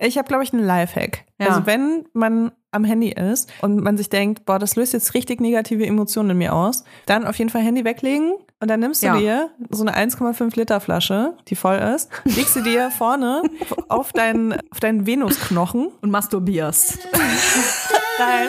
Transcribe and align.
Ich 0.00 0.16
habe, 0.16 0.28
glaube 0.28 0.44
ich, 0.44 0.52
einen 0.52 0.64
Lifehack. 0.64 1.24
Ja. 1.40 1.48
Also 1.48 1.66
wenn 1.66 2.04
man 2.12 2.52
am 2.70 2.84
Handy 2.84 3.10
ist 3.10 3.50
und 3.62 3.80
man 3.82 3.96
sich 3.96 4.10
denkt, 4.10 4.44
boah, 4.44 4.58
das 4.58 4.76
löst 4.76 4.92
jetzt 4.92 5.14
richtig 5.14 5.40
negative 5.40 5.84
Emotionen 5.86 6.30
in 6.30 6.38
mir 6.38 6.54
aus, 6.54 6.84
dann 7.06 7.26
auf 7.26 7.36
jeden 7.38 7.50
Fall 7.50 7.62
Handy 7.62 7.84
weglegen 7.84 8.34
und 8.60 8.68
dann 8.68 8.78
nimmst 8.80 9.02
du 9.02 9.06
Ja. 9.06 9.16
dir 9.18 9.50
so 9.70 9.84
eine 9.84 9.96
1,5 9.96 10.54
Liter 10.56 10.78
Flasche, 10.80 11.34
die 11.48 11.56
voll 11.56 11.76
ist, 11.78 12.10
legst 12.24 12.54
sie 12.54 12.62
dir 12.62 12.90
vorne 12.90 13.42
auf 13.88 14.12
deinen, 14.12 14.52
auf 14.70 14.80
deinen 14.80 15.06
Venusknochen 15.06 15.88
Und 16.00 16.10
masturbierst. 16.10 16.98
rein. 18.18 18.48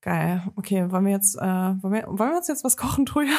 Geil. 0.00 0.42
Okay, 0.56 0.90
wollen 0.90 1.04
wir 1.06 1.12
jetzt, 1.12 1.36
äh, 1.36 1.40
wollen, 1.42 1.92
wir, 1.92 2.06
wollen 2.06 2.30
wir 2.30 2.36
uns 2.36 2.48
jetzt 2.48 2.64
was 2.64 2.76
kochen, 2.76 3.06
Truja? 3.06 3.32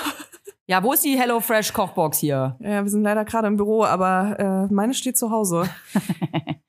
Ja, 0.67 0.83
wo 0.83 0.93
ist 0.93 1.03
die 1.03 1.17
HelloFresh 1.17 1.73
Kochbox 1.73 2.19
hier? 2.19 2.55
Ja, 2.59 2.83
wir 2.83 2.91
sind 2.91 3.01
leider 3.01 3.25
gerade 3.25 3.47
im 3.47 3.57
Büro, 3.57 3.85
aber 3.85 4.67
äh, 4.69 4.71
meine 4.71 4.93
steht 4.93 5.17
zu 5.17 5.31
Hause. 5.31 5.67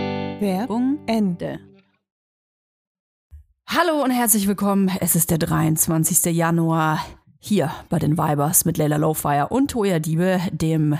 Werbung 0.39 0.99
Ende. 1.05 1.59
Hallo 3.67 4.03
und 4.03 4.11
herzlich 4.11 4.47
willkommen. 4.47 4.91
Es 4.99 5.15
ist 5.15 5.31
der 5.31 5.37
23. 5.37 6.35
Januar 6.35 7.05
hier 7.39 7.71
bei 7.89 7.99
den 7.99 8.17
Vibers 8.17 8.65
mit 8.65 8.77
Leila 8.77 8.97
Lowfire 8.97 9.47
und 9.49 9.71
Toya 9.71 9.99
Diebe, 9.99 10.39
dem 10.51 10.97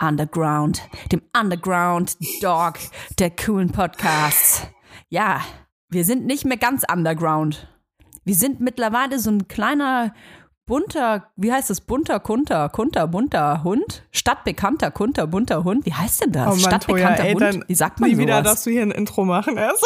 Underground, 0.00 0.82
dem 1.12 1.22
Underground 1.38 2.16
Dog 2.42 2.74
der 3.18 3.30
coolen 3.30 3.70
Podcasts. 3.70 4.66
Ja, 5.08 5.40
wir 5.88 6.04
sind 6.04 6.26
nicht 6.26 6.44
mehr 6.44 6.56
ganz 6.56 6.84
Underground. 6.90 7.68
Wir 8.24 8.34
sind 8.34 8.60
mittlerweile 8.60 9.18
so 9.18 9.30
ein 9.30 9.48
kleiner 9.48 10.14
bunter, 10.70 11.24
wie 11.34 11.52
heißt 11.52 11.68
das? 11.68 11.80
Bunter, 11.80 12.20
kunter, 12.20 12.68
kunter, 12.68 13.08
bunter 13.08 13.64
Hund? 13.64 14.04
Stadtbekannter, 14.12 14.92
kunter, 14.92 15.26
bunter 15.26 15.64
Hund? 15.64 15.84
Wie 15.84 15.92
heißt 15.92 16.22
denn 16.22 16.30
das? 16.32 16.60
Stadtbekannter 16.60 17.24
ey, 17.24 17.32
Hund? 17.34 17.64
Wie 17.66 17.74
sagt 17.74 17.98
man 17.98 18.08
Nie 18.08 18.18
wieder 18.18 18.34
sowas? 18.34 18.44
darfst 18.44 18.66
du 18.66 18.70
hier 18.70 18.82
ein 18.82 18.92
Intro 18.92 19.24
machen 19.24 19.56
erst. 19.56 19.84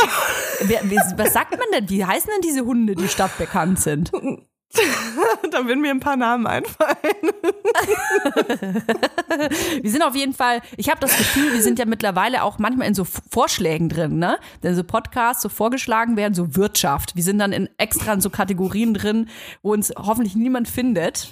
Wer, 0.61 0.83
wie, 0.85 0.97
was 1.17 1.33
sagt 1.33 1.53
man 1.53 1.67
denn? 1.73 1.89
Wie 1.89 2.05
heißen 2.05 2.31
denn 2.31 2.43
diese 2.43 2.67
Hunde, 2.67 2.95
die 2.95 3.09
stadtbekannt 3.09 3.81
sind? 3.81 4.13
da 5.51 5.67
würden 5.67 5.81
mir 5.81 5.91
ein 5.91 6.01
paar 6.01 6.17
Namen 6.17 6.47
einfallen. 6.47 6.95
Wir 9.83 9.91
sind 9.91 10.03
auf 10.03 10.15
jeden 10.15 10.35
Fall, 10.35 10.61
ich 10.77 10.89
habe 10.89 11.01
das 11.01 11.17
Gefühl, 11.17 11.53
wir 11.53 11.63
sind 11.63 11.79
ja 11.79 11.85
mittlerweile 11.85 12.43
auch 12.43 12.59
manchmal 12.59 12.89
in 12.89 12.95
so 12.95 13.05
Vorschlägen 13.05 13.89
drin, 13.89 14.19
ne? 14.19 14.39
Wenn 14.63 14.75
so 14.75 14.85
Podcasts 14.85 15.43
so 15.43 15.49
vorgeschlagen 15.49 16.17
werden, 16.17 16.35
so 16.35 16.57
Wirtschaft. 16.57 17.17
Wir 17.17 17.23
sind 17.23 17.39
dann 17.39 17.53
in 17.53 17.69
extra 17.79 18.13
in 18.13 18.21
so 18.21 18.31
Kategorien 18.31 18.95
drin, 18.95 19.29
wo 19.63 19.73
uns 19.73 19.93
hoffentlich 19.97 20.37
niemand 20.37 20.69
findet. 20.69 21.31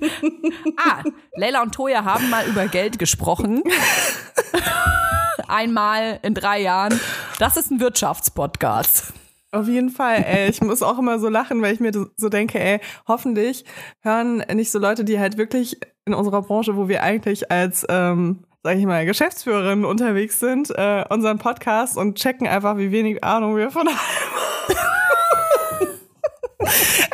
ah, 0.76 1.02
Leila 1.36 1.62
und 1.62 1.74
Toya 1.74 2.04
haben 2.04 2.30
mal 2.30 2.46
über 2.46 2.68
Geld 2.68 2.98
gesprochen. 2.98 3.62
Einmal 5.48 6.20
in 6.22 6.34
drei 6.34 6.60
Jahren. 6.60 6.98
Das 7.38 7.56
ist 7.56 7.70
ein 7.70 7.80
Wirtschaftspodcast. 7.80 9.12
Auf 9.52 9.66
jeden 9.66 9.90
Fall, 9.90 10.24
ey. 10.26 10.48
Ich 10.48 10.60
muss 10.60 10.82
auch 10.82 10.98
immer 10.98 11.18
so 11.18 11.28
lachen, 11.28 11.60
weil 11.60 11.74
ich 11.74 11.80
mir 11.80 11.92
so 12.16 12.28
denke, 12.28 12.60
ey, 12.60 12.80
hoffentlich 13.08 13.64
hören 14.00 14.44
nicht 14.54 14.70
so 14.70 14.78
Leute, 14.78 15.04
die 15.04 15.18
halt 15.18 15.38
wirklich 15.38 15.78
in 16.04 16.14
unserer 16.14 16.42
Branche, 16.42 16.76
wo 16.76 16.88
wir 16.88 17.02
eigentlich 17.02 17.50
als, 17.50 17.84
ähm, 17.88 18.44
sag 18.62 18.76
ich 18.76 18.86
mal, 18.86 19.04
Geschäftsführerin 19.06 19.84
unterwegs 19.84 20.38
sind, 20.38 20.70
äh, 20.70 21.04
unseren 21.08 21.38
Podcast 21.38 21.96
und 21.96 22.16
checken 22.16 22.46
einfach, 22.46 22.76
wie 22.76 22.92
wenig 22.92 23.24
Ahnung 23.24 23.56
wir 23.56 23.70
von 23.70 23.88
haben. 23.88 23.98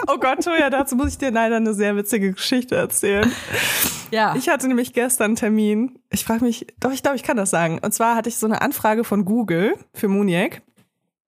Oh 0.08 0.19
Gott, 0.19 0.44
Toja, 0.44 0.70
dazu 0.70 0.94
muss 0.96 1.08
ich 1.08 1.19
dir 1.19 1.31
leider 1.31 1.56
eine 1.56 1.75
sehr 1.75 1.96
witzige 1.96 2.32
Geschichte 2.32 2.76
erzählen. 2.76 3.31
Ja. 4.10 4.34
Ich 4.37 4.49
hatte 4.49 4.69
nämlich 4.69 4.93
gestern 4.93 5.26
einen 5.26 5.37
Termin. 5.37 5.99
Ich 6.10 6.25
frage 6.25 6.44
mich, 6.44 6.66
doch, 6.78 6.93
ich 6.93 7.02
glaube, 7.02 7.16
ich 7.16 7.22
kann 7.22 7.37
das 7.37 7.50
sagen. 7.50 7.81
Und 7.82 7.93
zwar 7.93 8.14
hatte 8.14 8.28
ich 8.28 8.37
so 8.37 8.46
eine 8.46 8.60
Anfrage 8.62 9.02
von 9.02 9.25
Google 9.25 9.75
für 9.94 10.08
Muniac. 10.08 10.62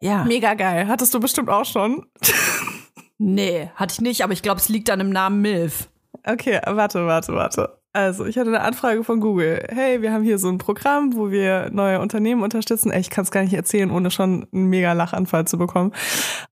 Ja. 0.00 0.24
Mega 0.24 0.54
geil. 0.54 0.88
Hattest 0.88 1.14
du 1.14 1.20
bestimmt 1.20 1.48
auch 1.48 1.64
schon. 1.64 2.06
Nee, 3.18 3.70
hatte 3.74 3.94
ich 3.94 4.00
nicht, 4.00 4.22
aber 4.22 4.32
ich 4.32 4.42
glaube, 4.42 4.60
es 4.60 4.68
liegt 4.68 4.90
an 4.90 5.00
dem 5.00 5.10
Namen 5.10 5.40
Milf. 5.40 5.88
Okay, 6.24 6.60
warte, 6.64 7.06
warte, 7.06 7.32
warte. 7.34 7.78
Also, 7.92 8.26
ich 8.26 8.38
hatte 8.38 8.50
eine 8.50 8.60
Anfrage 8.60 9.02
von 9.02 9.18
Google. 9.18 9.66
Hey, 9.70 10.02
wir 10.02 10.12
haben 10.12 10.22
hier 10.22 10.38
so 10.38 10.48
ein 10.48 10.58
Programm, 10.58 11.16
wo 11.16 11.30
wir 11.30 11.70
neue 11.72 12.00
Unternehmen 12.00 12.42
unterstützen. 12.42 12.92
Ey, 12.92 13.00
ich 13.00 13.10
kann 13.10 13.24
es 13.24 13.30
gar 13.30 13.42
nicht 13.42 13.54
erzählen, 13.54 13.90
ohne 13.90 14.10
schon 14.10 14.46
einen 14.52 14.66
mega 14.66 14.92
Lachanfall 14.92 15.46
zu 15.46 15.58
bekommen. 15.58 15.92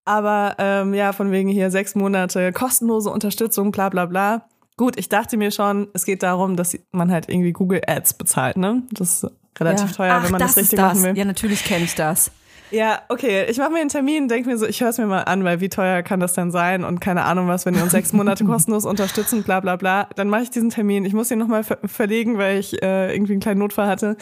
Aber 0.04 0.56
ähm, 0.58 0.94
ja, 0.94 1.12
von 1.12 1.30
wegen 1.30 1.48
hier 1.48 1.70
sechs 1.70 1.94
Monate 1.94 2.52
kostenlose 2.52 3.10
Unterstützung, 3.10 3.70
bla 3.70 3.90
bla 3.90 4.06
bla. 4.06 4.48
Gut, 4.76 4.98
ich 4.98 5.08
dachte 5.08 5.36
mir 5.36 5.52
schon, 5.52 5.88
es 5.92 6.04
geht 6.04 6.22
darum, 6.22 6.56
dass 6.56 6.76
man 6.90 7.12
halt 7.12 7.28
irgendwie 7.28 7.52
Google 7.52 7.82
Ads 7.86 8.14
bezahlt, 8.14 8.56
ne? 8.56 8.82
Das 8.90 9.22
ist 9.22 9.30
relativ 9.58 9.92
teuer, 9.92 10.16
Ach, 10.18 10.24
wenn 10.24 10.32
man 10.32 10.40
das, 10.40 10.52
ist 10.52 10.56
richtig 10.56 10.78
machen 10.78 11.02
will. 11.02 11.16
Ja, 11.16 11.24
natürlich 11.24 11.64
kenne 11.64 11.84
ich 11.84 11.94
das. 11.94 12.30
Ja, 12.70 13.02
okay. 13.08 13.46
Ich 13.48 13.58
mache 13.58 13.70
mir 13.70 13.80
einen 13.80 13.88
Termin, 13.88 14.28
denke 14.28 14.48
mir 14.48 14.58
so, 14.58 14.66
ich 14.66 14.80
höre 14.80 14.88
es 14.90 14.98
mir 14.98 15.06
mal 15.06 15.22
an, 15.22 15.44
weil 15.44 15.60
wie 15.60 15.68
teuer 15.68 16.02
kann 16.02 16.20
das 16.20 16.32
denn 16.32 16.50
sein 16.50 16.84
und 16.84 17.00
keine 17.00 17.24
Ahnung 17.24 17.46
was, 17.48 17.64
wenn 17.66 17.74
ihr 17.74 17.82
uns 17.82 17.92
sechs 17.92 18.12
Monate 18.12 18.44
kostenlos 18.46 18.84
unterstützen, 18.84 19.42
bla 19.44 19.60
bla 19.60 19.76
bla. 19.76 20.08
Dann 20.16 20.28
mache 20.28 20.42
ich 20.42 20.50
diesen 20.50 20.70
Termin. 20.70 21.04
Ich 21.04 21.12
muss 21.12 21.30
ihn 21.30 21.38
nochmal 21.38 21.62
ver 21.64 21.78
verlegen, 21.84 22.38
weil 22.38 22.58
ich 22.58 22.82
äh, 22.82 23.14
irgendwie 23.14 23.32
einen 23.34 23.40
kleinen 23.40 23.60
Notfall 23.60 23.86
hatte. 23.88 24.16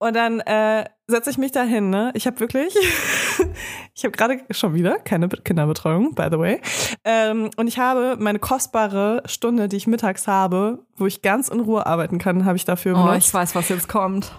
Und 0.00 0.14
dann 0.14 0.38
äh, 0.40 0.84
setze 1.08 1.30
ich 1.30 1.38
mich 1.38 1.50
da 1.50 1.64
hin, 1.64 1.90
ne? 1.90 2.12
Ich 2.14 2.26
habe 2.28 2.38
wirklich, 2.38 2.72
ich 3.94 4.04
habe 4.04 4.12
gerade 4.16 4.38
schon 4.50 4.74
wieder 4.74 4.98
keine 5.00 5.28
Kinderbetreuung, 5.28 6.14
by 6.14 6.28
the 6.30 6.38
way. 6.38 6.60
Ähm, 7.04 7.50
und 7.56 7.66
ich 7.66 7.78
habe 7.78 8.16
meine 8.18 8.38
kostbare 8.38 9.22
Stunde, 9.26 9.66
die 9.68 9.76
ich 9.76 9.86
mittags 9.88 10.28
habe, 10.28 10.84
wo 10.96 11.06
ich 11.06 11.20
ganz 11.22 11.48
in 11.48 11.58
Ruhe 11.60 11.84
arbeiten 11.86 12.18
kann, 12.18 12.44
habe 12.44 12.56
ich 12.56 12.64
dafür 12.64 12.96
Oh, 12.96 13.06
benutzt. 13.06 13.28
ich 13.28 13.34
weiß, 13.34 13.54
was 13.56 13.68
jetzt 13.70 13.88
kommt. 13.88 14.30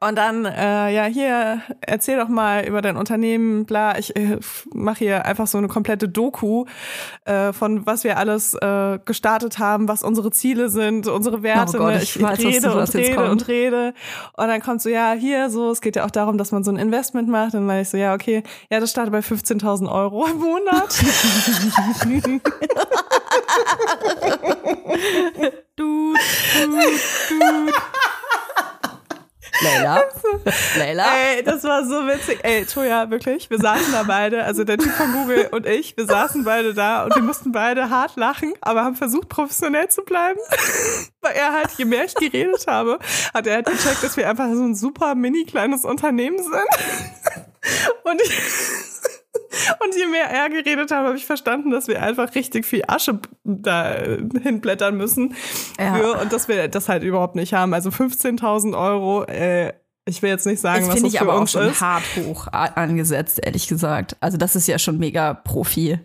Und 0.00 0.16
dann, 0.16 0.44
äh, 0.44 0.92
ja, 0.92 1.04
hier, 1.04 1.62
erzähl 1.80 2.18
doch 2.18 2.28
mal 2.28 2.64
über 2.64 2.82
dein 2.82 2.96
Unternehmen, 2.96 3.64
bla. 3.64 3.96
Ich 3.96 4.16
äh, 4.16 4.38
mache 4.72 4.98
hier 4.98 5.24
einfach 5.24 5.46
so 5.46 5.56
eine 5.58 5.68
komplette 5.68 6.08
Doku 6.08 6.64
äh, 7.24 7.52
von 7.52 7.86
was 7.86 8.02
wir 8.02 8.16
alles 8.16 8.54
äh, 8.54 8.98
gestartet 9.04 9.60
haben, 9.60 9.86
was 9.86 10.02
unsere 10.02 10.32
Ziele 10.32 10.68
sind, 10.68 11.06
unsere 11.06 11.44
Werte. 11.44 11.76
Oh 11.76 11.80
Gott, 11.80 11.94
ne? 11.94 12.02
ich 12.02 12.20
weiß, 12.20 12.38
was 12.44 12.44
rede 12.44 12.74
und 12.74 12.94
rede 12.94 13.30
und 13.30 13.48
rede. 13.48 13.94
Und 14.36 14.48
dann 14.48 14.60
kommt 14.60 14.82
so, 14.82 14.88
ja, 14.88 15.12
hier 15.12 15.48
so, 15.48 15.70
es 15.70 15.80
geht 15.80 15.94
ja 15.94 16.04
auch 16.04 16.10
darum, 16.10 16.38
dass 16.38 16.50
man 16.50 16.64
so 16.64 16.72
ein 16.72 16.76
Investment 16.76 17.28
macht. 17.28 17.54
Und 17.54 17.60
dann 17.60 17.66
meine 17.66 17.82
ich 17.82 17.88
so, 17.88 17.96
ja, 17.96 18.14
okay, 18.14 18.42
ja, 18.70 18.80
das 18.80 18.90
startet 18.90 19.12
bei 19.12 19.20
15.000 19.20 19.90
Euro 19.90 20.26
im 20.26 20.38
Monat. 20.38 20.94
Du, 25.76 26.14
du, 26.14 26.80
du. 27.28 27.72
Leila? 29.62 30.04
Leila? 30.78 31.04
Ey, 31.14 31.42
das 31.42 31.64
war 31.64 31.84
so 31.84 32.06
witzig. 32.06 32.38
Ey, 32.42 32.64
Toja, 32.64 33.10
wirklich, 33.10 33.50
wir 33.50 33.58
saßen 33.58 33.92
da 33.92 34.02
beide, 34.04 34.44
also 34.44 34.64
der 34.64 34.78
Typ 34.78 34.92
von 34.92 35.12
Google 35.12 35.48
und 35.50 35.66
ich, 35.66 35.96
wir 35.96 36.06
saßen 36.06 36.44
beide 36.44 36.74
da 36.74 37.04
und 37.04 37.14
wir 37.14 37.22
mussten 37.22 37.52
beide 37.52 37.90
hart 37.90 38.16
lachen, 38.16 38.54
aber 38.60 38.84
haben 38.84 38.96
versucht, 38.96 39.28
professionell 39.28 39.88
zu 39.88 40.02
bleiben. 40.02 40.38
Weil 41.20 41.34
er 41.34 41.52
halt, 41.52 41.70
je 41.76 41.84
mehr 41.84 42.04
ich 42.04 42.14
geredet 42.14 42.66
habe, 42.66 42.98
hat 43.34 43.46
er 43.46 43.56
halt 43.56 43.66
gecheckt, 43.66 44.02
dass 44.02 44.16
wir 44.16 44.28
einfach 44.28 44.46
so 44.54 44.62
ein 44.62 44.74
super 44.74 45.14
mini 45.14 45.44
kleines 45.44 45.84
Unternehmen 45.84 46.38
sind. 46.38 46.54
Und 48.04 48.22
ich, 48.22 48.32
und 49.84 49.94
je 49.96 50.06
mehr 50.06 50.24
er 50.30 50.48
geredet 50.48 50.90
hat, 50.90 51.06
habe 51.06 51.16
ich 51.16 51.26
verstanden, 51.26 51.70
dass 51.70 51.88
wir 51.88 52.02
einfach 52.02 52.34
richtig 52.34 52.64
viel 52.66 52.82
Asche 52.86 53.20
da 53.44 53.94
hinblättern 54.42 54.96
müssen. 54.96 55.34
Ja. 55.78 55.94
Für, 55.94 56.20
und 56.20 56.32
dass 56.32 56.48
wir 56.48 56.68
das 56.68 56.88
halt 56.88 57.02
überhaupt 57.02 57.36
nicht 57.36 57.52
haben. 57.52 57.74
Also 57.74 57.90
15.000 57.90 58.78
Euro, 58.78 59.24
äh, 59.24 59.72
ich 60.06 60.22
will 60.22 60.30
jetzt 60.30 60.46
nicht 60.46 60.60
sagen, 60.60 60.86
Das 60.86 60.94
was 60.96 61.02
das 61.02 61.12
ich 61.12 61.18
für 61.18 61.24
aber 61.24 61.34
auch 61.34 61.40
uns 61.42 61.52
schon 61.52 61.68
ist. 61.68 61.80
hart 61.80 62.04
hoch 62.16 62.48
angesetzt, 62.52 63.40
ehrlich 63.42 63.68
gesagt. 63.68 64.16
Also 64.20 64.38
das 64.38 64.56
ist 64.56 64.66
ja 64.66 64.78
schon 64.78 64.98
mega 64.98 65.34
Profi. 65.34 65.98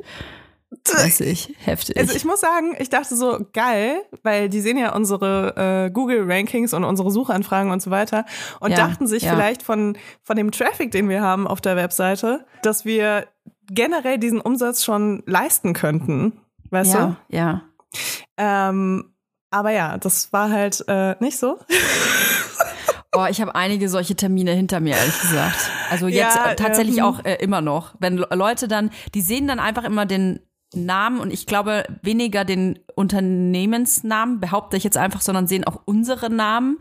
Weiß 0.91 1.21
ich, 1.21 1.53
heftig. 1.63 1.97
Also 1.97 2.13
ich 2.13 2.25
muss 2.25 2.41
sagen, 2.41 2.75
ich 2.77 2.89
dachte 2.89 3.15
so 3.15 3.45
geil, 3.53 4.01
weil 4.21 4.49
die 4.49 4.59
sehen 4.59 4.77
ja 4.77 4.93
unsere 4.93 5.85
äh, 5.87 5.91
Google 5.91 6.25
Rankings 6.29 6.73
und 6.73 6.83
unsere 6.83 7.09
Suchanfragen 7.09 7.71
und 7.71 7.81
so 7.81 7.89
weiter 7.89 8.25
und 8.59 8.71
Ja, 8.71 8.77
dachten 8.77 9.07
sich 9.07 9.23
ja. 9.23 9.31
vielleicht 9.33 9.63
von 9.63 9.97
von 10.23 10.35
dem 10.35 10.51
Traffic, 10.51 10.91
den 10.91 11.07
wir 11.07 11.21
haben 11.21 11.47
auf 11.47 11.61
der 11.61 11.75
Webseite, 11.77 12.45
dass 12.63 12.83
wir 12.83 13.27
generell 13.71 14.17
diesen 14.17 14.41
Umsatz 14.41 14.83
schon 14.83 15.23
leisten 15.25 15.73
könnten, 15.73 16.33
weißt 16.69 16.93
ja, 16.93 17.15
ja. 17.29 17.61
du? 17.93 17.99
Ähm, 18.37 19.13
aber 19.51 19.71
ja, 19.71 19.97
das 19.97 20.33
war 20.33 20.49
halt 20.49 20.83
äh, 20.87 21.15
nicht 21.19 21.37
so. 21.37 21.59
Oh, 23.15 23.27
ich 23.29 23.39
habe 23.41 23.53
einige 23.53 23.89
solche 23.89 24.15
Termine 24.15 24.53
hinter 24.53 24.79
mir, 24.79 24.95
ehrlich 24.95 25.21
gesagt. 25.21 25.69
Also 25.91 26.07
jetzt 26.07 26.35
Ja, 26.35 26.51
äh, 26.53 26.55
tatsächlich 26.55 26.97
ähm. 26.97 27.03
auch 27.03 27.23
äh, 27.23 27.35
immer 27.35 27.61
noch. 27.61 27.93
Wenn 27.99 28.17
Le- 28.17 28.27
Leute 28.33 28.67
dann, 28.67 28.89
die 29.13 29.21
sehen 29.21 29.47
dann 29.47 29.59
einfach 29.59 29.83
immer 29.83 30.07
den 30.07 30.39
Namen 30.75 31.19
und 31.19 31.31
ich 31.31 31.45
glaube 31.45 31.83
weniger 32.01 32.45
den 32.45 32.79
Unternehmensnamen, 32.95 34.39
behaupte 34.39 34.77
ich 34.77 34.83
jetzt 34.83 34.97
einfach, 34.97 35.21
sondern 35.21 35.47
sehen 35.47 35.63
auch 35.63 35.81
unsere 35.85 36.29
Namen 36.29 36.77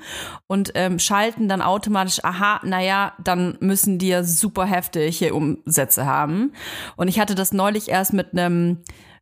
und 0.47 0.73
ähm, 0.75 0.99
schalten 0.99 1.49
dann 1.49 1.63
automatisch, 1.63 2.25
aha, 2.25 2.61
naja, 2.65 3.13
dann 3.23 3.57
müssen 3.61 3.99
die 3.99 4.09
ja 4.09 4.25
super 4.25 4.65
heftig 4.65 5.19
hier 5.19 5.35
Umsätze 5.35 6.07
haben. 6.07 6.53
Und 6.97 7.09
ich 7.09 7.21
hatte 7.21 7.35
das 7.35 7.53
neulich 7.53 7.89
erst 7.89 8.13
mit 8.13 8.33
einem 8.33 8.79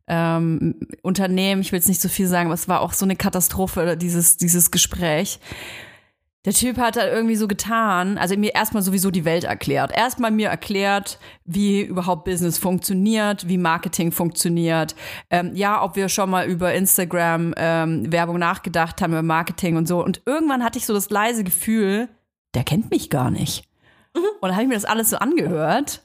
ähm, 0.07 0.75
Unternehmen, 1.03 1.61
ich 1.61 1.71
will 1.71 1.79
jetzt 1.79 1.87
nicht 1.87 2.01
so 2.01 2.09
viel 2.09 2.27
sagen, 2.27 2.47
aber 2.47 2.55
es 2.55 2.67
war 2.67 2.81
auch 2.81 2.93
so 2.93 3.05
eine 3.05 3.15
Katastrophe, 3.15 3.95
dieses, 3.97 4.37
dieses 4.37 4.71
Gespräch. 4.71 5.39
Der 6.43 6.53
Typ 6.53 6.79
hat 6.79 6.95
da 6.95 7.07
irgendwie 7.07 7.35
so 7.35 7.47
getan, 7.47 8.17
also 8.17 8.35
mir 8.35 8.55
erstmal 8.55 8.81
sowieso 8.81 9.11
die 9.11 9.25
Welt 9.25 9.43
erklärt. 9.43 9.91
Erstmal 9.95 10.31
mir 10.31 10.49
erklärt, 10.49 11.19
wie 11.45 11.81
überhaupt 11.81 12.25
Business 12.25 12.57
funktioniert, 12.57 13.47
wie 13.47 13.59
Marketing 13.59 14.11
funktioniert. 14.11 14.95
Ähm, 15.29 15.51
ja, 15.55 15.83
ob 15.83 15.95
wir 15.95 16.09
schon 16.09 16.31
mal 16.31 16.47
über 16.47 16.73
Instagram 16.73 17.53
ähm, 17.57 18.11
Werbung 18.11 18.39
nachgedacht 18.39 19.01
haben, 19.01 19.11
über 19.11 19.21
Marketing 19.21 19.77
und 19.77 19.87
so. 19.87 20.03
Und 20.03 20.23
irgendwann 20.25 20.63
hatte 20.63 20.79
ich 20.79 20.87
so 20.87 20.95
das 20.95 21.11
leise 21.11 21.43
Gefühl, 21.43 22.09
der 22.55 22.63
kennt 22.63 22.89
mich 22.89 23.11
gar 23.11 23.29
nicht. 23.29 23.65
Und 24.13 24.23
dann 24.41 24.53
habe 24.53 24.63
ich 24.63 24.69
mir 24.69 24.75
das 24.75 24.85
alles 24.85 25.11
so 25.11 25.17
angehört. 25.17 26.01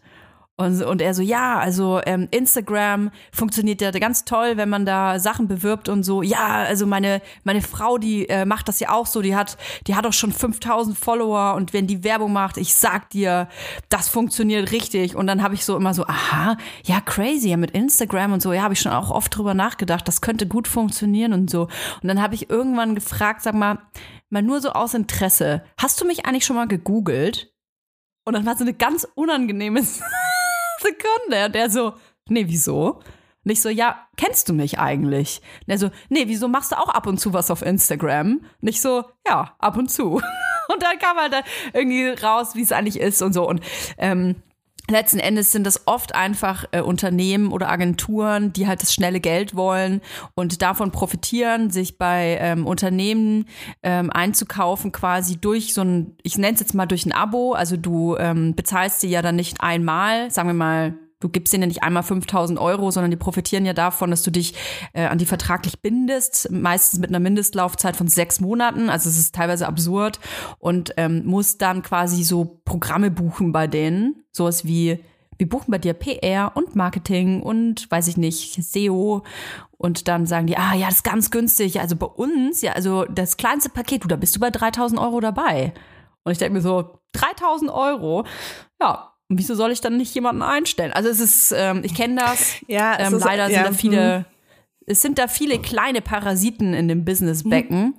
Und, 0.58 0.82
und 0.82 1.02
er 1.02 1.12
so, 1.12 1.20
ja, 1.20 1.58
also 1.58 2.00
ähm, 2.06 2.28
Instagram 2.30 3.10
funktioniert 3.30 3.82
ja 3.82 3.90
ganz 3.90 4.24
toll, 4.24 4.56
wenn 4.56 4.70
man 4.70 4.86
da 4.86 5.18
Sachen 5.18 5.48
bewirbt 5.48 5.90
und 5.90 6.02
so. 6.02 6.22
Ja, 6.22 6.62
also 6.62 6.86
meine 6.86 7.20
meine 7.44 7.60
Frau, 7.60 7.98
die 7.98 8.26
äh, 8.30 8.46
macht 8.46 8.68
das 8.68 8.80
ja 8.80 8.90
auch 8.90 9.04
so. 9.04 9.20
Die 9.20 9.36
hat 9.36 9.58
die 9.86 9.94
hat 9.94 10.06
auch 10.06 10.14
schon 10.14 10.32
5000 10.32 10.96
Follower 10.96 11.54
und 11.56 11.74
wenn 11.74 11.86
die 11.86 12.04
Werbung 12.04 12.32
macht, 12.32 12.56
ich 12.56 12.74
sag 12.74 13.10
dir, 13.10 13.48
das 13.90 14.08
funktioniert 14.08 14.72
richtig. 14.72 15.14
Und 15.14 15.26
dann 15.26 15.42
habe 15.42 15.54
ich 15.54 15.62
so 15.62 15.76
immer 15.76 15.92
so, 15.92 16.06
aha, 16.06 16.56
ja 16.84 17.02
crazy, 17.02 17.50
ja 17.50 17.58
mit 17.58 17.72
Instagram 17.72 18.32
und 18.32 18.40
so. 18.40 18.54
Ja, 18.54 18.62
habe 18.62 18.72
ich 18.72 18.80
schon 18.80 18.92
auch 18.92 19.10
oft 19.10 19.36
drüber 19.36 19.52
nachgedacht. 19.52 20.08
Das 20.08 20.22
könnte 20.22 20.46
gut 20.46 20.68
funktionieren 20.68 21.34
und 21.34 21.50
so. 21.50 21.64
Und 22.02 22.08
dann 22.08 22.22
habe 22.22 22.34
ich 22.34 22.48
irgendwann 22.48 22.94
gefragt, 22.94 23.42
sag 23.42 23.54
mal, 23.54 23.78
mal 24.30 24.42
nur 24.42 24.62
so 24.62 24.70
aus 24.70 24.94
Interesse, 24.94 25.62
hast 25.78 26.00
du 26.00 26.06
mich 26.06 26.24
eigentlich 26.24 26.46
schon 26.46 26.56
mal 26.56 26.66
gegoogelt? 26.66 27.52
Und 28.24 28.32
dann 28.32 28.44
war 28.44 28.56
so 28.56 28.64
eine 28.64 28.74
ganz 28.74 29.06
unangenehme 29.14 29.80
Sekunde. 30.80 31.46
Und 31.46 31.54
der 31.54 31.70
so, 31.70 31.94
nee, 32.28 32.44
wieso? 32.46 33.00
Und 33.44 33.52
ich 33.52 33.62
so, 33.62 33.68
ja, 33.68 34.08
kennst 34.16 34.48
du 34.48 34.52
mich 34.52 34.78
eigentlich? 34.78 35.40
Und 35.66 35.70
er 35.72 35.78
so, 35.78 35.90
nee, 36.08 36.24
wieso 36.26 36.48
machst 36.48 36.72
du 36.72 36.78
auch 36.78 36.88
ab 36.88 37.06
und 37.06 37.18
zu 37.18 37.32
was 37.32 37.50
auf 37.50 37.62
Instagram? 37.62 38.40
Und 38.60 38.68
ich 38.68 38.80
so, 38.80 39.04
ja, 39.26 39.54
ab 39.58 39.76
und 39.76 39.90
zu. 39.90 40.20
Und 40.68 40.82
dann 40.82 40.98
kam 40.98 41.16
halt 41.16 41.32
dann 41.32 41.44
irgendwie 41.72 42.08
raus, 42.08 42.56
wie 42.56 42.62
es 42.62 42.72
eigentlich 42.72 42.98
ist 42.98 43.22
und 43.22 43.32
so. 43.32 43.48
Und 43.48 43.60
ähm, 43.98 44.34
letzten 44.88 45.18
Endes 45.18 45.52
sind 45.52 45.64
das 45.64 45.86
oft 45.86 46.14
einfach 46.14 46.64
äh, 46.72 46.80
Unternehmen 46.80 47.52
oder 47.52 47.68
Agenturen, 47.68 48.52
die 48.52 48.66
halt 48.66 48.82
das 48.82 48.92
schnelle 48.94 49.20
Geld 49.20 49.56
wollen 49.56 50.00
und 50.34 50.62
davon 50.62 50.90
profitieren, 50.92 51.70
sich 51.70 51.98
bei 51.98 52.38
ähm, 52.40 52.66
Unternehmen 52.66 53.46
ähm, 53.82 54.10
einzukaufen, 54.10 54.92
quasi 54.92 55.36
durch 55.36 55.74
so 55.74 55.82
ein, 55.82 56.16
ich 56.22 56.38
nenne 56.38 56.54
es 56.54 56.60
jetzt 56.60 56.74
mal 56.74 56.86
durch 56.86 57.06
ein 57.06 57.12
Abo. 57.12 57.52
Also 57.52 57.76
du 57.76 58.16
ähm, 58.16 58.54
bezahlst 58.54 59.02
die 59.02 59.08
ja 59.08 59.22
dann 59.22 59.36
nicht 59.36 59.60
einmal, 59.60 60.30
sagen 60.30 60.48
wir 60.48 60.54
mal, 60.54 60.94
du 61.20 61.28
gibst 61.28 61.52
ja 61.52 61.58
nicht 61.58 61.82
einmal 61.82 62.02
5000 62.02 62.58
Euro, 62.58 62.90
sondern 62.90 63.10
die 63.10 63.16
profitieren 63.16 63.64
ja 63.64 63.72
davon, 63.72 64.10
dass 64.10 64.22
du 64.22 64.30
dich 64.30 64.54
äh, 64.92 65.06
an 65.06 65.18
die 65.18 65.26
vertraglich 65.26 65.80
bindest, 65.80 66.50
meistens 66.50 67.00
mit 67.00 67.10
einer 67.10 67.20
Mindestlaufzeit 67.20 67.96
von 67.96 68.08
sechs 68.08 68.40
Monaten. 68.40 68.90
Also 68.90 69.08
es 69.08 69.18
ist 69.18 69.34
teilweise 69.34 69.66
absurd 69.66 70.20
und 70.58 70.92
ähm, 70.96 71.22
musst 71.24 71.62
dann 71.62 71.82
quasi 71.82 72.22
so 72.22 72.60
Programme 72.64 73.10
buchen 73.10 73.52
bei 73.52 73.66
denen, 73.66 74.24
sowas 74.30 74.64
wie 74.64 74.98
wir 75.38 75.48
buchen 75.48 75.70
bei 75.70 75.78
dir 75.78 75.92
PR 75.92 76.52
und 76.54 76.76
Marketing 76.76 77.42
und 77.42 77.90
weiß 77.90 78.08
ich 78.08 78.16
nicht, 78.16 78.54
SEO 78.62 79.22
und 79.76 80.08
dann 80.08 80.26
sagen 80.26 80.46
die, 80.46 80.56
ah 80.56 80.74
ja, 80.74 80.86
das 80.86 80.96
ist 80.96 81.04
ganz 81.04 81.30
günstig. 81.30 81.80
Also 81.80 81.96
bei 81.96 82.06
uns, 82.06 82.62
ja, 82.62 82.72
also 82.72 83.04
das 83.04 83.36
kleinste 83.36 83.68
Paket, 83.68 84.04
du, 84.04 84.08
da 84.08 84.16
bist 84.16 84.34
du 84.34 84.40
bei 84.40 84.50
3000 84.50 84.98
Euro 84.98 85.20
dabei. 85.20 85.74
Und 86.24 86.32
ich 86.32 86.38
denke 86.38 86.54
mir 86.54 86.62
so, 86.62 86.98
3000 87.12 87.70
Euro? 87.70 88.24
Ja, 88.80 89.15
und 89.28 89.38
wieso 89.38 89.54
soll 89.54 89.72
ich 89.72 89.80
dann 89.80 89.96
nicht 89.96 90.14
jemanden 90.14 90.42
einstellen? 90.42 90.92
Also 90.92 91.08
es 91.08 91.20
ist, 91.20 91.52
ähm, 91.56 91.82
ich 91.84 91.94
kenne 91.94 92.16
das. 92.16 92.54
Ja, 92.68 92.96
es 92.98 93.08
ähm, 93.10 93.16
ist- 93.18 93.24
leider 93.24 93.46
sind 93.46 93.54
ja, 93.54 93.64
da 93.64 93.72
viele, 93.72 94.26
es 94.86 95.02
sind 95.02 95.18
da 95.18 95.28
viele 95.28 95.58
kleine 95.60 96.00
Parasiten 96.00 96.74
in 96.74 96.88
dem 96.88 97.04
Businessbecken, 97.04 97.94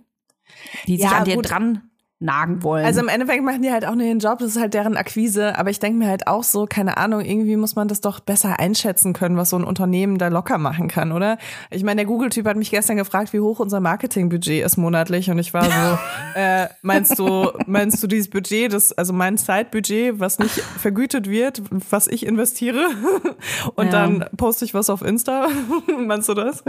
die 0.87 0.97
sich 0.97 1.05
Ja, 1.09 1.17
an 1.19 1.25
dir 1.25 1.35
gut. 1.35 1.49
dran 1.49 1.86
nagen 2.19 2.63
wollen. 2.63 2.83
Also 2.83 2.99
im 3.01 3.09
Endeffekt 3.09 3.43
machen 3.43 3.61
die 3.61 3.71
halt 3.71 3.85
auch 3.85 3.93
nur 3.93 4.05
ihren 4.07 4.17
Job, 4.17 4.39
das 4.39 4.55
ist 4.55 4.59
halt 4.59 4.73
deren 4.73 4.97
Akquise. 4.97 5.57
Aber 5.59 5.69
ich 5.69 5.79
denke 5.79 5.99
mir 5.99 6.07
halt 6.07 6.25
auch 6.25 6.43
so, 6.43 6.65
keine 6.65 6.97
Ahnung, 6.97 7.21
irgendwie 7.21 7.55
muss 7.57 7.75
man 7.75 7.87
das 7.87 8.01
doch 8.01 8.19
besser 8.19 8.59
einschätzen 8.59 9.13
können, 9.13 9.37
was 9.37 9.51
so 9.51 9.55
ein 9.57 9.63
Unternehmen 9.63 10.17
da 10.17 10.29
locker 10.29 10.57
machen 10.57 10.87
kann, 10.87 11.11
oder? 11.11 11.37
Ich 11.69 11.83
meine, 11.83 11.97
der 11.97 12.05
Google-Typ 12.07 12.47
hat 12.47 12.57
mich 12.57 12.71
gestern 12.71 12.97
gefragt, 12.97 13.33
wie 13.33 13.39
hoch 13.39 13.59
unser 13.59 13.81
Marketingbudget 13.81 14.65
ist 14.65 14.77
monatlich. 14.77 15.29
Und 15.29 15.37
ich 15.37 15.53
war 15.53 15.65
so, 15.69 15.99
äh, 16.39 16.67
meinst 16.81 17.19
du, 17.19 17.51
meinst 17.67 18.01
du 18.01 18.07
dieses 18.07 18.31
Budget, 18.31 18.73
das, 18.73 18.93
also 18.93 19.13
mein 19.13 19.37
Zeitbudget, 19.37 20.19
was 20.19 20.39
nicht 20.39 20.59
vergütet 20.79 21.29
wird, 21.29 21.61
was 21.91 22.07
ich 22.07 22.25
investiere? 22.25 22.87
Und 23.75 23.85
Ja. 23.85 23.91
dann 23.91 24.25
poste 24.37 24.65
ich 24.65 24.73
was 24.73 24.89
auf 24.89 25.03
Insta? 25.03 25.49
meinst 25.99 26.29
du 26.29 26.33
das? 26.33 26.63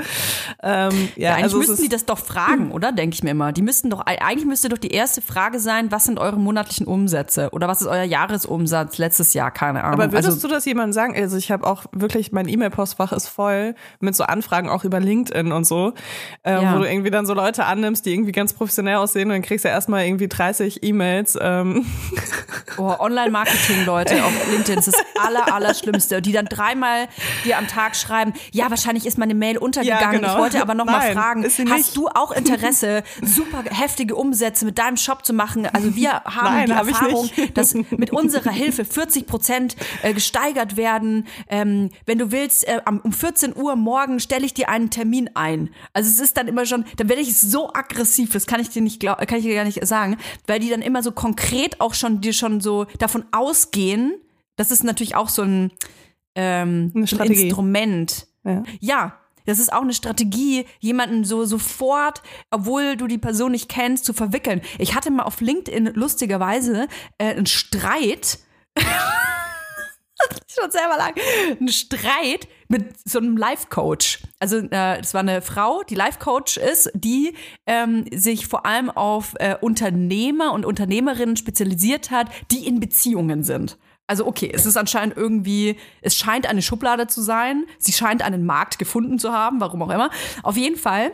Ähm, 0.63 1.09
ja, 1.17 1.31
Ja, 1.31 1.35
eigentlich 1.37 1.45
also 1.45 1.59
müssten 1.59 1.83
die 1.83 1.89
das 1.89 2.05
doch 2.05 2.19
fragen, 2.19 2.71
oder? 2.71 2.93
Denke 2.93 3.15
ich 3.15 3.23
mir 3.23 3.31
immer. 3.31 3.53
Die 3.53 3.63
müssten 3.63 3.89
doch, 3.89 4.01
eigentlich 4.01 4.45
müsste 4.45 4.69
doch 4.69 4.77
die 4.79 4.91
erste 4.91 5.23
Frage 5.23 5.38
Frage 5.39 5.61
sein, 5.61 5.93
was 5.93 6.03
sind 6.03 6.19
eure 6.19 6.37
monatlichen 6.37 6.89
Umsätze 6.89 7.51
oder 7.53 7.69
was 7.69 7.81
ist 7.81 7.87
euer 7.87 8.03
Jahresumsatz 8.03 8.99
letztes 8.99 9.35
Jahr, 9.35 9.53
keine 9.53 9.85
Ahnung. 9.85 10.01
Aber 10.01 10.13
würdest 10.13 10.31
also, 10.31 10.49
du 10.49 10.53
das 10.53 10.65
jemandem 10.65 10.93
sagen? 10.93 11.15
Also 11.15 11.37
ich 11.37 11.53
habe 11.53 11.65
auch 11.65 11.85
wirklich, 11.93 12.33
mein 12.33 12.49
E-Mail-Postfach 12.49 13.13
ist 13.13 13.29
voll 13.29 13.77
mit 14.01 14.17
so 14.17 14.25
Anfragen 14.25 14.69
auch 14.69 14.83
über 14.83 14.99
LinkedIn 14.99 15.53
und 15.53 15.65
so, 15.65 15.93
äh, 16.43 16.61
Ja. 16.61 16.75
wo 16.75 16.79
du 16.79 16.91
irgendwie 16.91 17.13
dann 17.13 17.25
so 17.25 17.35
Leute 17.35 17.67
annimmst, 17.67 18.05
die 18.05 18.15
irgendwie 18.15 18.33
ganz 18.33 18.53
professionell 18.53 18.97
aussehen 18.97 19.29
und 19.29 19.35
dann 19.35 19.43
kriegst 19.43 19.65
du 19.65 19.69
erstmal 19.69 20.07
irgendwie 20.07 20.27
30 20.27 20.83
E-Mails. 20.83 21.39
Ähm, 21.41 21.87
oh, 22.77 22.97
Online-Marketing, 22.99 23.85
Leute, 23.87 24.25
auf 24.25 24.33
LinkedIn 24.51 24.81
ist 24.81 24.89
das 24.89 24.97
aller, 25.25 25.55
aller 25.55 25.75
Schlimmste. 25.75 26.21
Die 26.21 26.33
dann 26.33 26.47
dreimal 26.47 27.07
dir 27.45 27.59
am 27.59 27.69
Tag 27.69 27.95
schreiben, 27.95 28.33
ja, 28.51 28.71
wahrscheinlich 28.71 29.07
ist 29.07 29.19
meine 29.19 29.37
Mail 29.37 29.59
untergegangen. 29.59 30.21
genau. 30.21 30.33
Ich 30.33 30.39
wollte 30.41 30.61
aber 30.61 30.75
noch 30.75 30.85
mal 30.87 30.99
Nein, 30.99 31.13
fragen, 31.15 31.45
hast 31.71 31.97
du 31.97 32.09
auch 32.09 32.33
Interesse, 32.33 33.05
super 33.23 33.63
heftige 33.71 34.17
Umsätze 34.17 34.65
mit 34.65 34.79
deinem 34.79 34.97
Shop 34.97 35.25
zu 35.29 35.35
machen? 35.35 35.67
Also 35.67 35.95
wir 35.95 36.13
haben 36.25 36.55
Nein, 36.55 36.67
die 36.67 36.73
hab 36.73 36.89
Erfahrung, 36.89 37.31
dass 37.55 37.75
mit 37.91 38.11
unserer 38.11 38.51
Hilfe 38.51 38.85
40 38.85 39.27
Prozent 39.27 39.77
äh, 40.03 40.15
gesteigert 40.15 40.77
werden. 40.77 41.27
Ähm, 41.49 41.91
wenn 42.07 42.19
du 42.19 42.33
willst, 42.33 42.67
äh, 42.67 42.81
um 42.87 43.13
14 43.13 43.55
Uhr 43.55 43.77
morgen 43.77 44.19
stelle 44.19 44.47
ich 44.47 44.55
dir 44.55 44.71
einen 44.71 44.91
Termin 44.91 45.31
ein. 45.35 45.71
Also 45.93 46.09
es 46.09 46.19
ist 46.19 46.37
dann 46.37 46.49
immer 46.49 46.65
schon, 46.65 46.85
dann 46.97 47.09
werde 47.09 47.23
ich 47.23 47.39
so 47.39 47.73
aggressiv, 47.73 48.33
das 48.33 48.47
kann 48.47 48.61
ich 48.61 48.71
dir 48.71 48.83
nicht 48.83 49.01
glaub, 49.01 49.19
kann 49.19 49.39
ich 49.39 49.45
dir 49.45 49.55
gar 49.55 49.65
nicht 49.65 49.87
sagen, 49.87 50.17
weil 50.47 50.61
die 50.61 50.71
dann 50.71 50.83
immer 50.83 51.03
so 51.03 51.13
konkret 51.13 51.81
auch 51.81 51.93
schon 51.93 52.21
dir 52.23 52.33
schon 52.33 52.61
so 52.61 52.87
davon 52.99 53.25
ausgehen, 53.31 54.15
das 54.57 54.71
ist 54.71 54.83
natürlich 54.83 55.15
auch 55.15 55.29
so 55.29 55.43
ein, 55.43 55.71
ähm, 56.35 56.93
so 57.07 57.19
ein. 57.19 57.31
Instrument. 57.31 58.27
ja. 58.45 58.63
Ja, 58.81 59.18
das 59.49 59.59
ist 59.59 59.73
auch 59.73 59.81
eine 59.81 59.95
Strategie, 59.95 60.67
jemanden 60.79 61.25
so 61.25 61.47
sofort, 61.47 62.23
obwohl 62.51 62.97
du 62.97 63.07
die 63.07 63.17
Person 63.17 63.53
nicht 63.53 63.71
kennst, 63.71 64.05
zu 64.05 64.13
verwickeln. 64.13 64.61
Ich 64.79 64.95
hatte 64.95 65.11
mal 65.11 65.23
auf 65.23 65.41
LinkedIn 65.41 65.87
lustigerweise 65.95 66.87
äh, 67.17 67.35
einen 67.35 67.47
Streit. 67.47 68.41
schon 70.49 70.71
selber 70.71 70.97
lang. 70.97 71.15
Ein 71.61 71.69
Streit 71.69 72.49
mit 72.69 72.97
so 73.09 73.19
einem 73.19 73.37
Life-Coach. 73.37 74.21
Also 74.39 74.59
äh, 74.59 74.99
das 74.99 75.15
war 75.15 75.21
eine 75.21 75.43
Frau, 75.43 75.83
die 75.83 75.95
Life-Coach 75.95 76.59
ist, 76.59 76.91
die 76.95 77.35
ähm, 77.67 78.05
sich 78.13 78.47
vor 78.47 78.67
allem 78.67 78.91
auf 78.91 79.35
äh, 79.39 79.57
Unternehmer 79.61 80.53
und 80.53 80.67
Unternehmerinnen 80.67 81.37
spezialisiert 81.37 82.11
hat, 82.11 82.29
die 82.51 82.67
in 82.67 82.81
Beziehungen 82.81 83.43
sind. 83.43 83.79
Also 84.07 84.27
okay, 84.27 84.51
es 84.53 84.65
ist 84.65 84.77
anscheinend 84.79 85.17
irgendwie, 85.17 85.77
es 86.01 86.17
scheint 86.17 86.47
eine 86.47 86.63
Schublade 86.63 87.09
zu 87.09 87.21
sein. 87.21 87.67
Sie 87.79 87.93
scheint 87.93 88.23
einen 88.23 88.47
Markt 88.47 88.79
gefunden 88.79 89.19
zu 89.19 89.33
haben, 89.33 89.61
warum 89.61 89.83
auch 89.83 89.91
immer. 89.91 90.11
Auf 90.43 90.57
jeden 90.57 90.77
Fall 90.77 91.13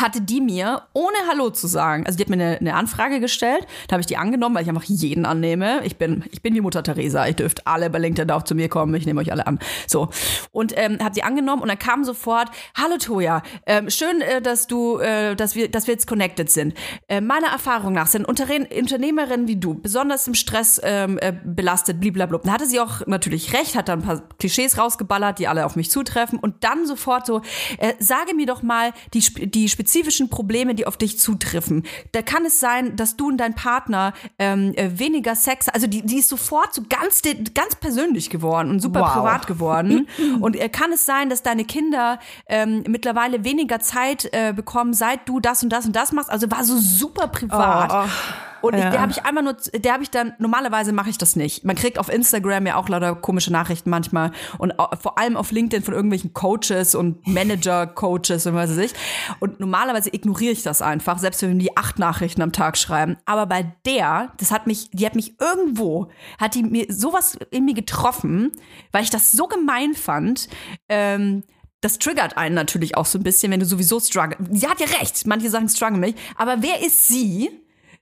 hatte 0.00 0.20
die 0.20 0.40
mir, 0.40 0.82
ohne 0.92 1.16
Hallo 1.28 1.50
zu 1.50 1.66
sagen, 1.66 2.06
also 2.06 2.16
die 2.16 2.22
hat 2.22 2.28
mir 2.28 2.34
eine, 2.34 2.58
eine 2.58 2.74
Anfrage 2.74 3.20
gestellt, 3.20 3.66
da 3.88 3.94
habe 3.94 4.00
ich 4.00 4.06
die 4.06 4.16
angenommen, 4.16 4.54
weil 4.54 4.62
ich 4.62 4.68
einfach 4.68 4.84
jeden 4.84 5.26
annehme. 5.26 5.80
Ich 5.84 5.96
bin, 5.96 6.24
ich 6.30 6.42
bin 6.42 6.54
wie 6.54 6.60
Mutter 6.60 6.82
Teresa, 6.82 7.26
ihr 7.26 7.34
dürft 7.34 7.66
alle 7.66 7.90
bei 7.90 7.98
LinkedIn 7.98 8.30
auch 8.30 8.42
zu 8.42 8.54
mir 8.54 8.68
kommen, 8.68 8.94
ich 8.94 9.06
nehme 9.06 9.20
euch 9.20 9.32
alle 9.32 9.46
an. 9.46 9.58
So. 9.86 10.08
Und 10.52 10.72
ähm, 10.76 10.98
habe 11.00 11.14
die 11.14 11.22
angenommen 11.22 11.62
und 11.62 11.68
dann 11.68 11.78
kam 11.78 12.04
sofort, 12.04 12.48
hallo 12.76 12.98
Toja, 12.98 13.42
ähm, 13.66 13.90
schön, 13.90 14.20
äh, 14.20 14.40
dass 14.40 14.66
du, 14.66 14.98
äh, 14.98 15.34
dass 15.34 15.54
wir, 15.54 15.68
dass 15.70 15.86
wir 15.86 15.94
jetzt 15.94 16.06
connected 16.06 16.50
sind. 16.50 16.74
Äh, 17.08 17.20
meiner 17.20 17.48
Erfahrung 17.48 17.92
nach 17.92 18.06
sind 18.06 18.24
Unterne 18.24 18.68
Unternehmerinnen 18.78 19.48
wie 19.48 19.56
du 19.56 19.74
besonders 19.74 20.26
im 20.26 20.34
Stress 20.34 20.80
ähm, 20.82 21.18
äh, 21.20 21.32
belastet, 21.44 22.00
blablabla. 22.00 22.38
Dann 22.38 22.52
hatte 22.52 22.66
sie 22.66 22.80
auch 22.80 23.06
natürlich 23.06 23.52
recht, 23.52 23.74
hat 23.74 23.88
dann 23.88 24.00
ein 24.00 24.04
paar 24.04 24.22
Klischees 24.38 24.78
rausgeballert, 24.78 25.38
die 25.38 25.48
alle 25.48 25.66
auf 25.66 25.76
mich 25.76 25.90
zutreffen 25.90 26.38
und 26.38 26.62
dann 26.64 26.86
sofort 26.86 27.26
so, 27.26 27.42
äh, 27.78 27.94
sage 27.98 28.34
mir 28.34 28.46
doch 28.46 28.62
mal 28.62 28.92
die, 29.14 29.20
die 29.50 29.68
spezifischen 29.68 29.87
Probleme, 30.28 30.74
die 30.74 30.86
auf 30.86 30.96
dich 30.96 31.18
zutreffen. 31.18 31.84
Da 32.12 32.22
kann 32.22 32.44
es 32.44 32.60
sein, 32.60 32.96
dass 32.96 33.16
du 33.16 33.28
und 33.28 33.38
dein 33.38 33.54
Partner 33.54 34.12
ähm, 34.38 34.72
äh, 34.74 34.98
weniger 34.98 35.34
Sex, 35.34 35.68
also 35.68 35.86
die, 35.86 36.02
die 36.02 36.18
ist 36.18 36.28
sofort 36.28 36.74
so 36.74 36.82
ganz, 36.88 37.22
ganz 37.54 37.74
persönlich 37.76 38.30
geworden 38.30 38.70
und 38.70 38.80
super 38.80 39.00
Wow. 39.00 39.12
privat 39.12 39.46
geworden. 39.46 40.08
und 40.40 40.56
äh, 40.56 40.68
kann 40.68 40.92
es 40.92 41.06
sein, 41.06 41.30
dass 41.30 41.42
deine 41.42 41.64
Kinder 41.64 42.18
ähm, 42.46 42.84
mittlerweile 42.88 43.44
weniger 43.44 43.80
Zeit 43.80 44.28
äh, 44.32 44.52
bekommen, 44.52 44.92
seit 44.92 45.28
du 45.28 45.40
das 45.40 45.62
und 45.62 45.70
das 45.70 45.86
und 45.86 45.94
das 45.94 46.12
machst? 46.12 46.30
Also 46.30 46.50
war 46.50 46.64
so 46.64 46.78
super 46.78 47.28
privat. 47.28 47.90
Oh, 47.92 48.06
oh. 48.06 48.47
Und 48.62 48.74
ich, 48.74 48.80
Ja. 48.82 48.90
der 48.90 49.00
habe 49.00 49.12
ich 49.12 49.24
einmal 49.24 49.44
nur, 49.44 49.56
der 49.74 49.92
habe 49.92 50.02
ich 50.02 50.10
dann, 50.10 50.32
normalerweise 50.38 50.92
mache 50.92 51.10
ich 51.10 51.18
das 51.18 51.36
nicht. 51.36 51.64
Man 51.64 51.76
kriegt 51.76 51.98
auf 51.98 52.08
Instagram 52.08 52.66
ja 52.66 52.76
auch 52.76 52.88
lauter 52.88 53.14
komische 53.14 53.52
Nachrichten 53.52 53.90
manchmal 53.90 54.32
und 54.58 54.74
vor 55.00 55.18
allem 55.18 55.36
auf 55.36 55.50
LinkedIn 55.50 55.84
von 55.84 55.94
irgendwelchen 55.94 56.32
Coaches 56.32 56.94
und 56.94 57.26
Manager-Coaches 57.26 58.46
und 58.46 58.54
was 58.54 58.70
weiß 58.70 58.78
ich. 58.78 58.92
Und 59.40 59.60
normalerweise 59.60 60.10
ignoriere 60.12 60.52
ich 60.52 60.62
das 60.62 60.82
einfach, 60.82 61.18
selbst 61.18 61.42
wenn 61.42 61.58
die 61.58 61.76
acht 61.76 61.98
Nachrichten 61.98 62.42
am 62.42 62.52
Tag 62.52 62.76
schreiben. 62.76 63.16
Aber 63.24 63.46
bei 63.46 63.72
der, 63.86 64.32
das 64.38 64.50
hat 64.50 64.66
mich, 64.66 64.90
die 64.92 65.06
hat 65.06 65.14
mich 65.14 65.40
irgendwo, 65.40 66.08
hat 66.40 66.54
die 66.54 66.62
mir 66.62 66.86
sowas 66.88 67.38
in 67.50 67.64
mir 67.64 67.74
getroffen, 67.74 68.52
weil 68.92 69.02
ich 69.02 69.10
das 69.10 69.32
so 69.32 69.46
gemein 69.46 69.94
fand, 69.94 70.48
ähm, 70.88 71.44
das 71.80 71.98
triggert 72.00 72.36
einen 72.36 72.56
natürlich 72.56 72.96
auch 72.96 73.06
so 73.06 73.18
ein 73.18 73.22
bisschen, 73.22 73.52
wenn 73.52 73.60
du 73.60 73.66
sowieso 73.66 74.00
struggle. 74.00 74.36
Sie 74.50 74.66
hat 74.66 74.80
ja 74.80 74.86
recht, 75.00 75.26
manche 75.26 75.48
sagen 75.48 75.68
struggle 75.68 75.98
mich, 75.98 76.16
aber 76.36 76.56
wer 76.60 76.84
ist 76.84 77.06
sie, 77.06 77.50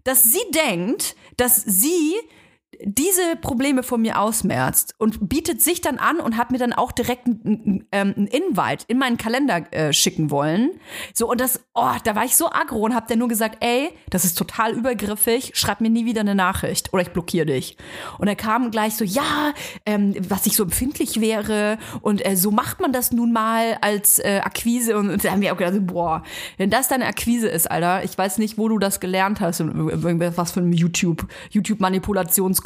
dass 0.07 0.23
sie 0.23 0.51
denkt, 0.55 1.17
dass 1.37 1.57
sie 1.57 2.15
diese 2.85 3.37
Probleme 3.41 3.83
von 3.83 4.03
mir 4.03 4.21
ausmerzt 4.21 4.95
und 4.99 5.29
bietet 5.29 5.63
sich 5.63 5.81
dann 5.81 5.99
an 5.99 6.21
und 6.21 6.37
hat 6.37 6.51
mir 6.51 6.59
dann 6.59 6.73
auch 6.73 6.93
direkt 6.93 7.27
einen, 7.27 7.87
ähm, 7.93 8.15
einen 8.17 8.27
Invite 8.27 8.85
in 8.89 8.99
meinen 8.99 9.17
Kalender 9.17 9.73
äh, 9.73 9.93
schicken 9.93 10.31
wollen. 10.31 10.71
So, 11.15 11.31
und 11.31 11.41
das, 11.41 11.61
oh, 11.75 11.93
da 12.05 12.15
war 12.15 12.25
ich 12.25 12.37
so 12.37 12.51
aggro 12.51 12.81
und 12.85 12.95
hab 12.95 13.09
dann 13.09 13.19
nur 13.19 13.29
gesagt, 13.29 13.59
ey, 13.61 13.91
das 14.11 14.25
ist 14.25 14.37
total 14.37 14.73
übergriffig, 14.75 15.53
schreib 15.55 15.81
mir 15.81 15.91
nie 15.91 16.05
wieder 16.05 16.21
eine 16.21 16.35
Nachricht 16.35 16.93
oder 16.93 17.03
ich 17.03 17.11
blockiere 17.11 17.47
dich. 17.47 17.77
Und 18.19 18.29
er 18.29 18.37
kam 18.37 18.71
gleich 18.71 18.97
so, 18.97 19.05
ja, 19.05 19.53
ähm, 19.85 20.15
was 20.29 20.47
ich 20.47 20.57
so 20.57 20.65
empfindlich 20.65 21.21
wäre 21.21 21.79
und 22.03 22.25
äh, 22.27 22.37
so 22.37 22.51
macht 22.51 22.81
man 22.81 22.93
das 22.93 23.13
nun 23.13 23.33
mal 23.33 23.79
als 23.81 24.19
äh, 24.19 24.41
Akquise 24.45 24.97
und, 24.97 25.11
und 25.11 25.25
da 25.25 25.33
haben 25.33 25.41
wir 25.41 25.53
auch 25.53 25.57
gedacht, 25.57 25.87
boah, 25.87 26.23
wenn 26.57 26.71
das 26.71 26.89
deine 26.89 27.07
Akquise 27.07 27.49
ist, 27.49 27.71
Alter, 27.71 28.05
ich 28.05 28.17
weiß 28.17 28.39
nicht, 28.39 28.59
wo 28.59 28.69
du 28.69 28.79
das 28.79 29.01
gelernt 29.01 29.41
hast, 29.41 29.61
was 29.61 30.53
für 30.53 30.61
einem 30.61 30.73
YouTube, 30.73 31.27
YouTube-Manipulationskurs, 31.51 32.66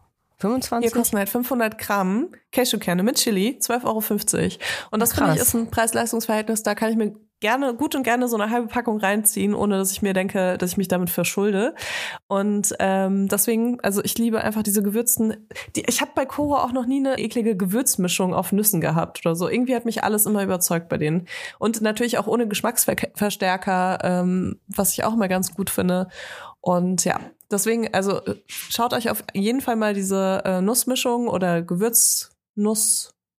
25? 0.41 0.91
Hier 0.91 0.99
kosten 0.99 1.17
halt 1.17 1.29
500 1.29 1.77
Gramm 1.77 2.29
Cashewkerne 2.51 3.03
mit 3.03 3.17
Chili, 3.17 3.59
12,50 3.61 3.85
Euro. 3.85 4.57
Und 4.91 4.99
das 4.99 5.13
finde 5.13 5.33
ich 5.35 5.41
ist 5.41 5.53
ein 5.53 5.71
Preis-Leistungs-Verhältnis, 5.71 6.63
da 6.63 6.75
kann 6.75 6.91
ich 6.91 6.97
mir 6.97 7.15
gerne, 7.41 7.73
gut 7.75 7.95
und 7.95 8.03
gerne 8.03 8.29
so 8.29 8.37
eine 8.37 8.49
halbe 8.49 8.67
Packung 8.67 8.99
reinziehen, 8.99 9.53
ohne 9.53 9.77
dass 9.77 9.91
ich 9.91 10.01
mir 10.01 10.13
denke, 10.13 10.57
dass 10.57 10.71
ich 10.71 10.77
mich 10.77 10.87
damit 10.87 11.09
verschulde. 11.09 11.75
Und 12.27 12.73
ähm, 12.79 13.27
deswegen, 13.27 13.81
also 13.81 14.01
ich 14.03 14.17
liebe 14.17 14.41
einfach 14.41 14.63
diese 14.63 14.81
gewürzten, 14.81 15.47
die, 15.75 15.83
ich 15.87 15.99
habe 15.99 16.11
bei 16.15 16.25
Koro 16.25 16.55
auch 16.55 16.71
noch 16.71 16.85
nie 16.85 16.99
eine 16.99 17.19
eklige 17.19 17.57
Gewürzmischung 17.57 18.33
auf 18.33 18.51
Nüssen 18.53 18.79
gehabt 18.79 19.25
oder 19.25 19.35
so. 19.35 19.49
Irgendwie 19.49 19.75
hat 19.75 19.85
mich 19.85 20.03
alles 20.03 20.25
immer 20.25 20.43
überzeugt 20.43 20.87
bei 20.87 20.97
denen. 20.97 21.27
Und 21.59 21.81
natürlich 21.81 22.17
auch 22.17 22.27
ohne 22.27 22.47
Geschmacksverstärker, 22.47 23.99
ähm, 24.03 24.59
was 24.67 24.93
ich 24.93 25.03
auch 25.03 25.15
mal 25.15 25.27
ganz 25.27 25.53
gut 25.53 25.69
finde. 25.69 26.07
Und 26.61 27.03
ja, 27.05 27.19
deswegen, 27.51 27.91
also 27.93 28.23
äh, 28.23 28.35
schaut 28.47 28.93
euch 28.93 29.09
auf 29.09 29.23
jeden 29.33 29.61
Fall 29.61 29.75
mal 29.75 29.95
diese 29.95 30.43
äh, 30.45 30.61
Nussmischung 30.61 31.27
oder 31.27 31.63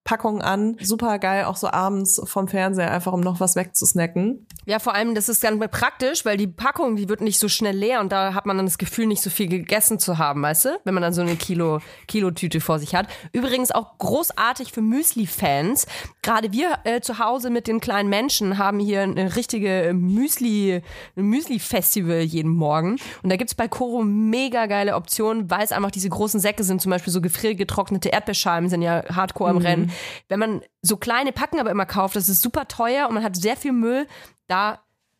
Gewürznusspackung 0.04 0.42
an. 0.42 0.78
Super 0.82 1.20
geil, 1.20 1.46
auch 1.46 1.56
so 1.56 1.70
abends 1.70 2.22
vom 2.26 2.48
Fernseher, 2.48 2.92
einfach 2.92 3.14
um 3.14 3.22
noch 3.22 3.40
was 3.40 3.56
wegzusnacken. 3.56 4.48
Ja, 4.66 4.80
vor 4.80 4.94
allem, 4.94 5.16
das 5.16 5.30
ist 5.30 5.42
ganz 5.42 5.60
praktisch, 5.72 6.26
weil 6.26 6.38
die 6.38 6.48
Packung, 6.48 6.96
die 6.96 7.10
wird 7.10 7.22
nicht 7.22 7.40
so 7.40 7.48
schnell 7.48 7.76
leer 7.76 8.00
und 8.00 8.12
da 8.12 8.34
hat 8.34 8.46
man 8.46 8.58
dann 8.58 8.66
das 8.66 8.78
Gefühl, 8.78 9.08
nicht 9.08 9.22
so 9.22 9.30
viel 9.30 9.48
gegessen 9.48 10.00
zu 10.00 10.18
haben, 10.18 10.42
weißt 10.42 10.66
du? 10.66 10.70
Wenn 10.84 10.94
man 10.94 11.04
dann 11.04 11.14
so 11.14 11.22
eine 11.22 11.36
Kilo, 11.36 11.80
Kilo-Tüte 12.08 12.62
vor 12.62 12.80
sich 12.80 12.96
hat. 12.96 13.08
Übrigens 13.32 13.72
auch 13.72 13.98
großartig 13.98 14.72
für 14.72 14.82
Müsli-Fans. 14.82 15.88
Gerade 16.24 16.52
wir 16.52 16.78
äh, 16.84 17.02
zu 17.02 17.18
Hause 17.18 17.50
mit 17.50 17.68
den 17.68 17.80
kleinen 17.80 18.08
Menschen 18.08 18.60
haben 18.60 18.80
hier 18.80 19.02
eine 19.02 19.36
richtige 19.36 19.92
Müsli, 19.96 20.84
Müsli-Festival 21.16 22.22
jeden 22.22 22.52
Morgen. 22.52 22.98
Und 23.24 23.32
da 23.32 23.38
gibt's 23.38 23.56
bei 23.56 23.68
Koro 23.68 24.04
mega 24.04 24.68
geile 24.68 24.96
Optionen, 24.96 25.50
weil 25.50 25.64
es 25.64 25.72
einfach 25.72 25.90
diese 25.90 26.10
großen 26.10 26.40
Säcke 26.40 26.64
sind, 26.64 26.80
zum 26.80 26.92
Beispiel 26.92 27.12
so 27.12 27.22
gefriergetrocknete 27.22 28.10
Erdbeerscheiben 28.10 28.70
sind 28.70 28.84
ja 28.84 29.04
hardcore 29.10 29.50
am 29.50 29.58
Rennen. 29.58 29.92
Wenn 30.30 30.40
man 30.40 30.62
so 30.84 30.98
kleine 30.98 31.32
Packen 31.32 31.60
aber 31.60 31.72
immer 31.72 31.88
kauft, 31.88 32.16
das 32.16 32.30
ist 32.30 32.44
super 32.44 32.68
teuer 32.68 33.08
und 33.08 33.16
man 33.16 33.24
hat 33.24 33.36
sehr 33.36 33.58
viel 33.58 33.72
Müll, 33.72 34.06
da 34.48 34.80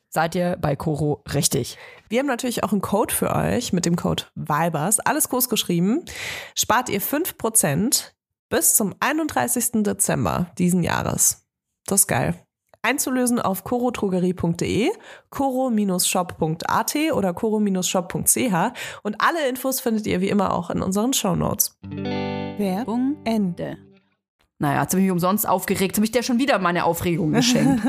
seid 0.10 0.36
ihr 0.36 0.58
bei 0.60 0.76
Koro 0.76 1.24
richtig. 1.34 1.78
Wir 2.10 2.20
haben 2.20 2.28
natürlich 2.28 2.64
auch 2.64 2.74
einen 2.74 2.82
Code 2.82 3.14
für 3.14 3.34
euch 3.34 3.74
mit 3.74 3.86
dem 3.86 3.96
Code 3.96 4.26
VIBERS. 4.36 5.00
Alles 5.00 5.30
groß 5.30 5.50
geschrieben. 5.50 6.04
Spart 6.54 6.90
ihr 6.90 7.02
5% 7.02 8.12
bis 8.52 8.76
zum 8.76 8.94
31. 9.00 9.84
Dezember 9.84 10.52
diesen 10.60 10.84
Jahres. 10.84 11.48
Das 11.88 12.02
ist 12.02 12.08
geil. 12.08 12.36
Einzulösen 12.84 13.40
auf 13.40 13.64
corotrogerie.de, 13.64 14.92
coro-shop.at 15.30 16.96
oder 17.14 17.34
coro-shop.ch 17.34 18.74
und 19.04 19.22
alle 19.22 19.48
Infos 19.48 19.80
findet 19.80 20.08
ihr 20.08 20.22
wie 20.22 20.30
immer 20.30 20.54
auch 20.54 20.70
in 20.70 20.82
unseren 20.82 21.14
Shownotes. 21.14 21.78
Werbung 22.58 23.18
Ende. 23.24 23.78
Naja, 24.62 24.80
habe 24.82 24.90
ich 24.96 25.02
mich 25.02 25.12
umsonst 25.12 25.48
aufgeregt. 25.50 25.96
Habe 25.98 26.06
ich 26.06 26.12
dir 26.12 26.22
schon 26.22 26.38
wieder 26.38 26.60
meine 26.60 26.84
Aufregung 26.86 27.32
geschenkt. 27.34 27.82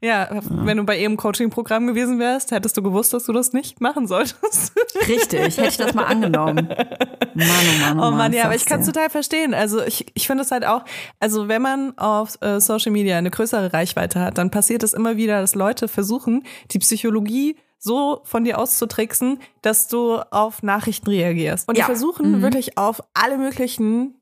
Ja, 0.00 0.28
wenn 0.50 0.76
du 0.76 0.82
bei 0.84 0.98
ihrem 0.98 1.16
Coaching-Programm 1.16 1.86
gewesen 1.86 2.18
wärst, 2.18 2.50
hättest 2.50 2.76
du 2.76 2.82
gewusst, 2.82 3.12
dass 3.12 3.24
du 3.26 3.32
das 3.32 3.52
nicht 3.52 3.80
machen 3.80 4.08
solltest. 4.08 4.72
Richtig, 5.08 5.56
hätte 5.56 5.68
ich 5.68 5.76
das 5.76 5.94
mal 5.94 6.06
angenommen. 6.06 6.66
Mann, 7.34 7.46
oh 7.46 7.94
Mann, 7.94 7.98
Oh 8.00 8.10
Mann, 8.10 8.32
ja, 8.32 8.44
aber 8.46 8.56
ich 8.56 8.66
kann 8.66 8.80
es 8.80 8.86
total 8.86 9.08
verstehen. 9.08 9.54
Also 9.54 9.82
ich, 9.84 10.06
ich 10.14 10.26
finde 10.26 10.42
es 10.42 10.50
halt 10.50 10.66
auch, 10.66 10.84
also 11.20 11.46
wenn 11.46 11.62
man 11.62 11.96
auf 11.96 12.38
äh, 12.42 12.60
Social 12.60 12.90
Media 12.90 13.16
eine 13.16 13.30
größere 13.30 13.72
Reichweite 13.72 14.18
hat, 14.20 14.36
dann 14.36 14.50
passiert 14.50 14.82
es 14.82 14.94
immer 14.94 15.16
wieder, 15.16 15.40
dass 15.40 15.54
Leute 15.54 15.86
versuchen, 15.86 16.42
die 16.72 16.80
Psychologie 16.80 17.56
so 17.78 18.20
von 18.24 18.42
dir 18.44 18.58
auszutricksen, 18.58 19.38
dass 19.62 19.86
du 19.86 20.16
auf 20.32 20.62
Nachrichten 20.64 21.08
reagierst. 21.10 21.68
Und 21.68 21.78
Ja. 21.78 21.84
die 21.84 21.86
versuchen 21.86 22.42
wirklich 22.42 22.78
auf 22.78 23.00
alle 23.14 23.38
möglichen 23.38 24.14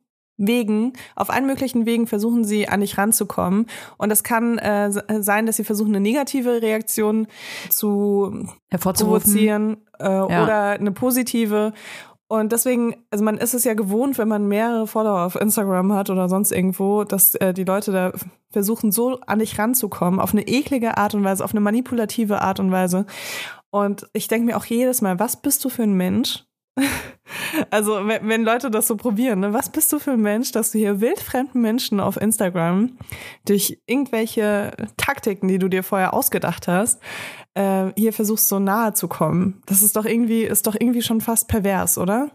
Wegen, 0.46 0.92
auf 1.16 1.30
allen 1.30 1.46
möglichen 1.46 1.86
Wegen 1.86 2.06
versuchen 2.06 2.44
sie 2.44 2.68
an 2.68 2.80
dich 2.80 2.98
ranzukommen. 2.98 3.66
Und 3.98 4.08
das 4.08 4.22
kann 4.22 4.58
äh, 4.58 4.90
se- 4.92 5.04
sein, 5.20 5.46
dass 5.46 5.56
sie 5.56 5.64
versuchen, 5.64 5.90
eine 5.94 6.00
negative 6.00 6.62
Reaktion 6.62 7.26
zu 7.70 8.46
provozieren 9.06 9.76
äh, 9.98 10.08
oder 10.42 10.64
eine 10.70 10.92
positive. 10.92 11.72
Und 12.28 12.50
deswegen, 12.52 12.96
also 13.10 13.22
man 13.24 13.36
ist 13.36 13.52
es 13.52 13.64
ja 13.64 13.74
gewohnt, 13.74 14.16
wenn 14.16 14.28
man 14.28 14.48
mehrere 14.48 14.86
Follower 14.86 15.26
auf 15.26 15.36
Instagram 15.36 15.92
hat 15.92 16.08
oder 16.08 16.30
sonst 16.30 16.50
irgendwo, 16.50 17.04
dass 17.04 17.34
äh, 17.34 17.52
die 17.52 17.64
Leute 17.64 17.92
da 17.92 18.12
versuchen, 18.50 18.90
so 18.90 19.20
an 19.26 19.40
dich 19.40 19.58
ranzukommen, 19.58 20.18
auf 20.18 20.32
eine 20.32 20.46
eklige 20.48 20.96
Art 20.96 21.14
und 21.14 21.24
Weise, 21.24 21.44
auf 21.44 21.52
eine 21.52 21.60
manipulative 21.60 22.40
Art 22.40 22.58
und 22.58 22.70
Weise. 22.70 23.04
Und 23.70 24.08
ich 24.14 24.28
denke 24.28 24.46
mir 24.46 24.56
auch 24.56 24.64
jedes 24.64 25.02
Mal, 25.02 25.18
was 25.18 25.42
bist 25.42 25.62
du 25.64 25.68
für 25.68 25.82
ein 25.82 25.94
Mensch? 25.94 26.44
Also, 27.70 28.06
wenn, 28.06 28.28
wenn 28.28 28.44
Leute 28.44 28.70
das 28.70 28.86
so 28.86 28.96
probieren, 28.96 29.40
ne, 29.40 29.52
was 29.52 29.70
bist 29.70 29.92
du 29.92 29.98
für 29.98 30.12
ein 30.12 30.20
Mensch, 30.20 30.52
dass 30.52 30.72
du 30.72 30.78
hier 30.78 31.00
wildfremden 31.00 31.60
Menschen 31.60 32.00
auf 32.00 32.16
Instagram 32.20 32.98
durch 33.46 33.78
irgendwelche 33.86 34.72
Taktiken, 34.96 35.48
die 35.48 35.58
du 35.58 35.68
dir 35.68 35.82
vorher 35.82 36.14
ausgedacht 36.14 36.68
hast, 36.68 37.00
äh, 37.54 37.90
hier 37.96 38.12
versuchst 38.12 38.48
so 38.48 38.58
nahe 38.58 38.94
zu 38.94 39.08
kommen? 39.08 39.62
Das 39.66 39.82
ist 39.82 39.96
doch 39.96 40.04
irgendwie, 40.04 40.42
ist 40.42 40.66
doch 40.66 40.76
irgendwie 40.78 41.02
schon 41.02 41.20
fast 41.20 41.48
pervers, 41.48 41.98
oder? 41.98 42.30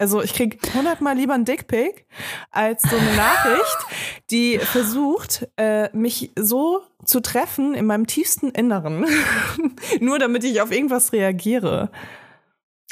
Also 0.00 0.22
ich 0.22 0.32
krieg 0.32 0.60
hundertmal 0.74 1.16
lieber 1.16 1.34
einen 1.34 1.44
Dickpick 1.44 2.06
als 2.52 2.82
so 2.82 2.96
eine 2.96 3.16
Nachricht, 3.16 3.78
die 4.30 4.58
versucht, 4.58 5.48
äh, 5.56 5.94
mich 5.96 6.30
so 6.38 6.82
zu 7.04 7.20
treffen 7.20 7.74
in 7.74 7.84
meinem 7.84 8.06
tiefsten 8.06 8.50
Inneren, 8.50 9.06
nur 10.00 10.20
damit 10.20 10.44
ich 10.44 10.60
auf 10.60 10.70
irgendwas 10.70 11.12
reagiere. 11.12 11.90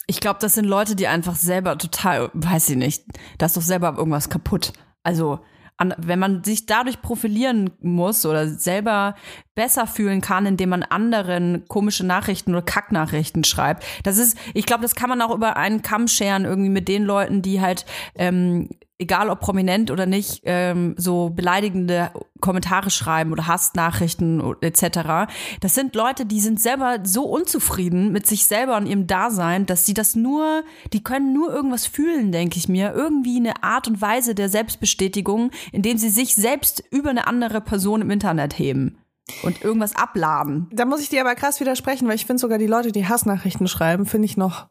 Ich 0.06 0.20
glaube, 0.20 0.38
das 0.40 0.54
sind 0.54 0.66
Leute, 0.66 0.94
die 0.94 1.08
einfach 1.08 1.34
selber 1.34 1.78
total, 1.78 2.30
weiß 2.32 2.70
ich 2.70 2.76
nicht, 2.76 3.04
da 3.38 3.46
ist 3.46 3.56
doch 3.56 3.62
selber 3.62 3.94
irgendwas 3.96 4.28
kaputt. 4.28 4.72
Also, 5.02 5.40
an, 5.78 5.94
wenn 5.98 6.18
man 6.18 6.42
sich 6.42 6.66
dadurch 6.66 7.02
profilieren 7.02 7.70
muss 7.80 8.24
oder 8.24 8.48
selber 8.48 9.14
besser 9.54 9.86
fühlen 9.86 10.20
kann, 10.20 10.46
indem 10.46 10.70
man 10.70 10.82
anderen 10.82 11.66
komische 11.68 12.06
Nachrichten 12.06 12.52
oder 12.52 12.62
Kacknachrichten 12.62 13.44
schreibt, 13.44 13.84
das 14.02 14.16
ist, 14.16 14.38
ich 14.54 14.64
glaube, 14.64 14.82
das 14.82 14.94
kann 14.94 15.10
man 15.10 15.20
auch 15.20 15.34
über 15.34 15.56
einen 15.56 15.82
Kamm 15.82 16.08
scheren, 16.08 16.44
irgendwie 16.44 16.70
mit 16.70 16.88
den 16.88 17.04
Leuten, 17.04 17.42
die 17.42 17.60
halt, 17.60 17.84
ähm, 18.14 18.70
egal 18.98 19.30
ob 19.30 19.40
prominent 19.40 19.90
oder 19.90 20.06
nicht, 20.06 20.42
ähm, 20.44 20.94
so 20.96 21.30
beleidigende 21.30 22.10
Kommentare 22.40 22.90
schreiben 22.90 23.32
oder 23.32 23.46
Hassnachrichten 23.46 24.42
etc. 24.60 25.30
Das 25.60 25.74
sind 25.74 25.94
Leute, 25.94 26.26
die 26.26 26.40
sind 26.40 26.60
selber 26.60 27.00
so 27.04 27.24
unzufrieden 27.24 28.12
mit 28.12 28.26
sich 28.26 28.46
selber 28.46 28.76
und 28.76 28.86
ihrem 28.86 29.06
Dasein, 29.06 29.66
dass 29.66 29.86
sie 29.86 29.94
das 29.94 30.14
nur, 30.14 30.62
die 30.92 31.02
können 31.02 31.32
nur 31.32 31.52
irgendwas 31.52 31.86
fühlen, 31.86 32.32
denke 32.32 32.58
ich 32.58 32.68
mir. 32.68 32.94
Irgendwie 32.94 33.36
eine 33.36 33.62
Art 33.62 33.88
und 33.88 34.00
Weise 34.00 34.34
der 34.34 34.48
Selbstbestätigung, 34.48 35.50
indem 35.72 35.98
sie 35.98 36.10
sich 36.10 36.34
selbst 36.34 36.82
über 36.90 37.10
eine 37.10 37.26
andere 37.26 37.60
Person 37.60 38.00
im 38.00 38.10
Internet 38.10 38.58
heben 38.58 38.98
und 39.42 39.62
irgendwas 39.62 39.96
abladen. 39.96 40.68
Da 40.72 40.84
muss 40.84 41.00
ich 41.00 41.08
dir 41.08 41.20
aber 41.20 41.34
krass 41.34 41.60
widersprechen, 41.60 42.06
weil 42.08 42.14
ich 42.14 42.26
finde 42.26 42.40
sogar 42.40 42.58
die 42.58 42.66
Leute, 42.66 42.92
die 42.92 43.06
Hassnachrichten 43.06 43.68
schreiben, 43.68 44.06
finde 44.06 44.26
ich 44.26 44.36
noch 44.36 44.68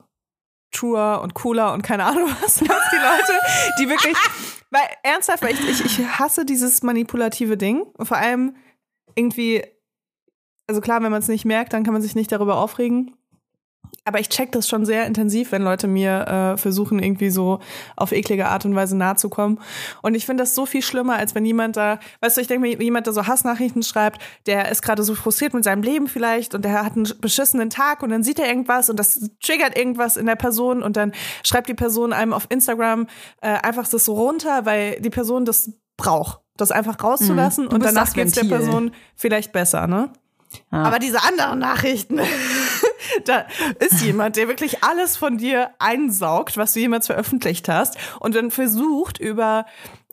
truer 0.76 1.22
und 1.24 1.34
cooler 1.34 1.74
und 1.74 1.82
keine 1.82 2.06
Ahnung 2.06 2.30
was 2.42 2.62
als 2.62 2.90
die 2.92 2.98
Leute, 2.98 3.40
die 3.80 3.90
wirklich, 3.90 4.16
Weil 4.76 4.90
ernsthaft, 5.04 5.42
weil 5.42 5.54
ich, 5.54 5.70
ich, 5.70 5.86
ich 5.86 6.20
hasse 6.20 6.46
dieses 6.46 6.84
manipulative 6.84 7.56
Ding. 7.56 7.84
Und 7.98 8.08
vor 8.08 8.18
allem 8.18 8.58
irgendwie, 9.16 9.64
also 10.68 10.82
klar, 10.82 11.02
wenn 11.02 11.12
man 11.12 11.22
es 11.22 11.30
nicht 11.30 11.46
merkt, 11.46 11.72
dann 11.72 11.84
kann 11.84 11.94
man 11.94 12.02
sich 12.02 12.14
nicht 12.14 12.30
darüber 12.32 12.58
aufregen. 12.58 13.16
Aber 14.08 14.20
ich 14.20 14.30
check 14.30 14.52
das 14.52 14.70
schon 14.70 14.86
sehr 14.86 15.08
intensiv, 15.08 15.52
wenn 15.52 15.64
Leute 15.64 15.88
mir 15.88 16.28
äh, 16.28 16.58
versuchen, 16.58 17.00
irgendwie 17.00 17.32
so 17.32 17.60
auf 17.96 18.12
eklige 18.12 18.48
Art 18.48 18.64
und 18.64 18.76
Weise 18.76 18.96
nahe 18.96 19.16
zu 19.16 19.30
kommen. 19.30 19.60
Und 20.04 20.14
ich 20.14 20.28
finde 20.28 20.44
das 20.44 20.54
so 20.54 20.68
viel 20.68 20.84
schlimmer, 20.84 21.16
als 21.16 21.34
wenn 21.34 21.44
jemand 21.44 21.76
da, 21.76 22.00
weißt 22.22 22.38
du, 22.38 22.42
ich 22.42 22.48
denke 22.48 22.68
mir, 22.68 22.80
jemand, 22.82 23.08
der 23.08 23.14
so 23.14 23.26
Hassnachrichten 23.26 23.82
schreibt, 23.82 24.22
der 24.46 24.70
ist 24.70 24.84
gerade 24.84 25.02
so 25.02 25.16
frustriert 25.16 25.56
mit 25.56 25.64
seinem 25.64 25.82
Leben 25.82 26.08
vielleicht 26.08 26.54
und 26.54 26.64
der 26.64 26.84
hat 26.84 26.96
einen 26.96 27.12
beschissenen 27.20 27.72
Tag 27.72 28.04
und 28.04 28.12
dann 28.12 28.24
sieht 28.24 28.38
er 28.38 28.48
irgendwas 28.48 28.92
und 28.92 29.00
das 29.00 29.28
triggert 29.44 29.76
irgendwas 29.76 30.18
in 30.18 30.28
der 30.28 30.36
Person 30.36 30.84
und 30.84 30.98
dann 30.98 31.12
schreibt 31.44 31.68
die 31.68 31.74
Person 31.74 32.14
einem 32.14 32.34
auf 32.34 32.46
Instagram 32.50 33.08
äh, 33.42 33.48
einfach 33.48 33.88
das 33.88 34.06
so 34.06 34.14
runter, 34.14 34.68
weil 34.68 35.02
die 35.02 35.10
Person 35.10 35.46
das 35.46 35.72
braucht, 35.98 36.42
das 36.58 36.72
einfach 36.72 37.02
rauszulassen 37.04 37.66
Mhm. 37.66 37.74
Und 37.74 37.84
danach 37.84 38.04
das 38.04 38.14
geht's 38.14 38.34
der. 38.34 38.44
Person 38.44 38.92
vielleicht 39.16 39.52
besser, 39.52 39.88
ne? 39.88 40.12
Aber 40.72 41.00
diese 41.00 41.22
anderen 41.24 41.60
Nachrichten, 41.60 42.20
da 43.26 43.46
ist 43.80 44.02
jemand, 44.02 44.36
der 44.36 44.48
wirklich 44.48 44.84
alles 44.84 45.18
von 45.18 45.38
dir 45.38 45.72
einsaugt, 45.80 46.58
was 46.58 46.74
du 46.74 46.80
jemals 46.80 47.08
veröffentlicht 47.08 47.70
hast 47.70 47.98
und 48.20 48.36
dann 48.36 48.52
versucht 48.52 49.20
über 49.20 49.66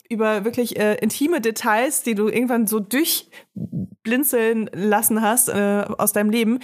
über 0.09 0.45
wirklich 0.45 0.79
äh, 0.79 0.97
intime 0.97 1.41
Details, 1.41 2.03
die 2.03 2.15
du 2.15 2.29
irgendwann 2.29 2.67
so 2.67 2.81
durchblinzeln 2.81 4.69
lassen 4.75 5.23
hast 5.23 5.49
äh, 5.49 5.85
aus 5.97 6.13
deinem 6.13 6.29
Leben, 6.29 6.61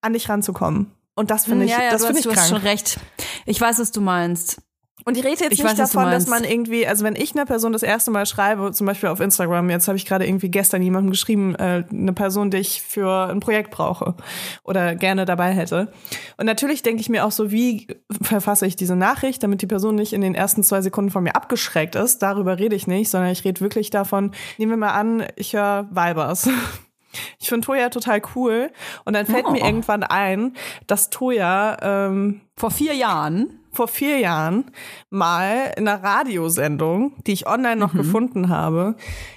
an 0.00 0.12
dich 0.12 0.28
ranzukommen. 0.28 0.92
Und 1.16 1.30
das 1.30 1.44
finde 1.44 1.64
ich, 1.64 1.72
ja, 1.72 1.82
ja, 1.82 1.90
das 1.90 2.06
finde 2.06 2.20
ich 2.20 2.26
hast 2.26 2.34
krank. 2.34 2.48
schon 2.48 2.62
recht. 2.62 2.98
Ich 3.44 3.60
weiß, 3.60 3.78
was 3.80 3.90
du 3.90 4.00
meinst. 4.00 4.62
Und 5.04 5.16
ich 5.16 5.24
rede 5.24 5.42
jetzt 5.42 5.52
Ich 5.52 5.58
nicht 5.58 5.64
weiß, 5.64 5.76
davon, 5.76 6.10
dass 6.10 6.26
man 6.26 6.44
irgendwie, 6.44 6.86
also 6.86 7.04
wenn 7.04 7.16
ich 7.16 7.34
einer 7.34 7.46
Person 7.46 7.72
das 7.72 7.82
erste 7.82 8.10
Mal 8.10 8.26
schreibe, 8.26 8.72
zum 8.72 8.86
Beispiel 8.86 9.08
auf 9.08 9.20
Instagram, 9.20 9.70
jetzt 9.70 9.88
habe 9.88 9.96
ich 9.96 10.06
gerade 10.06 10.26
irgendwie 10.26 10.50
gestern 10.50 10.82
jemandem 10.82 11.10
geschrieben, 11.10 11.54
äh, 11.56 11.84
eine 11.90 12.12
Person, 12.12 12.50
die 12.50 12.58
ich 12.58 12.82
für 12.82 13.28
ein 13.30 13.40
Projekt 13.40 13.70
brauche 13.70 14.14
oder 14.62 14.94
gerne 14.94 15.24
dabei 15.24 15.52
hätte. 15.52 15.92
Und 16.36 16.46
natürlich 16.46 16.82
denke 16.82 17.00
ich 17.00 17.08
mir 17.08 17.24
auch 17.24 17.32
so, 17.32 17.50
wie 17.50 17.86
verfasse 18.20 18.66
ich 18.66 18.76
diese 18.76 18.96
Nachricht, 18.96 19.42
damit 19.42 19.62
die 19.62 19.66
Person 19.66 19.94
nicht 19.94 20.12
in 20.12 20.20
den 20.20 20.34
ersten 20.34 20.62
zwei 20.62 20.80
Sekunden 20.82 21.10
von 21.10 21.24
mir 21.24 21.34
abgeschreckt 21.34 21.94
ist. 21.94 22.18
Darüber 22.18 22.58
rede 22.58 22.76
ich 22.76 22.86
nicht, 22.86 23.10
sondern 23.10 23.30
ich 23.30 23.44
rede 23.44 23.60
wirklich 23.60 23.90
davon, 23.90 24.32
nehmen 24.58 24.72
wir 24.72 24.76
mal 24.76 24.92
an, 24.92 25.24
ich 25.36 25.54
höre 25.54 25.88
Vibers. 25.90 26.48
Ich 27.40 27.48
finde 27.48 27.66
Toya 27.66 27.88
total 27.88 28.22
cool. 28.36 28.70
Und 29.04 29.14
dann 29.14 29.26
fällt 29.26 29.46
Oh. 29.46 29.50
mir 29.50 29.64
irgendwann 29.64 30.04
ein, 30.04 30.54
dass 30.86 31.10
Toya 31.10 31.76
ähm, 31.82 32.42
Vor 32.56 32.70
vier 32.70 32.94
Jahren. 32.94 33.59
Vor 33.72 33.88
vier 33.88 34.18
Jahren 34.18 34.70
mal 35.10 35.72
in 35.76 35.86
einer 35.88 36.02
Radiosendung, 36.02 37.14
die 37.24 37.32
ich 37.32 37.46
online 37.46 37.76
noch 37.76 37.94
gefunden 37.94 38.48
habe, 38.48 38.96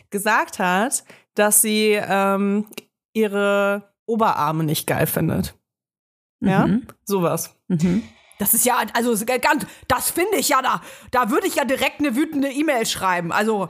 gesagt 0.09 0.59
hat, 0.59 1.03
dass 1.35 1.61
sie 1.61 1.91
ähm, 2.01 2.65
ihre 3.13 3.93
Oberarme 4.05 4.63
nicht 4.63 4.87
geil 4.87 5.07
findet. 5.07 5.55
Ja, 6.39 6.67
Mhm. 6.67 6.87
sowas. 7.05 7.55
Das 8.39 8.53
ist 8.53 8.65
ja, 8.65 8.77
also 8.93 9.15
ganz, 9.41 9.65
das 9.87 10.09
finde 10.11 10.35
ich 10.37 10.49
ja 10.49 10.61
da. 10.61 10.81
Da 11.11 11.29
würde 11.29 11.47
ich 11.47 11.55
ja 11.55 11.63
direkt 11.63 11.99
eine 11.99 12.15
wütende 12.15 12.49
E-Mail 12.51 12.85
schreiben. 12.85 13.31
Also, 13.31 13.69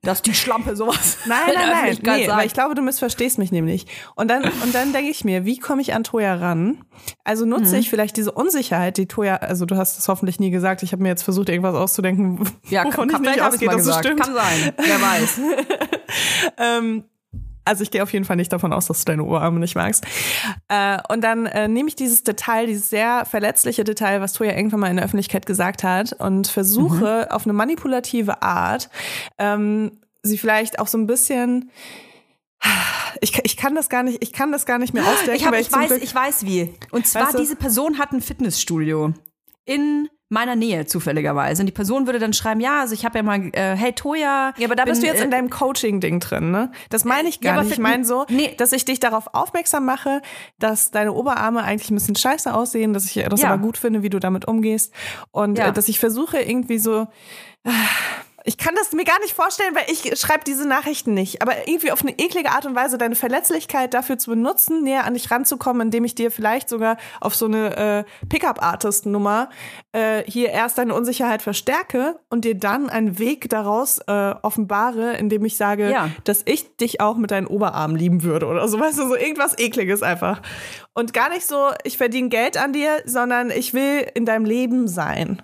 dass 0.00 0.22
die 0.22 0.34
Schlampe 0.34 0.76
sowas. 0.76 1.18
Nein, 1.26 1.38
nein, 1.46 1.54
nein, 1.54 1.72
Öffentlichkeit 1.72 2.18
nee, 2.18 2.26
sagt. 2.26 2.38
weil 2.38 2.46
ich 2.46 2.52
glaube, 2.54 2.74
du 2.74 2.82
missverstehst 2.82 3.38
mich 3.38 3.52
nämlich. 3.52 3.86
Und 4.14 4.28
dann, 4.28 4.44
und 4.44 4.74
dann 4.74 4.92
denke 4.92 5.10
ich 5.10 5.24
mir, 5.24 5.44
wie 5.44 5.58
komme 5.58 5.82
ich 5.82 5.94
an 5.94 6.04
Toya 6.04 6.34
ran? 6.34 6.84
Also 7.24 7.44
nutze 7.44 7.76
ich 7.76 7.90
vielleicht 7.90 8.16
diese 8.16 8.32
Unsicherheit, 8.32 8.96
die 8.96 9.06
Toya, 9.06 9.36
also 9.36 9.66
du 9.66 9.76
hast 9.76 9.98
es 9.98 10.08
hoffentlich 10.08 10.40
nie 10.40 10.50
gesagt, 10.50 10.82
ich 10.82 10.92
habe 10.92 11.02
mir 11.02 11.08
jetzt 11.08 11.22
versucht, 11.22 11.48
irgendwas 11.48 11.74
auszudenken, 11.74 12.40
ja, 12.68 12.84
wovon 12.86 13.08
kann, 13.08 13.22
ich 13.24 13.30
nicht 13.30 13.42
ausgehe, 13.42 13.68
dass 13.68 13.86
es 13.86 13.98
stimmt. 13.98 14.20
Kann 14.20 14.34
sein. 14.34 14.72
Wer 14.76 15.02
weiß. 15.02 15.40
Ähm, 16.58 17.04
also 17.64 17.82
ich 17.82 17.90
gehe 17.90 18.02
auf 18.02 18.12
jeden 18.12 18.24
Fall 18.24 18.36
nicht 18.36 18.52
davon 18.52 18.72
aus, 18.72 18.86
dass 18.86 19.00
du 19.00 19.04
deine 19.06 19.24
Oberarme 19.24 19.60
nicht 19.60 19.74
magst. 19.74 20.04
Äh, 20.68 20.98
und 21.08 21.22
dann 21.22 21.46
äh, 21.46 21.68
nehme 21.68 21.88
ich 21.88 21.96
dieses 21.96 22.22
Detail, 22.24 22.66
dieses 22.66 22.90
sehr 22.90 23.24
verletzliche 23.24 23.84
Detail, 23.84 24.20
was 24.20 24.32
Toya 24.32 24.52
irgendwann 24.56 24.80
mal 24.80 24.90
in 24.90 24.96
der 24.96 25.04
Öffentlichkeit 25.04 25.46
gesagt 25.46 25.84
hat, 25.84 26.12
und 26.14 26.48
versuche 26.48 27.28
auf 27.30 27.44
eine 27.46 27.52
manipulative 27.52 28.42
Art, 28.42 28.90
ähm, 29.38 29.98
sie 30.22 30.38
vielleicht 30.38 30.78
auch 30.78 30.88
so 30.88 30.98
ein 30.98 31.06
bisschen 31.06 31.70
ich, 33.20 33.38
ich 33.44 33.56
kann 33.56 33.74
das 33.74 33.88
gar 33.88 34.02
nicht, 34.04 34.22
ich 34.22 34.32
kann 34.32 34.52
das 34.52 34.66
gar 34.66 34.78
nicht 34.78 34.94
mehr 34.94 35.04
ausdenken. 35.04 35.34
Ich, 35.34 35.46
hab, 35.46 35.54
ich, 35.54 35.70
zum 35.70 35.80
weiß, 35.80 35.90
Glück- 35.90 36.02
ich 36.02 36.14
weiß 36.14 36.46
wie. 36.46 36.72
Und 36.92 37.06
zwar, 37.06 37.24
Weißt 37.24 37.34
du- 37.34 37.38
diese 37.38 37.56
Person 37.56 37.98
hat 37.98 38.12
ein 38.12 38.20
Fitnessstudio 38.20 39.14
in 39.64 40.08
meiner 40.32 40.56
Nähe 40.56 40.86
zufälligerweise. 40.86 41.62
Und 41.62 41.66
die 41.66 41.72
Person 41.72 42.06
würde 42.06 42.18
dann 42.18 42.32
schreiben, 42.32 42.60
ja, 42.60 42.80
also 42.80 42.94
ich 42.94 43.04
habe 43.04 43.18
ja 43.18 43.22
mal, 43.22 43.50
äh, 43.52 43.76
hey 43.76 43.92
Toya. 43.92 44.52
Ja, 44.56 44.66
aber 44.66 44.74
da 44.74 44.84
bist 44.84 45.00
bin, 45.00 45.08
du 45.08 45.12
jetzt 45.12 45.20
äh, 45.20 45.24
in 45.24 45.30
deinem 45.30 45.50
Coaching-Ding 45.50 46.20
drin, 46.20 46.50
ne? 46.50 46.72
Das 46.90 47.04
meine 47.04 47.28
ich 47.28 47.36
Ja, 47.36 47.50
gar 47.50 47.52
aber 47.54 47.62
nicht. 47.64 47.72
Ich 47.74 47.78
meine 47.78 48.04
so, 48.04 48.24
nee. 48.28 48.54
dass 48.56 48.72
ich 48.72 48.84
dich 48.84 48.98
darauf 48.98 49.34
aufmerksam 49.34 49.84
mache, 49.84 50.22
dass 50.58 50.90
deine 50.90 51.12
Oberarme 51.12 51.62
eigentlich 51.62 51.90
ein 51.90 51.94
bisschen 51.94 52.16
scheiße 52.16 52.52
aussehen, 52.52 52.92
dass 52.94 53.04
ich 53.04 53.22
das 53.28 53.40
Ja. 53.42 53.50
aber 53.50 53.62
gut 53.62 53.76
finde, 53.76 54.02
wie 54.02 54.10
du 54.10 54.18
damit 54.18 54.48
umgehst. 54.48 54.92
Und 55.30 55.58
Ja. 55.58 55.68
äh, 55.68 55.72
dass 55.72 55.88
ich 55.88 56.00
versuche 56.00 56.40
irgendwie 56.40 56.78
so. 56.78 57.06
äh, 57.64 57.70
Ich 58.44 58.58
kann 58.58 58.74
das 58.74 58.92
mir 58.92 59.04
gar 59.04 59.18
nicht 59.20 59.34
vorstellen, 59.34 59.74
weil 59.74 59.84
ich 59.88 60.18
schreibe 60.18 60.44
diese 60.44 60.66
Nachrichten 60.66 61.14
nicht. 61.14 61.42
Aber 61.42 61.52
irgendwie 61.68 61.92
auf 61.92 62.02
eine 62.02 62.18
eklige 62.18 62.50
Art 62.50 62.66
und 62.66 62.74
Weise 62.74 62.98
deine 62.98 63.14
Verletzlichkeit 63.14 63.94
dafür 63.94 64.18
zu 64.18 64.30
benutzen, 64.30 64.82
näher 64.82 65.04
an 65.04 65.14
dich 65.14 65.30
ranzukommen, 65.30 65.82
indem 65.82 66.04
ich 66.04 66.14
dir 66.14 66.30
vielleicht 66.30 66.68
sogar 66.68 66.96
auf 67.20 67.34
so 67.34 67.46
eine 67.46 67.76
äh, 67.76 68.26
Pickup-Artist-Nummer 68.28 69.48
äh, 69.92 70.22
hier 70.26 70.50
erst 70.50 70.78
deine 70.78 70.94
Unsicherheit 70.94 71.42
verstärke 71.42 72.18
und 72.30 72.44
dir 72.44 72.56
dann 72.56 72.88
einen 72.90 73.18
Weg 73.18 73.48
daraus 73.48 73.98
äh, 74.06 74.34
offenbare, 74.42 75.14
indem 75.16 75.44
ich 75.44 75.56
sage, 75.56 75.90
Ja. 75.90 76.10
dass 76.24 76.42
ich 76.44 76.76
dich 76.76 77.00
auch 77.00 77.16
mit 77.16 77.30
deinen 77.30 77.46
Oberarmen 77.46 77.96
lieben 77.96 78.22
würde 78.22 78.46
oder 78.46 78.66
so, 78.68 78.78
weißt 78.80 78.98
du, 78.98 79.08
so 79.08 79.16
irgendwas 79.16 79.58
ekliges 79.58 80.02
einfach. 80.02 80.42
Und 80.94 81.12
gar 81.14 81.28
nicht 81.28 81.46
so, 81.46 81.70
ich 81.84 81.96
verdiene 81.96 82.28
Geld 82.28 82.56
an 82.56 82.72
dir, 82.72 83.02
sondern 83.04 83.50
ich 83.50 83.72
will 83.74 84.06
in 84.14 84.24
deinem 84.26 84.44
Leben 84.44 84.88
sein. 84.88 85.42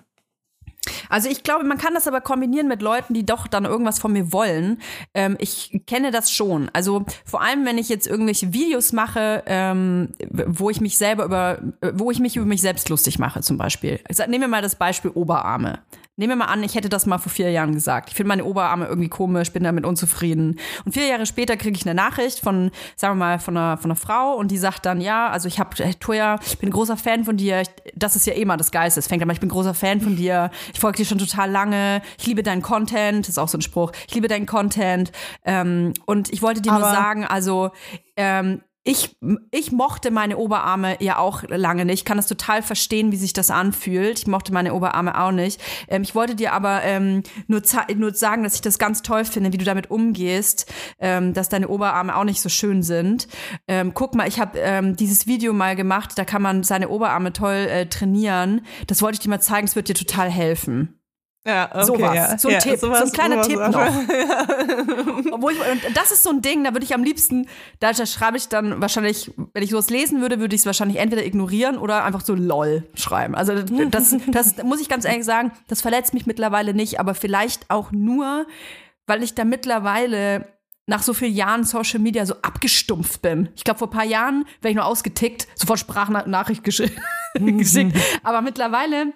Also 1.09 1.29
ich 1.29 1.43
glaube, 1.43 1.65
man 1.65 1.77
kann 1.77 1.93
das 1.93 2.07
aber 2.07 2.21
kombinieren 2.21 2.67
mit 2.67 2.81
Leuten, 2.81 3.13
die 3.13 3.25
doch 3.25 3.47
dann 3.47 3.65
irgendwas 3.65 3.99
von 3.99 4.13
mir 4.13 4.31
wollen. 4.31 4.81
Ähm, 5.13 5.35
ich 5.39 5.81
kenne 5.87 6.11
das 6.11 6.31
schon. 6.31 6.69
Also 6.73 7.05
vor 7.25 7.41
allem, 7.41 7.65
wenn 7.65 7.77
ich 7.77 7.89
jetzt 7.89 8.07
irgendwelche 8.07 8.53
Videos 8.53 8.93
mache, 8.93 9.43
ähm, 9.47 10.13
wo 10.29 10.69
ich 10.69 10.81
mich 10.81 10.97
selber 10.97 11.25
über, 11.25 11.59
wo 11.93 12.11
ich 12.11 12.19
mich 12.19 12.35
über 12.35 12.45
mich 12.45 12.61
selbst 12.61 12.89
lustig 12.89 13.19
mache, 13.19 13.41
zum 13.41 13.57
Beispiel. 13.57 13.99
Nehmen 14.27 14.41
wir 14.41 14.47
mal 14.47 14.61
das 14.61 14.75
Beispiel 14.75 15.11
Oberarme. 15.11 15.79
Nehmen 16.19 16.31
wir 16.31 16.45
mal 16.45 16.51
an, 16.51 16.61
ich 16.63 16.75
hätte 16.75 16.89
das 16.89 17.05
mal 17.05 17.17
vor 17.17 17.31
vier 17.31 17.49
Jahren 17.49 17.73
gesagt. 17.73 18.09
Ich 18.09 18.15
finde 18.15 18.27
meine 18.27 18.43
Oberarme 18.43 18.87
irgendwie 18.87 19.07
komisch, 19.07 19.53
bin 19.53 19.63
damit 19.63 19.85
unzufrieden. 19.85 20.59
Und 20.83 20.91
vier 20.91 21.05
Jahre 21.07 21.25
später 21.25 21.55
kriege 21.55 21.77
ich 21.77 21.85
eine 21.85 21.95
Nachricht 21.95 22.41
von, 22.41 22.71
sagen 22.97 23.17
wir 23.17 23.25
mal, 23.25 23.39
von 23.39 23.55
einer, 23.55 23.77
von 23.77 23.89
einer 23.89 23.95
Frau 23.95 24.33
und 24.35 24.51
die 24.51 24.57
sagt 24.57 24.85
dann, 24.85 24.99
ja, 24.99 25.29
also 25.29 25.47
ich 25.47 25.61
habe, 25.61 25.69
hey, 25.81 25.95
Toya, 25.95 26.37
ich 26.45 26.57
bin 26.57 26.67
ein 26.67 26.73
großer 26.73 26.97
Fan 26.97 27.23
von 27.23 27.37
dir. 27.37 27.61
Ich, 27.61 27.69
das 27.95 28.17
ist 28.17 28.27
ja 28.27 28.33
eh 28.33 28.43
mal 28.43 28.57
das 28.57 28.71
Geiste. 28.71 28.99
Es 28.99 29.07
fängt 29.07 29.23
an, 29.23 29.29
ich 29.29 29.39
bin 29.39 29.47
ein 29.47 29.53
großer 29.53 29.73
Fan 29.73 30.01
von 30.01 30.17
dir. 30.17 30.51
Ich 30.73 30.81
folge 30.81 30.97
dir 30.97 31.05
schon 31.05 31.19
total 31.19 31.49
lange. 31.49 32.01
Ich 32.17 32.27
liebe 32.27 32.43
deinen 32.43 32.61
Content. 32.61 33.21
Das 33.25 33.29
ist 33.29 33.37
auch 33.37 33.47
so 33.47 33.57
ein 33.57 33.61
Spruch. 33.61 33.93
Ich 34.05 34.13
liebe 34.13 34.27
deinen 34.27 34.45
Content. 34.45 35.13
Ähm, 35.45 35.93
und 36.05 36.33
ich 36.33 36.41
wollte 36.41 36.61
dir 36.61 36.73
nur 36.73 36.83
Aber- 36.83 36.91
sagen, 36.93 37.23
also, 37.23 37.71
ähm, 38.17 38.61
ich, 38.83 39.17
ich 39.51 39.71
mochte 39.71 40.09
meine 40.09 40.37
Oberarme 40.37 40.97
ja 41.01 41.17
auch 41.17 41.43
lange 41.43 41.85
nicht. 41.85 41.99
Ich 41.99 42.05
kann 42.05 42.17
das 42.17 42.27
total 42.27 42.63
verstehen, 42.63 43.11
wie 43.11 43.17
sich 43.17 43.33
das 43.33 43.51
anfühlt. 43.51 44.19
Ich 44.19 44.27
mochte 44.27 44.53
meine 44.53 44.73
Oberarme 44.73 45.19
auch 45.19 45.31
nicht. 45.31 45.61
Ähm, 45.89 46.01
ich 46.01 46.15
wollte 46.15 46.35
dir 46.35 46.53
aber 46.53 46.83
ähm, 46.83 47.23
nur, 47.47 47.61
nur 47.95 48.13
sagen, 48.13 48.43
dass 48.43 48.55
ich 48.55 48.61
das 48.61 48.79
ganz 48.79 49.01
toll 49.01 49.25
finde, 49.25 49.51
wie 49.51 49.57
du 49.57 49.65
damit 49.65 49.91
umgehst, 49.91 50.71
ähm, 50.99 51.33
dass 51.33 51.49
deine 51.49 51.67
Oberarme 51.67 52.15
auch 52.15 52.23
nicht 52.23 52.41
so 52.41 52.49
schön 52.49 52.81
sind. 52.81 53.27
Ähm, 53.67 53.93
guck 53.93 54.15
mal, 54.15 54.27
ich 54.27 54.39
habe 54.39 54.57
ähm, 54.57 54.95
dieses 54.95 55.27
Video 55.27 55.51
mal 55.53 55.75
gemacht, 55.75 56.17
da 56.17 56.23
kann 56.23 56.41
man 56.41 56.63
seine 56.63 56.89
Oberarme 56.89 57.33
toll 57.33 57.67
äh, 57.69 57.85
trainieren. 57.87 58.61
Das 58.87 59.01
wollte 59.01 59.15
ich 59.15 59.19
dir 59.19 59.29
mal 59.29 59.41
zeigen, 59.41 59.67
es 59.67 59.75
wird 59.75 59.89
dir 59.89 59.95
total 59.95 60.29
helfen. 60.29 60.98
Ja, 61.45 61.69
okay, 61.73 61.85
Sowas. 61.85 62.15
ja. 62.15 62.37
So 62.37 62.47
ein 62.49 62.53
ja, 62.53 62.59
Tipp, 62.59 62.79
so 62.79 62.91
ein 62.91 63.11
kleiner 63.11 63.43
sowas 63.43 63.47
Tipp 63.47 63.59
noch. 63.59 65.25
Obwohl 65.31 65.53
ich, 65.53 65.59
und 65.59 65.95
das 65.95 66.11
ist 66.11 66.23
so 66.23 66.31
ein 66.31 66.41
Ding, 66.41 66.63
da 66.65 66.73
würde 66.73 66.83
ich 66.83 66.93
am 66.93 67.03
liebsten, 67.03 67.47
da 67.79 67.93
schreibe 67.93 68.37
ich 68.37 68.49
dann 68.49 68.81
wahrscheinlich, 68.81 69.31
wenn 69.53 69.63
ich 69.63 69.69
sowas 69.69 69.89
lesen 69.89 70.21
würde, 70.21 70.39
würde 70.39 70.53
ich 70.53 70.61
es 70.61 70.65
wahrscheinlich 70.65 70.99
entweder 70.99 71.25
ignorieren 71.25 71.77
oder 71.77 72.03
einfach 72.03 72.21
so 72.21 72.35
lol 72.35 72.89
schreiben. 72.93 73.35
Also 73.35 73.53
das, 73.53 74.15
das 74.27 74.63
muss 74.63 74.81
ich 74.81 74.89
ganz 74.89 75.05
ehrlich 75.05 75.23
sagen, 75.23 75.51
das 75.67 75.81
verletzt 75.81 76.13
mich 76.13 76.25
mittlerweile 76.25 76.73
nicht, 76.73 76.99
aber 76.99 77.15
vielleicht 77.15 77.69
auch 77.69 77.91
nur, 77.91 78.45
weil 79.07 79.23
ich 79.23 79.33
da 79.33 79.45
mittlerweile 79.45 80.45
nach 80.87 81.03
so 81.03 81.13
vielen 81.13 81.33
Jahren 81.35 81.63
Social 81.63 81.99
Media 81.99 82.25
so 82.25 82.33
abgestumpft 82.41 83.21
bin. 83.21 83.49
Ich 83.55 83.63
glaube, 83.63 83.77
vor 83.77 83.87
ein 83.87 83.91
paar 83.91 84.05
Jahren 84.05 84.45
wäre 84.61 84.71
ich 84.71 84.75
nur 84.75 84.85
ausgetickt, 84.85 85.47
sofort 85.55 85.79
Sprachnachricht 85.79 86.63
gesch 86.63 86.83
geschickt. 87.33 87.95
Aber 88.23 88.41
mittlerweile 88.41 89.13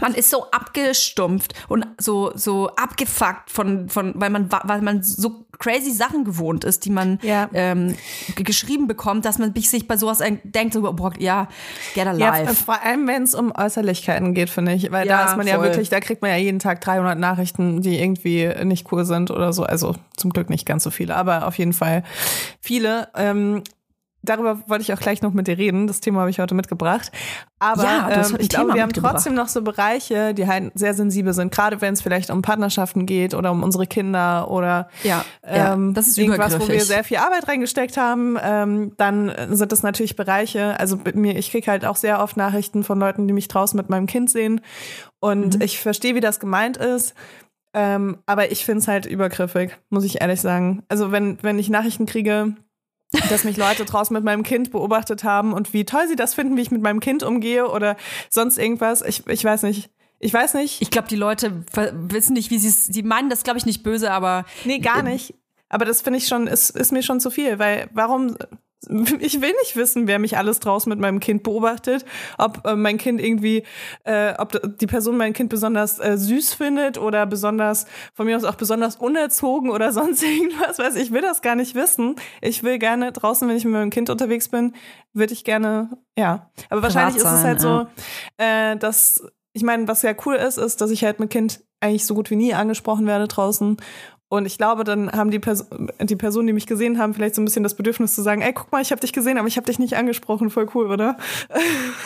man 0.00 0.14
ist 0.14 0.30
so 0.30 0.50
abgestumpft 0.50 1.54
und 1.68 1.86
so 1.98 2.32
so 2.34 2.68
abgefuckt 2.76 3.50
von 3.50 3.88
von 3.88 4.12
weil 4.16 4.30
man 4.30 4.50
weil 4.50 4.80
man 4.82 5.02
so 5.02 5.44
crazy 5.58 5.90
Sachen 5.92 6.24
gewohnt 6.24 6.64
ist, 6.64 6.84
die 6.86 6.90
man 6.90 7.18
Ja. 7.22 7.48
ähm, 7.52 7.94
geschrieben 8.36 8.88
bekommt, 8.88 9.24
dass 9.24 9.38
man 9.38 9.54
sich 9.54 9.86
bei 9.86 9.96
sowas 9.96 10.20
denkt, 10.44 10.74
so, 10.74 10.80
boah, 10.92 11.12
ja, 11.18 11.46
get 11.94 12.04
Ja, 12.18 12.32
alive. 12.32 12.54
vor 12.54 12.82
allem, 12.82 13.06
wenn 13.06 13.22
es 13.22 13.34
um 13.34 13.52
Äußerlichkeiten 13.56 14.34
geht, 14.34 14.50
finde 14.50 14.72
ich. 14.72 14.90
Weil 14.90 15.06
Ja, 15.06 15.18
da 15.24 15.30
ist 15.30 15.36
man 15.36 15.46
ja 15.46 15.56
voll. 15.56 15.64
wirklich, 15.66 15.88
da 15.88 16.00
kriegt 16.00 16.20
man 16.22 16.30
ja 16.32 16.36
jeden 16.36 16.58
Tag 16.58 16.80
300 16.80 17.16
Nachrichten, 17.18 17.80
die 17.82 18.00
irgendwie 18.00 18.50
nicht 18.64 18.90
cool 18.90 19.04
sind 19.04 19.30
oder 19.30 19.52
so. 19.52 19.62
Also 19.62 19.94
zum 20.16 20.32
Glück 20.32 20.50
nicht 20.50 20.66
ganz 20.66 20.82
so 20.82 20.90
viele, 20.90 21.14
aber 21.14 21.46
auf 21.46 21.58
jeden 21.58 21.74
Fall 21.74 22.02
viele. 22.60 23.08
Ähm, 23.14 23.62
darüber 24.22 24.62
wollte 24.68 24.82
ich 24.82 24.92
auch 24.92 25.00
gleich 25.00 25.22
noch 25.22 25.32
mit 25.32 25.46
dir 25.46 25.58
reden. 25.58 25.86
Das 25.86 26.00
Thema 26.00 26.20
habe 26.20 26.30
ich 26.30 26.38
heute 26.38 26.54
mitgebracht. 26.54 27.10
Aber 27.58 27.84
Ja, 27.84 28.08
ähm, 28.10 28.36
ich 28.38 28.48
glaube, 28.48 28.66
Thema 28.66 28.74
wir 28.74 28.82
haben 28.82 28.92
trotzdem 28.92 29.34
noch 29.34 29.48
so 29.48 29.62
Bereiche, 29.62 30.34
die 30.34 30.46
halt 30.46 30.72
sehr 30.74 30.94
sensibel 30.94 31.32
sind. 31.32 31.52
Gerade 31.52 31.80
wenn 31.80 31.94
es 31.94 32.02
vielleicht 32.02 32.30
um 32.30 32.42
Partnerschaften 32.42 33.06
geht 33.06 33.34
oder 33.34 33.52
um 33.52 33.62
unsere 33.62 33.86
Kinder 33.86 34.50
oder 34.50 34.88
Ja, 35.02 35.24
ja, 35.46 35.74
ähm, 35.74 35.94
das 35.94 36.08
ist 36.08 36.18
irgendwas, 36.18 36.58
wo 36.58 36.68
wir 36.68 36.84
sehr 36.84 37.04
viel 37.04 37.18
Arbeit 37.18 37.46
reingesteckt 37.48 37.96
haben, 37.96 38.36
ähm, 38.42 38.92
dann 38.96 39.32
sind 39.50 39.70
das 39.72 39.82
natürlich 39.82 40.16
Bereiche, 40.16 40.78
also 40.80 40.98
mir, 41.14 41.36
ich 41.36 41.50
krieg 41.50 41.68
halt 41.68 41.84
auch 41.84 41.96
sehr 41.96 42.20
oft 42.22 42.36
Nachrichten 42.36 42.82
von 42.84 42.98
Leuten, 42.98 43.26
die 43.28 43.34
mich 43.34 43.48
draußen 43.48 43.76
mit 43.76 43.88
meinem 43.90 44.06
Kind 44.06 44.30
sehen 44.30 44.60
und 45.20 45.56
Mhm. 45.56 45.62
ich 45.62 45.78
verstehe, 45.80 46.14
wie 46.14 46.20
das 46.20 46.40
gemeint 46.40 46.76
ist, 46.76 47.14
ähm, 47.74 48.18
aber 48.26 48.50
ich 48.52 48.64
finde 48.64 48.80
es 48.80 48.88
halt 48.88 49.06
übergriffig, 49.06 49.78
muss 49.88 50.04
ich 50.04 50.20
ehrlich 50.20 50.40
sagen. 50.40 50.82
Also 50.88 51.12
wenn, 51.12 51.38
wenn 51.42 51.58
ich 51.58 51.70
Nachrichten 51.70 52.06
kriege, 52.06 52.54
dass 53.28 53.44
mich 53.44 53.56
Leute 53.56 53.84
draußen 53.84 54.14
mit 54.14 54.24
meinem 54.24 54.42
Kind 54.42 54.70
beobachtet 54.70 55.24
haben 55.24 55.52
und 55.52 55.72
wie 55.72 55.84
toll 55.84 56.08
sie 56.08 56.16
das 56.16 56.34
finden, 56.34 56.56
wie 56.56 56.62
ich 56.62 56.70
mit 56.70 56.82
meinem 56.82 57.00
Kind 57.00 57.22
umgehe 57.22 57.68
oder 57.68 57.96
sonst 58.30 58.58
irgendwas, 58.58 59.02
ich, 59.02 59.26
ich 59.26 59.44
weiß 59.44 59.62
nicht. 59.64 59.90
Ich 60.18 60.32
weiß 60.32 60.54
nicht. 60.54 60.80
Ich 60.80 60.90
glaube, 60.90 61.08
die 61.08 61.16
Leute 61.16 61.64
wissen 61.92 62.34
nicht, 62.34 62.50
wie 62.50 62.58
sie 62.58 62.68
es, 62.68 62.86
die 62.86 63.02
meinen 63.02 63.28
das, 63.28 63.42
glaube 63.42 63.58
ich, 63.58 63.66
nicht 63.66 63.82
böse, 63.82 64.12
aber 64.12 64.44
Nee, 64.64 64.78
gar 64.78 65.02
nicht. 65.02 65.34
Aber 65.68 65.84
das 65.84 66.02
finde 66.02 66.18
ich 66.18 66.28
schon, 66.28 66.46
ist, 66.46 66.70
ist 66.70 66.92
mir 66.92 67.02
schon 67.02 67.18
zu 67.18 67.30
viel, 67.30 67.58
weil 67.58 67.88
warum, 67.92 68.36
ich 69.20 69.40
will 69.40 69.52
nicht 69.62 69.76
wissen, 69.76 70.06
wer 70.06 70.18
mich 70.18 70.36
alles 70.36 70.60
draußen 70.60 70.90
mit 70.90 70.98
meinem 70.98 71.20
Kind 71.20 71.42
beobachtet, 71.42 72.04
ob 72.38 72.66
äh, 72.66 72.74
mein 72.74 72.98
Kind 72.98 73.20
irgendwie, 73.20 73.64
äh, 74.04 74.34
ob 74.38 74.78
die 74.78 74.86
Person 74.86 75.16
mein 75.16 75.32
Kind 75.32 75.50
besonders 75.50 75.98
äh, 75.98 76.16
süß 76.16 76.54
findet 76.54 76.98
oder 76.98 77.26
besonders, 77.26 77.86
von 78.14 78.26
mir 78.26 78.36
aus 78.36 78.44
auch 78.44 78.56
besonders 78.56 78.96
unerzogen 78.96 79.70
oder 79.70 79.92
sonst 79.92 80.22
irgendwas, 80.22 80.78
weiß 80.78 80.96
ich, 80.96 81.12
will 81.12 81.22
das 81.22 81.42
gar 81.42 81.54
nicht 81.54 81.74
wissen. 81.74 82.16
Ich 82.40 82.62
will 82.62 82.78
gerne 82.78 83.12
draußen, 83.12 83.48
wenn 83.48 83.56
ich 83.56 83.64
mit 83.64 83.74
meinem 83.74 83.90
Kind 83.90 84.10
unterwegs 84.10 84.48
bin, 84.48 84.74
würde 85.12 85.32
ich 85.32 85.44
gerne, 85.44 85.90
ja. 86.18 86.50
Aber 86.68 86.82
wahrscheinlich 86.82 87.16
ist 87.16 87.24
es 87.24 87.42
sein, 87.42 87.44
halt 87.44 87.60
so, 87.60 87.86
äh, 88.38 88.76
dass, 88.76 89.24
ich 89.52 89.62
meine, 89.62 89.86
was 89.86 90.02
ja 90.02 90.14
cool 90.26 90.34
ist, 90.34 90.58
ist, 90.58 90.80
dass 90.80 90.90
ich 90.90 91.04
halt 91.04 91.20
mit 91.20 91.30
Kind 91.30 91.62
eigentlich 91.80 92.06
so 92.06 92.14
gut 92.14 92.30
wie 92.30 92.36
nie 92.36 92.54
angesprochen 92.54 93.06
werde 93.06 93.28
draußen. 93.28 93.76
Und 94.32 94.46
ich 94.46 94.56
glaube, 94.56 94.82
dann 94.82 95.12
haben 95.12 95.30
die, 95.30 95.38
Pers 95.38 95.66
die 96.00 96.16
Personen, 96.16 96.46
die 96.46 96.54
mich 96.54 96.66
gesehen 96.66 96.98
haben, 96.98 97.12
vielleicht 97.12 97.34
so 97.34 97.42
ein 97.42 97.44
bisschen 97.44 97.62
das 97.62 97.74
Bedürfnis 97.74 98.14
zu 98.14 98.22
sagen, 98.22 98.40
ey, 98.40 98.54
guck 98.54 98.72
mal, 98.72 98.80
ich 98.80 98.90
habe 98.90 98.98
dich 98.98 99.12
gesehen, 99.12 99.36
aber 99.36 99.46
ich 99.46 99.58
habe 99.58 99.66
dich 99.66 99.78
nicht 99.78 99.94
angesprochen. 99.94 100.48
Voll 100.48 100.68
cool, 100.74 100.86
oder? 100.90 101.18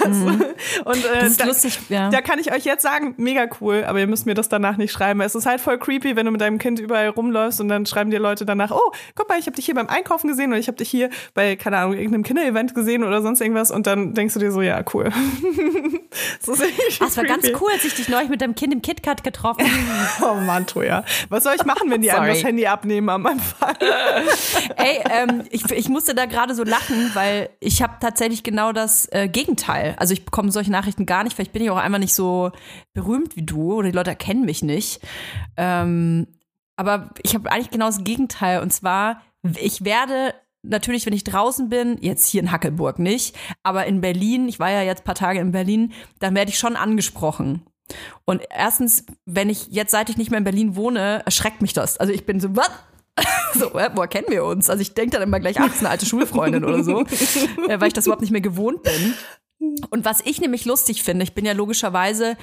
Also, 0.04 0.26
Und 0.26 1.04
äh, 1.04 1.08
Mhm. 1.08 1.20
das 1.20 1.28
ist 1.28 1.40
da, 1.40 1.44
lustig. 1.44 1.78
Ja. 1.88 2.10
da 2.10 2.20
kann 2.20 2.40
ich 2.40 2.52
euch 2.52 2.64
jetzt 2.64 2.82
sagen, 2.82 3.14
mega 3.16 3.46
cool, 3.60 3.84
aber 3.86 4.00
ihr 4.00 4.08
müsst 4.08 4.26
mir 4.26 4.34
das 4.34 4.48
danach 4.48 4.76
nicht 4.76 4.90
schreiben. 4.90 5.20
Es 5.20 5.36
ist 5.36 5.46
halt 5.46 5.60
voll 5.60 5.78
creepy, 5.78 6.16
wenn 6.16 6.26
du 6.26 6.32
mit 6.32 6.40
deinem 6.40 6.58
Kind 6.58 6.80
überall 6.80 7.08
rumläufst 7.10 7.60
und 7.60 7.68
dann 7.68 7.86
schreiben 7.86 8.10
dir 8.10 8.18
Leute 8.18 8.44
danach, 8.44 8.72
oh, 8.72 8.92
guck 9.14 9.28
mal, 9.28 9.38
ich 9.38 9.46
habe 9.46 9.54
dich 9.54 9.64
hier 9.66 9.74
beim 9.76 9.86
Einkaufen 9.86 10.26
gesehen 10.26 10.50
oder 10.50 10.58
ich 10.58 10.66
habe 10.66 10.76
dich 10.78 10.90
hier 10.90 11.10
bei, 11.34 11.54
keine 11.54 11.78
Ahnung, 11.78 11.92
irgendeinem 11.94 12.24
Kinderevent 12.24 12.74
gesehen 12.74 13.04
oder 13.04 13.22
sonst 13.22 13.40
irgendwas 13.40 13.70
und 13.70 13.86
dann 13.86 14.14
denkst 14.14 14.34
du 14.34 14.40
dir 14.40 14.50
so, 14.50 14.62
ja, 14.62 14.82
cool. 14.94 15.10
das 16.40 16.48
ist 16.48 16.62
echt 16.62 17.02
Ah, 17.02 17.06
es 17.06 17.16
war 17.16 17.24
ganz 17.24 17.46
cool, 17.60 17.70
als 17.72 17.84
ich 17.84 17.94
dich 17.94 18.08
neulich 18.08 18.28
mit 18.28 18.40
deinem 18.40 18.54
Kind 18.56 18.72
im 18.72 18.82
KitKat 18.82 19.22
getroffen 19.22 19.64
Oh 20.22 20.34
Mann, 20.34 20.66
Toja. 20.66 21.04
Was 21.28 21.44
soll 21.44 21.54
ich 21.56 21.64
machen, 21.64 21.90
wenn 21.90 22.02
die 22.02 22.08
einem 22.20 22.34
das 22.34 22.44
Handy 22.44 22.66
abnehmen 22.66 23.08
am 23.08 23.26
Anfang? 23.26 23.74
Ey, 24.76 25.00
ähm, 25.10 25.44
ich, 25.50 25.70
ich 25.70 25.88
musste 25.88 26.14
da 26.14 26.26
gerade 26.26 26.54
so 26.54 26.64
lachen, 26.64 27.10
weil 27.14 27.50
ich 27.60 27.82
habe 27.82 27.94
tatsächlich 28.00 28.42
genau 28.42 28.72
das 28.72 29.06
äh, 29.12 29.28
Gegenteil. 29.28 29.94
Also 29.98 30.12
ich 30.12 30.24
bekomme 30.24 30.50
solche 30.52 30.70
Nachrichten 30.70 31.06
gar 31.06 31.24
nicht, 31.24 31.34
vielleicht 31.34 31.52
bin 31.52 31.62
ich 31.62 31.70
auch 31.70 31.76
einfach 31.76 31.98
nicht 31.98 32.14
so 32.14 32.52
berühmt 32.94 33.36
wie 33.36 33.42
du 33.42 33.74
oder 33.74 33.90
die 33.90 33.96
Leute 33.96 34.10
erkennen 34.10 34.44
mich 34.44 34.62
nicht. 34.62 35.00
Ähm, 35.56 36.26
aber 36.76 37.10
ich 37.22 37.34
habe 37.34 37.50
eigentlich 37.50 37.70
genau 37.70 37.86
das 37.86 38.04
Gegenteil. 38.04 38.60
Und 38.60 38.72
zwar, 38.72 39.22
ich 39.60 39.84
werde 39.84 40.34
natürlich, 40.62 41.06
wenn 41.06 41.12
ich 41.12 41.24
draußen 41.24 41.68
bin, 41.68 41.98
jetzt 42.00 42.26
hier 42.26 42.42
in 42.42 42.52
Hackelburg 42.52 42.98
nicht, 42.98 43.36
aber 43.62 43.86
in 43.86 44.00
Berlin, 44.00 44.48
ich 44.48 44.58
war 44.58 44.70
ja 44.70 44.82
jetzt 44.82 45.02
ein 45.02 45.04
paar 45.04 45.14
Tage 45.14 45.40
in 45.40 45.52
Berlin, 45.52 45.92
dann 46.18 46.34
werde 46.34 46.50
ich 46.50 46.58
schon 46.58 46.76
angesprochen. 46.76 47.62
Und 48.24 48.42
erstens, 48.50 49.04
wenn 49.24 49.48
ich 49.48 49.68
jetzt, 49.68 49.90
seit 49.90 50.08
ich 50.10 50.16
nicht 50.16 50.30
mehr 50.30 50.38
in 50.38 50.44
Berlin 50.44 50.76
wohne, 50.76 51.22
erschreckt 51.24 51.62
mich 51.62 51.72
das. 51.72 51.98
Also 51.98 52.12
ich 52.12 52.26
bin 52.26 52.40
so, 52.40 52.54
was? 52.56 52.70
So, 53.54 53.72
woher 53.72 54.08
kennen 54.08 54.26
wir 54.28 54.44
uns? 54.44 54.68
Also 54.68 54.82
ich 54.82 54.92
denke 54.92 55.12
dann 55.12 55.22
immer 55.22 55.40
gleich, 55.40 55.58
ach, 55.58 55.66
das 55.66 55.76
ist 55.76 55.80
eine 55.80 55.88
alte 55.88 56.04
Schulfreundin 56.04 56.62
oder 56.64 56.84
so, 56.84 57.00
äh, 57.68 57.80
weil 57.80 57.88
ich 57.88 57.94
das 57.94 58.04
überhaupt 58.04 58.20
nicht 58.20 58.32
mehr 58.32 58.42
gewohnt 58.42 58.82
bin. 58.82 59.14
Und 59.88 60.04
was 60.04 60.20
ich 60.24 60.40
nämlich 60.40 60.66
lustig 60.66 61.02
finde, 61.02 61.22
ich 61.22 61.32
bin 61.32 61.46
ja 61.46 61.52
logischerweise, 61.52 62.36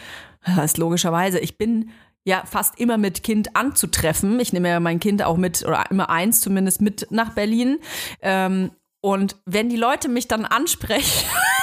was 0.43 0.65
ist 0.65 0.77
logischerweise, 0.79 1.37
ich 1.37 1.59
bin 1.59 1.91
ja 2.23 2.43
fast 2.45 2.79
immer 2.79 2.97
mit 2.97 3.23
Kind 3.23 3.55
anzutreffen. 3.55 4.39
Ich 4.39 4.53
nehme 4.53 4.69
ja 4.69 4.79
mein 4.79 4.99
Kind 4.99 5.23
auch 5.23 5.37
mit, 5.37 5.63
oder 5.63 5.83
immer 5.91 6.09
eins 6.09 6.41
zumindest 6.41 6.81
mit 6.81 7.07
nach 7.11 7.33
Berlin. 7.33 7.79
Ähm, 8.21 8.71
und 9.01 9.35
wenn 9.45 9.69
die 9.69 9.75
Leute 9.75 10.07
mich 10.07 10.27
dann 10.27 10.45
ansprechen, 10.45 11.27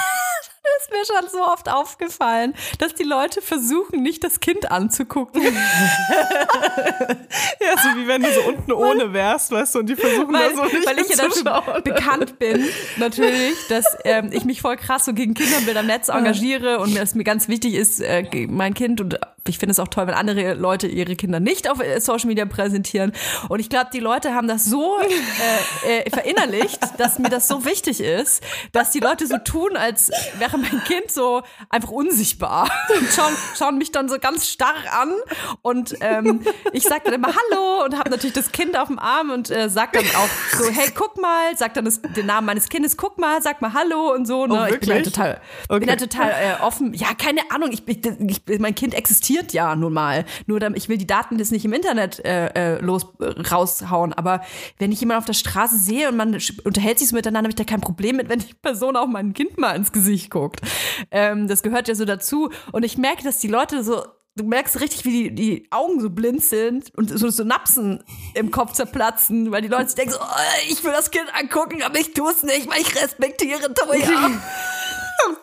ist 0.81 0.91
mir 0.91 1.05
schon 1.05 1.29
so 1.29 1.43
oft 1.43 1.69
aufgefallen, 1.69 2.53
dass 2.79 2.93
die 2.93 3.03
Leute 3.03 3.41
versuchen, 3.41 4.01
nicht 4.01 4.23
das 4.23 4.39
Kind 4.39 4.71
anzugucken. 4.71 5.41
Ja, 7.61 7.77
so 7.77 7.89
wie 7.97 8.07
wenn 8.07 8.23
du 8.23 8.31
so 8.33 8.41
unten 8.41 8.71
ohne 8.71 9.13
wärst, 9.13 9.51
weißt 9.51 9.75
du, 9.75 9.79
und 9.79 9.87
die 9.87 9.95
versuchen 9.95 10.33
weil, 10.33 10.49
da 10.49 10.55
so 10.55 10.63
nicht 10.63 10.85
weil 10.85 10.99
ich 10.99 11.09
ja 11.09 11.15
dafür 11.15 11.81
bekannt 11.81 12.39
bin, 12.39 12.67
natürlich, 12.97 13.55
dass 13.69 13.85
ähm, 14.03 14.29
ich 14.33 14.45
mich 14.45 14.61
voll 14.61 14.77
krass 14.77 15.05
so 15.05 15.13
gegen 15.13 15.33
Kinderbilder 15.33 15.81
im 15.81 15.87
Netz 15.87 16.09
engagiere 16.09 16.79
und 16.79 16.93
mir 16.93 17.01
es 17.01 17.15
mir 17.15 17.23
ganz 17.23 17.47
wichtig 17.47 17.75
ist, 17.75 18.01
äh, 18.01 18.47
mein 18.49 18.73
Kind 18.73 18.99
und 18.99 19.19
ich 19.47 19.57
finde 19.57 19.71
es 19.71 19.79
auch 19.79 19.87
toll, 19.87 20.07
wenn 20.07 20.13
andere 20.13 20.53
Leute 20.53 20.87
ihre 20.87 21.15
Kinder 21.15 21.39
nicht 21.39 21.69
auf 21.69 21.81
äh, 21.81 21.99
Social 21.99 22.27
Media 22.27 22.45
präsentieren. 22.45 23.11
Und 23.49 23.59
ich 23.59 23.69
glaube, 23.69 23.89
die 23.91 23.99
Leute 23.99 24.33
haben 24.35 24.47
das 24.47 24.65
so 24.65 24.97
äh, 24.99 25.99
äh, 26.01 26.09
verinnerlicht, 26.09 26.79
dass 26.97 27.17
mir 27.17 27.29
das 27.29 27.47
so 27.47 27.65
wichtig 27.65 28.01
ist, 28.01 28.43
dass 28.71 28.91
die 28.91 28.99
Leute 28.99 29.25
so 29.25 29.37
tun, 29.37 29.75
als 29.75 30.11
wäre 30.37 30.57
mein 30.57 30.83
Kind 30.83 31.11
so 31.11 31.41
einfach 31.69 31.89
unsichtbar 31.89 32.69
und 32.99 33.09
schauen, 33.11 33.33
schauen 33.57 33.77
mich 33.77 33.91
dann 33.91 34.09
so 34.09 34.19
ganz 34.19 34.47
starr 34.47 34.75
an 34.91 35.11
und 35.61 35.95
ähm, 36.01 36.41
ich 36.71 36.83
sage 36.83 37.01
dann 37.05 37.13
immer 37.15 37.29
Hallo 37.29 37.85
und 37.85 37.97
habe 37.97 38.09
natürlich 38.11 38.33
das 38.33 38.51
Kind 38.51 38.77
auf 38.77 38.87
dem 38.89 38.99
Arm 38.99 39.31
und 39.31 39.49
äh, 39.49 39.69
sag 39.69 39.93
dann 39.93 40.05
auch 40.05 40.29
so, 40.57 40.69
hey, 40.69 40.91
guck 40.93 41.19
mal, 41.19 41.57
sag 41.57 41.73
dann 41.73 41.85
das, 41.85 42.01
den 42.01 42.27
Namen 42.27 42.45
meines 42.45 42.69
Kindes, 42.69 42.95
guck 42.95 43.17
mal, 43.17 43.41
sag 43.41 43.61
mal 43.61 43.73
Hallo 43.73 44.13
und 44.13 44.27
so. 44.27 44.45
Ne? 44.45 44.53
Oh, 44.53 44.73
ich 44.73 44.79
bin 44.79 44.89
wirklich? 44.89 45.13
total, 45.13 45.41
Okay. 45.67 45.79
bin 45.79 45.89
halt 45.89 45.99
total 45.99 46.29
äh, 46.29 46.61
offen. 46.61 46.93
Ja, 46.93 47.13
keine 47.17 47.41
Ahnung, 47.49 47.71
ich, 47.71 47.87
ich, 47.87 48.05
ich, 48.47 48.59
mein 48.59 48.75
Kind 48.75 48.93
existiert 48.93 49.30
ja 49.51 49.75
nun 49.75 49.93
mal. 49.93 50.25
Nur 50.45 50.61
ich 50.75 50.89
will 50.89 50.97
die 50.97 51.07
Daten 51.07 51.37
jetzt 51.39 51.51
nicht 51.51 51.65
im 51.65 51.73
Internet 51.73 52.23
äh, 52.23 52.75
äh, 52.75 52.81
los 52.81 53.07
äh, 53.19 53.41
raushauen. 53.41 54.13
Aber 54.13 54.41
wenn 54.77 54.91
ich 54.91 54.99
jemanden 54.99 55.19
auf 55.19 55.25
der 55.25 55.33
Straße 55.33 55.77
sehe 55.77 56.09
und 56.09 56.17
man 56.17 56.37
unterhält 56.63 56.99
sich 56.99 57.09
so 57.09 57.15
miteinander, 57.15 57.47
habe 57.47 57.51
ich 57.51 57.55
da 57.55 57.63
kein 57.63 57.81
Problem 57.81 58.17
mit, 58.17 58.29
wenn 58.29 58.39
die 58.39 58.53
Person 58.53 58.95
auch 58.95 59.07
mein 59.07 59.33
Kind 59.33 59.57
mal 59.57 59.75
ins 59.75 59.91
Gesicht 59.91 60.29
guckt. 60.29 60.61
Ähm, 61.11 61.47
das 61.47 61.63
gehört 61.63 61.87
ja 61.87 61.95
so 61.95 62.05
dazu. 62.05 62.49
Und 62.71 62.83
ich 62.83 62.97
merke, 62.97 63.23
dass 63.23 63.39
die 63.39 63.47
Leute 63.47 63.83
so 63.83 64.03
Du 64.37 64.45
merkst 64.45 64.79
richtig, 64.79 65.03
wie 65.03 65.23
die, 65.23 65.35
die 65.35 65.67
Augen 65.71 65.99
so 65.99 66.09
blind 66.09 66.41
sind 66.41 66.95
und 66.95 67.09
so 67.09 67.29
Synapsen 67.29 68.01
im 68.33 68.49
Kopf 68.49 68.71
zerplatzen, 68.71 69.51
weil 69.51 69.61
die 69.61 69.67
Leute 69.67 69.87
sich 69.87 69.95
denken 69.95 70.13
so, 70.13 70.19
oh, 70.21 70.69
ich 70.69 70.81
will 70.85 70.93
das 70.93 71.11
Kind 71.11 71.25
angucken, 71.37 71.83
aber 71.83 71.99
ich 71.99 72.13
tue 72.13 72.31
es 72.31 72.41
nicht, 72.41 72.69
weil 72.69 72.79
ich 72.79 72.95
respektiere 72.95 73.73
Toya. 73.73 74.31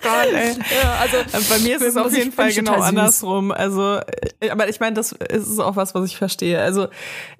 Gott, 0.00 0.32
ey. 0.32 0.52
ja, 0.82 0.94
also 1.00 1.16
Äh, 1.16 1.42
Bei 1.48 1.58
mir 1.58 1.76
ist 1.76 1.82
es 1.82 1.96
auf 1.96 2.12
jeden 2.16 2.32
Fall 2.32 2.52
genau 2.52 2.74
andersrum. 2.80 3.52
Also, 3.52 4.00
äh, 4.40 4.50
aber 4.50 4.68
ich 4.68 4.80
meine, 4.80 4.94
das 4.94 5.12
ist 5.12 5.58
auch 5.60 5.76
was, 5.76 5.94
was 5.94 6.06
ich 6.06 6.16
verstehe. 6.16 6.60
Also 6.60 6.88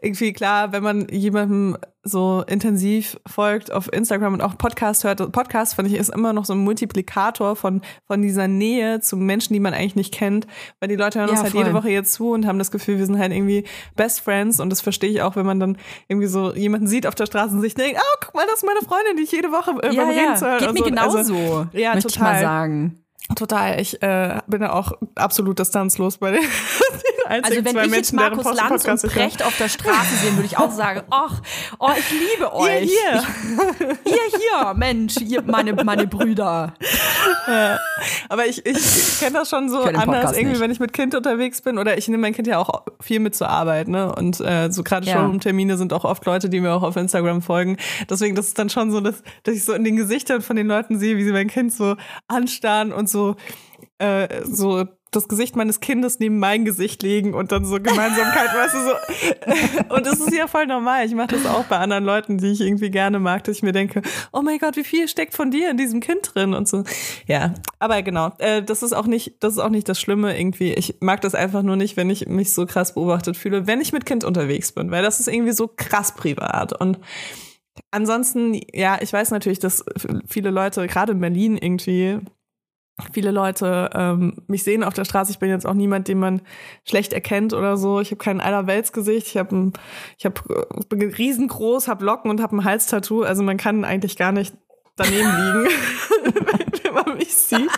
irgendwie 0.02 0.32
klar, 0.32 0.72
wenn 0.72 0.82
man 0.82 1.08
jemandem 1.08 1.76
so 2.04 2.44
intensiv 2.46 3.18
folgt 3.26 3.72
auf 3.72 3.92
Instagram 3.92 4.34
und 4.34 4.40
auch 4.40 4.56
Podcast 4.56 5.04
hört, 5.04 5.32
Podcast 5.32 5.74
finde 5.74 5.90
ich 5.90 5.96
ist 5.96 6.08
immer 6.10 6.32
noch 6.32 6.44
so 6.44 6.52
ein 6.54 6.60
Multiplikator 6.60 7.56
von 7.56 7.82
von 8.06 8.22
dieser 8.22 8.48
Nähe 8.48 9.00
zu 9.00 9.16
Menschen, 9.16 9.52
die 9.52 9.60
man 9.60 9.74
eigentlich 9.74 9.96
nicht 9.96 10.14
kennt, 10.14 10.46
weil 10.80 10.88
die 10.88 10.96
Leute 10.96 11.18
hören 11.18 11.28
Ja, 11.28 11.32
uns 11.34 11.42
halt 11.42 11.52
voll. 11.52 11.62
jede 11.62 11.74
Woche 11.74 11.90
jetzt 11.90 12.12
zu 12.12 12.30
und 12.30 12.46
haben 12.46 12.58
das 12.58 12.70
Gefühl, 12.70 12.98
wir 12.98 13.06
sind 13.06 13.18
halt 13.18 13.32
irgendwie 13.32 13.64
Best 13.96 14.20
Friends 14.20 14.60
und 14.60 14.70
das 14.70 14.80
verstehe 14.80 15.10
ich 15.10 15.22
auch, 15.22 15.36
wenn 15.36 15.46
man 15.46 15.60
dann 15.60 15.76
irgendwie 16.06 16.28
so 16.28 16.54
jemanden 16.54 16.86
sieht 16.86 17.06
auf 17.06 17.14
der 17.14 17.26
Straße 17.26 17.54
und 17.54 17.60
sich 17.62 17.74
denkt, 17.74 18.00
oh, 18.00 18.16
guck 18.24 18.34
mal, 18.34 18.46
das 18.46 18.56
ist 18.62 18.64
meine 18.66 18.80
Freundin, 18.80 19.16
die 19.16 19.24
ich 19.24 19.32
jede 19.32 19.50
Woche 19.50 19.72
äh, 19.82 19.94
ja, 19.94 20.02
beim 20.04 20.10
Reden 20.10 20.24
ja. 20.24 20.34
zu 20.36 20.46
hören. 20.46 20.58
Geht 20.60 20.72
mir 20.72 20.78
so. 20.78 20.84
genauso, 20.84 21.18
Also, 21.18 21.66
ja, 21.72 21.94
möchte 21.94 22.08
ich 22.08 22.14
total. 22.14 22.32
mal 22.32 22.40
sagen. 22.40 23.04
Total. 23.36 23.80
Ich 23.80 24.02
äh, 24.02 24.38
bin 24.46 24.62
ja 24.62 24.72
auch 24.72 24.92
absolut 25.14 25.58
distanzlos 25.58 26.16
bei 26.18 26.30
den 26.30 26.40
einzigen 27.28 27.56
Also 27.58 27.64
wenn 27.64 27.72
zwei 27.74 27.84
ich 27.86 27.92
jetzt 27.92 28.12
Menschen, 28.12 28.18
deren 28.18 28.36
Markus 28.36 28.56
Lanz 28.56 28.70
und 28.70 29.00
Podcast. 29.02 29.14
Precht 29.14 29.42
auf 29.44 29.56
der 29.58 29.68
Straße 29.68 30.16
sehen, 30.22 30.36
würde 30.36 30.46
ich 30.46 30.58
auch 30.58 30.70
sagen, 30.72 31.02
ach, 31.10 31.40
oh, 31.78 31.90
ich 31.98 32.10
liebe 32.10 32.52
euch. 32.52 32.80
hier. 32.82 33.22
Ich, 34.04 34.12
hier, 34.12 34.38
hier, 34.38 34.74
Mensch, 34.74 35.16
ihr, 35.18 35.42
meine, 35.42 35.72
meine 35.84 36.06
Brüder. 36.06 36.74
Aber 38.28 38.46
ich, 38.46 38.64
ich, 38.66 38.76
ich 38.76 39.18
kenne 39.20 39.38
das 39.38 39.50
schon 39.50 39.68
so 39.68 39.82
anders, 39.82 40.32
irgendwie, 40.32 40.52
nicht. 40.52 40.60
wenn 40.60 40.70
ich 40.70 40.80
mit 40.80 40.92
Kind 40.92 41.14
unterwegs 41.14 41.62
bin. 41.62 41.78
Oder 41.78 41.98
ich 41.98 42.08
nehme 42.08 42.20
mein 42.22 42.34
Kind 42.34 42.46
ja 42.48 42.58
auch 42.58 42.82
viel 43.00 43.20
mit 43.20 43.34
zur 43.34 43.48
Arbeit, 43.48 43.88
ne? 43.88 44.14
Und 44.14 44.40
äh, 44.40 44.70
so 44.70 44.82
gerade 44.82 45.06
Ja. 45.06 45.14
schon 45.14 45.30
um 45.30 45.40
Termine 45.40 45.76
sind 45.76 45.92
auch 45.92 46.04
oft 46.04 46.24
Leute, 46.26 46.48
die 46.48 46.60
mir 46.60 46.72
auch 46.72 46.82
auf 46.82 46.96
Instagram 46.96 47.42
folgen. 47.42 47.76
Deswegen, 48.08 48.34
das 48.34 48.48
ist 48.48 48.58
dann 48.58 48.70
schon 48.70 48.90
so, 48.90 49.00
dass, 49.00 49.22
dass 49.44 49.54
ich 49.54 49.64
so 49.64 49.72
in 49.72 49.84
den 49.84 49.96
Gesichtern 49.96 50.42
von 50.42 50.56
den 50.56 50.66
Leuten 50.66 50.98
sehe, 50.98 51.16
wie 51.16 51.24
sie 51.24 51.32
mein 51.32 51.48
Kind 51.48 51.72
so 51.72 51.96
anstarren 52.28 52.92
und 52.92 53.08
so, 53.08 53.36
äh, 53.98 54.42
so 54.44 54.84
das 55.10 55.28
Gesicht 55.28 55.56
meines 55.56 55.80
Kindes 55.80 56.18
neben 56.18 56.38
mein 56.38 56.64
Gesicht 56.64 57.02
legen 57.02 57.34
und 57.34 57.52
dann 57.52 57.64
so 57.64 57.80
Gemeinsamkeit, 57.80 58.54
weißt 58.54 58.74
du, 58.74 58.78
so. 58.78 59.94
Und 59.94 60.06
das 60.06 60.20
ist 60.20 60.34
ja 60.34 60.46
voll 60.46 60.66
normal. 60.66 61.06
Ich 61.06 61.14
mache 61.14 61.28
das 61.28 61.46
auch 61.46 61.64
bei 61.64 61.78
anderen 61.78 62.04
Leuten, 62.04 62.38
die 62.38 62.48
ich 62.48 62.60
irgendwie 62.60 62.90
gerne 62.90 63.18
mag, 63.18 63.44
dass 63.44 63.56
ich 63.56 63.62
mir 63.62 63.72
denke, 63.72 64.02
oh 64.32 64.42
mein 64.42 64.58
Gott, 64.58 64.76
wie 64.76 64.84
viel 64.84 65.08
steckt 65.08 65.34
von 65.34 65.50
dir 65.50 65.70
in 65.70 65.76
diesem 65.76 66.00
Kind 66.00 66.34
drin 66.34 66.54
und 66.54 66.68
so. 66.68 66.84
Ja, 67.26 67.54
aber 67.78 68.02
genau, 68.02 68.32
äh, 68.38 68.62
das 68.62 68.82
ist 68.82 68.92
auch 68.92 69.06
nicht, 69.06 69.36
das 69.40 69.54
ist 69.54 69.58
auch 69.58 69.70
nicht 69.70 69.88
das 69.88 70.00
Schlimme 70.00 70.38
irgendwie. 70.38 70.72
Ich 70.74 70.96
mag 71.00 71.20
das 71.22 71.34
einfach 71.34 71.62
nur 71.62 71.76
nicht, 71.76 71.96
wenn 71.96 72.10
ich 72.10 72.26
mich 72.28 72.52
so 72.52 72.66
krass 72.66 72.94
beobachtet 72.94 73.36
fühle, 73.36 73.66
wenn 73.66 73.80
ich 73.80 73.92
mit 73.92 74.04
Kind 74.04 74.24
unterwegs 74.24 74.72
bin, 74.72 74.90
weil 74.90 75.02
das 75.02 75.20
ist 75.20 75.28
irgendwie 75.28 75.52
so 75.52 75.68
krass 75.68 76.14
privat 76.14 76.78
und 76.78 76.98
Ansonsten, 77.90 78.60
ja, 78.72 78.98
ich 79.00 79.12
weiß 79.12 79.30
natürlich, 79.30 79.58
dass 79.60 79.84
viele 80.26 80.50
Leute, 80.50 80.86
gerade 80.86 81.12
in 81.12 81.20
Berlin 81.20 81.56
irgendwie, 81.56 82.18
viele 83.12 83.30
Leute 83.30 83.90
ähm, 83.94 84.42
mich 84.46 84.64
sehen 84.64 84.84
auf 84.84 84.94
der 84.94 85.04
Straße. 85.04 85.30
Ich 85.30 85.38
bin 85.38 85.50
jetzt 85.50 85.66
auch 85.66 85.74
niemand, 85.74 86.08
den 86.08 86.18
man 86.18 86.42
schlecht 86.84 87.12
erkennt 87.12 87.52
oder 87.52 87.76
so. 87.76 88.00
Ich 88.00 88.10
habe 88.10 88.18
kein 88.18 88.40
Allerweltsgesicht. 88.40 89.28
Ich 89.28 89.36
habe 89.36 89.72
ich 90.18 90.26
hab, 90.26 90.48
äh, 90.50 90.64
bin 90.88 91.02
riesengroß, 91.02 91.88
habe 91.88 92.04
Locken 92.04 92.30
und 92.30 92.42
habe 92.42 92.56
ein 92.56 92.64
Halstattoo. 92.64 93.22
Also 93.22 93.42
man 93.42 93.56
kann 93.56 93.84
eigentlich 93.84 94.16
gar 94.16 94.32
nicht 94.32 94.54
daneben 94.98 95.28
liegen, 95.28 95.68
wenn 96.84 96.94
man 96.94 97.16
mich 97.16 97.34
sieht. 97.34 97.70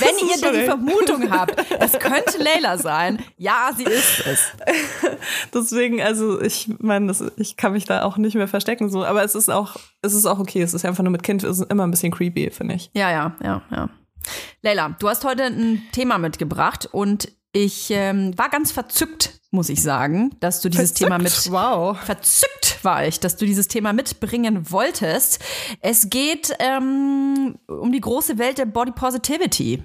Wenn 0.00 0.28
ihr 0.28 0.38
schon 0.38 0.52
die 0.54 0.64
Vermutung 0.64 1.30
habt, 1.30 1.54
es 1.78 1.92
könnte 1.92 2.42
Leila 2.42 2.76
sein, 2.78 3.22
ja, 3.36 3.70
sie 3.76 3.84
ist 3.84 4.24
es. 4.26 4.52
Deswegen, 5.54 6.02
also 6.02 6.40
ich 6.40 6.68
meine, 6.78 7.06
das- 7.08 7.24
ich 7.36 7.56
kann 7.56 7.72
mich 7.72 7.84
da 7.84 8.02
auch 8.02 8.16
nicht 8.16 8.34
mehr 8.34 8.48
verstecken 8.48 8.90
so. 8.90 9.04
Aber 9.04 9.22
es 9.22 9.34
ist 9.34 9.48
auch, 9.50 9.76
es 10.02 10.12
ist 10.14 10.26
auch 10.26 10.38
okay. 10.40 10.62
Es 10.62 10.74
ist 10.74 10.84
einfach 10.84 11.04
nur 11.04 11.12
mit 11.12 11.22
Kind, 11.22 11.44
es 11.44 11.60
ist 11.60 11.70
immer 11.70 11.86
ein 11.86 11.90
bisschen 11.90 12.12
creepy, 12.12 12.50
finde 12.50 12.74
ich. 12.74 12.90
Ja, 12.94 13.10
ja, 13.10 13.36
ja, 13.42 13.62
ja. 13.70 13.88
Leila, 14.62 14.96
du 14.98 15.08
hast 15.08 15.24
heute 15.24 15.44
ein 15.44 15.82
Thema 15.92 16.18
mitgebracht 16.18 16.88
und 16.90 17.28
ich 17.54 17.90
ähm, 17.90 18.36
war 18.36 18.50
ganz 18.50 18.72
verzückt, 18.72 19.40
muss 19.52 19.68
ich 19.68 19.80
sagen, 19.80 20.30
dass 20.40 20.60
du 20.60 20.68
dieses 20.68 20.92
Thema 20.92 21.18
mit 21.18 21.32
Wow. 21.50 21.96
verzückt 21.98 22.80
war 22.82 23.06
ich, 23.06 23.20
dass 23.20 23.36
du 23.36 23.46
dieses 23.46 23.68
Thema 23.68 23.92
mitbringen 23.92 24.70
wolltest. 24.70 25.42
Es 25.80 26.10
geht 26.10 26.54
ähm, 26.58 27.56
um 27.66 27.92
die 27.92 28.00
große 28.00 28.36
Welt 28.38 28.58
der 28.58 28.66
Body 28.66 28.92
Positivity. 28.92 29.82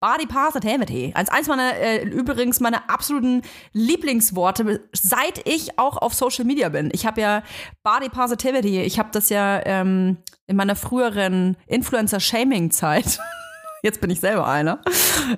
Body 0.00 0.26
Positivity. 0.26 1.10
Als 1.14 1.28
eins 1.28 1.48
meiner, 1.48 1.74
äh, 1.74 2.04
übrigens 2.04 2.60
meiner 2.60 2.88
absoluten 2.88 3.42
Lieblingsworte, 3.72 4.88
seit 4.92 5.46
ich 5.48 5.76
auch 5.78 5.96
auf 5.96 6.14
Social 6.14 6.44
Media 6.44 6.68
bin. 6.68 6.90
Ich 6.92 7.04
habe 7.04 7.20
ja 7.20 7.42
Body 7.82 8.08
Positivity, 8.08 8.80
ich 8.82 9.00
habe 9.00 9.08
das 9.12 9.28
ja 9.28 9.60
ähm, 9.66 10.18
in 10.46 10.54
meiner 10.54 10.76
früheren 10.76 11.56
Influencer-Shaming-Zeit, 11.66 13.18
jetzt 13.82 14.00
bin 14.00 14.10
ich 14.10 14.20
selber 14.20 14.46
einer, 14.46 14.82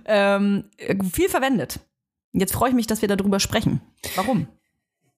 ähm, 0.04 0.64
viel 1.12 1.28
verwendet. 1.28 1.80
Jetzt 2.32 2.52
freue 2.52 2.70
ich 2.70 2.74
mich, 2.74 2.86
dass 2.86 3.02
wir 3.02 3.08
darüber 3.08 3.40
sprechen. 3.40 3.80
Warum? 4.14 4.46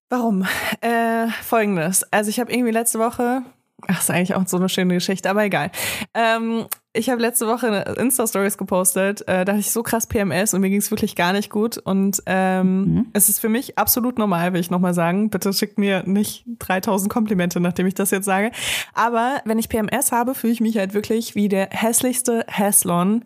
Warum? 0.09 0.47
Äh, 0.81 1.29
Folgendes. 1.43 2.05
Also 2.13 2.31
ich 2.31 2.41
habe 2.41 2.53
irgendwie 2.53 2.73
letzte 2.73 2.99
Woche, 2.99 3.43
ach, 3.87 4.01
ist 4.01 4.11
eigentlich 4.11 4.35
auch 4.35 4.47
so 4.47 4.57
eine 4.57 4.69
schöne 4.69 4.95
Geschichte, 4.95 5.29
aber 5.31 5.45
egal. 5.45 5.71
Ähm, 6.15 6.67
ich 6.95 7.09
habe 7.09 7.23
letzte 7.23 7.47
Woche 7.47 7.69
Insta-Stories 7.99 8.59
gepostet, 8.59 9.27
äh, 9.27 9.45
da 9.45 9.53
hatte 9.53 9.61
ich 9.61 9.71
so 9.71 9.83
krass 9.83 10.07
PMS 10.07 10.53
und 10.53 10.61
mir 10.61 10.69
ging 10.69 10.81
es 10.81 10.91
wirklich 10.91 11.17
gar 11.17 11.33
nicht 11.33 11.49
gut. 11.49 11.79
Und 11.79 12.23
ähm, 12.27 13.07
es 13.15 13.29
ist 13.29 13.39
für 13.39 13.49
mich 13.49 13.79
absolut 13.79 14.19
normal, 14.19 14.53
will 14.53 14.61
ich 14.61 14.71
nochmal 14.71 14.93
sagen. 14.93 15.31
Bitte 15.31 15.53
schickt 15.53 15.79
mir 15.79 16.03
nicht 16.05 16.45
3000 16.59 17.11
Komplimente, 17.11 17.61
nachdem 17.61 17.87
ich 17.87 17.95
das 17.95 18.11
jetzt 18.11 18.27
sage. 18.27 18.51
Aber 18.93 19.41
wenn 19.47 19.59
ich 19.59 19.71
PMS 19.71 20.13
habe, 20.13 20.35
fühle 20.35 20.53
ich 20.53 20.61
mich 20.61 20.77
halt 20.77 20.93
wirklich 20.93 21.35
wie 21.35 21.49
der 21.49 21.71
hässlichste 21.71 22.45
Hässlon 22.47 23.25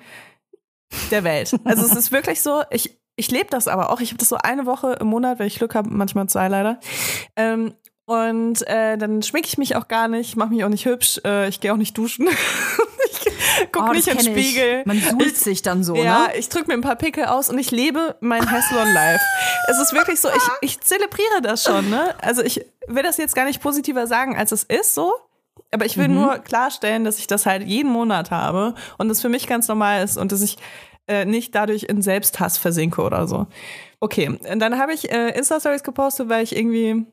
der 1.10 1.24
Welt. 1.24 1.56
Also 1.64 1.84
es 1.84 1.96
ist 1.96 2.12
wirklich 2.12 2.42
so, 2.42 2.62
ich, 2.70 2.96
ich 3.16 3.30
lebe 3.32 3.48
das 3.50 3.66
aber 3.66 3.90
auch. 3.90 4.00
Ich 4.00 4.10
habe 4.10 4.18
das 4.18 4.28
so 4.28 4.36
eine 4.36 4.66
Woche 4.66 4.92
im 5.00 5.08
Monat, 5.08 5.40
wenn 5.40 5.48
ich 5.48 5.58
Glück 5.58 5.74
habe, 5.74 5.90
manchmal 5.90 6.28
zwei 6.28 6.46
leider. 6.46 6.78
Ähm, 7.34 7.74
und 8.04 8.64
äh, 8.68 8.96
dann 8.96 9.22
schminke 9.22 9.48
ich 9.48 9.58
mich 9.58 9.74
auch 9.74 9.88
gar 9.88 10.06
nicht, 10.06 10.36
mache 10.36 10.50
mich 10.50 10.62
auch 10.62 10.68
nicht 10.68 10.86
hübsch, 10.86 11.20
äh, 11.24 11.48
ich 11.48 11.58
gehe 11.58 11.72
auch 11.72 11.76
nicht 11.76 11.98
duschen. 11.98 12.28
guck 13.72 13.88
Oh, 13.88 13.92
nicht 13.92 14.06
in 14.08 14.16
den 14.18 14.26
kenn 14.26 14.36
ich. 14.36 14.48
Spiegel. 14.50 14.82
Man 14.84 15.00
suhlt 15.00 15.26
Ich- 15.26 15.38
sich 15.38 15.62
dann 15.62 15.82
so, 15.84 15.94
ja, 15.96 16.28
ne? 16.28 16.36
ich 16.36 16.48
drücke 16.48 16.68
mir 16.68 16.74
ein 16.74 16.80
paar 16.82 16.96
Pickel 16.96 17.24
aus 17.26 17.48
und 17.50 17.58
ich 17.58 17.70
lebe 17.70 18.16
mein 18.20 18.48
Heslon 18.48 18.92
Life. 18.92 19.20
es 19.68 19.78
ist 19.78 19.92
wirklich 19.92 20.20
so, 20.20 20.28
ich, 20.28 20.42
ich 20.62 20.80
zelebriere 20.80 21.42
das 21.42 21.62
schon, 21.64 21.88
ne? 21.90 22.14
Also 22.22 22.42
ich 22.42 22.64
will 22.86 23.02
das 23.02 23.16
jetzt 23.16 23.34
gar 23.34 23.44
nicht 23.44 23.60
positiver 23.62 24.06
sagen, 24.06 24.36
als 24.36 24.52
es 24.52 24.62
ist 24.64 24.94
so. 24.94 25.12
Aber 25.72 25.84
ich 25.84 25.96
will 25.96 26.08
nur 26.08 26.38
klarstellen, 26.38 27.04
dass 27.04 27.18
ich 27.18 27.26
das 27.26 27.44
halt 27.46 27.62
jeden 27.66 27.90
Monat 27.90 28.30
habe 28.30 28.74
und 28.98 29.08
das 29.08 29.20
für 29.20 29.28
mich 29.28 29.46
ganz 29.46 29.66
normal 29.68 30.04
ist 30.04 30.16
und 30.16 30.30
dass 30.30 30.40
ich 30.42 30.56
äh, 31.08 31.24
nicht 31.24 31.54
dadurch 31.54 31.84
in 31.84 32.02
Selbsthass 32.02 32.56
versinke 32.58 33.02
oder 33.02 33.26
so. 33.26 33.46
Okay, 34.00 34.28
und 34.28 34.58
dann 34.60 34.78
habe 34.78 34.92
ich 34.92 35.10
äh, 35.10 35.30
Insta-Stories 35.36 35.82
gepostet, 35.82 36.28
weil 36.28 36.44
ich 36.44 36.54
irgendwie 36.56 37.06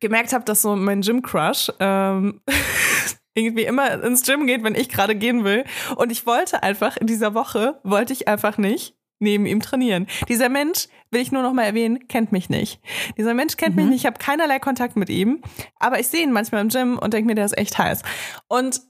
gemerkt 0.00 0.32
habe, 0.32 0.44
dass 0.44 0.62
so 0.62 0.76
mein 0.76 1.00
Gym-Crush 1.00 1.72
ähm, 1.80 2.40
irgendwie 3.38 3.64
immer 3.64 4.02
ins 4.02 4.22
Gym 4.22 4.46
geht, 4.46 4.64
wenn 4.64 4.74
ich 4.74 4.88
gerade 4.88 5.14
gehen 5.14 5.44
will. 5.44 5.64
Und 5.96 6.12
ich 6.12 6.26
wollte 6.26 6.62
einfach 6.62 6.96
in 6.96 7.06
dieser 7.06 7.34
Woche, 7.34 7.80
wollte 7.84 8.12
ich 8.12 8.28
einfach 8.28 8.58
nicht 8.58 8.94
neben 9.20 9.46
ihm 9.46 9.60
trainieren. 9.60 10.06
Dieser 10.28 10.48
Mensch, 10.48 10.86
will 11.10 11.20
ich 11.20 11.32
nur 11.32 11.42
noch 11.42 11.52
mal 11.52 11.64
erwähnen, 11.64 12.06
kennt 12.08 12.32
mich 12.32 12.50
nicht. 12.50 12.80
Dieser 13.16 13.34
Mensch 13.34 13.56
kennt 13.56 13.76
mich 13.76 13.86
nicht, 13.86 14.00
ich 14.00 14.06
habe 14.06 14.18
keinerlei 14.18 14.58
Kontakt 14.58 14.96
mit 14.96 15.08
ihm, 15.08 15.42
aber 15.78 15.98
ich 15.98 16.08
sehe 16.08 16.22
ihn 16.22 16.32
manchmal 16.32 16.60
im 16.60 16.68
Gym 16.68 16.98
und 16.98 17.14
denke 17.14 17.26
mir, 17.26 17.34
der 17.34 17.46
ist 17.46 17.58
echt 17.58 17.78
heiß. 17.78 18.02
Und 18.46 18.80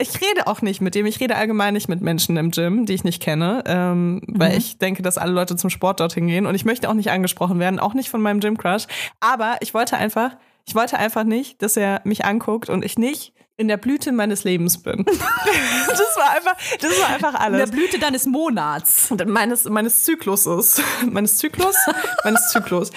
ich 0.00 0.20
rede 0.20 0.46
auch 0.46 0.62
nicht 0.62 0.80
mit 0.80 0.94
dem. 0.94 1.06
Ich 1.06 1.18
rede 1.18 1.34
allgemein 1.34 1.74
nicht 1.74 1.88
mit 1.88 2.00
Menschen 2.00 2.36
im 2.36 2.52
Gym, 2.52 2.86
die 2.86 2.94
ich 2.94 3.02
nicht 3.02 3.20
kenne, 3.20 3.64
ähm, 3.66 4.22
weil 4.28 4.56
ich 4.56 4.78
denke, 4.78 5.02
dass 5.02 5.18
alle 5.18 5.32
Leute 5.32 5.56
zum 5.56 5.70
Sport 5.70 5.98
dorthin 5.98 6.28
gehen 6.28 6.46
und 6.46 6.54
ich 6.54 6.64
möchte 6.64 6.88
auch 6.88 6.94
nicht 6.94 7.10
angesprochen 7.10 7.58
werden, 7.58 7.80
auch 7.80 7.94
nicht 7.94 8.08
von 8.08 8.22
meinem 8.22 8.38
Gym 8.38 8.56
Crush. 8.56 8.86
Aber 9.18 9.56
ich 9.60 9.74
wollte 9.74 9.96
einfach, 9.96 10.36
ich 10.66 10.76
wollte 10.76 10.98
einfach 10.98 11.24
nicht, 11.24 11.60
dass 11.62 11.76
er 11.76 12.00
mich 12.04 12.24
anguckt 12.24 12.70
und 12.70 12.84
ich 12.84 12.96
nicht 12.96 13.34
in 13.58 13.66
der 13.66 13.76
Blüte 13.76 14.12
meines 14.12 14.44
Lebens 14.44 14.80
bin. 14.80 15.04
das 15.04 16.16
war 16.16 16.30
einfach, 16.30 16.56
das 16.80 17.00
war 17.00 17.08
einfach 17.08 17.34
In 17.44 17.52
der 17.52 17.60
alles. 17.62 17.70
Blüte 17.72 17.98
deines 17.98 18.24
Monats. 18.24 19.12
Meines, 19.26 19.64
meines 19.64 20.04
Zykluses. 20.04 20.80
meines 21.10 21.36
Zyklus? 21.36 21.74
meines 22.24 22.50
Zyklus. 22.50 22.92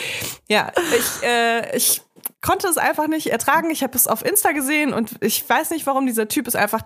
Ja, 0.47 0.71
ich, 0.97 1.28
äh, 1.28 1.76
ich 1.76 2.04
konnte 2.41 2.67
es 2.67 2.78
einfach 2.78 3.08
nicht 3.08 3.32
ertragen. 3.32 3.71
Ich 3.71 3.82
habe 3.82 3.97
es 3.97 4.06
auf 4.06 4.24
Insta 4.24 4.52
gesehen 4.52 4.93
und 4.93 5.15
ich 5.21 5.47
weiß 5.50 5.71
nicht, 5.71 5.88
warum 5.88 6.06
dieser 6.06 6.28
Typ 6.28 6.47
ist 6.47 6.56
einfach 6.56 6.84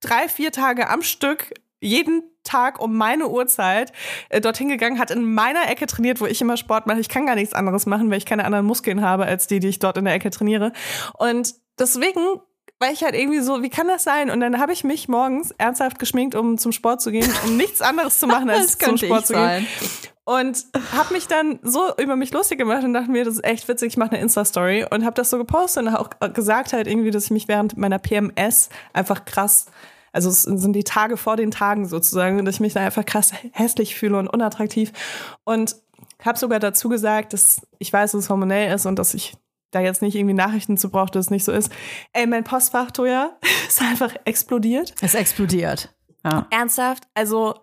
drei, 0.00 0.26
vier 0.28 0.50
Tage 0.50 0.88
am 0.88 1.02
Stück 1.02 1.52
jeden 1.80 2.22
Tag 2.44 2.80
um 2.80 2.96
meine 2.96 3.28
Uhrzeit 3.28 3.92
äh, 4.30 4.40
dorthin 4.40 4.70
gegangen, 4.70 4.98
hat 4.98 5.10
in 5.10 5.34
meiner 5.34 5.70
Ecke 5.70 5.86
trainiert, 5.86 6.22
wo 6.22 6.26
ich 6.26 6.40
immer 6.40 6.56
Sport 6.56 6.86
mache. 6.86 6.98
Ich 6.98 7.10
kann 7.10 7.26
gar 7.26 7.34
nichts 7.34 7.52
anderes 7.52 7.84
machen, 7.84 8.10
weil 8.10 8.16
ich 8.16 8.26
keine 8.26 8.46
anderen 8.46 8.64
Muskeln 8.64 9.02
habe 9.02 9.26
als 9.26 9.46
die, 9.46 9.60
die 9.60 9.68
ich 9.68 9.80
dort 9.80 9.98
in 9.98 10.06
der 10.06 10.14
Ecke 10.14 10.30
trainiere. 10.30 10.72
Und 11.18 11.54
deswegen 11.78 12.40
war 12.78 12.92
ich 12.92 13.02
halt 13.02 13.14
irgendwie 13.14 13.40
so, 13.40 13.62
wie 13.62 13.70
kann 13.70 13.88
das 13.88 14.04
sein? 14.04 14.30
Und 14.30 14.40
dann 14.40 14.60
habe 14.60 14.72
ich 14.72 14.84
mich 14.84 15.08
morgens 15.08 15.52
ernsthaft 15.58 15.98
geschminkt, 15.98 16.34
um 16.34 16.58
zum 16.58 16.72
Sport 16.72 17.00
zu 17.00 17.10
gehen, 17.10 17.30
um 17.44 17.56
nichts 17.56 17.80
anderes 17.82 18.18
zu 18.18 18.26
machen, 18.26 18.48
als 18.50 18.78
zum 18.78 18.96
Sport 18.96 19.26
zu 19.26 19.34
gehen. 19.34 19.66
Und 20.24 20.66
habe 20.94 21.14
mich 21.14 21.26
dann 21.26 21.58
so 21.62 21.80
über 21.96 22.14
mich 22.14 22.32
lustig 22.32 22.58
gemacht 22.58 22.84
und 22.84 22.92
dachte 22.92 23.10
mir, 23.10 23.24
das 23.24 23.34
ist 23.34 23.44
echt 23.44 23.66
witzig, 23.66 23.88
ich 23.88 23.96
mache 23.96 24.10
eine 24.10 24.20
Insta-Story 24.20 24.84
und 24.90 25.04
habe 25.04 25.14
das 25.14 25.30
so 25.30 25.38
gepostet 25.38 25.86
und 25.86 25.96
auch 25.96 26.10
gesagt 26.34 26.74
halt 26.74 26.86
irgendwie, 26.86 27.10
dass 27.10 27.24
ich 27.24 27.30
mich 27.30 27.48
während 27.48 27.78
meiner 27.78 27.98
PMS 27.98 28.68
einfach 28.92 29.24
krass, 29.24 29.66
also 30.12 30.28
es 30.28 30.42
sind 30.42 30.74
die 30.74 30.84
Tage 30.84 31.16
vor 31.16 31.36
den 31.36 31.50
Tagen 31.50 31.88
sozusagen, 31.88 32.44
dass 32.44 32.56
ich 32.56 32.60
mich 32.60 32.74
da 32.74 32.80
einfach 32.80 33.06
krass 33.06 33.32
hässlich 33.52 33.94
fühle 33.94 34.18
und 34.18 34.28
unattraktiv 34.28 34.92
und 35.44 35.76
habe 36.22 36.38
sogar 36.38 36.60
dazu 36.60 36.90
gesagt, 36.90 37.32
dass 37.32 37.62
ich 37.78 37.90
weiß, 37.90 38.12
dass 38.12 38.24
es 38.24 38.30
hormonell 38.30 38.74
ist 38.74 38.84
und 38.84 38.98
dass 38.98 39.14
ich 39.14 39.34
da 39.70 39.80
jetzt 39.80 40.02
nicht 40.02 40.14
irgendwie 40.14 40.34
Nachrichten 40.34 40.76
zu 40.76 40.90
brauche, 40.90 41.10
dass 41.10 41.26
es 41.26 41.30
nicht 41.30 41.44
so 41.44 41.52
ist. 41.52 41.70
Ey, 42.12 42.26
mein 42.26 42.44
Postfach, 42.44 42.90
Toja, 42.90 43.36
ist 43.68 43.82
einfach 43.82 44.14
explodiert. 44.24 44.94
Es 45.00 45.14
explodiert. 45.14 45.94
Ja. 46.24 46.46
Ernsthaft? 46.50 47.04
Also 47.14 47.54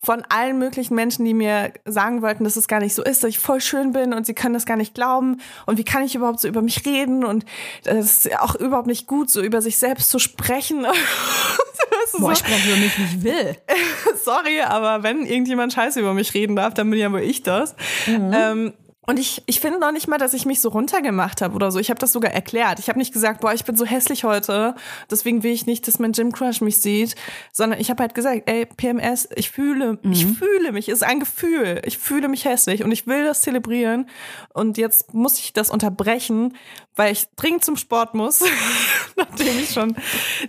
von 0.00 0.22
allen 0.28 0.58
möglichen 0.58 0.94
Menschen, 0.94 1.24
die 1.24 1.34
mir 1.34 1.72
sagen 1.84 2.22
wollten, 2.22 2.44
dass 2.44 2.56
es 2.56 2.68
gar 2.68 2.78
nicht 2.78 2.94
so 2.94 3.02
ist, 3.02 3.24
dass 3.24 3.30
ich 3.30 3.38
voll 3.40 3.60
schön 3.60 3.92
bin 3.92 4.12
und 4.12 4.26
sie 4.26 4.34
können 4.34 4.54
das 4.54 4.64
gar 4.64 4.76
nicht 4.76 4.94
glauben 4.94 5.40
und 5.66 5.76
wie 5.76 5.84
kann 5.84 6.04
ich 6.04 6.14
überhaupt 6.14 6.38
so 6.38 6.46
über 6.46 6.62
mich 6.62 6.86
reden 6.86 7.24
und 7.24 7.44
das 7.82 8.24
ist 8.24 8.40
auch 8.40 8.54
überhaupt 8.54 8.86
nicht 8.86 9.08
gut, 9.08 9.28
so 9.28 9.42
über 9.42 9.60
sich 9.60 9.76
selbst 9.76 10.10
zu 10.10 10.20
sprechen. 10.20 10.86
Boah, 12.18 12.32
ich 12.32 12.38
spreche 12.38 12.68
über 12.68 12.78
mich, 12.78 12.98
wie 12.98 13.02
ich 13.02 13.22
will. 13.22 13.56
Sorry, 14.24 14.60
aber 14.60 15.02
wenn 15.02 15.26
irgendjemand 15.26 15.72
Scheiße 15.72 16.00
über 16.00 16.14
mich 16.14 16.32
reden 16.32 16.56
darf, 16.56 16.74
dann 16.74 16.90
bin 16.90 16.98
ja 16.98 17.12
wohl 17.12 17.20
ich 17.20 17.42
das. 17.42 17.74
Mhm. 18.06 18.32
Ähm, 18.32 18.74
und 19.08 19.18
ich, 19.18 19.42
ich 19.46 19.60
finde 19.60 19.80
noch 19.80 19.90
nicht 19.90 20.06
mal, 20.06 20.18
dass 20.18 20.34
ich 20.34 20.44
mich 20.44 20.60
so 20.60 20.68
runtergemacht 20.68 21.40
habe 21.40 21.54
oder 21.54 21.70
so. 21.70 21.78
Ich 21.78 21.88
habe 21.88 21.98
das 21.98 22.12
sogar 22.12 22.30
erklärt. 22.30 22.78
Ich 22.78 22.90
habe 22.90 22.98
nicht 22.98 23.14
gesagt, 23.14 23.40
boah, 23.40 23.54
ich 23.54 23.64
bin 23.64 23.74
so 23.74 23.86
hässlich 23.86 24.24
heute, 24.24 24.74
deswegen 25.10 25.42
will 25.42 25.52
ich 25.52 25.64
nicht, 25.64 25.88
dass 25.88 25.98
mein 25.98 26.12
Gym 26.12 26.30
Crush 26.30 26.60
mich 26.60 26.76
sieht, 26.76 27.14
sondern 27.50 27.80
ich 27.80 27.88
habe 27.88 28.02
halt 28.02 28.14
gesagt, 28.14 28.42
ey, 28.44 28.66
PMS, 28.66 29.26
ich 29.34 29.50
fühle, 29.50 29.94
mhm. 30.02 30.12
ich 30.12 30.26
fühle 30.26 30.72
mich, 30.72 30.90
ist 30.90 31.02
ein 31.02 31.20
Gefühl. 31.20 31.80
Ich 31.86 31.96
fühle 31.96 32.28
mich 32.28 32.44
hässlich 32.44 32.84
und 32.84 32.92
ich 32.92 33.06
will 33.06 33.24
das 33.24 33.40
zelebrieren. 33.40 34.10
Und 34.52 34.76
jetzt 34.76 35.14
muss 35.14 35.38
ich 35.38 35.54
das 35.54 35.70
unterbrechen, 35.70 36.54
weil 36.94 37.10
ich 37.10 37.28
dringend 37.36 37.64
zum 37.64 37.78
Sport 37.78 38.14
muss, 38.14 38.44
nachdem 39.16 39.58
ich 39.58 39.70
schon 39.70 39.96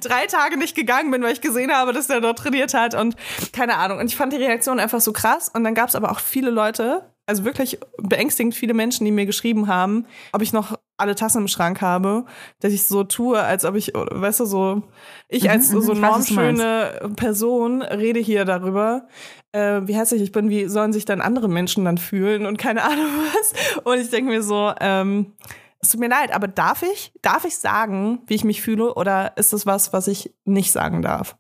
drei 0.02 0.26
Tage 0.26 0.58
nicht 0.58 0.76
gegangen 0.76 1.12
bin, 1.12 1.22
weil 1.24 1.32
ich 1.32 1.40
gesehen 1.40 1.72
habe, 1.72 1.94
dass 1.94 2.08
der 2.08 2.20
dort 2.20 2.40
trainiert 2.40 2.74
hat 2.74 2.94
und 2.94 3.16
keine 3.54 3.78
Ahnung. 3.78 4.00
Und 4.00 4.08
ich 4.08 4.18
fand 4.18 4.34
die 4.34 4.38
Reaktion 4.38 4.82
einfach 4.82 5.00
so 5.00 5.14
krass. 5.14 5.48
Und 5.48 5.64
dann 5.64 5.76
gab 5.76 5.88
es 5.88 5.96
aber 5.96 6.12
auch 6.12 6.20
viele 6.20 6.50
Leute, 6.50 7.10
also 7.30 7.46
wirklich 7.46 7.80
beängstigend 7.98 8.56
viele 8.56 8.74
Menschen, 8.74 9.06
die 9.06 9.12
mir 9.12 9.28
geschrieben 9.28 9.68
haben, 9.68 10.08
ob 10.34 10.42
ich 10.42 10.52
noch 10.52 10.80
alle 10.98 11.14
Tassen 11.14 11.44
im 11.44 11.48
Schrank 11.48 11.80
habe, 11.80 12.26
dass 12.60 12.74
ich 12.74 12.84
so 12.84 13.04
tue, 13.04 13.40
als 13.40 13.66
ob 13.66 13.76
ich, 13.76 13.94
weißt 13.94 14.40
du, 14.40 14.46
so, 14.46 14.82
ich 15.28 15.44
mhm, 15.44 15.50
als 15.52 15.70
mhm, 15.70 15.82
so 15.82 15.94
normschöne 15.94 17.12
Person 17.16 17.84
rede 17.84 18.20
hier 18.20 18.46
darüber, 18.46 19.08
äh, 19.52 19.82
wie 19.84 19.96
hässlich 19.96 20.24
ich 20.24 20.32
bin, 20.32 20.50
wie 20.50 20.66
sollen 20.66 20.92
sich 20.92 21.06
dann 21.06 21.22
andere 21.22 21.48
Menschen 21.48 21.86
dann 21.86 22.00
fühlen 22.00 22.48
und 22.48 22.58
keine 22.58 22.84
Ahnung 22.84 23.06
was. 23.34 23.84
Und 23.84 24.00
ich 24.00 24.10
denke 24.10 24.32
mir 24.32 24.42
so, 24.42 24.74
ähm, 24.82 25.34
es 25.82 25.90
tut 25.90 26.00
mir 26.00 26.10
leid, 26.10 26.34
aber 26.34 26.48
darf 26.48 26.82
ich, 26.82 27.14
darf 27.22 27.46
ich 27.46 27.58
sagen, 27.58 28.24
wie 28.26 28.34
ich 28.34 28.44
mich 28.44 28.64
fühle, 28.64 28.96
oder 28.96 29.38
ist 29.38 29.54
das 29.54 29.68
was, 29.68 29.94
was 29.94 30.08
ich 30.08 30.34
nicht 30.46 30.72
sagen 30.72 31.04
darf? 31.04 31.38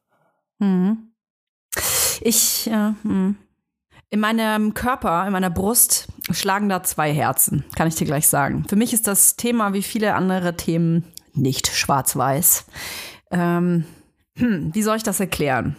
Mhm. 0.59 1.13
Ich, 2.21 2.67
ja, 2.67 2.93
mh. 3.01 3.33
In 4.11 4.19
meinem 4.19 4.73
Körper, 4.73 5.25
in 5.27 5.33
meiner 5.33 5.51
Brust 5.51 6.07
schlagen 6.31 6.67
da 6.67 6.81
zwei 6.81 7.13
Herzen, 7.13 7.63
kann 7.75 7.87
ich 7.87 7.95
dir 7.95 8.05
gleich 8.05 8.27
sagen. 8.27 8.65
Für 8.67 8.75
mich 8.75 8.91
ist 8.91 9.05
das 9.05 9.35
Thema 9.35 9.73
wie 9.73 9.83
viele 9.83 10.15
andere 10.15 10.57
Themen 10.57 11.05
nicht 11.35 11.67
schwarz-weiß. 11.67 12.65
Ähm, 13.29 13.85
hm, 14.35 14.73
wie 14.73 14.81
soll 14.81 14.97
ich 14.97 15.03
das 15.03 15.19
erklären? 15.19 15.75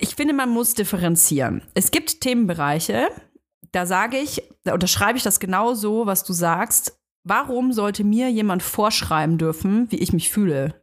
Ich 0.00 0.16
finde, 0.16 0.34
man 0.34 0.48
muss 0.48 0.74
differenzieren. 0.74 1.62
Es 1.74 1.92
gibt 1.92 2.20
Themenbereiche, 2.20 3.08
da 3.70 3.86
sage 3.86 4.16
ich, 4.16 4.42
da 4.64 4.74
unterschreibe 4.74 5.16
ich 5.16 5.22
das 5.22 5.38
genau 5.38 5.74
so, 5.74 6.06
was 6.06 6.24
du 6.24 6.32
sagst. 6.32 6.98
Warum 7.22 7.72
sollte 7.72 8.02
mir 8.02 8.30
jemand 8.30 8.64
vorschreiben 8.64 9.38
dürfen, 9.38 9.90
wie 9.92 9.98
ich 9.98 10.12
mich 10.12 10.30
fühle? 10.30 10.79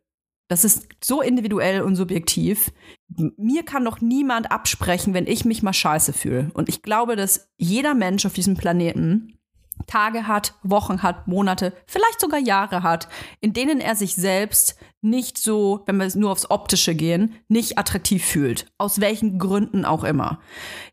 Das 0.48 0.64
ist 0.64 0.88
so 1.04 1.22
individuell 1.22 1.82
und 1.82 1.96
subjektiv. 1.96 2.72
Mir 3.10 3.64
kann 3.64 3.84
doch 3.84 4.02
niemand 4.02 4.52
absprechen, 4.52 5.14
wenn 5.14 5.28
ich 5.28 5.46
mich 5.46 5.64
mal 5.64 5.74
scheiße 5.74 6.14
fühle. 6.14 6.50
Und 6.54 6.70
ich 6.70 6.82
glaube, 6.82 7.16
dass 7.16 7.50
jeder 7.58 7.94
Mensch 7.94 8.26
auf 8.26 8.34
diesem 8.34 8.56
Planeten 8.56 9.38
Tage 9.86 10.28
hat, 10.28 10.56
Wochen 10.64 11.04
hat, 11.04 11.28
Monate, 11.28 11.74
vielleicht 11.86 12.20
sogar 12.20 12.40
Jahre 12.40 12.82
hat, 12.82 13.08
in 13.42 13.54
denen 13.54 13.80
er 13.80 13.96
sich 13.96 14.16
selbst 14.16 14.76
nicht 15.02 15.38
so, 15.38 15.84
wenn 15.86 15.98
wir 15.98 16.10
nur 16.16 16.32
aufs 16.32 16.50
Optische 16.50 16.96
gehen, 16.96 17.36
nicht 17.48 17.78
attraktiv 17.78 18.26
fühlt. 18.26 18.66
Aus 18.78 19.00
welchen 19.00 19.38
Gründen 19.38 19.86
auch 19.86 20.04
immer. 20.04 20.40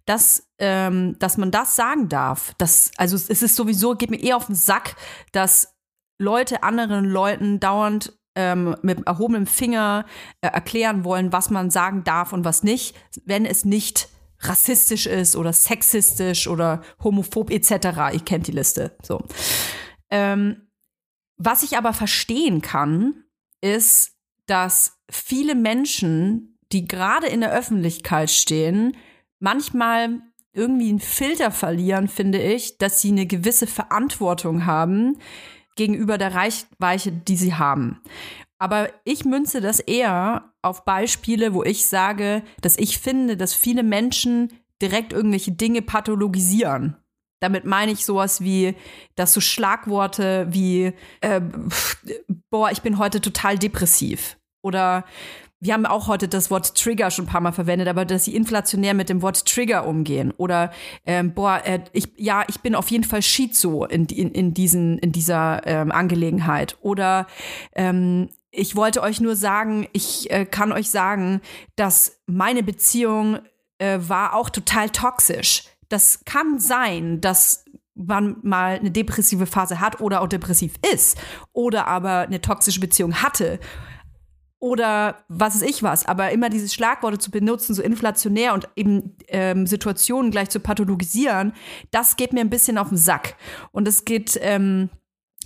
Dass, 0.04 0.48
ähm, 0.58 1.18
dass 1.18 1.38
man 1.38 1.50
das 1.50 1.76
sagen 1.76 2.08
darf, 2.08 2.54
das, 2.58 2.90
also 2.98 3.16
es 3.16 3.42
ist 3.42 3.56
sowieso, 3.56 3.94
geht 3.94 4.10
mir 4.10 4.20
eher 4.20 4.36
auf 4.36 4.46
den 4.46 4.54
Sack, 4.54 4.96
dass 5.32 5.74
Leute 6.18 6.62
anderen 6.62 7.06
Leuten 7.06 7.60
dauernd 7.60 8.12
ähm, 8.34 8.76
mit 8.82 9.06
erhobenem 9.06 9.46
Finger 9.46 10.06
äh, 10.40 10.48
erklären 10.48 11.04
wollen, 11.04 11.32
was 11.32 11.50
man 11.50 11.70
sagen 11.70 12.04
darf 12.04 12.32
und 12.32 12.44
was 12.44 12.62
nicht, 12.62 12.96
wenn 13.24 13.46
es 13.46 13.64
nicht 13.64 14.08
rassistisch 14.40 15.06
ist 15.06 15.36
oder 15.36 15.52
sexistisch 15.52 16.48
oder 16.48 16.82
homophob 17.02 17.50
etc. 17.50 18.12
Ich 18.12 18.24
kennt 18.24 18.46
die 18.46 18.52
Liste. 18.52 18.96
So. 19.02 19.24
Ähm, 20.10 20.68
was 21.36 21.62
ich 21.62 21.76
aber 21.76 21.92
verstehen 21.92 22.60
kann, 22.60 23.24
ist, 23.60 24.12
dass 24.46 24.98
viele 25.10 25.54
Menschen, 25.54 26.58
die 26.72 26.86
gerade 26.86 27.26
in 27.26 27.40
der 27.40 27.52
Öffentlichkeit 27.52 28.30
stehen, 28.30 28.96
manchmal 29.38 30.20
irgendwie 30.52 30.90
einen 30.90 31.00
Filter 31.00 31.50
verlieren, 31.50 32.08
finde 32.08 32.40
ich, 32.40 32.78
dass 32.78 33.00
sie 33.00 33.10
eine 33.10 33.26
gewisse 33.26 33.66
Verantwortung 33.66 34.66
haben, 34.66 35.18
gegenüber 35.76 36.18
der 36.18 36.34
Reichweite, 36.34 37.12
die 37.12 37.36
sie 37.36 37.54
haben. 37.54 38.00
Aber 38.58 38.88
ich 39.04 39.24
münze 39.24 39.60
das 39.60 39.80
eher 39.80 40.52
auf 40.62 40.84
Beispiele, 40.84 41.54
wo 41.54 41.62
ich 41.62 41.86
sage, 41.86 42.42
dass 42.60 42.78
ich 42.78 42.98
finde, 42.98 43.36
dass 43.36 43.54
viele 43.54 43.82
Menschen 43.82 44.52
direkt 44.80 45.12
irgendwelche 45.12 45.52
Dinge 45.52 45.82
pathologisieren. 45.82 46.96
Damit 47.40 47.64
meine 47.64 47.92
ich 47.92 48.06
sowas 48.06 48.40
wie, 48.40 48.74
dass 49.16 49.34
so 49.34 49.40
Schlagworte 49.40 50.46
wie, 50.50 50.92
äh, 51.20 51.40
boah, 52.50 52.70
ich 52.70 52.80
bin 52.80 52.98
heute 52.98 53.20
total 53.20 53.58
depressiv. 53.58 54.38
Oder 54.62 55.04
wir 55.64 55.72
haben 55.72 55.86
auch 55.86 56.08
heute 56.08 56.28
das 56.28 56.50
Wort 56.50 56.76
Trigger 56.76 57.10
schon 57.10 57.24
ein 57.24 57.28
paar 57.28 57.40
Mal 57.40 57.52
verwendet, 57.52 57.88
aber 57.88 58.04
dass 58.04 58.26
sie 58.26 58.36
inflationär 58.36 58.92
mit 58.92 59.08
dem 59.08 59.22
Wort 59.22 59.46
Trigger 59.46 59.86
umgehen. 59.86 60.30
Oder 60.36 60.70
ähm, 61.06 61.32
boah, 61.32 61.62
äh, 61.64 61.80
ich, 61.92 62.08
ja, 62.18 62.44
ich 62.48 62.60
bin 62.60 62.74
auf 62.74 62.90
jeden 62.90 63.04
Fall 63.04 63.22
Schizo 63.22 63.86
in, 63.86 64.04
in, 64.06 64.30
in, 64.32 64.52
diesen, 64.52 64.98
in 64.98 65.12
dieser 65.12 65.66
ähm, 65.66 65.90
Angelegenheit. 65.90 66.76
Oder 66.82 67.26
ähm, 67.74 68.28
ich 68.50 68.76
wollte 68.76 69.02
euch 69.02 69.22
nur 69.22 69.36
sagen, 69.36 69.88
ich 69.94 70.30
äh, 70.30 70.44
kann 70.44 70.70
euch 70.70 70.90
sagen, 70.90 71.40
dass 71.76 72.20
meine 72.26 72.62
Beziehung 72.62 73.38
äh, 73.78 73.98
war 74.00 74.34
auch 74.34 74.50
total 74.50 74.90
toxisch. 74.90 75.64
Das 75.88 76.26
kann 76.26 76.58
sein, 76.58 77.22
dass 77.22 77.64
man 77.94 78.36
mal 78.42 78.78
eine 78.78 78.90
depressive 78.90 79.46
Phase 79.46 79.80
hat 79.80 80.02
oder 80.02 80.20
auch 80.20 80.28
depressiv 80.28 80.74
ist 80.92 81.16
oder 81.54 81.86
aber 81.86 82.18
eine 82.20 82.42
toxische 82.42 82.80
Beziehung 82.80 83.22
hatte 83.22 83.60
oder 84.64 85.26
was 85.28 85.56
ist 85.56 85.68
ich 85.68 85.82
was, 85.82 86.06
aber 86.06 86.30
immer 86.30 86.48
diese 86.48 86.70
Schlagworte 86.70 87.18
zu 87.18 87.30
benutzen, 87.30 87.74
so 87.74 87.82
inflationär 87.82 88.54
und 88.54 88.66
eben 88.76 89.14
ähm, 89.28 89.66
Situationen 89.66 90.30
gleich 90.30 90.48
zu 90.48 90.58
pathologisieren, 90.58 91.52
das 91.90 92.16
geht 92.16 92.32
mir 92.32 92.40
ein 92.40 92.48
bisschen 92.48 92.78
auf 92.78 92.88
den 92.88 92.96
Sack. 92.96 93.36
Und 93.72 93.86
es 93.86 94.06
geht, 94.06 94.38
ähm, 94.40 94.88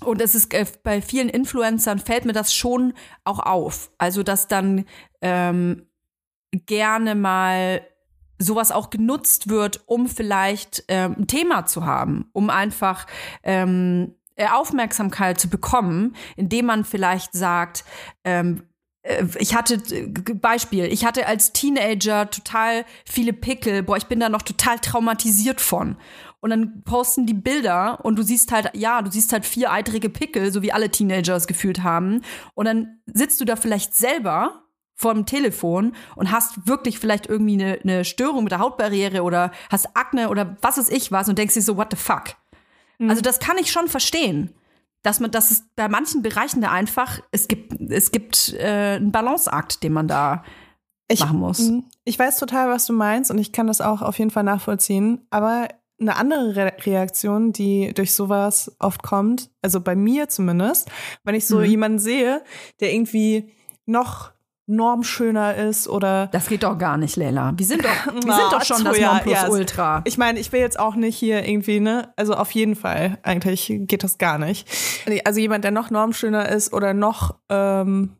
und 0.04 0.22
es 0.22 0.36
ist 0.36 0.54
äh, 0.54 0.64
bei 0.84 1.02
vielen 1.02 1.28
Influencern 1.28 1.98
fällt 1.98 2.26
mir 2.26 2.32
das 2.32 2.54
schon 2.54 2.92
auch 3.24 3.40
auf. 3.40 3.90
Also, 3.98 4.22
dass 4.22 4.46
dann 4.46 4.84
ähm, 5.20 5.88
gerne 6.52 7.16
mal 7.16 7.80
sowas 8.38 8.70
auch 8.70 8.88
genutzt 8.88 9.48
wird, 9.48 9.82
um 9.86 10.06
vielleicht 10.06 10.84
ähm, 10.86 11.16
ein 11.18 11.26
Thema 11.26 11.66
zu 11.66 11.84
haben, 11.84 12.30
um 12.32 12.50
einfach 12.50 13.08
ähm, 13.42 14.14
Aufmerksamkeit 14.46 15.40
zu 15.40 15.50
bekommen, 15.50 16.14
indem 16.36 16.66
man 16.66 16.84
vielleicht 16.84 17.32
sagt, 17.32 17.84
ähm, 18.22 18.62
äh, 18.62 18.67
ich 19.38 19.54
hatte 19.54 19.74
äh, 19.90 20.06
Beispiel, 20.34 20.84
ich 20.84 21.04
hatte 21.04 21.26
als 21.26 21.52
Teenager 21.52 22.30
total 22.30 22.84
viele 23.04 23.32
Pickel, 23.32 23.82
boah, 23.82 23.96
ich 23.96 24.06
bin 24.06 24.20
da 24.20 24.28
noch 24.28 24.42
total 24.42 24.78
traumatisiert 24.78 25.60
von. 25.60 25.96
Und 26.40 26.50
dann 26.50 26.82
posten 26.84 27.26
die 27.26 27.34
Bilder 27.34 28.04
und 28.04 28.16
du 28.16 28.22
siehst 28.22 28.52
halt, 28.52 28.70
ja, 28.74 29.02
du 29.02 29.10
siehst 29.10 29.32
halt 29.32 29.44
vier 29.44 29.72
eitrige 29.72 30.08
Pickel, 30.08 30.52
so 30.52 30.62
wie 30.62 30.72
alle 30.72 30.90
Teenager 30.90 31.34
es 31.34 31.48
gefühlt 31.48 31.82
haben. 31.82 32.22
Und 32.54 32.66
dann 32.66 33.00
sitzt 33.06 33.40
du 33.40 33.44
da 33.44 33.56
vielleicht 33.56 33.94
selber 33.94 34.62
vor 34.94 35.14
dem 35.14 35.26
Telefon 35.26 35.94
und 36.14 36.30
hast 36.30 36.66
wirklich 36.66 36.98
vielleicht 36.98 37.26
irgendwie 37.26 37.54
eine, 37.54 37.78
eine 37.82 38.04
Störung 38.04 38.44
mit 38.44 38.52
der 38.52 38.60
Hautbarriere 38.60 39.22
oder 39.22 39.52
hast 39.70 39.96
Akne 39.96 40.28
oder 40.28 40.56
was 40.60 40.78
ist 40.78 40.92
ich 40.92 41.10
was 41.10 41.28
und 41.28 41.38
denkst 41.38 41.54
dir 41.54 41.62
so, 41.62 41.76
what 41.76 41.88
the 41.90 41.96
fuck? 41.96 42.36
Mhm. 42.98 43.10
Also 43.10 43.22
das 43.22 43.40
kann 43.40 43.58
ich 43.58 43.72
schon 43.72 43.88
verstehen 43.88 44.54
dass 45.02 45.20
man, 45.20 45.30
dass 45.30 45.50
es 45.50 45.64
bei 45.76 45.88
manchen 45.88 46.22
Bereichen 46.22 46.60
da 46.60 46.70
einfach, 46.70 47.20
es 47.30 47.48
gibt, 47.48 47.80
es 47.90 48.10
gibt 48.10 48.54
äh, 48.54 48.96
einen 48.96 49.12
Balanceakt, 49.12 49.82
den 49.82 49.92
man 49.92 50.08
da 50.08 50.44
ich, 51.08 51.20
machen 51.20 51.38
muss. 51.38 51.70
Ich 52.04 52.18
weiß 52.18 52.38
total, 52.38 52.68
was 52.68 52.86
du 52.86 52.92
meinst 52.92 53.30
und 53.30 53.38
ich 53.38 53.52
kann 53.52 53.66
das 53.66 53.80
auch 53.80 54.02
auf 54.02 54.18
jeden 54.18 54.30
Fall 54.30 54.44
nachvollziehen. 54.44 55.26
Aber 55.30 55.68
eine 56.00 56.16
andere 56.16 56.54
Re 56.54 56.72
Reaktion, 56.84 57.52
die 57.52 57.92
durch 57.94 58.14
sowas 58.14 58.76
oft 58.78 59.02
kommt, 59.02 59.50
also 59.62 59.80
bei 59.80 59.96
mir 59.96 60.28
zumindest, 60.28 60.90
wenn 61.24 61.34
ich 61.34 61.46
so 61.46 61.58
mhm. 61.58 61.64
jemanden 61.64 61.98
sehe, 61.98 62.42
der 62.80 62.92
irgendwie 62.92 63.52
noch 63.86 64.32
normschöner 64.68 65.56
ist 65.56 65.88
oder. 65.88 66.28
Das 66.28 66.48
geht 66.48 66.62
doch 66.62 66.78
gar 66.78 66.96
nicht, 66.96 67.16
Leila. 67.16 67.52
Wir 67.56 67.66
sind 67.66 67.84
doch, 67.84 68.06
wir 68.14 68.20
sind 68.22 68.52
doch 68.52 68.64
schon 68.64 68.84
das 68.84 68.98
Nonplusultra. 69.00 70.02
Ich 70.04 70.18
meine, 70.18 70.38
ich 70.38 70.52
will 70.52 70.60
jetzt 70.60 70.78
auch 70.78 70.94
nicht 70.94 71.16
hier 71.16 71.48
irgendwie, 71.48 71.80
ne? 71.80 72.12
Also 72.16 72.34
auf 72.34 72.50
jeden 72.52 72.76
Fall, 72.76 73.18
eigentlich 73.22 73.72
geht 73.72 74.04
das 74.04 74.18
gar 74.18 74.38
nicht. 74.38 74.68
Also 75.24 75.40
jemand, 75.40 75.64
der 75.64 75.70
noch 75.70 75.90
normschöner 75.90 76.48
ist 76.48 76.72
oder 76.72 76.94
noch, 76.94 77.36
ähm, 77.48 78.12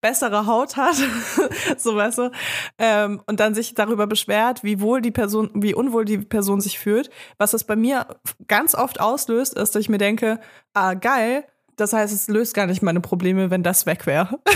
bessere 0.00 0.46
Haut 0.46 0.78
hat, 0.78 0.96
so 1.76 1.94
weißt 1.94 2.18
du, 2.18 2.30
ähm, 2.78 3.20
und 3.26 3.38
dann 3.38 3.54
sich 3.54 3.74
darüber 3.74 4.06
beschwert, 4.06 4.64
wie 4.64 4.80
wohl 4.80 5.02
die 5.02 5.10
Person, 5.10 5.50
wie 5.54 5.74
unwohl 5.74 6.06
die 6.06 6.18
Person 6.18 6.62
sich 6.62 6.78
fühlt. 6.78 7.10
Was 7.36 7.50
das 7.50 7.64
bei 7.64 7.76
mir 7.76 8.06
ganz 8.48 8.74
oft 8.74 8.98
auslöst, 8.98 9.54
ist, 9.54 9.74
dass 9.74 9.82
ich 9.82 9.90
mir 9.90 9.98
denke, 9.98 10.40
ah, 10.72 10.94
geil, 10.94 11.44
das 11.76 11.92
heißt, 11.92 12.14
es 12.14 12.28
löst 12.28 12.54
gar 12.54 12.66
nicht 12.66 12.82
meine 12.82 13.00
Probleme, 13.00 13.50
wenn 13.50 13.62
das 13.62 13.86
weg 13.86 14.06
wäre. 14.06 14.38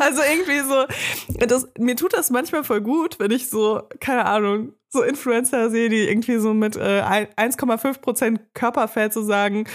also 0.00 0.22
irgendwie 0.22 0.60
so, 0.60 0.84
das, 1.46 1.68
mir 1.78 1.96
tut 1.96 2.12
das 2.12 2.30
manchmal 2.30 2.64
voll 2.64 2.80
gut, 2.80 3.18
wenn 3.18 3.30
ich 3.30 3.50
so, 3.50 3.82
keine 4.00 4.26
Ahnung, 4.26 4.74
so 4.88 5.02
Influencer 5.02 5.70
sehe, 5.70 5.88
die 5.88 6.08
irgendwie 6.08 6.38
so 6.38 6.54
mit 6.54 6.76
äh, 6.76 7.02
1,5 7.02 8.00
Prozent 8.00 8.40
Körperfett 8.54 9.12
so 9.12 9.22
sagen, 9.22 9.66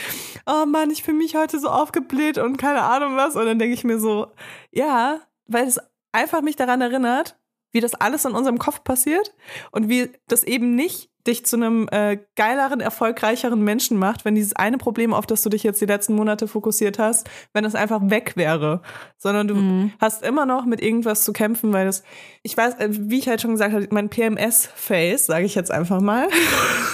oh 0.46 0.66
Mann, 0.66 0.92
ich 0.92 1.04
fühle 1.04 1.18
mich 1.18 1.36
heute 1.36 1.60
so 1.60 1.70
aufgebläht 1.70 2.38
und 2.38 2.58
keine 2.58 2.84
Ahnung 2.84 3.18
was. 3.18 3.36
Und 3.36 3.46
dann 3.46 3.60
denke 3.60 3.74
ich 3.74 3.84
mir 3.84 4.00
so, 4.00 4.28
ja, 4.72 5.20
weil 5.46 5.68
es 5.68 5.80
einfach 6.12 6.42
mich 6.42 6.56
daran 6.56 6.82
erinnert, 6.82 7.38
wie 7.72 7.82
das 7.82 7.94
alles 7.94 8.26
in 8.26 8.34
unserem 8.34 8.58
Kopf 8.58 8.84
passiert 8.84 9.36
und 9.72 9.90
wie 9.90 10.10
das 10.28 10.44
eben 10.44 10.74
nicht 10.74 11.09
dich 11.28 11.46
zu 11.46 11.58
einem 11.58 11.88
äh, 11.92 12.18
geileren, 12.36 12.80
erfolgreicheren 12.80 13.62
Menschen 13.62 13.98
macht, 13.98 14.26
wenn 14.26 14.36
dieses 14.36 14.56
eine 14.56 14.78
Problem, 14.78 15.14
auf 15.14 15.26
das 15.26 15.42
du 15.42 15.50
dich 15.50 15.64
jetzt 15.64 15.82
die 15.82 15.86
letzten 15.86 16.16
Monate 16.16 16.48
fokussiert 16.48 16.98
hast, 16.98 17.30
wenn 17.54 17.66
es 17.66 17.76
einfach 17.76 18.00
weg 18.04 18.34
wäre, 18.36 18.82
sondern 19.18 19.48
du 19.48 19.56
mhm. 19.56 19.92
hast 20.00 20.24
immer 20.24 20.46
noch 20.46 20.66
mit 20.66 20.82
irgendwas 20.82 21.24
zu 21.26 21.34
kämpfen, 21.34 21.74
weil 21.74 21.86
das, 21.86 22.04
ich 22.44 22.56
weiß, 22.56 22.76
äh, 22.76 22.90
wie 22.92 23.20
ich 23.20 23.28
halt 23.28 23.42
schon 23.42 23.52
gesagt 23.52 23.74
habe, 23.74 23.88
mein 23.92 24.10
PMS-Face, 24.10 25.26
sage 25.26 25.46
ich 25.46 25.56
jetzt 25.56 25.72
einfach 25.72 26.00
mal, 26.00 26.30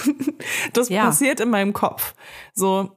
das 0.72 0.88
ja. 0.88 1.04
passiert 1.04 1.40
in 1.40 1.50
meinem 1.50 1.72
Kopf. 1.72 2.14
So, 2.52 2.90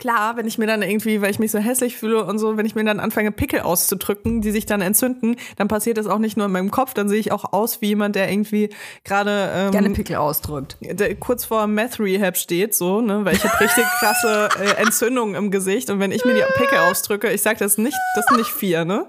klar, 0.00 0.36
wenn 0.36 0.46
ich 0.46 0.58
mir 0.58 0.66
dann 0.66 0.82
irgendwie, 0.82 1.20
weil 1.20 1.30
ich 1.30 1.38
mich 1.38 1.52
so 1.52 1.58
hässlich 1.58 1.96
fühle 1.96 2.24
und 2.24 2.38
so, 2.38 2.56
wenn 2.56 2.66
ich 2.66 2.74
mir 2.74 2.84
dann 2.84 2.98
anfange, 2.98 3.30
Pickel 3.30 3.60
auszudrücken, 3.60 4.40
die 4.40 4.50
sich 4.50 4.66
dann 4.66 4.80
entzünden, 4.80 5.36
dann 5.56 5.68
passiert 5.68 5.98
das 5.98 6.06
auch 6.06 6.18
nicht 6.18 6.36
nur 6.36 6.46
in 6.46 6.52
meinem 6.52 6.70
Kopf, 6.70 6.94
dann 6.94 7.08
sehe 7.08 7.20
ich 7.20 7.30
auch 7.30 7.52
aus 7.52 7.80
wie 7.80 7.88
jemand, 7.88 8.16
der 8.16 8.32
irgendwie 8.32 8.70
gerade 9.04 9.50
ähm, 9.54 9.70
gerne 9.70 9.90
Pickel 9.90 10.16
ausdrückt. 10.16 10.76
Der 10.80 11.14
kurz 11.14 11.44
vor 11.44 11.66
Meth 11.66 12.00
Rehab 12.00 12.36
steht, 12.36 12.74
so, 12.74 13.00
ne, 13.00 13.24
weil 13.24 13.36
ich 13.36 13.44
habe 13.44 13.60
richtig 13.60 13.84
krasse 14.00 14.48
äh, 14.58 14.82
Entzündungen 14.82 15.36
im 15.36 15.50
Gesicht 15.50 15.90
und 15.90 16.00
wenn 16.00 16.10
ich 16.10 16.24
mir 16.24 16.34
die 16.34 16.42
Pickel 16.54 16.78
ausdrücke, 16.78 17.30
ich 17.30 17.42
sag 17.42 17.58
das 17.58 17.78
nicht, 17.78 17.98
das 18.16 18.26
sind 18.26 18.38
nicht 18.38 18.50
vier, 18.50 18.84
ne? 18.84 19.06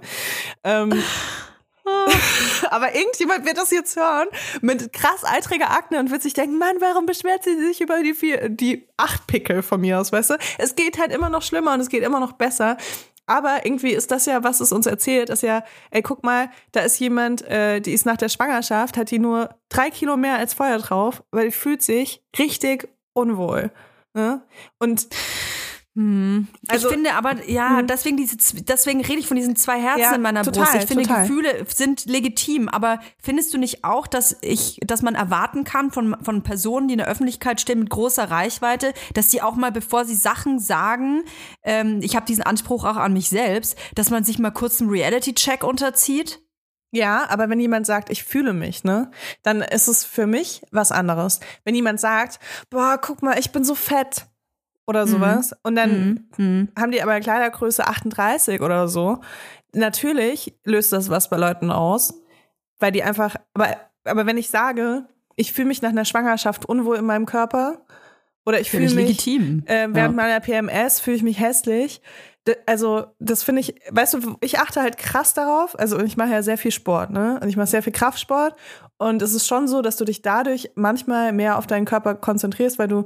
Ähm, 0.64 0.94
Aber 2.70 2.96
irgendjemand 2.96 3.46
wird 3.46 3.58
das 3.58 3.72
jetzt 3.72 3.96
hören 3.96 4.28
mit 4.62 4.94
krass 4.94 5.24
eitriger 5.24 5.72
Akne 5.72 6.00
und 6.00 6.12
wird 6.12 6.22
sich 6.22 6.34
denken, 6.34 6.58
Mann, 6.58 6.78
warum 6.80 7.06
beschwert 7.06 7.44
sie 7.44 7.56
sich 7.58 7.82
über 7.82 8.02
die 8.02 8.14
vier, 8.14 8.50
die 8.50 8.88
acht 8.98 9.28
Pickel 9.28 9.62
von 9.62 9.82
mir 9.82 10.00
aus, 10.00 10.12
weißt 10.12 10.32
du? 10.32 10.38
Es 10.58 10.76
geht 10.76 11.00
halt 11.00 11.12
immer 11.12 11.30
noch 11.30 11.42
schlimmer 11.42 11.74
und 11.74 11.80
es 11.80 11.90
geht 11.90 12.04
immer 12.04 12.20
noch 12.20 12.34
besser. 12.34 12.78
Aber 13.26 13.66
irgendwie 13.66 13.92
ist 13.92 14.12
das 14.12 14.26
ja, 14.26 14.44
was 14.44 14.60
es 14.60 14.72
uns 14.72 14.86
erzählt, 14.86 15.30
ist 15.30 15.44
ja, 15.44 15.64
ey, 15.92 16.02
guck 16.02 16.24
mal, 16.24 16.50
da 16.72 16.82
ist 16.82 17.00
jemand, 17.00 17.44
äh, 17.44 17.80
die 17.80 17.94
ist 17.94 18.06
nach 18.06 18.18
der 18.18 18.30
Schwangerschaft, 18.30 18.98
hat 18.98 19.12
die 19.12 19.20
nur 19.20 19.50
drei 19.70 19.90
Kilo 19.90 20.18
mehr 20.18 20.38
als 20.38 20.54
vorher 20.54 20.80
drauf, 20.80 21.24
weil 21.32 21.46
die 21.46 21.52
fühlt 21.52 21.82
sich 21.82 22.24
richtig 22.38 22.90
unwohl. 23.14 23.72
Ne? 24.14 24.42
Und 24.80 25.08
hm. 25.94 26.48
Also, 26.70 26.88
ich 26.88 26.94
finde 26.94 27.14
aber, 27.16 27.50
ja, 27.50 27.80
hm. 27.80 27.88
deswegen, 27.88 28.16
diese, 28.16 28.38
deswegen 28.64 29.02
rede 29.02 29.20
ich 29.20 29.28
von 29.28 29.36
diesen 29.36 29.58
zwei 29.58 29.78
Herzen 29.82 30.02
ja, 30.02 30.16
in 30.16 30.22
meiner 30.22 30.44
total, 30.44 30.64
Brust. 30.64 30.76
Ich 30.76 30.86
finde, 30.86 31.04
total. 31.04 31.28
Gefühle 31.28 31.66
sind 31.68 32.06
legitim, 32.06 32.70
aber 32.70 33.02
findest 33.22 33.54
du 33.54 33.58
nicht 33.58 33.84
auch, 33.84 34.08
dass 34.08 34.38
ich, 34.42 34.80
dass 34.86 35.02
man 35.02 35.16
erwarten 35.16 35.66
kann 35.66 35.92
von, 35.92 36.16
von 36.24 36.44
Personen, 36.44 36.88
die 36.88 36.94
in 36.94 37.00
der 37.00 37.10
Öffentlichkeit 37.10 37.60
stehen 37.60 37.80
mit 37.80 37.90
großer 37.90 38.32
Reichweite, 38.32 38.94
dass 39.16 39.28
die 39.28 39.42
auch 39.42 39.56
mal, 39.56 39.74
bevor 39.74 40.06
sie 40.06 40.16
Sachen 40.16 40.60
sagen, 40.60 41.24
ähm, 41.64 42.00
ich 42.02 42.16
habe 42.16 42.26
diesen 42.26 42.44
Anspruch 42.44 42.86
auch 42.86 42.96
an 42.96 43.12
mich 43.12 43.28
selbst, 43.28 43.78
dass 43.96 44.10
man 44.10 44.24
sich 44.24 44.40
mal 44.40 44.52
kurz 44.52 44.80
einen 44.80 44.90
Reality-Check 44.90 45.66
unterzieht? 45.66 46.40
Ja, 46.94 47.30
aber 47.30 47.50
wenn 47.50 47.60
jemand 47.60 47.86
sagt, 47.86 48.10
ich 48.10 48.24
fühle 48.24 48.54
mich, 48.54 48.84
ne, 48.84 49.12
dann 49.44 49.62
ist 49.62 49.88
es 49.88 50.04
für 50.04 50.28
mich 50.28 50.62
was 50.72 50.92
anderes. 50.92 51.40
Wenn 51.64 51.76
jemand 51.76 52.02
sagt, 52.02 52.40
boah, 52.70 52.98
guck 53.02 53.22
mal, 53.24 53.40
ich 53.40 53.52
bin 53.52 53.64
so 53.64 53.76
fett, 53.76 54.26
oder 54.92 55.06
mhm. 55.06 55.10
sowas. 55.10 55.52
Mhm. 55.52 55.58
Und 55.64 55.76
dann 55.76 56.28
mhm. 56.38 56.70
haben 56.78 56.92
die 56.92 57.02
aber 57.02 57.20
Kleidergröße 57.20 57.88
38 57.88 58.62
oder 58.62 58.88
so. 58.88 59.22
Natürlich 59.74 60.54
löst 60.64 60.92
das 60.92 61.10
was 61.10 61.30
bei 61.30 61.38
Leuten 61.38 61.72
aus, 61.72 62.14
weil 62.80 62.92
die 62.92 63.04
einfach, 63.04 63.36
aber, 63.54 63.78
aber 64.04 64.26
wenn 64.26 64.38
ich 64.38 64.50
sage, 64.50 65.06
ich 65.36 65.54
fühle 65.54 65.70
mich 65.70 65.82
nach 65.82 65.90
einer 65.90 66.06
Schwangerschaft 66.06 66.66
unwohl 66.66 66.98
in 66.98 67.06
meinem 67.06 67.26
Körper 67.26 67.86
oder 68.46 68.60
ich 68.60 68.70
fühle 68.70 68.84
mich 68.84 68.94
legitim. 68.94 69.64
Äh, 69.66 69.88
während 69.92 69.96
ja. 69.96 70.10
meiner 70.12 70.40
PMS 70.40 71.00
fühle 71.00 71.16
ich 71.16 71.24
mich 71.24 71.40
hässlich. 71.40 72.02
Also, 72.66 73.06
das 73.20 73.44
finde 73.44 73.62
ich, 73.62 73.76
weißt 73.92 74.16
du, 74.16 74.38
ich 74.42 74.58
achte 74.58 74.82
halt 74.82 74.98
krass 74.98 75.36
darauf. 75.36 75.78
Also, 75.80 76.00
ich 76.00 76.18
mache 76.18 76.32
ja 76.32 76.42
sehr 76.42 76.58
viel 76.58 76.72
Sport, 76.72 77.12
ne? 77.12 77.40
Und 77.40 77.48
ich 77.50 77.56
mache 77.56 77.68
sehr 77.68 77.84
viel 77.84 77.94
Kraftsport. 77.94 78.56
Und 78.98 79.22
es 79.22 79.36
ist 79.36 79.48
schon 79.48 79.68
so, 79.68 79.84
dass 79.84 79.98
du 79.98 80.06
dich 80.06 80.24
dadurch 80.24 80.72
manchmal 80.74 81.34
mehr 81.34 81.60
auf 81.60 81.68
deinen 81.68 81.86
Körper 81.86 82.16
konzentrierst, 82.16 82.80
weil 82.80 82.88
du 82.88 83.06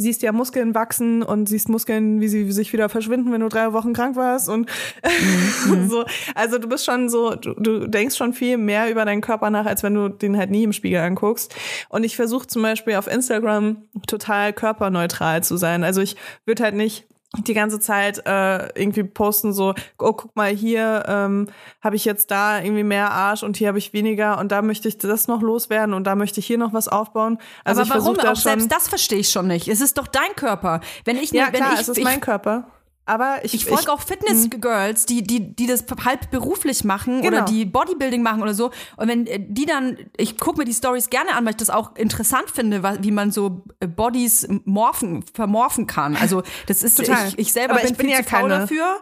siehst 0.00 0.22
ja 0.22 0.32
Muskeln 0.32 0.74
wachsen 0.74 1.22
und 1.22 1.48
siehst 1.48 1.68
Muskeln, 1.68 2.20
wie 2.20 2.28
sie 2.28 2.50
sich 2.52 2.72
wieder 2.72 2.88
verschwinden, 2.88 3.32
wenn 3.32 3.40
du 3.40 3.48
drei 3.48 3.72
Wochen 3.72 3.92
krank 3.92 4.16
warst 4.16 4.48
und 4.48 4.68
mhm. 5.66 5.88
so. 5.88 6.04
Also 6.34 6.58
du 6.58 6.68
bist 6.68 6.84
schon 6.84 7.08
so, 7.08 7.34
du, 7.34 7.54
du, 7.54 7.86
denkst 7.88 8.16
schon 8.16 8.32
viel 8.32 8.56
mehr 8.56 8.90
über 8.90 9.04
deinen 9.04 9.20
Körper 9.20 9.50
nach, 9.50 9.66
als 9.66 9.82
wenn 9.82 9.94
du 9.94 10.08
den 10.08 10.36
halt 10.36 10.50
nie 10.50 10.64
im 10.64 10.72
Spiegel 10.72 11.00
anguckst. 11.00 11.54
Und 11.88 12.04
ich 12.04 12.16
versuche 12.16 12.46
zum 12.46 12.62
Beispiel 12.62 12.94
auf 12.94 13.06
Instagram 13.06 13.82
total 14.06 14.52
körperneutral 14.52 15.42
zu 15.42 15.56
sein. 15.56 15.84
Also 15.84 16.00
ich 16.00 16.16
würde 16.44 16.62
halt 16.62 16.74
nicht 16.74 17.06
die 17.38 17.54
ganze 17.54 17.78
Zeit 17.78 18.26
äh, 18.26 18.66
irgendwie 18.78 19.04
posten 19.04 19.52
so, 19.52 19.74
oh 19.98 20.12
guck 20.12 20.34
mal 20.34 20.50
hier 20.50 21.04
ähm, 21.06 21.46
habe 21.80 21.94
ich 21.94 22.04
jetzt 22.04 22.30
da 22.30 22.60
irgendwie 22.60 22.82
mehr 22.82 23.12
Arsch 23.12 23.44
und 23.44 23.56
hier 23.56 23.68
habe 23.68 23.78
ich 23.78 23.92
weniger 23.92 24.38
und 24.38 24.50
da 24.50 24.62
möchte 24.62 24.88
ich 24.88 24.98
das 24.98 25.28
noch 25.28 25.40
loswerden 25.40 25.94
und 25.94 26.04
da 26.04 26.16
möchte 26.16 26.40
ich 26.40 26.46
hier 26.46 26.58
noch 26.58 26.72
was 26.72 26.88
aufbauen. 26.88 27.38
Also 27.64 27.82
Aber 27.82 27.90
warum? 27.94 28.16
Da 28.16 28.32
Auch 28.32 28.36
selbst 28.36 28.72
das 28.72 28.88
verstehe 28.88 29.20
ich 29.20 29.30
schon 29.30 29.46
nicht. 29.46 29.68
Es 29.68 29.80
ist 29.80 29.96
doch 29.96 30.08
dein 30.08 30.34
Körper. 30.34 30.80
Wenn 31.04 31.16
ich 31.16 31.30
ja 31.30 31.46
wenn 31.52 31.60
klar, 31.60 31.74
ich, 31.74 31.80
es 31.80 31.88
ist 31.88 31.98
ich, 31.98 32.04
mein 32.04 32.20
Körper. 32.20 32.66
Aber 33.06 33.44
ich, 33.44 33.54
ich 33.54 33.64
folge 33.64 33.90
auch 33.92 34.00
Fitness-Girls, 34.00 35.04
die, 35.06 35.22
die, 35.22 35.54
die 35.56 35.66
das 35.66 35.84
halb 36.04 36.30
beruflich 36.30 36.84
machen 36.84 37.22
genau. 37.22 37.38
oder 37.38 37.44
die 37.46 37.64
Bodybuilding 37.64 38.22
machen 38.22 38.40
oder 38.40 38.54
so. 38.54 38.70
Und 38.96 39.08
wenn 39.08 39.26
äh, 39.26 39.40
die 39.40 39.66
dann, 39.66 39.98
ich 40.16 40.38
gucke 40.38 40.58
mir 40.58 40.64
die 40.64 40.74
Stories 40.74 41.10
gerne 41.10 41.34
an, 41.34 41.44
weil 41.44 41.52
ich 41.52 41.56
das 41.56 41.70
auch 41.70 41.96
interessant 41.96 42.50
finde, 42.50 42.82
wie 43.02 43.10
man 43.10 43.32
so 43.32 43.64
äh, 43.80 43.88
Bodies 43.88 44.46
morphen, 44.64 45.24
vermorphen 45.34 45.86
kann. 45.88 46.16
Also 46.16 46.42
das 46.66 46.82
ist, 46.82 46.98
Total. 46.98 47.28
ich, 47.28 47.38
ich 47.38 47.52
selber 47.52 47.74
bin, 47.76 47.86
ich 47.86 47.96
bin 47.96 48.06
viel 48.06 48.16
ja 48.16 48.22
zu 48.22 48.30
faul 48.30 48.48
dafür. 48.48 49.00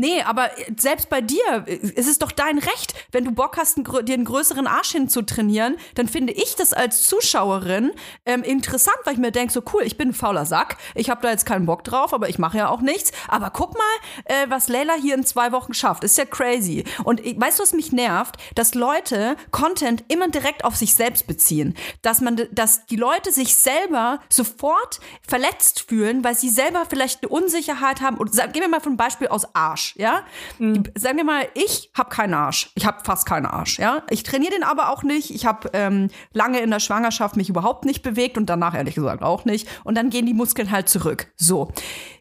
Nee, 0.00 0.22
aber 0.22 0.48
selbst 0.78 1.10
bei 1.10 1.20
dir 1.20 1.66
ist 1.66 2.08
es 2.08 2.18
doch 2.18 2.32
dein 2.32 2.56
Recht, 2.56 2.94
wenn 3.12 3.26
du 3.26 3.32
Bock 3.32 3.58
hast, 3.58 3.76
dir 3.76 4.14
einen 4.14 4.24
größeren 4.24 4.66
Arsch 4.66 4.92
hinzutrainieren, 4.92 5.76
dann 5.94 6.08
finde 6.08 6.32
ich 6.32 6.56
das 6.56 6.72
als 6.72 7.02
Zuschauerin 7.02 7.92
ähm, 8.24 8.42
interessant, 8.42 8.96
weil 9.04 9.12
ich 9.12 9.18
mir 9.18 9.30
denke, 9.30 9.52
so 9.52 9.62
cool, 9.74 9.82
ich 9.82 9.98
bin 9.98 10.08
ein 10.08 10.14
fauler 10.14 10.46
Sack, 10.46 10.78
ich 10.94 11.10
habe 11.10 11.20
da 11.20 11.28
jetzt 11.28 11.44
keinen 11.44 11.66
Bock 11.66 11.84
drauf, 11.84 12.14
aber 12.14 12.30
ich 12.30 12.38
mache 12.38 12.56
ja 12.56 12.70
auch 12.70 12.80
nichts. 12.80 13.12
Aber 13.28 13.50
guck 13.50 13.74
mal, 13.74 13.82
äh, 14.24 14.46
was 14.48 14.68
Leila 14.68 14.94
hier 14.94 15.14
in 15.16 15.26
zwei 15.26 15.52
Wochen 15.52 15.74
schafft, 15.74 16.02
ist 16.02 16.16
ja 16.16 16.24
crazy. 16.24 16.84
Und 17.04 17.20
ich, 17.20 17.38
weißt 17.38 17.58
du, 17.58 17.62
was 17.62 17.74
mich 17.74 17.92
nervt? 17.92 18.36
Dass 18.54 18.74
Leute 18.74 19.36
Content 19.50 20.04
immer 20.08 20.28
direkt 20.28 20.64
auf 20.64 20.76
sich 20.76 20.94
selbst 20.94 21.26
beziehen. 21.26 21.74
Dass 22.00 22.22
man, 22.22 22.40
dass 22.52 22.86
die 22.86 22.96
Leute 22.96 23.32
sich 23.32 23.54
selber 23.54 24.20
sofort 24.30 24.98
verletzt 25.28 25.84
fühlen, 25.86 26.24
weil 26.24 26.36
sie 26.36 26.48
selber 26.48 26.86
vielleicht 26.88 27.22
eine 27.22 27.28
Unsicherheit 27.28 28.00
haben. 28.00 28.16
Und 28.16 28.32
gehen 28.32 28.62
wir 28.62 28.68
mal 28.68 28.80
von 28.80 28.96
Beispiel 28.96 29.28
aus 29.28 29.54
Arsch 29.54 29.89
ja? 29.96 30.24
Mhm. 30.58 30.84
Sagen 30.96 31.16
wir 31.16 31.24
mal, 31.24 31.48
ich 31.54 31.90
habe 31.96 32.10
keinen 32.10 32.34
Arsch. 32.34 32.70
Ich 32.74 32.86
habe 32.86 33.04
fast 33.04 33.26
keinen 33.26 33.46
Arsch, 33.46 33.78
ja? 33.78 34.02
Ich 34.10 34.22
trainiere 34.22 34.52
den 34.52 34.62
aber 34.62 34.90
auch 34.90 35.02
nicht. 35.02 35.30
Ich 35.30 35.46
habe 35.46 35.70
ähm, 35.72 36.08
lange 36.32 36.60
in 36.60 36.70
der 36.70 36.80
Schwangerschaft 36.80 37.36
mich 37.36 37.48
überhaupt 37.48 37.84
nicht 37.84 38.02
bewegt 38.02 38.38
und 38.38 38.46
danach 38.46 38.74
ehrlich 38.74 38.94
gesagt 38.94 39.22
auch 39.22 39.44
nicht. 39.44 39.68
Und 39.84 39.96
dann 39.96 40.10
gehen 40.10 40.26
die 40.26 40.34
Muskeln 40.34 40.70
halt 40.70 40.88
zurück. 40.88 41.28
So. 41.36 41.72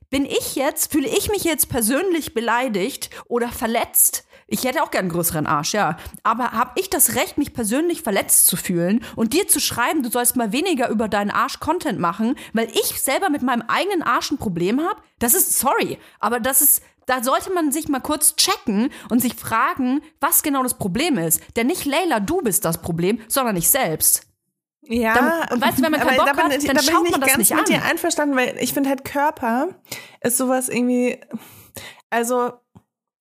Bin 0.09 0.25
ich 0.25 0.55
jetzt, 0.55 0.91
fühle 0.91 1.07
ich 1.07 1.29
mich 1.29 1.43
jetzt 1.43 1.69
persönlich 1.69 2.33
beleidigt 2.33 3.11
oder 3.27 3.49
verletzt, 3.49 4.25
ich 4.51 4.63
hätte 4.63 4.81
auch 4.81 4.89
gern 4.89 5.05
einen 5.05 5.11
größeren 5.11 5.45
Arsch, 5.45 5.73
ja. 5.73 5.97
Aber 6.23 6.51
habe 6.51 6.71
ich 6.75 6.89
das 6.89 7.15
Recht, 7.15 7.37
mich 7.37 7.53
persönlich 7.53 8.01
verletzt 8.01 8.47
zu 8.47 8.57
fühlen 8.57 9.05
und 9.15 9.33
dir 9.33 9.47
zu 9.47 9.59
schreiben, 9.59 10.01
du 10.01 10.09
sollst 10.09 10.35
mal 10.35 10.51
weniger 10.51 10.89
über 10.89 11.07
deinen 11.07 11.29
Arsch 11.29 11.59
Content 11.59 11.99
machen, 11.99 12.35
weil 12.53 12.67
ich 12.71 12.99
selber 12.99 13.29
mit 13.29 13.43
meinem 13.43 13.63
eigenen 13.67 14.01
Arsch 14.01 14.31
ein 14.31 14.37
Problem 14.37 14.81
habe? 14.81 15.01
Das 15.19 15.35
ist 15.35 15.59
sorry, 15.59 15.99
aber 16.19 16.39
das 16.39 16.61
ist 16.61 16.81
da 17.09 17.23
sollte 17.23 17.51
man 17.51 17.71
sich 17.71 17.89
mal 17.89 18.01
kurz 18.01 18.35
checken 18.35 18.91
und 19.09 19.19
sich 19.19 19.33
fragen, 19.33 20.01
was 20.19 20.43
genau 20.43 20.61
das 20.61 20.75
Problem 20.75 21.17
ist. 21.17 21.41
Denn 21.55 21.65
nicht 21.65 21.85
Leila, 21.85 22.19
du 22.19 22.41
bist 22.41 22.65
das 22.65 22.81
Problem, 22.81 23.19
sondern 23.27 23.55
ich 23.55 23.67
selbst. 23.67 24.27
Ja, 24.83 25.13
dann, 25.15 25.53
und 25.53 25.61
weißt 25.61 25.79
du, 25.79 25.83
wenn 25.83 25.91
man 25.91 26.01
keinen 26.01 26.17
Bock 26.17 26.27
da 26.27 26.33
bin, 26.33 26.43
hat, 26.51 26.67
dann 26.67 26.75
da 26.75 26.83
schaut 26.83 27.09
man 27.09 27.21
das 27.21 27.37
nicht 27.37 27.51
an. 27.51 27.59
Ich 27.59 27.65
bin 27.65 27.73
mit 27.75 27.83
dir 27.83 27.89
einverstanden, 27.89 28.35
weil 28.35 28.57
ich 28.59 28.73
finde 28.73 28.89
halt 28.89 29.05
Körper 29.05 29.69
ist 30.21 30.37
sowas 30.37 30.69
irgendwie, 30.69 31.19
also 32.11 32.53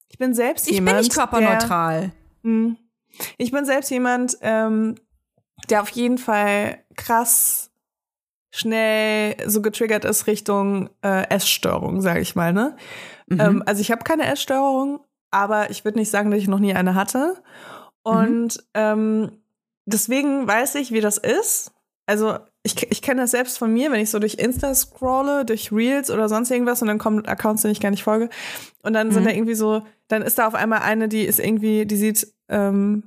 ich 0.08 0.18
bin 0.18 0.34
selbst 0.34 0.66
ich 0.66 0.74
jemand. 0.74 0.90
Ich 0.90 0.94
bin 0.96 1.06
nicht 1.06 1.14
körperneutral. 1.14 2.00
Der, 2.00 2.50
hm. 2.50 2.76
ich 3.38 3.50
bin 3.52 3.64
selbst 3.64 3.90
jemand, 3.90 4.36
ähm, 4.42 4.96
der 5.70 5.80
auf 5.80 5.88
jeden 5.90 6.18
Fall 6.18 6.84
krass 6.94 7.70
schnell 8.50 9.36
so 9.46 9.62
getriggert 9.62 10.04
ist 10.04 10.26
Richtung 10.26 10.90
äh, 11.02 11.28
Essstörung, 11.28 12.02
sage 12.02 12.20
ich 12.20 12.34
mal, 12.34 12.52
ne? 12.52 12.76
Mhm. 13.28 13.40
Ähm, 13.40 13.62
also 13.66 13.80
ich 13.80 13.90
habe 13.90 14.04
keine 14.04 14.26
Essstörung, 14.26 15.00
aber 15.30 15.70
ich 15.70 15.84
würde 15.84 15.98
nicht 15.98 16.10
sagen, 16.10 16.30
dass 16.30 16.40
ich 16.40 16.48
noch 16.48 16.58
nie 16.60 16.74
eine 16.74 16.94
hatte. 16.94 17.42
Und 18.02 18.64
ähm, 18.74 19.30
deswegen 19.84 20.46
weiß 20.46 20.76
ich, 20.76 20.92
wie 20.92 21.00
das 21.00 21.18
ist. 21.18 21.72
Also 22.06 22.38
ich, 22.62 22.90
ich 22.90 23.02
kenne 23.02 23.20
das 23.22 23.32
selbst 23.32 23.58
von 23.58 23.72
mir, 23.72 23.92
wenn 23.92 24.00
ich 24.00 24.10
so 24.10 24.18
durch 24.18 24.34
Insta 24.34 24.74
scrolle, 24.74 25.44
durch 25.44 25.70
Reels 25.72 26.10
oder 26.10 26.28
sonst 26.28 26.50
irgendwas 26.50 26.80
und 26.80 26.88
dann 26.88 26.98
kommen 26.98 27.26
Accounts, 27.26 27.62
denen 27.62 27.72
ich 27.72 27.80
gar 27.80 27.90
nicht 27.90 28.02
folge. 28.02 28.30
Und 28.82 28.94
dann 28.94 29.10
sind 29.10 29.24
Mhm. 29.24 29.28
da 29.28 29.34
irgendwie 29.34 29.54
so, 29.54 29.82
dann 30.08 30.22
ist 30.22 30.38
da 30.38 30.46
auf 30.46 30.54
einmal 30.54 30.80
eine, 30.80 31.08
die 31.08 31.22
ist 31.24 31.38
irgendwie, 31.38 31.84
die 31.84 31.96
sieht 31.96 32.32
ähm, 32.48 33.02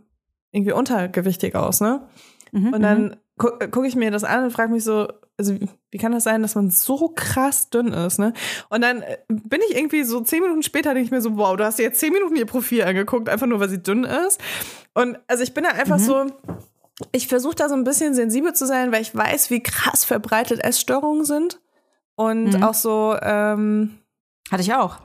irgendwie 0.51 0.73
untergewichtig 0.73 1.55
aus, 1.55 1.81
ne? 1.81 2.07
Mhm, 2.51 2.73
Und 2.73 2.81
dann 2.81 3.15
gu 3.37 3.47
gucke 3.71 3.87
ich 3.87 3.95
mir 3.95 4.11
das 4.11 4.23
an 4.23 4.43
und 4.43 4.51
frage 4.51 4.71
mich 4.71 4.83
so, 4.83 5.07
also 5.37 5.55
wie, 5.89 5.97
kann 5.97 6.11
das 6.11 6.23
sein, 6.23 6.41
dass 6.41 6.55
man 6.55 6.69
so 6.69 7.09
krass 7.15 7.69
dünn 7.69 7.87
ist, 7.93 8.19
ne? 8.19 8.33
Und 8.69 8.81
dann 8.81 9.01
äh, 9.01 9.17
bin 9.27 9.59
ich 9.69 9.75
irgendwie 9.75 10.03
so 10.03 10.21
zehn 10.21 10.41
Minuten 10.41 10.61
später, 10.63 10.93
denke 10.93 11.05
ich 11.05 11.11
mir 11.11 11.21
so, 11.21 11.35
wow, 11.37 11.55
du 11.57 11.63
hast 11.65 11.79
dir 11.79 11.83
jetzt 11.83 11.99
zehn 11.99 12.13
Minuten 12.13 12.35
ihr 12.35 12.45
Profil 12.45 12.83
angeguckt, 12.83 13.27
einfach 13.29 13.47
nur, 13.47 13.59
weil 13.59 13.69
sie 13.69 13.81
dünn 13.81 14.03
ist. 14.03 14.39
Und 14.93 15.17
also 15.27 15.41
ich 15.43 15.53
bin 15.53 15.63
da 15.63 15.71
einfach 15.71 15.97
so, 15.99 16.25
ich 17.11 17.27
versuche 17.27 17.55
da 17.55 17.69
so 17.69 17.75
ein 17.75 17.83
bisschen 17.83 18.13
sensibel 18.13 18.53
zu 18.53 18.67
sein, 18.67 18.91
weil 18.91 19.01
ich 19.01 19.15
weiß, 19.15 19.49
wie 19.49 19.63
krass 19.63 20.05
verbreitet 20.05 20.59
Essstörungen 20.63 21.25
sind. 21.25 21.59
Und 22.15 22.53
Mhm. 22.57 22.63
auch 22.63 22.73
so, 22.75 23.15
ähm, 23.21 23.97
Hatte 24.51 24.61
ich 24.61 24.73
auch. 24.73 24.99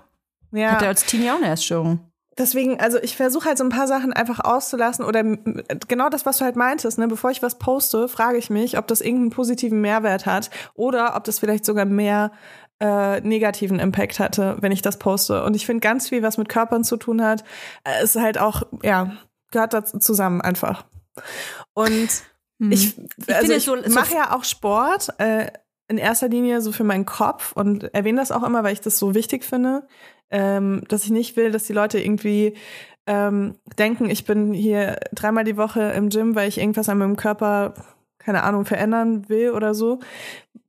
ja. 0.52 0.72
Hatte 0.72 0.88
als 0.88 1.06
Teenie 1.06 1.30
auch 1.30 1.36
eine 1.36 1.48
Essstörung. 1.50 2.00
Deswegen, 2.38 2.78
also 2.80 2.98
ich 2.98 3.16
versuche 3.16 3.48
halt 3.48 3.56
so 3.58 3.64
ein 3.64 3.70
paar 3.70 3.86
Sachen 3.86 4.12
einfach 4.12 4.40
auszulassen 4.44 5.04
oder 5.04 5.22
genau 5.88 6.08
das, 6.10 6.26
was 6.26 6.36
du 6.38 6.44
halt 6.44 6.54
meintest, 6.56 6.98
ne, 6.98 7.08
bevor 7.08 7.30
ich 7.30 7.42
was 7.42 7.56
poste, 7.58 8.08
frage 8.08 8.36
ich 8.36 8.50
mich, 8.50 8.76
ob 8.76 8.86
das 8.86 9.00
irgendeinen 9.00 9.30
positiven 9.30 9.80
Mehrwert 9.80 10.26
hat 10.26 10.50
oder 10.74 11.16
ob 11.16 11.24
das 11.24 11.38
vielleicht 11.38 11.64
sogar 11.64 11.86
mehr 11.86 12.32
äh, 12.78 13.20
negativen 13.22 13.78
Impact 13.78 14.18
hatte, 14.20 14.58
wenn 14.60 14.70
ich 14.70 14.82
das 14.82 14.98
poste. 14.98 15.44
Und 15.44 15.56
ich 15.56 15.64
finde 15.64 15.80
ganz 15.80 16.10
viel, 16.10 16.22
was 16.22 16.36
mit 16.36 16.50
Körpern 16.50 16.84
zu 16.84 16.98
tun 16.98 17.22
hat, 17.24 17.42
äh, 17.84 18.04
ist 18.04 18.16
halt 18.16 18.36
auch, 18.38 18.64
ja, 18.82 19.12
gehört 19.50 19.72
dazu 19.72 19.98
zusammen 19.98 20.42
einfach. 20.42 20.84
Und 21.72 22.08
ich, 22.58 22.98
also 23.32 23.52
ich 23.54 23.64
so- 23.64 23.82
so- 23.82 23.94
mache 23.94 24.14
ja 24.14 24.34
auch 24.36 24.44
Sport, 24.44 25.08
äh, 25.18 25.46
in 25.88 25.98
erster 25.98 26.28
Linie 26.28 26.60
so 26.60 26.72
für 26.72 26.84
meinen 26.84 27.06
Kopf 27.06 27.52
und 27.52 27.94
erwähne 27.94 28.18
das 28.20 28.32
auch 28.32 28.42
immer, 28.42 28.64
weil 28.64 28.72
ich 28.72 28.80
das 28.80 28.98
so 28.98 29.14
wichtig 29.14 29.44
finde, 29.44 29.86
ähm, 30.30 30.82
dass 30.88 31.04
ich 31.04 31.10
nicht 31.10 31.36
will, 31.36 31.50
dass 31.50 31.64
die 31.64 31.72
Leute 31.72 31.98
irgendwie 32.00 32.56
ähm, 33.06 33.54
denken, 33.78 34.10
ich 34.10 34.24
bin 34.24 34.52
hier 34.52 34.96
dreimal 35.12 35.44
die 35.44 35.56
Woche 35.56 35.80
im 35.92 36.08
Gym, 36.08 36.34
weil 36.34 36.48
ich 36.48 36.58
irgendwas 36.58 36.88
an 36.88 36.98
meinem 36.98 37.16
Körper, 37.16 37.74
keine 38.18 38.42
Ahnung, 38.42 38.64
verändern 38.64 39.28
will 39.28 39.50
oder 39.52 39.74
so. 39.74 40.00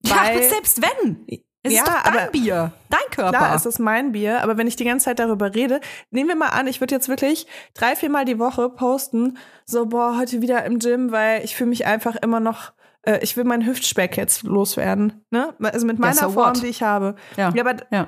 ja, 0.06 0.16
Weil- 0.18 0.36
aber 0.38 0.44
selbst 0.44 0.82
wenn. 0.82 1.26
Es 1.64 1.74
Ja, 1.74 1.80
ist 1.84 1.88
doch 1.88 2.04
dein 2.04 2.14
aber- 2.20 2.32
Bier, 2.32 2.72
dein 2.90 3.00
Körper. 3.12 3.38
Klar, 3.38 3.56
es 3.56 3.66
ist 3.66 3.80
mein 3.80 4.12
Bier, 4.14 4.42
aber 4.44 4.58
wenn 4.58 4.68
ich 4.68 4.76
die 4.78 4.86
ganze 4.86 5.06
Zeit 5.06 5.20
darüber 5.20 5.54
rede, 5.54 5.82
nehmen 6.12 6.30
wir 6.30 6.36
mal 6.38 6.50
an, 6.50 6.68
ich 6.68 6.80
würde 6.80 6.96
jetzt 6.96 7.10
wirklich 7.10 7.46
drei, 7.74 7.96
viermal 7.96 8.24
die 8.24 8.40
Woche 8.40 8.70
posten, 8.70 9.38
so, 9.66 9.88
boah, 9.88 10.16
heute 10.18 10.42
wieder 10.42 10.64
im 10.64 10.80
Gym, 10.80 11.12
weil 11.12 11.44
ich 11.44 11.56
fühle 11.58 11.70
mich 11.72 11.86
einfach 11.86 12.16
immer 12.18 12.40
noch, 12.40 12.72
äh, 13.02 13.20
ich 13.22 13.36
will 13.36 13.44
meinen 13.44 13.66
Hüftspeck 13.66 14.16
jetzt 14.16 14.44
loswerden, 14.44 15.26
ne? 15.32 15.56
Also 15.62 15.86
mit 15.88 16.00
meiner 16.00 16.14
so 16.14 16.30
Form, 16.30 16.56
what? 16.56 16.62
die 16.64 16.68
ich 16.68 16.84
habe. 16.84 17.16
ja. 17.36 17.50
Ja, 17.54 17.66
aber 17.66 17.76
ja. 17.92 18.08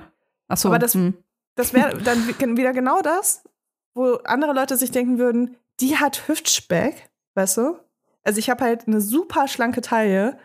So. 0.56 0.70
Aber 0.70 0.80
das- 0.80 0.94
hm. 0.94 1.16
Das 1.56 1.74
wäre 1.74 1.98
dann 2.04 2.28
wi- 2.28 2.58
wieder 2.58 2.74
genau 2.74 3.02
das, 3.02 3.44
wo 3.94 4.14
andere 4.26 4.54
Leute 4.54 4.78
sich 4.78 4.92
denken 4.92 5.18
würden, 5.18 5.56
die 5.80 5.98
hat 5.98 6.28
Hüftspeck, 6.28 7.10
weißt 7.36 7.58
du? 7.58 7.80
Also 8.24 8.40
ich 8.40 8.50
habe 8.50 8.64
halt 8.64 8.88
eine 8.88 9.02
super 9.02 9.48
schlanke 9.48 9.82
Taille, 9.82 10.38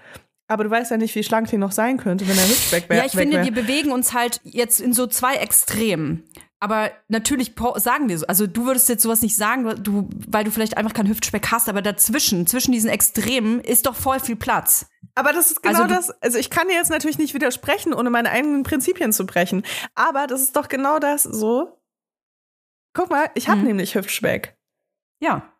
aber 0.46 0.64
du 0.64 0.70
weißt 0.70 0.90
ja 0.90 0.96
nicht, 0.96 1.14
wie 1.14 1.24
schlank 1.24 1.48
die 1.50 1.58
noch 1.58 1.72
sein 1.72 1.96
könnte, 1.98 2.26
wenn 2.28 2.36
der 2.36 2.44
Hüftspeck 2.46 2.88
wäre. 2.88 3.00
Ja, 3.00 3.06
ich 3.06 3.12
finde, 3.12 3.36
wir 3.44 3.52
bewegen 3.52 3.90
uns 3.92 4.12
halt 4.14 4.40
jetzt 4.44 4.80
in 4.80 4.92
so 4.92 5.06
zwei 5.06 5.36
Extremen. 5.36 6.24
Aber 6.64 6.90
natürlich 7.08 7.52
sagen 7.76 8.08
wir 8.08 8.16
so, 8.18 8.26
also 8.26 8.46
du 8.46 8.64
würdest 8.64 8.88
jetzt 8.88 9.02
sowas 9.02 9.20
nicht 9.20 9.36
sagen, 9.36 9.82
du, 9.82 10.08
weil 10.26 10.44
du 10.44 10.50
vielleicht 10.50 10.78
einfach 10.78 10.94
keinen 10.94 11.10
Hüftspeck 11.10 11.48
hast, 11.52 11.68
aber 11.68 11.82
dazwischen, 11.82 12.46
zwischen 12.46 12.72
diesen 12.72 12.88
Extremen 12.88 13.60
ist 13.60 13.84
doch 13.84 13.94
voll 13.94 14.18
viel 14.18 14.36
Platz. 14.36 14.86
Aber 15.14 15.34
das 15.34 15.50
ist 15.50 15.62
genau 15.62 15.82
Also 15.82 15.94
das. 15.94 16.10
Also 16.22 16.38
ich 16.38 16.48
kann 16.48 16.66
dir 16.68 16.72
jetzt 16.74 16.88
natürlich 16.88 17.18
nicht 17.18 17.34
widersprechen, 17.34 17.92
ohne 17.92 18.08
meine 18.08 18.30
eigenen 18.30 18.62
Prinzipien 18.62 19.12
zu 19.12 19.26
brechen. 19.26 19.62
Aber 19.94 20.26
das 20.26 20.40
ist 20.40 20.56
doch 20.56 20.68
genau 20.68 20.98
das 20.98 21.22
so. 21.24 21.78
Guck 22.94 23.10
mal, 23.10 23.28
ich 23.34 23.50
habe 23.50 23.60
Mhm. 23.60 23.66
nämlich 23.66 23.94
Hüftspeck. 23.94 24.56
Ja. 25.20 25.52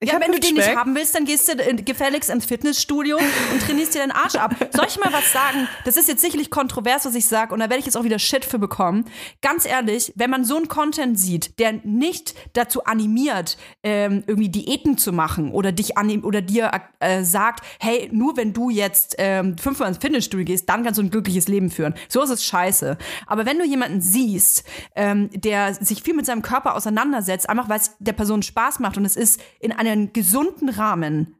Ich 0.00 0.12
ja, 0.12 0.20
wenn 0.20 0.30
du 0.30 0.38
den 0.38 0.54
nicht 0.54 0.76
haben 0.76 0.94
willst, 0.94 1.16
dann 1.16 1.24
gehst 1.24 1.48
du 1.48 1.56
gefälligst 1.82 2.30
ins 2.30 2.44
Fitnessstudio 2.44 3.16
und 3.16 3.62
trainierst 3.66 3.96
dir 3.96 3.98
deinen 3.98 4.12
Arsch 4.12 4.36
ab. 4.36 4.54
Soll 4.72 4.86
ich 4.86 4.96
mal 4.96 5.12
was 5.12 5.32
sagen? 5.32 5.66
Das 5.84 5.96
ist 5.96 6.06
jetzt 6.06 6.20
sicherlich 6.22 6.50
kontrovers, 6.50 7.04
was 7.04 7.16
ich 7.16 7.26
sage, 7.26 7.52
und 7.52 7.58
da 7.58 7.64
werde 7.64 7.80
ich 7.80 7.86
jetzt 7.86 7.96
auch 7.96 8.04
wieder 8.04 8.20
Shit 8.20 8.44
für 8.44 8.60
bekommen. 8.60 9.06
Ganz 9.42 9.66
ehrlich, 9.66 10.12
wenn 10.14 10.30
man 10.30 10.44
so 10.44 10.56
einen 10.56 10.68
Content 10.68 11.18
sieht, 11.18 11.58
der 11.58 11.72
nicht 11.82 12.36
dazu 12.52 12.84
animiert, 12.84 13.58
ähm, 13.82 14.22
irgendwie 14.28 14.50
Diäten 14.50 14.98
zu 14.98 15.12
machen 15.12 15.50
oder 15.50 15.72
dich 15.72 15.98
anim 15.98 16.24
oder 16.24 16.42
dir 16.42 16.70
äh, 17.00 17.24
sagt, 17.24 17.64
hey, 17.80 18.08
nur 18.12 18.36
wenn 18.36 18.52
du 18.52 18.70
jetzt 18.70 19.16
ähm, 19.18 19.58
fünfmal 19.58 19.88
ins 19.88 19.98
Fitnessstudio 19.98 20.46
gehst, 20.46 20.68
dann 20.68 20.84
kannst 20.84 20.98
du 20.98 21.02
ein 21.02 21.10
glückliches 21.10 21.48
Leben 21.48 21.70
führen. 21.70 21.94
So 22.08 22.22
ist 22.22 22.30
es 22.30 22.44
scheiße. 22.44 22.98
Aber 23.26 23.46
wenn 23.46 23.58
du 23.58 23.64
jemanden 23.64 24.00
siehst, 24.00 24.62
ähm, 24.94 25.28
der 25.32 25.74
sich 25.74 26.04
viel 26.04 26.14
mit 26.14 26.24
seinem 26.24 26.42
Körper 26.42 26.76
auseinandersetzt, 26.76 27.50
einfach 27.50 27.68
weil 27.68 27.80
es 27.80 27.96
der 27.98 28.12
Person 28.12 28.44
Spaß 28.44 28.78
macht 28.78 28.96
und 28.96 29.04
es 29.04 29.16
ist 29.16 29.40
in 29.58 29.72
einem 29.88 30.12
gesunden 30.12 30.68
Rahmen, 30.68 31.36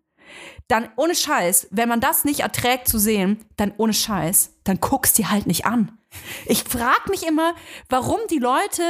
dann 0.68 0.88
ohne 0.96 1.14
Scheiß, 1.14 1.68
wenn 1.70 1.88
man 1.88 2.00
das 2.00 2.24
nicht 2.24 2.40
erträgt 2.40 2.88
zu 2.88 2.98
sehen, 2.98 3.44
dann 3.56 3.72
ohne 3.78 3.94
Scheiß, 3.94 4.54
dann 4.64 4.80
guckst 4.80 5.16
die 5.18 5.26
halt 5.26 5.46
nicht 5.46 5.64
an. 5.64 5.98
Ich 6.46 6.64
frag 6.64 7.08
mich 7.08 7.26
immer, 7.26 7.54
warum 7.88 8.18
die 8.30 8.38
Leute 8.38 8.82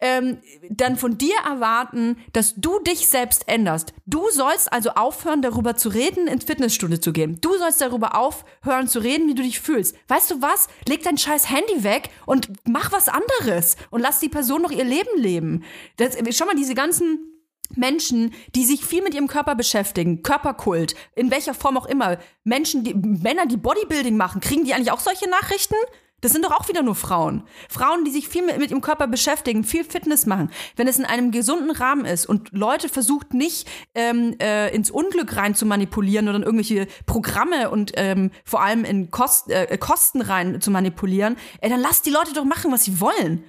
ähm, 0.00 0.38
dann 0.70 0.96
von 0.96 1.16
dir 1.18 1.36
erwarten, 1.46 2.16
dass 2.32 2.54
du 2.56 2.78
dich 2.80 3.06
selbst 3.06 3.48
änderst. 3.48 3.94
Du 4.06 4.28
sollst 4.30 4.72
also 4.72 4.90
aufhören, 4.90 5.40
darüber 5.40 5.76
zu 5.76 5.88
reden, 5.88 6.26
ins 6.26 6.44
Fitnessstudio 6.44 6.98
zu 6.98 7.12
gehen. 7.12 7.38
Du 7.40 7.56
sollst 7.56 7.80
darüber 7.80 8.16
aufhören 8.16 8.88
zu 8.88 8.98
reden, 8.98 9.28
wie 9.28 9.34
du 9.34 9.42
dich 9.42 9.60
fühlst. 9.60 9.96
Weißt 10.08 10.30
du 10.30 10.42
was? 10.42 10.68
Leg 10.86 11.02
dein 11.02 11.18
scheiß 11.18 11.50
Handy 11.50 11.84
weg 11.84 12.10
und 12.26 12.50
mach 12.66 12.92
was 12.92 13.08
anderes 13.08 13.76
und 13.90 14.00
lass 14.00 14.20
die 14.20 14.28
Person 14.28 14.62
noch 14.62 14.70
ihr 14.70 14.84
Leben 14.84 15.18
leben. 15.18 15.64
Das, 15.96 16.16
schau 16.30 16.46
mal, 16.46 16.56
diese 16.56 16.74
ganzen 16.74 17.33
Menschen, 17.74 18.32
die 18.54 18.64
sich 18.64 18.84
viel 18.84 19.02
mit 19.02 19.14
ihrem 19.14 19.28
Körper 19.28 19.54
beschäftigen, 19.54 20.22
Körperkult, 20.22 20.94
in 21.14 21.30
welcher 21.30 21.54
Form 21.54 21.76
auch 21.76 21.86
immer, 21.86 22.18
Menschen, 22.44 22.84
die, 22.84 22.94
Männer, 22.94 23.46
die 23.46 23.56
Bodybuilding 23.56 24.16
machen, 24.16 24.40
kriegen 24.40 24.64
die 24.64 24.74
eigentlich 24.74 24.92
auch 24.92 25.00
solche 25.00 25.28
Nachrichten? 25.28 25.76
Das 26.24 26.32
sind 26.32 26.42
doch 26.42 26.52
auch 26.52 26.68
wieder 26.68 26.82
nur 26.82 26.94
Frauen. 26.94 27.42
Frauen, 27.68 28.06
die 28.06 28.10
sich 28.10 28.30
viel 28.30 28.46
mit, 28.46 28.56
mit 28.56 28.70
ihrem 28.70 28.80
Körper 28.80 29.06
beschäftigen, 29.06 29.62
viel 29.62 29.84
Fitness 29.84 30.24
machen. 30.24 30.50
Wenn 30.74 30.88
es 30.88 30.98
in 30.98 31.04
einem 31.04 31.32
gesunden 31.32 31.70
Rahmen 31.70 32.06
ist 32.06 32.24
und 32.24 32.50
Leute 32.52 32.88
versucht 32.88 33.34
nicht 33.34 33.68
ähm, 33.94 34.34
äh, 34.40 34.74
ins 34.74 34.90
Unglück 34.90 35.36
rein 35.36 35.54
zu 35.54 35.66
manipulieren 35.66 36.26
oder 36.26 36.38
in 36.38 36.42
irgendwelche 36.42 36.86
Programme 37.04 37.68
und 37.68 37.92
ähm, 37.96 38.30
vor 38.42 38.62
allem 38.62 38.86
in 38.86 39.10
Kost, 39.10 39.50
äh, 39.50 39.76
Kosten 39.76 40.22
rein 40.22 40.62
zu 40.62 40.70
manipulieren, 40.70 41.36
ey, 41.60 41.68
dann 41.68 41.80
lasst 41.80 42.06
die 42.06 42.10
Leute 42.10 42.32
doch 42.32 42.44
machen, 42.44 42.72
was 42.72 42.84
sie 42.84 43.00
wollen. 43.00 43.44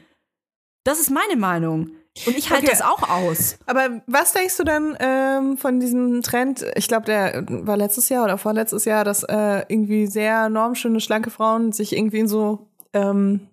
Das 0.84 1.00
ist 1.00 1.10
meine 1.10 1.38
Meinung. 1.38 1.92
Und 2.26 2.38
ich 2.38 2.50
halte 2.50 2.64
Okay. 2.68 2.72
das 2.72 2.82
auch 2.82 3.10
aus. 3.10 3.58
Aber 3.66 4.02
was 4.08 4.32
denkst 4.34 4.56
du 4.58 4.64
denn 4.64 4.96
ähm, 5.00 5.58
von 5.58 5.80
diesem 5.80 6.22
Trend? 6.22 6.66
Ich 6.76 6.88
glaube, 6.88 7.06
der 7.06 7.44
war 7.48 7.76
letztes 7.78 8.08
Jahr 8.10 8.24
oder 8.24 8.38
vorletztes 8.38 8.86
Jahr, 8.86 9.04
dass 9.04 9.24
äh, 9.24 9.64
irgendwie 9.68 10.08
sehr 10.08 10.48
normschöne, 10.50 11.00
schlanke 11.02 11.30
Frauen 11.30 11.72
sich 11.74 11.96
irgendwie 11.96 12.20
in 12.20 12.28
so, 12.28 12.70
ähm, 12.94 13.48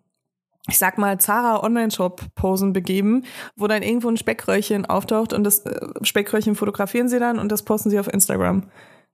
ich 0.69 0.79
sag 0.79 0.97
mal, 0.97 1.19
Zara 1.19 1.63
Online-Shop-Posen 1.65 2.73
begeben, 2.73 3.25
wo 3.57 3.67
dann 3.67 3.83
irgendwo 3.83 4.09
ein 4.09 4.17
Speckröllchen 4.17 4.87
auftaucht 4.87 5.33
und 5.33 5.43
das 5.43 5.67
äh, 5.67 5.81
Speckröllchen 6.03 6.55
fotografieren 6.55 7.09
sie 7.09 7.19
dann 7.19 7.41
und 7.41 7.51
das 7.51 7.65
posten 7.65 7.91
sie 7.91 7.99
auf 7.99 8.07
Instagram. 8.07 8.71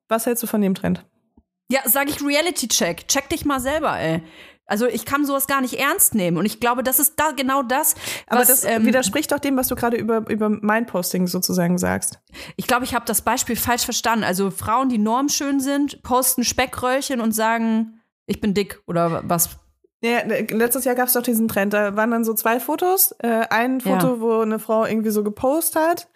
Was 0.08 0.26
hältst 0.26 0.42
du 0.42 0.46
von 0.46 0.60
dem 0.60 0.74
Trend? 0.74 1.06
Ja, 1.70 1.80
sag 1.86 2.08
ich 2.10 2.22
Reality-Check. 2.22 3.08
Check 3.08 3.28
dich 3.30 3.44
mal 3.46 3.60
selber, 3.60 3.98
ey. 3.98 4.22
Also 4.68 4.86
ich 4.86 5.04
kann 5.06 5.24
sowas 5.24 5.46
gar 5.46 5.60
nicht 5.62 5.74
ernst 5.74 6.14
nehmen. 6.14 6.36
Und 6.36 6.44
ich 6.46 6.60
glaube, 6.60 6.82
das 6.82 7.00
ist 7.00 7.14
da 7.16 7.32
genau 7.32 7.62
das, 7.62 7.94
Aber 8.28 8.40
was, 8.40 8.48
das 8.48 8.64
ähm, 8.64 8.84
widerspricht 8.86 9.32
doch 9.32 9.38
dem, 9.38 9.56
was 9.56 9.66
du 9.68 9.74
gerade 9.74 9.96
über, 9.96 10.28
über 10.30 10.48
mein 10.50 10.86
Posting 10.86 11.26
sozusagen 11.26 11.78
sagst. 11.78 12.20
ich 12.56 12.66
glaube, 12.66 12.84
ich 12.84 12.94
habe 12.94 13.06
das 13.06 13.22
Beispiel 13.22 13.56
falsch 13.56 13.84
verstanden. 13.84 14.24
Also 14.24 14.50
Frauen, 14.50 14.88
die 14.90 14.98
normschön 14.98 15.58
sind, 15.60 16.02
posten 16.02 16.44
Speckröllchen 16.44 17.20
und 17.20 17.32
sagen, 17.32 18.00
ich 18.26 18.40
bin 18.40 18.52
dick 18.54 18.80
oder 18.86 19.22
was. 19.24 19.48
Ja, 20.00 20.20
letztes 20.24 20.84
Jahr 20.84 20.94
gab 20.94 21.08
es 21.08 21.14
doch 21.14 21.22
diesen 21.22 21.48
Trend. 21.48 21.72
Da 21.72 21.96
waren 21.96 22.10
dann 22.12 22.22
so 22.24 22.32
zwei 22.34 22.60
Fotos. 22.60 23.12
Äh, 23.18 23.46
ein 23.50 23.80
Ja. 23.80 23.98
Foto, 23.98 24.20
wo 24.20 24.40
eine 24.42 24.58
Frau 24.60 24.84
irgendwie 24.84 25.10
so 25.10 25.24
gepostet 25.24 25.82
hat. 25.82 26.08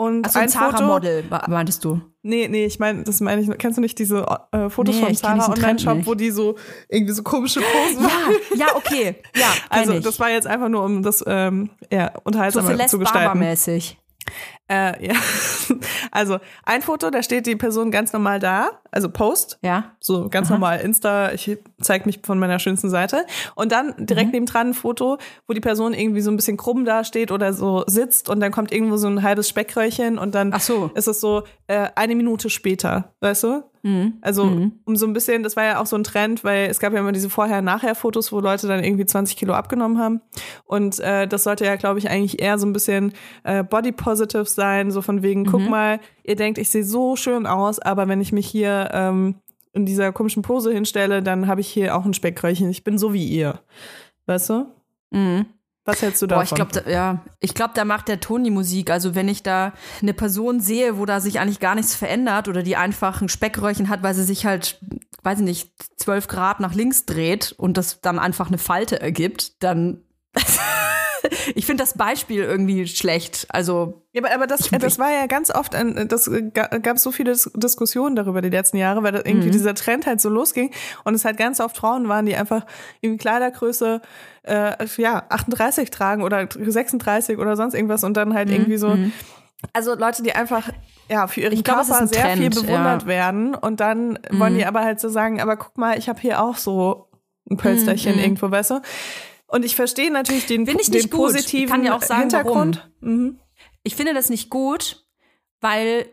Und 0.00 0.26
Achso, 0.26 0.38
ein 0.38 0.44
ein 0.44 0.48
Foto. 0.50 0.70
Zara-Model, 0.76 1.24
wa- 1.28 1.44
meintest 1.48 1.84
du? 1.84 2.00
Nee, 2.22 2.46
nee, 2.46 2.66
ich 2.66 2.78
meine, 2.78 3.02
das 3.02 3.20
meine 3.20 3.40
ich. 3.42 3.50
Kennst 3.58 3.78
du 3.78 3.80
nicht 3.82 3.98
diese 3.98 4.24
äh, 4.52 4.70
Fotos 4.70 4.94
Nee, 4.94 5.06
kenn 5.06 5.16
Zara 5.16 5.52
Online-Shop, 5.52 5.96
nicht. 5.96 6.06
wo 6.06 6.14
die 6.14 6.30
so 6.30 6.54
irgendwie 6.88 7.12
so 7.14 7.24
komische 7.24 7.60
Posen 7.60 8.02
Ja, 8.02 8.08
machen? 8.08 8.34
ja, 8.54 8.66
okay. 8.76 9.16
Ja, 9.34 9.46
Also, 9.70 9.94
ich. 9.94 10.04
das 10.04 10.20
war 10.20 10.30
jetzt 10.30 10.46
einfach 10.46 10.68
nur, 10.68 10.84
um 10.84 11.02
das 11.02 11.24
ähm, 11.26 11.70
ja, 11.90 12.12
so 12.14 12.20
unterhaltsamer 12.22 12.68
Celeste 12.68 12.90
zu 12.92 12.98
gestalten. 13.00 13.26
Barber-mäßig. 13.26 13.98
Äh, 14.68 15.06
ja. 15.06 15.14
Also 16.10 16.38
ein 16.64 16.80
Foto, 16.82 17.10
da 17.10 17.22
steht 17.22 17.46
die 17.46 17.54
Person 17.56 17.90
ganz 17.90 18.12
normal 18.12 18.38
da, 18.38 18.70
also 18.90 19.10
Post, 19.10 19.58
Ja. 19.62 19.92
so 20.00 20.28
ganz 20.28 20.48
normal 20.48 20.80
Insta, 20.80 21.32
ich 21.32 21.58
zeig 21.80 22.06
mich 22.06 22.20
von 22.22 22.38
meiner 22.38 22.58
schönsten 22.58 22.88
Seite. 22.88 23.26
Und 23.54 23.72
dann 23.72 23.94
direkt 23.98 24.32
nebendran 24.32 24.68
ein 24.68 24.74
Foto, 24.74 25.18
wo 25.46 25.52
die 25.52 25.60
Person 25.60 25.92
irgendwie 25.92 26.22
so 26.22 26.30
ein 26.30 26.36
bisschen 26.36 26.56
krumm 26.56 26.84
dasteht 26.84 27.30
oder 27.30 27.52
so 27.52 27.84
sitzt 27.86 28.28
und 28.30 28.40
dann 28.40 28.50
kommt 28.52 28.72
irgendwo 28.72 28.96
so 28.96 29.06
ein 29.08 29.22
halbes 29.22 29.48
Speckröllchen 29.48 30.18
und 30.18 30.34
dann 30.34 30.54
so. 30.58 30.90
ist 30.94 31.08
es 31.08 31.20
so 31.20 31.42
äh, 31.66 31.88
eine 31.94 32.14
Minute 32.14 32.48
später, 32.50 33.12
weißt 33.20 33.44
du? 33.44 33.62
Mhm. 33.88 34.14
Also 34.20 34.70
um 34.84 34.96
so 34.96 35.06
ein 35.06 35.14
bisschen, 35.14 35.42
das 35.42 35.56
war 35.56 35.64
ja 35.64 35.80
auch 35.80 35.86
so 35.86 35.96
ein 35.96 36.04
Trend, 36.04 36.44
weil 36.44 36.68
es 36.68 36.78
gab 36.78 36.92
ja 36.92 37.00
immer 37.00 37.12
diese 37.12 37.30
Vorher-Nachher-Fotos, 37.30 38.32
wo 38.32 38.40
Leute 38.40 38.68
dann 38.68 38.84
irgendwie 38.84 39.06
20 39.06 39.36
Kilo 39.36 39.54
abgenommen 39.54 39.98
haben. 39.98 40.20
Und 40.66 41.00
äh, 41.00 41.26
das 41.26 41.44
sollte 41.44 41.64
ja, 41.64 41.76
glaube 41.76 41.98
ich, 41.98 42.10
eigentlich 42.10 42.42
eher 42.42 42.58
so 42.58 42.66
ein 42.66 42.74
bisschen 42.74 43.14
äh, 43.44 43.64
body-positive 43.64 44.44
sein, 44.44 44.90
so 44.90 45.00
von 45.00 45.22
wegen, 45.22 45.46
guck 45.46 45.66
mal, 45.70 46.00
ihr 46.22 46.36
denkt, 46.36 46.58
ich 46.58 46.68
sehe 46.68 46.84
so 46.84 47.16
schön 47.16 47.46
aus, 47.46 47.78
aber 47.78 48.08
wenn 48.08 48.20
ich 48.20 48.30
mich 48.30 48.46
hier 48.46 48.90
ähm, 48.92 49.36
in 49.72 49.86
dieser 49.86 50.12
komischen 50.12 50.42
Pose 50.42 50.70
hinstelle, 50.70 51.22
dann 51.22 51.46
habe 51.46 51.62
ich 51.62 51.68
hier 51.68 51.96
auch 51.96 52.04
ein 52.04 52.14
Speckröllchen. 52.14 52.68
Ich 52.68 52.84
bin 52.84 52.98
so 52.98 53.14
wie 53.14 53.26
ihr. 53.26 53.60
Weißt 54.26 54.50
du? 54.50 54.66
Mhm. 55.10 55.46
Was 55.88 56.02
hältst 56.02 56.20
du 56.20 56.26
Boah, 56.26 56.40
davon? 56.40 56.58
ich 56.58 56.70
glaube, 56.70 56.90
ja, 56.90 57.24
ich 57.40 57.54
glaube, 57.54 57.72
da 57.74 57.86
macht 57.86 58.08
der 58.08 58.20
Ton 58.20 58.44
die 58.44 58.50
Musik. 58.50 58.90
Also 58.90 59.14
wenn 59.14 59.26
ich 59.26 59.42
da 59.42 59.72
eine 60.02 60.12
Person 60.12 60.60
sehe, 60.60 60.98
wo 60.98 61.06
da 61.06 61.20
sich 61.20 61.40
eigentlich 61.40 61.60
gar 61.60 61.74
nichts 61.74 61.94
verändert 61.94 62.46
oder 62.46 62.62
die 62.62 62.76
einfach 62.76 63.22
ein 63.22 63.30
Speckröllchen 63.30 63.88
hat, 63.88 64.02
weil 64.02 64.12
sie 64.12 64.24
sich 64.24 64.44
halt, 64.44 64.78
weiß 65.22 65.38
ich 65.38 65.46
nicht, 65.46 65.72
zwölf 65.96 66.28
Grad 66.28 66.60
nach 66.60 66.74
links 66.74 67.06
dreht 67.06 67.52
und 67.52 67.78
das 67.78 68.02
dann 68.02 68.18
einfach 68.18 68.48
eine 68.48 68.58
Falte 68.58 69.00
ergibt, 69.00 69.62
dann 69.62 70.02
ich 71.54 71.66
finde 71.66 71.82
das 71.82 71.94
Beispiel 71.94 72.42
irgendwie 72.42 72.86
schlecht. 72.86 73.46
Also 73.50 74.02
Ja, 74.12 74.22
aber, 74.24 74.34
aber 74.34 74.46
das, 74.46 74.70
das 74.70 74.98
war 74.98 75.10
ja 75.10 75.26
ganz 75.26 75.50
oft, 75.50 75.74
ein, 75.74 76.08
das 76.08 76.28
äh, 76.28 76.42
ga- 76.52 76.78
gab 76.78 76.98
so 76.98 77.10
viele 77.12 77.32
Dis 77.32 77.50
Diskussionen 77.54 78.16
darüber 78.16 78.40
die 78.42 78.50
letzten 78.50 78.76
Jahre, 78.76 79.02
weil 79.02 79.12
das 79.12 79.22
Mhm. 79.24 79.30
irgendwie 79.30 79.50
dieser 79.50 79.74
Trend 79.74 80.06
halt 80.06 80.20
so 80.20 80.28
losging 80.28 80.70
und 81.04 81.14
es 81.14 81.24
halt 81.24 81.36
ganz 81.36 81.60
oft 81.60 81.76
Frauen 81.76 82.08
waren, 82.08 82.26
die 82.26 82.36
einfach 82.36 82.66
irgendwie 83.00 83.18
Kleidergröße 83.22 84.00
äh, 84.44 84.86
ja 84.96 85.22
38 85.28 85.90
tragen 85.90 86.22
oder 86.22 86.48
36 86.50 87.38
oder 87.38 87.56
sonst 87.56 87.74
irgendwas 87.74 88.04
und 88.04 88.16
dann 88.16 88.30
Mhm. 88.30 88.34
halt 88.34 88.50
irgendwie 88.50 88.76
so, 88.78 88.96
also 89.72 89.94
Leute, 89.94 90.22
die 90.22 90.32
einfach 90.34 90.68
ja 91.10 91.26
für 91.26 91.40
ihren 91.40 91.52
ist 91.54 91.64
Körper 91.64 92.06
sehr 92.06 92.36
viel 92.36 92.50
Trend, 92.50 92.54
bewundert 92.54 93.02
ja. 93.02 93.04
Mhm. 93.04 93.06
werden 93.06 93.54
und 93.54 93.80
dann 93.80 94.18
wollen 94.30 94.54
die 94.54 94.64
aber 94.66 94.80
halt 94.84 95.00
so 95.00 95.08
sagen, 95.08 95.40
aber 95.40 95.56
guck 95.56 95.76
mal, 95.78 95.98
ich 95.98 96.08
habe 96.08 96.20
hier 96.20 96.42
auch 96.42 96.56
so 96.56 97.08
ein 97.50 97.56
Pölsterchen 97.56 98.18
irgendwo, 98.18 98.50
weißt 98.50 98.70
du? 98.72 98.80
Und 99.48 99.64
ich 99.64 99.74
verstehe 99.74 100.12
natürlich 100.12 100.46
den, 100.46 100.62
Mhm, 100.62 100.66
Find 100.66 100.80
ich 100.80 100.90
den 100.90 100.94
nicht 100.96 101.10
gut. 101.10 101.30
Ich 101.30 101.34
positiven 101.34 101.68
kann 101.68 101.84
ja 101.84 101.96
auch 101.96 102.02
sagen, 102.02 102.20
Hintergrund. 102.20 102.88
Mhm. 103.00 103.40
ich 103.82 103.96
finde 103.96 104.14
das 104.14 104.28
nicht 104.30 104.50
gut, 104.50 105.06
weil 105.60 106.06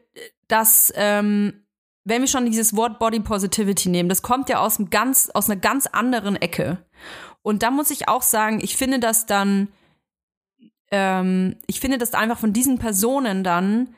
das, 0.47 0.91
ähm, 0.95 1.65
wenn 2.05 2.21
wir 2.21 2.27
schon 2.27 2.45
dieses 2.45 2.75
Wort 2.75 2.97
Body 2.97 3.19
Positivity 3.19 3.89
nehmen, 3.89 4.09
das 4.09 4.21
kommt 4.21 4.47
ja 4.49 4.59
aus, 4.59 4.79
einem 4.79 4.89
ganz, 4.89 5.29
aus 5.33 5.49
einer 5.49 5.59
ganz 5.59 5.86
anderen 5.86 6.38
Ecke. 6.38 6.86
Und 7.41 7.61
da 7.61 7.71
muss 7.71 7.91
ich 7.91 8.07
auch 8.07 8.21
sagen, 8.21 8.59
ich 8.63 8.77
finde 8.77 8.99
das 8.99 9.25
dann, 9.25 9.67
ähm, 10.91 11.57
ich 11.67 11.79
finde 11.79 11.97
das 11.97 12.13
einfach 12.13 12.39
von 12.39 12.53
diesen 12.53 12.79
Personen 12.79 13.43
dann 13.43 13.95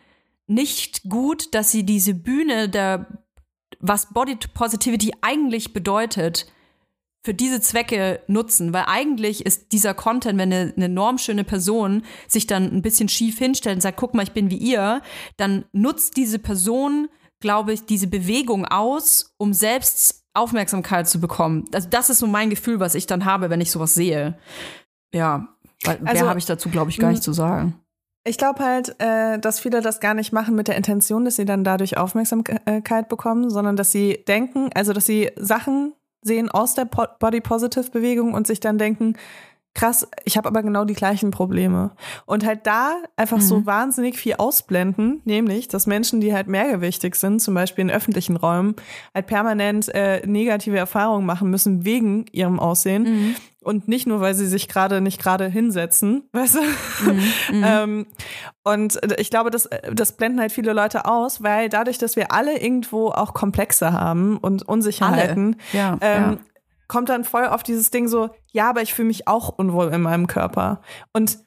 nicht 0.48 1.04
gut, 1.10 1.54
dass 1.54 1.72
sie 1.72 1.84
diese 1.84 2.14
Bühne 2.16 2.70
der, 2.70 3.06
was 3.80 4.14
Body 4.14 4.38
Positivity 4.54 5.14
eigentlich 5.22 5.74
bedeutet, 5.74 6.48
für 7.28 7.34
diese 7.34 7.60
Zwecke 7.60 8.22
nutzen, 8.28 8.72
weil 8.72 8.86
eigentlich 8.88 9.46
ist 9.46 9.74
dieser 9.74 9.94
Content, 9.94 10.40
wenn 10.40 10.54
eine, 10.54 10.74
eine 10.78 10.88
normschöne 10.88 11.44
Person 11.44 12.04
sich 12.26 12.48
dann 12.48 12.72
ein 12.72 12.82
bisschen 12.82 13.10
schief 13.10 13.38
hinstellt 13.38 13.76
und 13.76 13.82
sagt, 13.82 13.98
guck 13.98 14.14
mal, 14.14 14.24
ich 14.24 14.32
bin 14.32 14.50
wie 14.50 14.56
ihr, 14.56 15.02
dann 15.36 15.66
nutzt 15.74 16.16
diese 16.16 16.40
Person, 16.40 17.10
glaube 17.42 17.74
ich, 17.74 17.84
diese 17.84 18.08
Bewegung 18.08 18.64
aus, 18.64 19.36
um 19.38 19.52
selbst 19.52 20.24
Aufmerksamkeit 20.34 21.10
zu 21.10 21.20
bekommen. 21.20 21.66
Also 21.74 21.90
das 21.90 22.10
ist 22.10 22.20
so 22.20 22.28
mein 22.28 22.50
Gefühl, 22.50 22.80
was 22.80 22.96
ich 22.96 23.08
dann 23.08 23.26
habe, 23.26 23.50
wenn 23.50 23.60
ich 23.60 23.72
sowas 23.72 23.94
sehe. 23.94 24.38
Ja, 25.14 25.50
weil 25.84 25.98
Also, 26.06 26.22
mehr 26.22 26.30
habe 26.30 26.40
ich 26.40 26.46
dazu, 26.46 26.70
glaube 26.70 26.92
ich, 26.92 26.98
gar 26.98 27.12
nicht 27.12 27.24
zu 27.24 27.34
sagen. 27.34 27.78
Ich 28.24 28.38
glaube 28.38 28.64
halt, 28.64 28.96
äh, 29.00 29.38
dass 29.38 29.60
viele 29.60 29.82
das 29.82 30.00
gar 30.00 30.14
nicht 30.14 30.32
machen 30.32 30.56
mit 30.56 30.70
der 30.70 30.78
Intention, 30.78 31.26
dass 31.26 31.36
sie 31.36 31.44
dann 31.44 31.66
dadurch 31.66 31.98
Aufmerksamkeit 31.98 33.10
bekommen, 33.10 33.50
sondern 33.50 33.76
dass 33.76 33.92
sie 33.92 34.24
denken, 34.30 34.70
also 34.74 34.94
dass 34.94 35.06
sie 35.06 35.32
Sachen 35.36 35.92
sehen 36.28 36.50
aus 36.50 36.76
der 36.76 36.86
Body 36.86 37.42
Positive 37.42 37.90
Bewegung 37.90 38.34
und 38.34 38.46
sich 38.46 38.60
dann 38.60 38.78
denken, 38.78 39.16
krass, 39.78 40.08
ich 40.26 40.38
habe 40.38 40.50
aber 40.50 40.64
genau 40.64 40.86
die 40.86 40.96
gleichen 40.96 41.32
Probleme. 41.32 41.92
Und 42.26 42.46
halt 42.46 42.66
da 42.66 42.96
einfach 43.16 43.40
so 43.40 43.66
wahnsinnig 43.66 44.18
viel 44.18 44.34
ausblenden, 44.34 45.22
nämlich, 45.24 45.68
dass 45.68 45.86
Menschen, 45.86 46.20
die 46.20 46.34
halt 46.34 46.48
mehrgewichtig 46.48 47.16
sind, 47.16 47.42
zum 47.42 47.54
Beispiel 47.54 47.84
in 47.84 47.92
öffentlichen 47.92 48.36
Räumen, 48.38 48.76
halt 49.14 49.28
permanent 49.28 49.88
äh, 49.94 50.26
negative 50.26 50.78
Erfahrungen 50.78 51.26
machen 51.26 51.50
müssen 51.52 51.86
wegen 51.86 52.26
ihrem 52.32 52.60
Aussehen. 52.60 53.36
Und 53.68 53.90
nicht 53.90 54.08
nur, 54.08 54.22
weil 54.22 54.34
sie 54.34 54.48
sich 54.48 54.70
gerade 54.70 55.02
nicht 55.02 55.22
gerade 55.22 55.46
hinsetzen, 55.46 56.30
weißt 56.32 56.56
du? 56.56 56.60
ähm, 57.52 58.06
und 58.64 58.98
ich 59.18 59.30
glaube, 59.30 59.52
das, 59.52 59.68
das 59.92 60.14
blenden 60.14 60.40
halt 60.40 60.54
viele 60.54 60.72
Leute 60.72 61.04
aus, 61.04 61.44
weil 61.44 61.68
dadurch, 61.68 61.98
dass 61.98 62.16
wir 62.16 62.32
alle 62.32 62.58
irgendwo 62.58 63.10
auch 63.10 63.34
Komplexe 63.34 63.92
haben 63.92 64.38
und 64.38 64.64
Unsicherheiten, 64.64 65.58
Ja, 65.74 65.98
ähm, 66.00 66.24
ja. 66.24 66.38
kommt 66.88 67.10
dann 67.10 67.26
voll 67.26 67.46
auf 67.46 67.62
dieses 67.62 67.92
Ding 67.92 68.08
so, 68.08 68.30
ja, 68.54 68.70
aber 68.70 68.84
ich 68.84 68.94
fühle 68.94 69.10
mich 69.10 69.28
auch 69.28 69.50
unwohl 69.50 69.94
in 69.94 70.02
meinem 70.02 70.28
Körper. 70.28 70.82
Und 71.12 71.40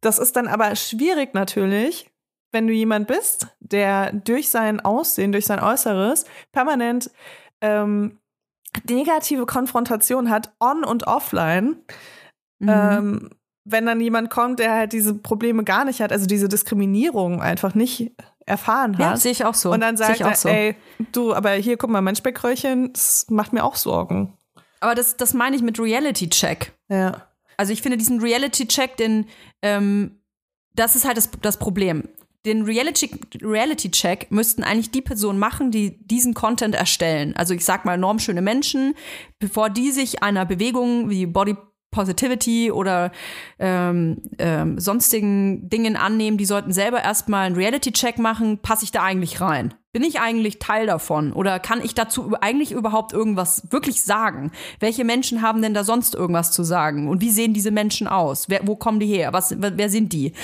das 0.00 0.20
ist 0.20 0.36
dann 0.36 0.46
aber 0.46 0.76
schwierig 0.76 1.34
natürlich, 1.34 2.08
wenn 2.52 2.68
du 2.68 2.72
jemand 2.72 3.08
bist, 3.08 3.48
der 3.58 4.12
durch 4.12 4.48
sein 4.48 4.78
Aussehen, 4.78 5.32
durch 5.32 5.46
sein 5.46 5.58
Äußeres 5.58 6.24
permanent 6.52 7.10
ähm, 7.60 8.17
negative 8.88 9.46
Konfrontation 9.46 10.30
hat, 10.30 10.52
on 10.60 10.84
und 10.84 11.06
offline. 11.06 11.76
Mhm. 12.58 12.68
Ähm, 12.68 13.30
wenn 13.64 13.86
dann 13.86 14.00
jemand 14.00 14.30
kommt, 14.30 14.58
der 14.60 14.72
halt 14.72 14.92
diese 14.92 15.14
Probleme 15.14 15.62
gar 15.62 15.84
nicht 15.84 16.00
hat, 16.00 16.10
also 16.10 16.26
diese 16.26 16.48
Diskriminierung 16.48 17.42
einfach 17.42 17.74
nicht 17.74 18.12
erfahren 18.46 18.94
hat. 18.94 19.00
ja, 19.00 19.16
sehe 19.16 19.32
ich 19.32 19.44
auch 19.44 19.54
so. 19.54 19.72
und 19.72 19.80
dann 19.80 19.96
sagt 19.96 20.16
ich 20.16 20.24
auch 20.24 20.30
er, 20.30 20.36
so. 20.36 20.48
ey, 20.48 20.74
du, 21.12 21.34
aber 21.34 21.52
hier, 21.52 21.76
guck 21.76 21.90
mal, 21.90 22.00
mein 22.00 22.16
Speckröllchen, 22.16 22.92
das 22.94 23.26
macht 23.28 23.52
mir 23.52 23.62
auch 23.62 23.76
Sorgen. 23.76 24.32
Aber 24.80 24.94
das, 24.94 25.16
das 25.16 25.34
meine 25.34 25.54
ich 25.54 25.62
mit 25.62 25.78
Reality-Check. 25.78 26.72
Ja. 26.88 27.26
Also 27.56 27.72
ich 27.72 27.82
finde 27.82 27.98
diesen 27.98 28.20
Reality-Check, 28.20 28.96
den, 28.96 29.26
ähm, 29.62 30.22
das 30.74 30.96
ist 30.96 31.04
halt 31.04 31.16
das, 31.16 31.30
das 31.42 31.58
Problem. 31.58 32.08
Den 32.46 32.64
Reality- 32.64 33.20
Reality-Check 33.42 34.30
müssten 34.30 34.62
eigentlich 34.62 34.90
die 34.90 35.02
Personen 35.02 35.38
machen, 35.38 35.70
die 35.70 35.98
diesen 36.06 36.34
Content 36.34 36.74
erstellen. 36.74 37.34
Also 37.36 37.54
ich 37.54 37.64
sag 37.64 37.84
mal 37.84 37.98
normschöne 37.98 38.42
Menschen, 38.42 38.94
bevor 39.38 39.70
die 39.70 39.90
sich 39.90 40.22
einer 40.22 40.46
Bewegung 40.46 41.10
wie 41.10 41.26
Body 41.26 41.56
Positivity 41.90 42.70
oder 42.70 43.12
ähm, 43.58 44.22
ähm, 44.38 44.78
sonstigen 44.78 45.70
Dingen 45.70 45.96
annehmen, 45.96 46.36
die 46.36 46.44
sollten 46.44 46.72
selber 46.72 47.02
erstmal 47.02 47.46
einen 47.46 47.56
Reality-Check 47.56 48.18
machen, 48.18 48.58
passe 48.58 48.84
ich 48.84 48.92
da 48.92 49.02
eigentlich 49.02 49.40
rein? 49.40 49.74
Bin 49.92 50.02
ich 50.02 50.20
eigentlich 50.20 50.58
Teil 50.58 50.86
davon? 50.86 51.32
Oder 51.32 51.58
kann 51.58 51.82
ich 51.82 51.94
dazu 51.94 52.34
eigentlich 52.40 52.72
überhaupt 52.72 53.14
irgendwas 53.14 53.72
wirklich 53.72 54.02
sagen? 54.02 54.52
Welche 54.80 55.04
Menschen 55.04 55.40
haben 55.40 55.62
denn 55.62 55.72
da 55.72 55.82
sonst 55.82 56.14
irgendwas 56.14 56.52
zu 56.52 56.62
sagen? 56.62 57.08
Und 57.08 57.22
wie 57.22 57.30
sehen 57.30 57.54
diese 57.54 57.70
Menschen 57.70 58.06
aus? 58.06 58.50
Wer, 58.50 58.66
wo 58.66 58.76
kommen 58.76 59.00
die 59.00 59.06
her? 59.06 59.32
Was, 59.32 59.54
wer 59.58 59.88
sind 59.88 60.12
die? 60.12 60.34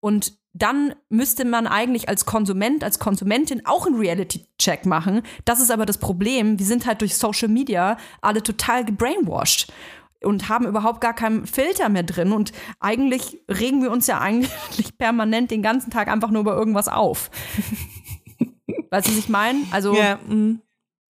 Und 0.00 0.38
dann 0.52 0.94
müsste 1.08 1.44
man 1.44 1.66
eigentlich 1.66 2.08
als 2.08 2.26
Konsument, 2.26 2.82
als 2.82 2.98
Konsumentin 2.98 3.62
auch 3.66 3.86
einen 3.86 3.96
Reality-Check 3.96 4.84
machen. 4.84 5.22
Das 5.44 5.60
ist 5.60 5.70
aber 5.70 5.86
das 5.86 5.98
Problem. 5.98 6.58
Wir 6.58 6.66
sind 6.66 6.86
halt 6.86 7.00
durch 7.02 7.16
Social 7.16 7.48
Media 7.48 7.96
alle 8.20 8.42
total 8.42 8.84
gebrainwashed 8.84 9.72
und 10.22 10.48
haben 10.48 10.66
überhaupt 10.66 11.00
gar 11.00 11.14
keinen 11.14 11.46
Filter 11.46 11.88
mehr 11.88 12.02
drin. 12.02 12.32
Und 12.32 12.52
eigentlich 12.80 13.40
regen 13.48 13.82
wir 13.82 13.92
uns 13.92 14.06
ja 14.06 14.18
eigentlich 14.20 14.98
permanent 14.98 15.50
den 15.50 15.62
ganzen 15.62 15.90
Tag 15.90 16.08
einfach 16.08 16.30
nur 16.30 16.42
über 16.42 16.56
irgendwas 16.56 16.88
auf. 16.88 17.30
weißt 18.90 19.06
du, 19.06 19.12
was 19.12 19.18
ich 19.18 19.28
meine? 19.28 19.60
Also 19.70 19.94
Ja, 19.94 20.16
mm. 20.16 20.60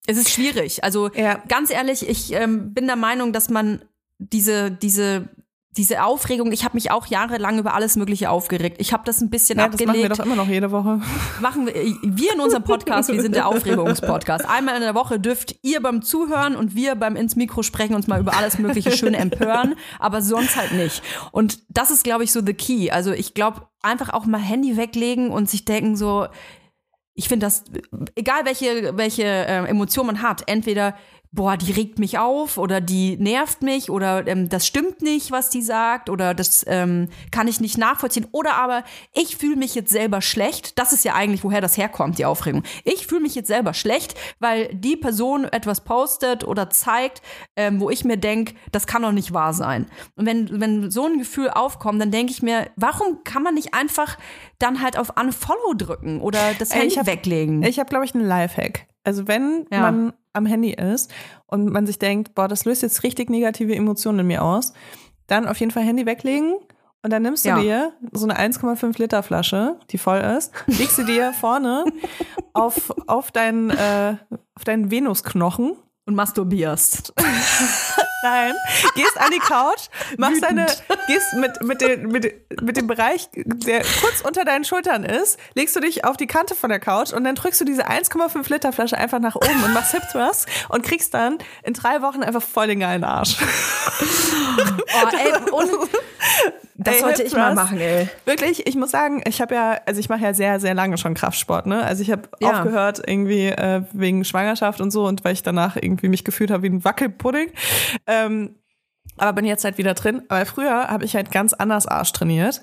es 0.07 0.19
ist 0.19 0.31
schwierig. 0.31 0.85
Also 0.85 1.11
Ja. 1.15 1.43
ganz 1.49 1.71
ehrlich, 1.71 2.07
ich 2.07 2.33
ähm, 2.35 2.75
bin 2.75 2.87
der 2.87 2.97
Meinung, 2.97 3.33
dass 3.33 3.49
man 3.49 3.83
diese, 4.19 4.71
diese, 4.71 5.31
diese 5.77 6.03
Aufregung, 6.03 6.51
ich 6.51 6.65
habe 6.65 6.75
mich 6.75 6.91
auch 6.91 7.07
jahrelang 7.07 7.59
über 7.59 7.75
alles 7.75 7.95
Mögliche 7.95 8.29
aufgeregt. 8.29 8.79
Ich 8.81 8.93
habe 8.93 9.05
das 9.05 9.21
ein 9.21 9.31
bisschen 9.31 9.57
ja, 9.59 9.69
das 9.69 9.75
machen 9.81 9.87
wir 9.87 9.91
abgelegt 9.91 10.19
doch 10.19 10.25
immer 10.25 10.35
noch 10.35 10.49
jede 10.49 10.73
Woche. 10.73 11.01
machen 11.41 11.67
wir, 11.67 11.75
wir 11.75 12.35
in 12.35 12.41
unserem 12.41 12.65
Podcast, 12.65 13.13
wir 13.13 13.23
sind 13.23 13.37
der 13.37 13.47
Aufregungspodcast. 13.47 14.49
Einmal 14.49 14.75
in 14.75 14.81
der 14.81 14.97
Woche 14.97 15.21
dürft 15.21 15.55
ihr 15.63 15.81
beim 15.81 16.03
Zuhören 16.03 16.57
und 16.57 16.75
wir 16.75 16.97
beim 16.97 17.15
ins 17.15 17.37
Mikro 17.37 17.63
sprechen 17.63 17.95
uns 17.95 18.09
mal 18.09 18.21
über 18.21 18.37
alles 18.37 18.59
Mögliche 18.59 18.91
schön 18.97 19.15
empören, 19.15 19.77
aber 20.01 20.23
sonst 20.23 20.57
halt 20.57 20.73
nicht. 20.73 21.03
Und 21.31 21.61
das 21.69 21.93
ist, 21.93 22.03
glaube 22.03 22.25
ich, 22.25 22.33
so 22.33 22.41
the 22.45 22.55
key. 22.55 22.91
Also 22.91 23.13
ich 23.13 23.35
glaube, 23.35 23.69
einfach 23.81 24.13
auch 24.13 24.27
mal 24.27 24.39
Handy 24.39 24.77
weglegen 24.77 25.31
und 25.31 25.49
sich 25.49 25.65
denken 25.65 25.95
so, 25.95 26.27
ich 27.15 27.29
finde 27.29 27.47
das, 27.47 27.65
egal 28.17 28.45
welche, 28.45 28.97
welche 28.97 29.23
äh, 29.23 29.67
Emotion 29.67 30.07
man 30.07 30.23
hat, 30.23 30.43
entweder 30.47 30.95
boah, 31.33 31.57
die 31.57 31.71
regt 31.71 31.99
mich 32.01 32.19
auf 32.19 32.59
oder 32.59 32.81
die 32.81 33.17
nervt 33.17 33.63
mich 33.63 33.89
oder 33.89 34.27
ähm, 34.27 34.49
das 34.49 34.67
stimmt 34.67 35.01
nicht, 35.01 35.31
was 35.31 35.49
die 35.49 35.63
sagt 35.63 36.11
oder 36.11 36.35
das 36.35 36.65
ähm, 36.69 37.09
kann 37.31 37.47
ich 37.47 37.61
nicht 37.61 37.79
nachvollziehen. 37.79 38.27
Oder 38.33 38.55
aber 38.55 38.83
ich 39.15 39.37
fühle 39.37 39.55
mich 39.57 39.75
jetzt 39.77 39.91
selber 39.91 40.23
schlecht. 40.23 40.79
Das 40.79 40.93
ist 40.93 41.05
ja 41.05 41.15
eigentlich, 41.15 41.45
woher 41.45 41.61
das 41.61 41.77
herkommt, 41.77 42.19
die 42.19 42.25
Aufregung. 42.25 42.65
Ich 42.85 43.07
fühle 43.07 43.21
mich 43.21 43.37
jetzt 43.37 43.47
selber 43.47 43.75
schlecht, 43.75 44.15
weil 44.41 44.69
die 44.75 44.97
Person 44.97 45.45
etwas 45.45 45.83
postet 45.85 46.43
oder 46.45 46.69
zeigt, 46.71 47.23
ähm, 47.57 47.81
wo 47.81 47.91
ich 47.91 48.05
mir 48.05 48.17
denke, 48.17 48.55
das 48.73 48.89
kann 48.89 49.03
doch 49.03 49.13
nicht 49.13 49.33
wahr 49.33 49.53
sein. 49.55 49.87
Und 50.17 50.27
wenn, 50.27 50.61
wenn 50.61 50.91
so 50.91 51.07
ein 51.07 51.19
Gefühl 51.19 51.51
aufkommt, 51.51 52.01
dann 52.01 52.11
denke 52.11 52.33
ich 52.33 52.43
mir, 52.43 52.71
warum 52.77 53.23
kann 53.23 53.43
man 53.45 53.55
nicht 53.55 53.73
einfach 53.73 54.19
dann 54.59 54.83
halt 54.83 54.99
auf 54.99 55.13
Unfollow 55.17 55.75
drücken 55.77 56.21
oder 56.21 56.55
das 56.59 56.71
Ey, 56.71 56.79
Handy 56.81 56.93
ich 56.95 56.99
hab- 56.99 57.07
weglegen? 57.07 57.63
Ich 57.63 57.79
habe, 57.79 57.89
glaube 57.89 58.05
ich, 58.05 58.15
einen 58.17 58.27
Lifehack. 58.27 58.89
Also 59.05 59.29
wenn 59.29 59.67
Ja. 59.73 59.81
man 59.91 60.13
am 60.33 60.47
Handy 60.47 60.73
ist 60.73 61.11
und 61.47 61.67
man 61.71 61.87
sich 61.87 61.99
denkt, 61.99 62.35
boah, 62.35 62.49
das 62.49 62.65
löst 62.65 62.83
jetzt 62.83 63.03
richtig 63.03 63.31
negative 63.31 63.75
Emotionen 63.75 64.21
in 64.21 64.27
mir 64.29 64.43
aus, 64.43 64.73
dann 65.27 65.47
auf 65.49 65.59
jeden 65.59 65.73
Fall 65.73 65.83
Handy 65.83 66.07
weglegen 66.07 66.55
und 67.03 67.11
dann 67.13 67.23
nimmst 67.23 67.45
du 67.45 67.51
Ja. 67.51 67.61
dir 67.61 67.93
so 68.13 68.27
eine 68.29 68.39
1,5 68.39 68.99
Liter 68.99 69.23
Flasche, 69.23 69.77
die 69.91 69.99
voll 69.99 70.19
ist, 70.21 70.53
legst 70.67 70.97
sie 70.97 71.05
dir 71.05 71.33
vorne 71.33 71.85
auf, 72.53 72.93
auf 73.07 73.31
deinen, 73.33 73.71
äh, 73.71 74.17
auf 74.55 74.65
deinen 74.65 74.91
Venusknochen 74.91 75.77
und 76.07 76.15
masturbierst. 76.15 77.13
Nein, 78.23 78.55
gehst 78.95 79.19
an 79.19 79.31
die 79.33 79.39
Couch, 79.39 79.89
machst 80.19 80.43
deine, 80.43 80.67
gehst 81.07 81.33
mit, 81.35 81.63
mit, 81.63 81.81
den, 81.81 82.09
mit, 82.09 82.61
mit 82.61 82.77
dem 82.77 82.87
Bereich, 82.87 83.31
der 83.33 83.83
kurz 84.01 84.21
unter 84.23 84.45
deinen 84.45 84.65
Schultern 84.65 85.05
ist, 85.05 85.39
legst 85.55 85.75
du 85.75 85.81
dich 85.81 86.05
auf 86.05 86.19
die 86.19 86.27
Kante 86.27 86.55
von 86.55 86.69
der 86.69 86.81
Couch 86.81 87.15
und 87.15 87.25
dann 87.25 87.35
drückst 87.35 87.63
du 87.63 87.65
diese 87.65 87.89
1,5 87.89 88.53
Liter 88.53 88.73
Flasche 88.73 88.99
einfach 88.99 89.21
nach 89.21 89.37
oben 89.37 89.65
und 89.65 89.73
machst 89.73 89.93
Hip 89.93 90.03
Thrust 90.13 90.47
und 90.69 90.85
kriegst 90.85 91.15
dann 91.15 91.39
in 91.63 91.73
drei 91.73 92.03
Wochen 92.03 92.23
einfach 92.23 92.43
voll 92.43 92.67
den 92.67 92.81
geilen 92.81 93.05
Arsch. 93.05 93.39
Oh, 93.41 95.09
ey, 95.17 95.33
und 95.51 95.91
das 96.83 96.95
Ey, 96.97 97.01
sollte 97.01 97.23
ich 97.23 97.33
mal 97.35 97.55
machen, 97.55 97.79
ey. 97.79 98.09
Wirklich, 98.25 98.67
ich 98.67 98.75
muss 98.75 98.91
sagen, 98.91 99.23
ich 99.27 99.41
habe 99.41 99.55
ja, 99.55 99.79
also 99.87 100.01
ich 100.01 100.09
mache 100.09 100.23
ja 100.23 100.35
sehr, 100.35 100.59
sehr 100.61 100.75
lange 100.75 100.97
schon 100.99 101.15
Kraftsport, 101.15 101.67
ne? 101.67 101.83
Also 101.85 102.03
ich 102.03 102.11
habe 102.11 102.23
Ja. 102.41 102.53
aufgehört 102.59 103.03
irgendwie 103.07 103.47
äh, 103.49 103.83
wegen 103.93 104.25
Schwangerschaft 104.25 104.81
und 104.81 104.91
so 104.91 105.07
und 105.07 105.25
weil 105.25 105.35
ich 105.35 105.43
danach 105.43 105.77
irgendwie 105.77 106.09
mich 106.09 106.25
gefühlt 106.25 106.51
habe 106.51 106.63
wie 106.63 106.69
ein 106.71 106.85
Wackelpudding. 106.85 107.51
Ähm, 108.07 108.55
aber 109.19 109.35
bin 109.35 109.45
jetzt 109.45 109.65
halt 109.65 109.77
wieder 109.79 109.95
drin. 109.95 110.23
Aber 110.29 110.47
früher 110.47 110.89
habe 110.89 111.05
ich 111.05 111.15
halt 111.15 111.31
ganz 111.31 111.53
anders 111.53 111.87
Arsch 111.87 112.13
trainiert. 112.13 112.63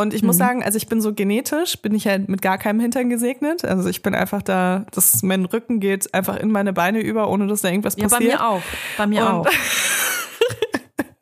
Und 0.00 0.14
ich 0.14 0.22
muss 0.22 0.36
Mhm. 0.36 0.38
sagen, 0.38 0.62
also 0.64 0.76
ich 0.76 0.86
bin 0.86 1.00
so 1.00 1.12
genetisch, 1.12 1.76
bin 1.82 1.92
ich 1.92 2.06
halt 2.06 2.28
mit 2.28 2.40
gar 2.40 2.56
keinem 2.56 2.78
Hintern 2.78 3.10
gesegnet. 3.10 3.64
Also 3.64 3.88
ich 3.88 4.00
bin 4.02 4.14
einfach 4.14 4.42
da, 4.42 4.86
dass 4.92 5.24
mein 5.24 5.44
Rücken 5.44 5.80
geht 5.80 6.14
einfach 6.14 6.36
in 6.36 6.52
meine 6.52 6.72
Beine 6.72 7.00
über, 7.00 7.28
ohne 7.28 7.48
dass 7.48 7.62
da 7.62 7.68
irgendwas 7.68 7.96
Ja, 7.96 8.04
bei 8.06 8.10
passiert. 8.18 8.34
mir 8.34 8.46
auch. 8.46 8.62
Bei 8.96 9.06
mir 9.08 9.22
Und- 9.26 9.28
auch. 9.28 9.46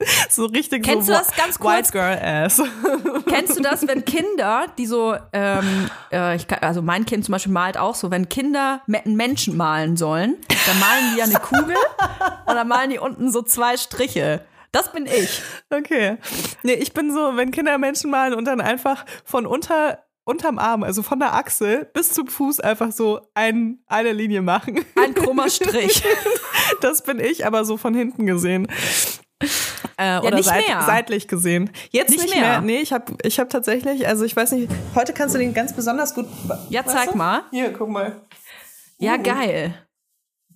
So 0.30 0.46
richtig 0.46 0.84
Kennst 0.84 1.06
so 1.06 1.12
du 1.12 1.18
das 1.18 1.34
ganz 1.34 1.58
kurz? 1.58 1.74
White 1.74 1.92
Girl 1.92 2.18
Ass. 2.18 2.62
Kennst 3.26 3.56
du 3.56 3.62
das, 3.62 3.86
wenn 3.86 4.04
Kinder, 4.04 4.66
die 4.78 4.86
so, 4.86 5.16
ähm, 5.32 5.90
äh, 6.12 6.36
ich 6.36 6.46
kann, 6.46 6.58
also 6.60 6.82
mein 6.82 7.06
Kind 7.06 7.24
zum 7.24 7.32
Beispiel 7.32 7.52
malt 7.52 7.78
auch 7.78 7.94
so, 7.94 8.10
wenn 8.10 8.28
Kinder 8.28 8.82
einen 8.86 9.16
Menschen 9.16 9.56
malen 9.56 9.96
sollen, 9.96 10.36
dann 10.66 10.80
malen 10.80 11.12
die 11.12 11.18
ja 11.18 11.24
eine 11.24 11.34
Kugel 11.34 11.76
und 12.46 12.54
dann 12.54 12.68
malen 12.68 12.90
die 12.90 12.98
unten 12.98 13.30
so 13.30 13.42
zwei 13.42 13.76
Striche. 13.76 14.44
Das 14.72 14.92
bin 14.92 15.06
ich. 15.06 15.42
Okay. 15.70 16.18
Nee, 16.62 16.74
ich 16.74 16.92
bin 16.92 17.12
so, 17.12 17.36
wenn 17.36 17.50
Kinder 17.50 17.78
Menschen 17.78 18.10
malen 18.10 18.34
und 18.34 18.44
dann 18.44 18.60
einfach 18.60 19.06
von 19.24 19.46
unter 19.46 20.00
unterm 20.26 20.58
Arm, 20.58 20.82
also 20.82 21.02
von 21.02 21.20
der 21.20 21.34
Achsel 21.34 21.88
bis 21.94 22.12
zum 22.12 22.26
Fuß 22.26 22.58
einfach 22.60 22.90
so 22.90 23.20
ein, 23.34 23.78
eine 23.86 24.12
Linie 24.12 24.42
machen. 24.42 24.84
Ein 24.96 25.14
krummer 25.14 25.48
Strich. 25.48 26.02
Das 26.80 27.02
bin 27.02 27.20
ich, 27.20 27.46
aber 27.46 27.64
so 27.64 27.76
von 27.76 27.94
hinten 27.94 28.26
gesehen. 28.26 28.66
Äh, 29.98 30.18
oder 30.18 30.36
nicht 30.36 30.44
seit, 30.46 30.66
mehr. 30.66 30.82
seitlich 30.82 31.28
gesehen. 31.28 31.70
Jetzt 31.90 32.10
Nicht 32.10 32.22
nicht, 32.24 32.34
mehr. 32.34 32.60
mehr. 32.60 32.60
Nee, 32.60 32.78
ich 32.78 32.92
habe 32.92 33.14
ich 33.22 33.38
hab 33.38 33.48
tatsächlich, 33.50 34.06
also 34.06 34.24
ich 34.24 34.34
weiß 34.36 34.52
nicht, 34.52 34.70
heute 34.94 35.12
kannst 35.12 35.34
du 35.34 35.38
den 35.38 35.54
ganz 35.54 35.74
besonders 35.74 36.14
gut. 36.14 36.26
Ja, 36.70 36.84
zeig 36.84 37.12
du? 37.12 37.18
mal. 37.18 37.42
Hier, 37.50 37.72
guck 37.72 37.88
mal. 37.88 38.20
Ja, 38.98 39.16
geil. 39.16 39.74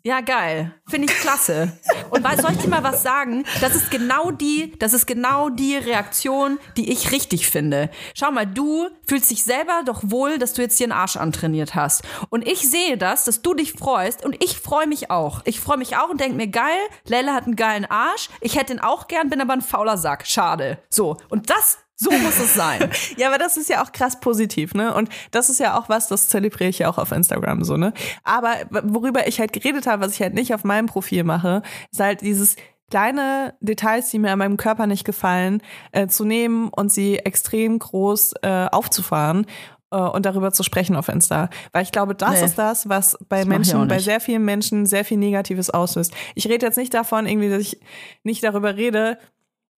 Ja, 0.03 0.23
geil. 0.23 0.75
Finde 0.89 1.13
ich 1.13 1.19
klasse. 1.19 1.79
Und 2.09 2.25
weil, 2.25 2.41
soll 2.41 2.53
ich 2.53 2.59
dir 2.59 2.69
mal 2.69 2.83
was 2.83 3.03
sagen? 3.03 3.45
Das 3.61 3.75
ist 3.75 3.91
genau 3.91 4.31
die, 4.31 4.73
das 4.79 4.95
ist 4.95 5.07
genau 5.07 5.51
die 5.51 5.77
Reaktion, 5.77 6.59
die 6.79 6.91
ich 6.91 7.13
richtig 7.13 7.49
finde. 7.49 7.91
Schau 8.15 8.31
mal, 8.31 8.47
du 8.47 8.89
fühlst 9.07 9.31
dich 9.31 9.45
selber 9.45 9.83
doch 9.85 10.01
wohl, 10.05 10.39
dass 10.39 10.55
du 10.55 10.63
jetzt 10.63 10.79
hier 10.79 10.87
einen 10.87 10.93
Arsch 10.93 11.17
antrainiert 11.17 11.75
hast. 11.75 12.03
Und 12.31 12.49
ich 12.49 12.69
sehe 12.69 12.97
das, 12.97 13.25
dass 13.25 13.43
du 13.43 13.53
dich 13.53 13.73
freust 13.73 14.25
und 14.25 14.43
ich 14.43 14.59
freue 14.59 14.87
mich 14.87 15.11
auch. 15.11 15.43
Ich 15.45 15.61
freue 15.61 15.77
mich 15.77 15.97
auch 15.97 16.09
und 16.09 16.21
denke 16.21 16.37
mir, 16.37 16.49
geil, 16.49 16.81
Lella 17.05 17.35
hat 17.35 17.45
einen 17.45 17.57
geilen 17.57 17.85
Arsch. 17.85 18.31
Ich 18.41 18.57
hätte 18.57 18.73
ihn 18.73 18.81
auch 18.81 19.07
gern, 19.07 19.29
bin 19.29 19.41
aber 19.43 19.53
ein 19.53 19.61
fauler 19.61 19.99
Sack. 19.99 20.27
Schade. 20.27 20.79
So. 20.89 21.19
Und 21.29 21.51
das, 21.51 21.79
so 22.01 22.11
muss 22.11 22.39
es 22.39 22.55
sein. 22.55 22.91
Ja, 23.17 23.29
aber 23.29 23.39
das 23.39 23.57
ist 23.57 23.69
ja 23.69 23.83
auch 23.83 23.93
krass 23.93 24.19
positiv, 24.21 24.75
ne? 24.75 24.95
Und 24.95 25.09
das 25.31 25.51
ist 25.51 25.61
ja 25.61 25.79
auch 25.79 25.89
was, 25.89 26.09
das 26.09 26.29
zelebriere 26.29 26.71
ich 26.71 26.79
ja 26.79 26.89
auch 26.89 26.97
auf 26.99 27.13
Instagram 27.13 27.63
so, 27.65 27.77
ne? 27.77 27.93
Aber 28.25 28.55
worüber 28.83 29.27
ich 29.29 29.39
halt 29.41 29.53
geredet 29.53 29.87
habe, 29.87 30.05
was 30.05 30.15
ich 30.15 30.21
halt 30.23 30.35
nicht 30.35 30.55
auf 30.55 30.65
meinem 30.65 30.87
Profil 30.87 31.25
mache, 31.25 31.63
ist 31.93 32.01
halt 32.01 32.23
dieses 32.23 32.57
kleine 32.91 33.55
Details, 33.61 34.11
die 34.11 34.19
mir 34.19 34.33
an 34.33 34.39
meinem 34.39 34.57
Körper 34.57 34.87
nicht 34.87 35.05
gefallen, 35.05 35.63
äh, 35.93 36.07
zu 36.07 36.25
nehmen 36.25 36.69
und 36.71 36.91
sie 36.91 37.19
extrem 37.19 37.79
groß 37.79 38.35
äh, 38.43 38.67
aufzufahren 38.73 39.47
äh, 39.93 39.97
und 39.97 40.27
darüber 40.27 40.53
zu 40.53 40.63
sprechen 40.63 40.97
auf 40.97 41.09
Insta. 41.09 41.51
Weil 41.73 41.83
ich 41.85 41.93
glaube, 41.93 42.15
das 42.15 42.41
Nee. 42.41 42.47
ist 42.47 42.59
das, 42.59 42.89
was 42.89 43.17
bei 43.29 43.43
auch 43.43 43.47
Menschen, 43.47 43.87
bei 43.89 43.99
sehr 43.99 44.21
vielen 44.21 44.45
Menschen 44.45 44.87
sehr 44.87 45.05
viel 45.05 45.19
Negatives 45.19 45.71
auslöst. 45.71 46.13
Ich 46.35 46.49
rede 46.49 46.67
jetzt 46.67 46.79
nicht 46.79 46.95
davon, 46.95 47.27
irgendwie, 47.27 47.51
dass 47.51 47.61
ich 47.61 47.81
nicht 48.25 48.43
darüber 48.43 48.77
rede, 48.77 49.19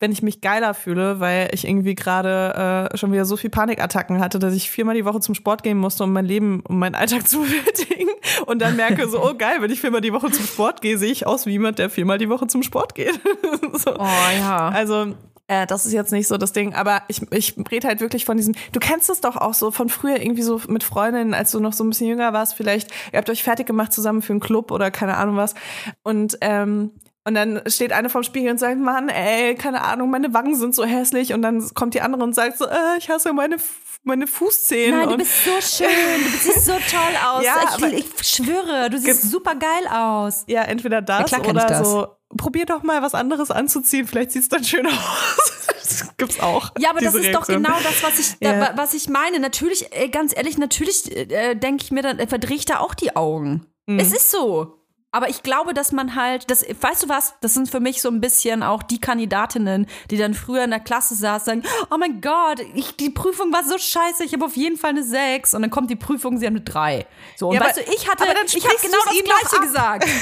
wenn 0.03 0.11
ich 0.11 0.21
mich 0.21 0.41
geiler 0.41 0.75
fühle, 0.75 1.21
weil 1.21 1.49
ich 1.53 1.65
irgendwie 1.65 1.95
gerade 1.95 2.91
äh, 2.93 2.97
schon 2.99 3.13
wieder 3.13 3.25
so 3.25 3.37
viel 3.37 3.51
Panikattacken 3.51 4.19
hatte, 4.19 4.41
dass 4.41 4.53
ich 4.53 4.69
viermal 4.69 4.97
die 4.97 5.05
Woche 5.05 5.21
zum 5.21 5.37
Sport 5.37 5.63
gehen 5.63 5.79
musste, 5.79 6.03
um 6.03 6.13
mein 6.13 6.25
Leben, 6.25 6.61
um 6.67 6.81
meinen 6.81 6.97
Alltag 6.97 7.29
zu 7.29 7.39
bewältigen. 7.39 8.11
Und 8.47 8.61
dann 8.61 8.75
merke 8.75 9.09
so, 9.09 9.25
oh 9.25 9.35
geil, 9.35 9.59
wenn 9.61 9.71
ich 9.71 9.81
viermal 9.81 10.01
die 10.01 10.13
Woche 10.13 10.33
zum 10.33 10.45
Sport 10.45 10.83
gehe, 10.83 10.99
sehe 10.99 11.13
ich 11.13 11.25
aus 11.25 11.47
wie 11.47 11.53
jemand, 11.53 11.79
der 11.79 11.89
viermal 11.89 12.19
die 12.19 12.29
Woche 12.29 12.49
zum 12.49 12.65
Sport 12.65 12.97
geht. 12.97 13.21
so. 13.75 13.95
Oh 13.97 14.39
ja. 14.41 14.71
Also 14.71 15.15
äh, 15.47 15.69
das 15.69 15.87
ist 15.87 15.93
jetzt 15.93 16.11
nicht 16.11 16.27
so 16.27 16.37
das 16.37 16.53
Ding, 16.53 16.75
aber 16.75 17.03
ich, 17.07 17.23
ich 17.31 17.55
rede 17.71 17.87
halt 17.87 18.01
wirklich 18.01 18.25
von 18.25 18.37
diesem, 18.37 18.57
du 18.73 18.81
kennst 18.81 19.09
es 19.09 19.21
doch 19.21 19.37
auch 19.37 19.55
so 19.55 19.71
von 19.71 19.89
früher 19.89 20.21
irgendwie 20.21 20.43
so 20.43 20.61
mit 20.67 20.83
Freundinnen, 20.83 21.33
als 21.33 21.53
du 21.53 21.61
noch 21.61 21.75
so 21.75 21.85
ein 21.85 21.91
bisschen 21.91 22.09
jünger 22.09 22.33
warst, 22.33 22.55
vielleicht, 22.55 22.91
ihr 23.13 23.19
habt 23.19 23.31
euch 23.31 23.45
fertig 23.45 23.69
gemacht 23.69 23.93
zusammen 23.93 24.21
für 24.21 24.33
einen 24.33 24.41
Club 24.41 24.73
oder 24.73 24.91
keine 24.91 25.17
Ahnung 25.17 25.37
was 25.37 25.55
und 26.03 26.39
ähm, 26.41 26.91
und 27.25 27.35
dann 27.35 27.63
steht 27.67 27.93
eine 27.93 28.09
vorm 28.09 28.25
Spiegel 28.25 28.51
und 28.51 28.59
sagt, 28.59 28.79
Mann, 28.79 29.09
ey, 29.09 29.55
keine 29.55 29.83
Ahnung, 29.83 30.11
meine 30.11 30.35
Wangen 30.35 30.57
sind 30.57 30.75
so 30.75 30.85
hässlich. 30.85 31.33
Und 31.33 31.43
dann 31.43 31.73
kommt 31.75 31.95
die 31.95 32.01
andere 32.01 32.25
und 32.25 32.35
sagt 32.35 32.59
so, 32.59 32.67
äh, 32.67 32.99
ich 32.99 33.09
hasse 33.11 33.33
meine, 33.33 33.57
meine 34.03 34.27
Fußzähne. 34.27 34.97
Nein, 34.99 35.09
du 35.11 35.17
bist 35.19 35.45
so 35.45 35.51
schön, 35.85 35.89
du 36.25 36.39
siehst 36.39 36.65
so 36.67 36.73
toll 36.73 37.17
aus. 37.27 37.45
Ja, 37.45 37.57
ich, 37.63 37.75
aber- 37.75 37.93
ich 37.93 38.07
schwöre, 38.23 38.91
du 38.91 38.99
siehst 38.99 39.31
super 39.31 39.55
geil 39.55 39.87
aus. 39.89 40.45
ja, 40.49 40.63
entweder 40.63 41.01
das 41.01 41.31
Ja, 41.31 41.39
oder 41.41 41.65
das. 41.67 41.89
so, 41.89 42.09
probier 42.37 42.67
doch 42.67 42.83
mal 42.83 43.03
was 43.03 43.15
anderes 43.15 43.51
anzuziehen, 43.53 44.07
vielleicht 44.09 44.33
sieht's 44.33 44.49
dann 44.49 44.65
schön 44.65 44.87
aus. 44.87 44.93
das 45.83 46.17
gibt's 46.17 46.41
auch. 46.41 46.71
Ja, 46.79 46.91
aber 46.91 47.01
das 47.01 47.15
ist 47.15 47.27
doch 47.33 47.47
Reaktion. 47.49 47.63
genau 47.63 47.77
das, 47.85 48.03
was 48.03 48.19
ich, 48.19 48.37
Ja. 48.41 48.59
da, 48.59 48.73
was 48.77 48.95
ich 48.95 49.09
meine. 49.09 49.39
Natürlich, 49.39 49.95
äh, 49.95 50.09
ganz 50.09 50.35
ehrlich, 50.37 50.59
natürlich 50.59 51.15
äh, 51.15 51.55
denke 51.55 51.85
ich 51.85 51.93
mir, 51.93 52.03
dann 52.03 52.19
äh, 52.19 52.27
verdrehe 52.27 52.57
ich 52.57 52.65
da 52.65 52.81
auch 52.81 52.95
die 52.95 53.15
Augen. 53.15 53.67
Mhm. 53.87 53.99
Es 54.01 54.13
ist 54.13 54.31
so. 54.33 54.79
Aber 55.15 55.29
ich 55.29 55.43
glaube, 55.43 55.75
dass 55.75 55.93
man 55.93 56.15
halt, 56.17 56.51
das, 56.51 56.65
weißt 56.81 57.03
du 57.03 57.09
was, 57.11 57.35
das 57.43 57.53
sind 57.53 57.69
für 57.71 57.81
mich 57.81 58.01
so 58.01 58.09
ein 58.09 58.23
bisschen 58.23 58.63
auch 58.63 58.83
die 58.83 58.99
Kandidatinnen, 58.99 59.87
die 60.11 60.17
dann 60.17 60.33
früher 60.33 60.65
in 60.65 60.71
der 60.71 60.81
Klasse 60.81 61.15
saßen, 61.15 61.45
sagen, 61.63 61.63
oh 61.91 61.99
mein 61.99 62.23
Gott, 62.23 62.61
ich, 62.75 62.97
die 62.97 63.11
Prüfung 63.11 63.53
war 63.53 63.63
so 63.63 63.77
scheiße, 63.77 64.25
ich 64.25 64.33
habe 64.33 64.47
auf 64.47 64.57
jeden 64.57 64.79
Fall 64.79 64.91
eine 64.91 65.03
6 65.05 65.53
und 65.53 65.61
dann 65.61 65.71
kommt 65.71 65.91
die 65.91 65.97
Prüfung, 65.97 66.39
sie 66.39 66.47
haben 66.47 66.55
eine 66.55 66.63
3. 66.65 67.07
So, 67.37 67.49
und 67.49 67.57
Ja, 67.57 67.61
aber- 67.61 67.69
weißt 67.69 67.79
du, 67.87 67.93
ich 67.93 68.09
hatte, 68.11 68.23
aber 68.25 68.33
dann 68.33 68.47
ich 68.47 68.65
habe 68.65 68.77
genau 68.81 68.97
du's 69.05 69.19
das 69.19 69.51
Gleiche 69.51 69.61
gesagt. 69.67 70.09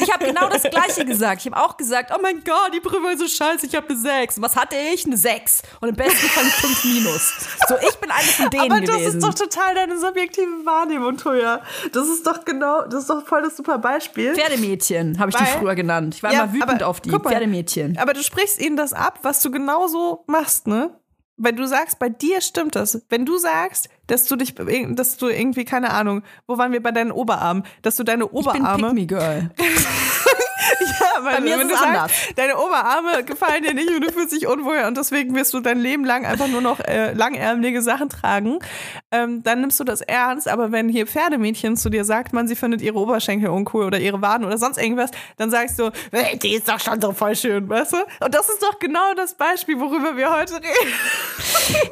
Ich 0.00 0.12
habe 0.12 0.26
genau 0.26 0.48
das 0.48 0.62
Gleiche 0.62 1.04
gesagt. 1.06 1.40
Ich 1.40 1.50
habe 1.50 1.64
auch 1.64 1.76
gesagt, 1.76 2.10
oh 2.14 2.18
mein 2.20 2.42
Gott, 2.44 2.74
die 2.74 2.80
Prüfung 2.80 3.08
ist 3.12 3.20
so 3.20 3.28
scheiße, 3.28 3.64
ich 3.64 3.74
habe 3.74 3.88
eine 3.88 3.96
6. 3.98 4.36
Und 4.36 4.42
was 4.42 4.56
hatte 4.56 4.76
ich? 4.76 5.06
Eine 5.06 5.16
6. 5.16 5.62
Und 5.80 5.88
im 5.88 5.94
besten 5.96 6.26
Fall 6.28 6.42
eine 6.42 6.52
5 6.52 6.84
minus. 6.84 7.32
So, 7.68 7.76
ich 7.88 7.94
bin 7.96 8.10
eine 8.10 8.22
von 8.24 8.50
denen 8.50 8.72
Aber 8.72 8.80
das 8.82 8.96
gewesen. 8.96 9.18
ist 9.18 9.26
doch 9.26 9.34
total 9.34 9.74
deine 9.74 9.98
subjektive 9.98 10.66
Wahrnehmung, 10.66 11.16
Toja. 11.16 11.62
Das 11.92 12.08
ist 12.08 12.26
doch 12.26 12.44
genau, 12.44 12.82
das 12.82 13.02
ist 13.02 13.10
doch 13.10 13.24
voll 13.26 13.42
das 13.42 13.56
super 13.56 13.78
Beispiel. 13.78 14.33
Pferdemädchen 14.34 15.18
habe 15.18 15.30
ich 15.30 15.36
die 15.36 15.42
Weil- 15.44 15.58
früher 15.58 15.74
genannt. 15.74 16.14
Ich 16.16 16.22
war 16.22 16.32
Ja, 16.32 16.44
immer 16.44 16.52
wütend 16.54 16.72
aber 16.82 16.86
auf 16.88 17.00
die 17.00 17.10
mal, 17.10 17.20
Pferdemädchen. 17.20 17.96
Aber 17.98 18.12
du 18.14 18.22
sprichst 18.22 18.60
ihnen 18.60 18.76
das 18.76 18.92
ab, 18.92 19.20
was 19.22 19.40
du 19.42 19.50
genauso 19.50 20.24
machst, 20.26 20.66
ne? 20.66 20.90
Weil 21.36 21.52
du 21.52 21.66
sagst, 21.66 21.98
bei 21.98 22.08
dir 22.08 22.40
stimmt 22.40 22.76
das. 22.76 23.02
Wenn 23.08 23.26
du 23.26 23.36
sagst, 23.38 23.88
dass 24.06 24.26
du 24.26 24.36
dich, 24.36 24.54
dass 24.54 25.16
du 25.16 25.26
irgendwie, 25.28 25.64
keine 25.64 25.90
Ahnung, 25.90 26.22
wo 26.46 26.58
waren 26.58 26.70
wir 26.70 26.80
bei 26.82 26.92
deinen 26.92 27.10
Oberarmen, 27.10 27.64
dass 27.82 27.96
du 27.96 28.04
deine 28.04 28.24
Ich 28.24 28.30
bin 28.30 28.38
Oberarme. 28.38 28.86
Pick 28.88 28.94
Me 28.94 29.06
Girl. 29.06 29.50
ja, 31.00 31.03
Bei 31.32 31.40
mir 31.40 31.58
wenn 31.58 31.68
ist 31.68 31.74
es 31.74 31.80
du 31.80 31.86
anders. 31.86 32.12
deine 32.36 32.56
Oberarme 32.58 33.24
gefallen 33.24 33.62
dir 33.62 33.74
nicht 33.74 33.88
und 33.90 34.00
du 34.02 34.12
fühlst 34.12 34.32
dich 34.32 34.46
unwohl 34.46 34.78
und 34.86 34.96
deswegen 34.96 35.34
wirst 35.34 35.54
du 35.54 35.60
dein 35.60 35.78
Leben 35.78 36.04
lang 36.04 36.24
einfach 36.26 36.48
nur 36.48 36.60
noch 36.60 36.80
äh, 36.80 37.12
langärmelige 37.12 37.82
Sachen 37.82 38.08
tragen, 38.08 38.58
ähm, 39.10 39.42
dann 39.42 39.60
nimmst 39.60 39.78
du 39.80 39.84
das 39.84 40.00
ernst. 40.00 40.48
Aber 40.48 40.72
wenn 40.72 40.88
hier 40.88 41.06
Pferdemädchen 41.06 41.76
zu 41.76 41.90
dir 41.90 42.04
sagt, 42.04 42.32
man, 42.32 42.48
sie 42.48 42.56
findet 42.56 42.82
ihre 42.82 42.98
Oberschenkel 42.98 43.48
uncool 43.50 43.84
oder 43.84 43.98
ihre 43.98 44.20
Waden 44.22 44.46
oder 44.46 44.58
sonst 44.58 44.78
irgendwas, 44.78 45.10
dann 45.36 45.50
sagst 45.50 45.78
du, 45.78 45.90
"Hey, 46.12 46.38
die 46.38 46.54
ist 46.54 46.68
doch 46.68 46.80
schon 46.80 47.00
so 47.00 47.12
voll 47.12 47.36
schön, 47.36 47.68
weißt 47.68 47.92
du? 47.92 47.96
Und 48.24 48.34
das 48.34 48.48
ist 48.48 48.62
doch 48.62 48.78
genau 48.78 49.14
das 49.16 49.34
Beispiel, 49.34 49.78
worüber 49.80 50.16
wir 50.16 50.30
heute 50.32 50.54
reden. 50.54 50.92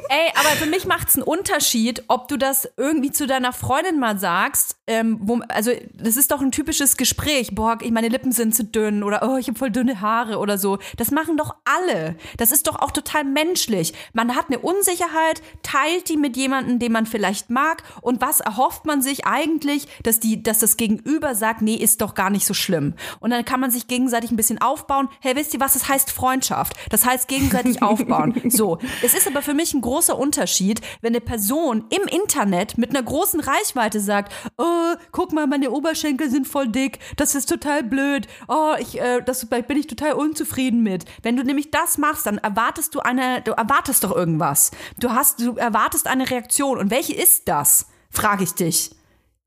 Ey, 0.09 0.31
aber 0.35 0.49
für 0.49 0.65
mich 0.67 0.85
macht 0.85 1.09
es 1.09 1.15
einen 1.15 1.23
Unterschied, 1.23 2.03
ob 2.07 2.27
du 2.27 2.37
das 2.37 2.69
irgendwie 2.77 3.11
zu 3.11 3.25
deiner 3.27 3.53
Freundin 3.53 3.99
mal 3.99 4.19
sagst. 4.19 4.77
Ähm, 4.85 5.17
wo, 5.21 5.39
also, 5.49 5.71
das 5.93 6.17
ist 6.17 6.31
doch 6.31 6.41
ein 6.41 6.51
typisches 6.51 6.97
Gespräch. 6.97 7.55
Boah, 7.55 7.77
meine 7.91 8.09
Lippen 8.09 8.31
sind 8.31 8.53
zu 8.55 8.63
dünn 8.63 9.03
oder 9.03 9.22
oh, 9.23 9.37
ich 9.37 9.47
habe 9.47 9.57
voll 9.57 9.71
dünne 9.71 10.01
Haare 10.01 10.37
oder 10.37 10.57
so. 10.57 10.77
Das 10.97 11.11
machen 11.11 11.37
doch 11.37 11.55
alle. 11.65 12.15
Das 12.37 12.51
ist 12.51 12.67
doch 12.67 12.79
auch 12.81 12.91
total 12.91 13.23
menschlich. 13.23 13.93
Man 14.13 14.35
hat 14.35 14.47
eine 14.47 14.59
Unsicherheit, 14.59 15.41
teilt 15.63 16.09
die 16.09 16.17
mit 16.17 16.35
jemandem, 16.37 16.79
den 16.79 16.91
man 16.91 17.05
vielleicht 17.05 17.49
mag. 17.49 17.83
Und 18.01 18.21
was 18.21 18.41
erhofft 18.41 18.85
man 18.85 19.01
sich 19.01 19.25
eigentlich, 19.25 19.87
dass, 20.03 20.19
die, 20.19 20.43
dass 20.43 20.59
das 20.59 20.77
Gegenüber 20.77 21.35
sagt, 21.35 21.61
nee, 21.61 21.75
ist 21.75 22.01
doch 22.01 22.15
gar 22.15 22.29
nicht 22.29 22.45
so 22.45 22.53
schlimm. 22.53 22.93
Und 23.19 23.31
dann 23.31 23.45
kann 23.45 23.59
man 23.59 23.71
sich 23.71 23.87
gegenseitig 23.87 24.31
ein 24.31 24.35
bisschen 24.35 24.61
aufbauen. 24.61 25.09
Hey, 25.21 25.35
wisst 25.35 25.53
ihr 25.53 25.59
was? 25.59 25.73
Das 25.73 25.87
heißt 25.87 26.11
Freundschaft. 26.11 26.73
Das 26.89 27.05
heißt 27.05 27.27
gegenseitig 27.27 27.81
aufbauen. 27.81 28.41
So. 28.49 28.77
Es 29.01 29.13
ist 29.13 29.27
aber 29.27 29.41
für 29.41 29.53
mich 29.53 29.73
ein 29.73 29.81
großer 29.81 30.17
Unterschied, 30.17 30.81
wenn 31.01 31.13
eine 31.13 31.21
Person 31.21 31.85
im 31.89 32.07
Internet 32.07 32.77
mit 32.77 32.89
einer 32.89 33.03
großen 33.03 33.39
Reichweite 33.39 33.99
sagt, 33.99 34.33
oh, 34.57 34.95
guck 35.11 35.31
mal, 35.31 35.47
meine 35.47 35.71
Oberschenkel 35.71 36.29
sind 36.29 36.47
voll 36.47 36.67
dick, 36.67 36.99
das 37.15 37.35
ist 37.35 37.49
total 37.49 37.83
blöd, 37.83 38.27
oh, 38.47 38.73
ich, 38.79 38.99
äh, 39.03 39.21
das 39.23 39.45
da 39.49 39.61
bin 39.61 39.77
ich 39.77 39.87
total 39.87 40.13
unzufrieden 40.13 40.81
mit. 40.81 41.05
Wenn 41.21 41.35
du 41.35 41.43
nämlich 41.43 41.71
das 41.71 41.97
machst, 41.97 42.25
dann 42.25 42.37
erwartest 42.37 42.95
du 42.95 43.01
eine, 43.01 43.41
du 43.41 43.51
erwartest 43.51 44.03
doch 44.03 44.15
irgendwas. 44.15 44.71
Du 44.99 45.11
hast, 45.11 45.41
du 45.41 45.55
erwartest 45.57 46.07
eine 46.07 46.29
Reaktion. 46.29 46.77
Und 46.77 46.89
welche 46.89 47.13
ist 47.13 47.47
das? 47.47 47.87
Frage 48.09 48.43
ich 48.43 48.53
dich. 48.53 48.91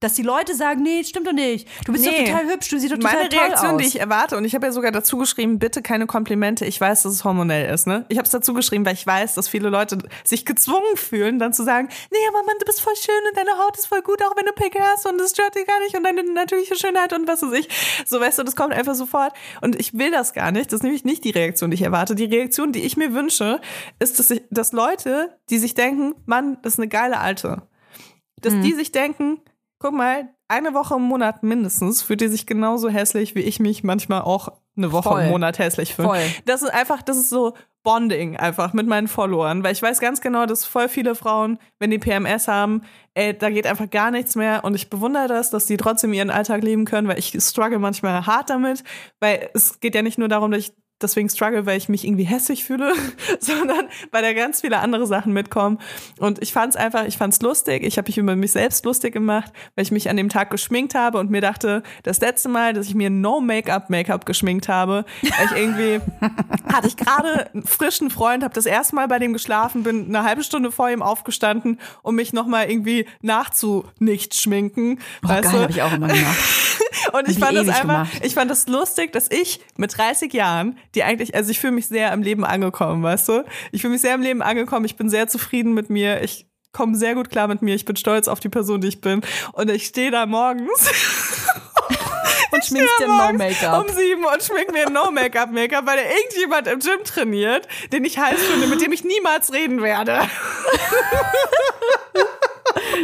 Dass 0.00 0.12
die 0.12 0.22
Leute 0.22 0.54
sagen, 0.54 0.82
nee, 0.82 1.02
stimmt 1.04 1.26
doch 1.26 1.32
nicht. 1.32 1.66
Du 1.86 1.92
bist 1.92 2.06
doch 2.06 2.12
Nee. 2.12 2.26
total 2.26 2.46
hübsch, 2.50 2.68
du 2.68 2.78
siehst 2.78 2.92
doch 2.92 2.98
total 2.98 3.14
Meine 3.16 3.28
toll 3.30 3.38
Reaktion, 3.38 3.70
aus. 3.70 3.80
die 3.80 3.86
ich 3.88 3.98
erwarte, 3.98 4.36
und 4.36 4.44
ich 4.44 4.54
habe 4.54 4.66
ja 4.66 4.72
sogar 4.72 4.92
dazu 4.92 5.16
geschrieben, 5.16 5.58
bitte 5.58 5.80
keine 5.80 6.06
Komplimente. 6.06 6.66
Ich 6.66 6.78
weiß, 6.78 7.04
dass 7.04 7.12
es 7.14 7.24
hormonell 7.24 7.72
ist, 7.72 7.86
ne? 7.86 8.04
Ich 8.10 8.18
habe 8.18 8.26
es 8.26 8.30
dazu 8.30 8.52
geschrieben, 8.52 8.84
weil 8.84 8.92
ich 8.92 9.06
weiß, 9.06 9.34
dass 9.36 9.48
viele 9.48 9.70
Leute 9.70 9.96
sich 10.22 10.44
gezwungen 10.44 10.96
fühlen, 10.96 11.38
dann 11.38 11.54
zu 11.54 11.64
sagen, 11.64 11.88
nee, 12.10 12.18
aber 12.28 12.42
Mann, 12.44 12.56
du 12.58 12.66
bist 12.66 12.82
voll 12.82 12.94
schön 12.94 13.14
und 13.30 13.38
deine 13.38 13.52
Haut 13.58 13.74
ist 13.78 13.86
voll 13.86 14.02
gut, 14.02 14.22
auch 14.22 14.36
wenn 14.36 14.44
du 14.44 14.52
Pickel 14.52 14.82
hast 14.82 15.06
und 15.06 15.16
das 15.16 15.30
stört 15.30 15.54
dich 15.54 15.66
gar 15.66 15.80
nicht 15.80 15.96
und 15.96 16.04
deine 16.04 16.22
natürliche 16.24 16.76
Schönheit 16.76 17.14
und 17.14 17.26
was 17.26 17.40
weiß 17.40 17.52
ich. 17.52 17.68
So, 18.04 18.20
weißt 18.20 18.38
du, 18.38 18.42
das 18.42 18.54
kommt 18.54 18.74
einfach 18.74 18.94
sofort. 18.94 19.32
Und 19.62 19.76
ich 19.80 19.94
will 19.94 20.10
das 20.10 20.34
gar 20.34 20.52
nicht. 20.52 20.66
Das 20.66 20.80
ist 20.80 20.82
nämlich 20.82 21.04
nicht 21.04 21.24
die 21.24 21.30
Reaktion, 21.30 21.70
die 21.70 21.76
ich 21.76 21.82
erwarte. 21.82 22.14
Die 22.14 22.26
Reaktion, 22.26 22.70
die 22.70 22.82
ich 22.82 22.98
mir 22.98 23.14
wünsche, 23.14 23.62
ist, 23.98 24.18
dass, 24.18 24.30
ich, 24.30 24.42
dass 24.50 24.72
Leute, 24.72 25.38
die 25.48 25.56
sich 25.56 25.72
denken, 25.72 26.14
Mann, 26.26 26.58
das 26.62 26.74
ist 26.74 26.80
eine 26.80 26.88
geile 26.88 27.18
Alte. 27.18 27.62
Dass 28.42 28.52
Mhm. 28.52 28.60
die 28.62 28.72
sich 28.74 28.92
denken, 28.92 29.40
guck 29.86 29.94
mal, 29.94 30.28
eine 30.48 30.74
Woche 30.74 30.96
im 30.96 31.02
Monat 31.02 31.44
mindestens 31.44 32.02
fühlt 32.02 32.20
die 32.20 32.28
sich 32.28 32.44
genauso 32.44 32.88
hässlich, 32.88 33.36
wie 33.36 33.40
ich 33.40 33.60
mich 33.60 33.84
manchmal 33.84 34.22
auch 34.22 34.48
eine 34.76 34.90
Woche 34.90 35.10
Voll. 35.10 35.22
im 35.22 35.30
Monat 35.30 35.60
hässlich 35.60 35.94
fühle. 35.94 36.08
Voll. 36.08 36.22
Das 36.44 36.62
ist 36.62 36.70
einfach, 36.70 37.02
das 37.02 37.16
ist 37.16 37.30
so 37.30 37.54
Bonding 37.84 38.36
einfach 38.36 38.72
mit 38.72 38.88
meinen 38.88 39.06
Followern, 39.06 39.62
weil 39.62 39.72
ich 39.72 39.80
weiß 39.80 40.00
ganz 40.00 40.20
genau, 40.20 40.44
dass 40.44 40.64
voll 40.64 40.88
viele 40.88 41.14
Frauen, 41.14 41.60
wenn 41.78 41.92
die 41.92 42.00
PMS 42.00 42.48
haben, 42.48 42.82
ey, 43.14 43.32
da 43.38 43.48
geht 43.48 43.64
einfach 43.64 43.88
gar 43.88 44.10
nichts 44.10 44.34
mehr 44.34 44.64
und 44.64 44.74
ich 44.74 44.90
bewundere 44.90 45.28
das, 45.28 45.50
dass 45.50 45.66
die 45.66 45.76
trotzdem 45.76 46.12
ihren 46.12 46.30
Alltag 46.30 46.64
leben 46.64 46.84
können, 46.84 47.06
weil 47.06 47.20
ich 47.20 47.36
struggle 47.38 47.78
manchmal 47.78 48.26
hart 48.26 48.50
damit, 48.50 48.82
weil 49.20 49.50
es 49.54 49.78
geht 49.78 49.94
ja 49.94 50.02
nicht 50.02 50.18
nur 50.18 50.28
darum, 50.28 50.50
dass 50.50 50.60
ich 50.62 50.72
deswegen 51.00 51.28
struggle, 51.28 51.66
weil 51.66 51.76
ich 51.76 51.88
mich 51.88 52.04
irgendwie 52.04 52.24
hässlich 52.24 52.64
fühle, 52.64 52.92
sondern 53.40 53.86
weil 54.10 54.22
da 54.22 54.32
ganz 54.32 54.60
viele 54.60 54.78
andere 54.78 55.06
Sachen 55.06 55.32
mitkommen. 55.32 55.78
Und 56.18 56.42
ich 56.42 56.52
fand's 56.52 56.76
einfach, 56.76 57.06
ich 57.06 57.16
fand's 57.16 57.40
lustig. 57.42 57.82
Ich 57.82 57.98
habe 57.98 58.08
mich 58.08 58.18
über 58.18 58.36
mich 58.36 58.52
selbst 58.52 58.84
lustig 58.84 59.12
gemacht, 59.12 59.52
weil 59.74 59.84
ich 59.84 59.90
mich 59.90 60.08
an 60.08 60.16
dem 60.16 60.28
Tag 60.28 60.50
geschminkt 60.50 60.94
habe 60.94 61.18
und 61.18 61.30
mir 61.30 61.40
dachte, 61.40 61.82
das 62.02 62.20
letzte 62.20 62.48
Mal, 62.48 62.72
dass 62.72 62.86
ich 62.86 62.94
mir 62.94 63.10
No 63.10 63.40
Make-up 63.40 63.90
Make-up 63.90 64.26
geschminkt 64.26 64.68
habe, 64.68 65.04
weil 65.22 65.46
ich 65.46 65.56
irgendwie 65.56 66.00
hatte 66.72 66.88
ich 66.88 66.96
gerade 66.96 67.50
einen 67.52 67.64
frischen 67.64 68.10
Freund, 68.10 68.42
habe 68.42 68.54
das 68.54 68.66
erste 68.66 68.94
Mal 68.94 69.08
bei 69.08 69.18
dem 69.18 69.32
geschlafen, 69.32 69.82
bin 69.82 70.06
eine 70.06 70.24
halbe 70.24 70.42
Stunde 70.42 70.72
vor 70.72 70.90
ihm 70.90 71.02
aufgestanden, 71.02 71.80
um 72.02 72.14
mich 72.14 72.32
nochmal 72.32 72.70
irgendwie 72.70 73.06
nachzu 73.22 73.84
nicht 73.98 74.34
schminken. 74.34 74.98
Oh, 75.24 75.28
weißt 75.28 75.42
geil, 75.44 75.52
du? 75.52 75.60
habe 75.60 75.72
ich 75.72 75.82
auch 75.82 75.92
immer 75.92 76.08
gemacht. 76.08 76.36
Und 77.12 77.28
ich 77.28 77.38
fand 77.38 77.56
das 77.56 77.64
ewig 77.64 77.74
einfach, 77.74 78.04
gemacht. 78.04 78.20
ich 78.22 78.34
fand 78.34 78.50
das 78.50 78.66
lustig, 78.66 79.12
dass 79.12 79.30
ich 79.30 79.60
mit 79.76 79.96
30 79.96 80.32
Jahren, 80.32 80.78
die 80.96 81.04
eigentlich, 81.04 81.34
also 81.34 81.50
ich 81.50 81.60
fühle 81.60 81.74
mich 81.74 81.86
sehr 81.86 82.12
im 82.12 82.22
Leben 82.22 82.44
angekommen, 82.44 83.02
weißt 83.02 83.28
du? 83.28 83.44
Ich 83.70 83.82
fühle 83.82 83.92
mich 83.92 84.00
sehr 84.00 84.14
im 84.14 84.22
Leben 84.22 84.42
angekommen, 84.42 84.84
ich 84.86 84.96
bin 84.96 85.08
sehr 85.10 85.28
zufrieden 85.28 85.74
mit 85.74 85.90
mir, 85.90 86.22
ich 86.22 86.46
komme 86.72 86.96
sehr 86.96 87.14
gut 87.14 87.30
klar 87.30 87.46
mit 87.48 87.62
mir, 87.62 87.74
ich 87.74 87.84
bin 87.84 87.96
stolz 87.96 88.26
auf 88.28 88.40
die 88.40 88.48
Person, 88.48 88.80
die 88.80 88.88
ich 88.88 89.00
bin. 89.00 89.20
Und 89.52 89.70
ich 89.70 89.86
stehe 89.86 90.10
da 90.10 90.26
morgens 90.26 90.90
Und 92.50 92.64
schminkst 92.64 93.00
dir 93.00 93.06
No 93.08 93.32
Make-up. 93.32 93.86
um 93.88 93.94
sieben 93.94 94.24
und 94.24 94.42
schmink 94.42 94.72
mir 94.72 94.86
ein 94.86 94.92
No-Make-up-Make-up, 94.92 95.84
weil 95.86 95.96
da 95.98 96.02
irgendjemand 96.02 96.66
im 96.68 96.78
Gym 96.78 97.04
trainiert, 97.04 97.68
den 97.92 98.04
ich 98.04 98.18
heiß 98.18 98.40
finde, 98.42 98.66
mit 98.68 98.80
dem 98.80 98.92
ich 98.92 99.04
niemals 99.04 99.52
reden 99.52 99.82
werde. 99.82 100.20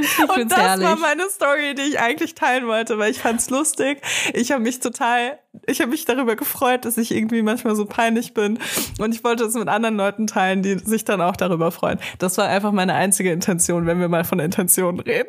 Ich 0.01 0.19
Und 0.37 0.51
das 0.51 0.59
herrlich. 0.59 0.87
war 0.87 0.97
meine 0.97 1.29
Story, 1.31 1.75
die 1.75 1.83
ich 1.83 2.01
eigentlich 2.01 2.35
teilen 2.35 2.67
wollte, 2.67 2.99
weil 2.99 3.11
ich 3.11 3.19
fand's 3.19 3.51
lustig. 3.51 4.01
Ich 4.35 4.53
habe 4.53 4.63
mich 4.63 4.81
total, 4.81 5.39
ich 5.67 5.81
habe 5.81 5.91
mich 5.91 6.05
darüber 6.05 6.37
gefreut, 6.37 6.85
dass 6.85 6.97
ich 6.97 7.13
irgendwie 7.15 7.43
manchmal 7.43 7.77
so 7.77 7.87
peinlich 7.87 8.35
bin. 8.35 8.59
Und 8.99 9.15
ich 9.15 9.25
wollte 9.25 9.45
es 9.45 9.55
mit 9.55 9.69
anderen 9.69 9.97
Leuten 9.97 10.27
teilen, 10.27 10.63
die 10.63 10.79
sich 10.79 11.05
dann 11.05 11.21
auch 11.21 11.37
darüber 11.37 11.71
freuen. 11.71 11.99
Das 12.19 12.39
war 12.39 12.49
einfach 12.49 12.73
meine 12.73 12.95
einzige 12.95 13.33
Intention, 13.33 13.87
wenn 13.87 14.01
wir 14.01 14.09
mal 14.09 14.25
von 14.25 14.39
Intentionen 14.39 15.01
reden. 15.01 15.29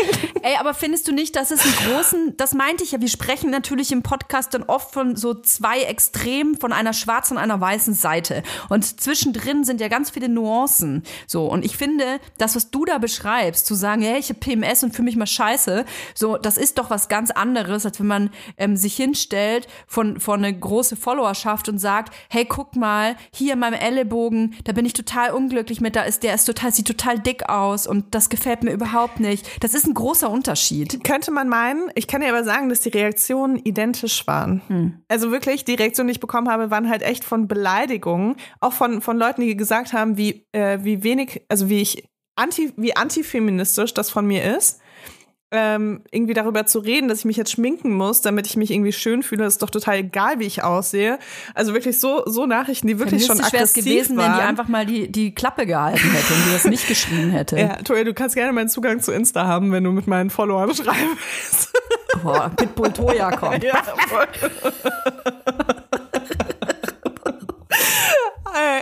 Ey, 0.42 0.56
aber 0.58 0.74
findest 0.74 1.06
du 1.06 1.12
nicht, 1.12 1.36
dass 1.36 1.50
es 1.50 1.60
einen 1.62 1.92
großen, 1.92 2.36
das 2.36 2.54
meinte 2.54 2.82
ich 2.82 2.92
ja, 2.92 3.00
wir 3.00 3.08
sprechen 3.08 3.50
natürlich 3.50 3.92
im 3.92 4.02
Podcast 4.02 4.54
dann 4.54 4.62
oft 4.62 4.92
von 4.92 5.16
so 5.16 5.34
zwei 5.34 5.82
Extremen, 5.82 6.56
von 6.58 6.72
einer 6.72 6.92
schwarzen 6.92 7.36
und 7.36 7.42
einer 7.42 7.60
weißen 7.60 7.94
Seite. 7.94 8.42
Und 8.68 9.00
zwischendrin 9.00 9.64
sind 9.64 9.80
ja 9.80 9.88
ganz 9.88 10.10
viele 10.10 10.28
Nuancen. 10.28 11.02
So, 11.26 11.46
und 11.46 11.64
ich 11.64 11.76
finde, 11.76 12.20
das, 12.38 12.56
was 12.56 12.70
du 12.70 12.84
da 12.84 12.98
beschreibst, 12.98 13.66
zu 13.70 13.76
sagen, 13.76 14.02
hey, 14.02 14.18
ich 14.18 14.30
habe 14.30 14.40
PMS 14.40 14.82
und 14.82 14.92
fühle 14.92 15.04
mich 15.04 15.16
mal 15.16 15.28
scheiße, 15.28 15.84
so, 16.16 16.36
das 16.36 16.56
ist 16.56 16.76
doch 16.78 16.90
was 16.90 17.08
ganz 17.08 17.30
anderes, 17.30 17.86
als 17.86 18.00
wenn 18.00 18.08
man 18.08 18.30
ähm, 18.56 18.76
sich 18.76 18.96
hinstellt 18.96 19.68
von, 19.86 20.18
von 20.18 20.44
eine 20.44 20.58
große 20.58 20.96
Followerschaft 20.96 21.68
und 21.68 21.78
sagt, 21.78 22.12
hey, 22.28 22.44
guck 22.44 22.74
mal, 22.74 23.14
hier 23.32 23.52
in 23.52 23.60
meinem 23.60 23.74
Ellenbogen, 23.74 24.56
da 24.64 24.72
bin 24.72 24.84
ich 24.84 24.92
total 24.92 25.30
unglücklich 25.30 25.80
mit, 25.80 25.94
da 25.94 26.02
ist, 26.02 26.24
der 26.24 26.34
ist 26.34 26.46
total, 26.46 26.72
sieht 26.72 26.88
total 26.88 27.20
dick 27.20 27.48
aus 27.48 27.86
und 27.86 28.12
das 28.12 28.28
gefällt 28.28 28.64
mir 28.64 28.72
überhaupt 28.72 29.20
nicht. 29.20 29.62
Das 29.62 29.74
ist 29.74 29.86
ein 29.86 29.94
großer 29.94 30.28
Unterschied. 30.28 31.04
Könnte 31.04 31.30
man 31.30 31.48
meinen, 31.48 31.92
ich 31.94 32.08
kann 32.08 32.22
dir 32.22 32.28
aber 32.30 32.42
sagen, 32.42 32.70
dass 32.70 32.80
die 32.80 32.88
Reaktionen 32.88 33.56
identisch 33.56 34.26
waren. 34.26 34.62
Also 35.06 35.30
wirklich, 35.30 35.64
die 35.64 35.74
Reaktionen, 35.74 36.08
die 36.08 36.14
ich 36.14 36.20
bekommen 36.20 36.48
habe, 36.48 36.72
waren 36.72 36.90
halt 36.90 37.02
echt 37.02 37.22
von 37.22 37.46
Beleidigungen, 37.46 38.34
auch 38.58 38.72
von, 38.72 39.00
von 39.00 39.16
Leuten, 39.16 39.42
die 39.42 39.56
gesagt 39.56 39.92
haben, 39.92 40.16
wie, 40.16 40.44
äh, 40.50 40.78
wie 40.82 41.04
wenig, 41.04 41.42
also 41.48 41.68
wie 41.68 41.82
ich 41.82 42.09
anti, 42.40 42.72
wie 42.76 42.96
antifeministisch 42.96 43.94
das 43.94 44.10
von 44.10 44.26
mir 44.26 44.56
ist. 44.56 44.80
Ähm, 45.52 46.02
irgendwie 46.12 46.34
darüber 46.34 46.64
zu 46.64 46.78
reden, 46.78 47.08
dass 47.08 47.20
ich 47.20 47.24
mich 47.24 47.36
jetzt 47.36 47.50
schminken 47.50 47.92
muss, 47.92 48.20
damit 48.20 48.46
ich 48.46 48.56
mich 48.56 48.70
irgendwie 48.70 48.92
schön 48.92 49.24
fühle, 49.24 49.46
ist 49.46 49.60
doch 49.60 49.70
total 49.70 49.96
egal, 49.96 50.38
wie 50.38 50.44
ich 50.44 50.62
aussehe. 50.62 51.18
Also 51.56 51.74
wirklich 51.74 51.98
so, 51.98 52.22
so 52.26 52.46
Nachrichten, 52.46 52.86
die 52.86 53.00
wirklich 53.00 53.26
schon 53.26 53.40
aggressiv 53.40 53.84
gewesen, 53.84 54.16
waren. 54.16 54.30
wenn 54.30 54.38
die 54.38 54.44
einfach 54.44 54.68
mal 54.68 54.86
die, 54.86 55.10
die 55.10 55.34
Klappe 55.34 55.66
gehalten 55.66 56.08
hätte 56.08 56.34
und 56.34 56.46
die 56.46 56.52
das 56.52 56.64
nicht 56.66 56.86
geschrieben 56.86 57.30
hätte. 57.30 57.58
ja, 57.58 57.76
Toja, 57.82 58.04
du 58.04 58.14
kannst 58.14 58.36
gerne 58.36 58.52
meinen 58.52 58.68
Zugang 58.68 59.00
zu 59.00 59.10
Insta 59.10 59.44
haben, 59.44 59.72
wenn 59.72 59.82
du 59.82 59.90
mit 59.90 60.06
meinen 60.06 60.30
Followern 60.30 60.72
schreiben 60.72 61.18
willst. 61.18 61.72
Boah, 62.22 62.48
Pitbull 62.54 62.92
Toya 62.92 63.32
kommt. 63.32 63.64
Ja, 63.70 63.82
voll. 64.08 64.28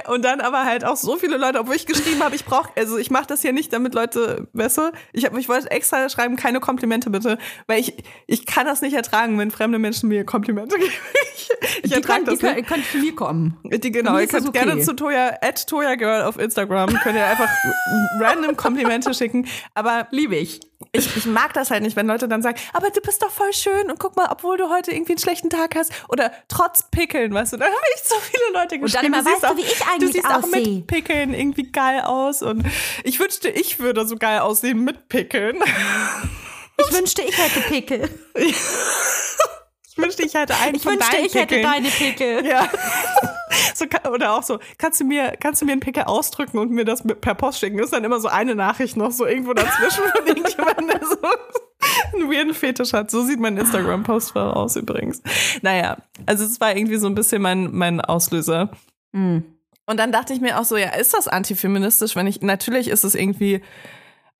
Und 0.09 0.25
dann 0.25 0.41
aber 0.41 0.65
halt 0.65 0.85
auch 0.85 0.97
so 0.97 1.17
viele 1.17 1.37
Leute, 1.37 1.61
obwohl 1.61 1.75
ich 1.75 1.87
geschrieben 1.87 2.23
habe, 2.23 2.35
ich 2.35 2.45
brauche, 2.45 2.71
also 2.77 2.99
ich 2.99 3.11
mache 3.11 3.27
das 3.27 3.43
hier 3.43 3.53
nicht, 3.53 3.73
damit 3.73 3.95
Leute, 3.95 4.49
weißt 4.53 4.79
du, 4.79 4.93
ich, 5.13 5.25
hab, 5.25 5.37
ich 5.37 5.49
wollte 5.49 5.71
extra 5.71 6.09
schreiben, 6.09 6.37
keine 6.37 6.61
Komplimente 6.61 7.11
bitte, 7.11 7.39
weil 7.67 7.81
ich, 7.81 7.95
ich 8.27 8.47
kann 8.47 8.67
das 8.67 8.81
nicht 8.81 8.95
ertragen, 8.95 9.39
wenn 9.39 9.51
fremde 9.51 9.79
Menschen 9.79 10.09
mir 10.09 10.25
Komplimente 10.25 10.77
geben. 10.79 10.93
Ich, 11.35 11.51
ich 11.83 11.91
Die 11.91 11.93
ertrage 11.93 12.25
die 12.25 12.31
das 12.31 12.39
kann, 12.41 12.57
nicht. 12.57 12.69
könnt 12.69 12.85
zu 12.91 12.99
mir 12.99 13.15
kommen. 13.15 13.57
Die, 13.65 13.91
genau, 13.93 14.19
ihr 14.19 14.27
könnt 14.27 14.49
okay. 14.49 14.65
gerne 14.65 14.81
zu 14.81 14.95
Toya, 14.95 15.37
at 15.41 15.67
Toya 15.67 15.95
Girl 15.95 16.23
auf 16.23 16.39
Instagram, 16.39 16.91
könnt 17.03 17.17
ihr 17.17 17.27
einfach 17.27 17.49
random 18.21 18.57
Komplimente 18.57 19.13
schicken, 19.15 19.47
aber 19.75 20.09
Liebe 20.11 20.37
ich. 20.37 20.61
Ich, 20.93 21.17
ich 21.17 21.27
mag 21.27 21.53
das 21.55 21.71
halt 21.71 21.83
nicht, 21.83 21.97
wenn 21.97 22.07
Leute 22.07 22.29
dann 22.29 22.41
sagen, 22.41 22.59
aber 22.73 22.91
du 22.91 23.01
bist 23.01 23.23
doch 23.23 23.31
voll 23.31 23.53
schön 23.53 23.91
und 23.91 23.99
guck 23.99 24.17
mal, 24.17 24.29
obwohl 24.31 24.57
du 24.57 24.69
heute 24.71 24.93
irgendwie 24.93 25.13
einen 25.13 25.19
schlechten 25.19 25.51
Tag 25.51 25.75
hast 25.75 25.93
oder 26.09 26.33
trotz 26.49 26.85
Pickeln, 26.91 27.35
weißt 27.35 27.55
du, 27.55 27.57
dann 27.57 27.69
habe 27.69 27.83
ich 27.97 28.03
so 28.03 28.15
viele 28.21 28.53
Leute 28.53 28.69
dann 28.77 28.81
geschrieben. 28.83 29.07
immer, 29.07 29.19
du 29.19 29.25
siehst 29.25 29.43
weißt 29.43 29.43
du, 29.43 29.47
auch, 29.49 29.57
wie 29.57 29.73
ich 29.73 29.79
du 29.79 29.85
eigentlich 29.91 30.13
siehst 30.13 30.27
auch 30.27 30.43
aussehe? 30.43 30.69
mit 30.69 30.87
Pickeln 30.87 31.35
irgendwie 31.35 31.73
geil 31.73 32.03
aus 32.03 32.43
und 32.43 32.65
ich 33.05 33.19
wünschte, 33.19 33.49
ich 33.49 33.81
würde 33.81 34.07
so 34.07 34.17
geil 34.17 34.39
aussehen 34.41 34.85
mit 34.85 35.09
Pickeln. 35.09 35.59
Ich 36.81 36.93
wünschte, 36.97 37.23
ich 37.23 37.37
hätte 37.37 37.61
Pickel. 37.63 38.09
Ich 39.91 40.05
wünschte, 40.05 40.23
ich 40.23 40.35
hätte 40.35 40.55
einen 40.57 40.77
Ich 40.77 40.85
von 40.85 40.93
wünschte, 40.93 41.11
deinen 41.11 41.25
ich 41.25 41.35
hätte 41.35 41.57
Pickeln. 41.57 41.63
deine 41.65 41.89
Pickel. 41.89 42.47
Ja. 42.47 42.69
So, 43.75 43.85
oder 44.11 44.33
auch 44.33 44.43
so, 44.43 44.59
kannst 44.77 45.01
du 45.01 45.05
mir, 45.05 45.35
kannst 45.39 45.63
du 45.63 45.67
mir 45.67 45.73
einen 45.73 45.81
Pickel 45.81 46.05
ausdrücken 46.05 46.59
und 46.59 46.71
mir 46.71 46.85
das 46.85 47.05
mit, 47.05 47.21
per 47.21 47.35
Post 47.35 47.61
schicken? 47.61 47.77
Das 47.77 47.87
ist 47.87 47.93
dann 47.93 48.05
immer 48.05 48.21
so 48.21 48.29
eine 48.29 48.55
Nachricht 48.55 48.97
noch 48.97 49.13
so 49.13 49.27
irgendwo 49.27 49.55
dazwischen 49.55 50.03
von 50.13 50.27
irgendjemandem, 50.27 50.89
der 50.89 51.01
so 51.07 51.17
einen 52.15 52.31
weirden 52.31 52.55
Fetisch 52.55 52.93
hat. 52.93 53.11
So 53.11 53.23
sieht 53.23 53.39
mein 53.39 53.57
Instagram-Post 53.57 54.37
aus 54.37 54.77
übrigens. 54.77 55.23
Naja, 55.63 55.99
also 56.27 56.45
es 56.45 56.61
war 56.61 56.77
irgendwie 56.77 56.97
so 56.97 57.07
ein 57.07 57.15
bisschen 57.15 57.43
mein, 57.43 57.73
mein 57.73 58.01
Auslöser. 58.01 58.71
Hm. 59.13 59.45
Und 59.87 59.97
dann 59.97 60.13
dachte 60.13 60.35
ich 60.35 60.41
mir 60.41 60.59
auch 60.59 60.65
so, 60.65 60.77
ja, 60.77 60.91
ist 60.91 61.15
das 61.15 61.29
antifeministisch, 61.29 62.15
wenn 62.15 62.27
ich, 62.27 62.43
natürlich 62.43 62.89
ist 62.89 63.05
es 63.05 63.15
irgendwie, 63.15 63.63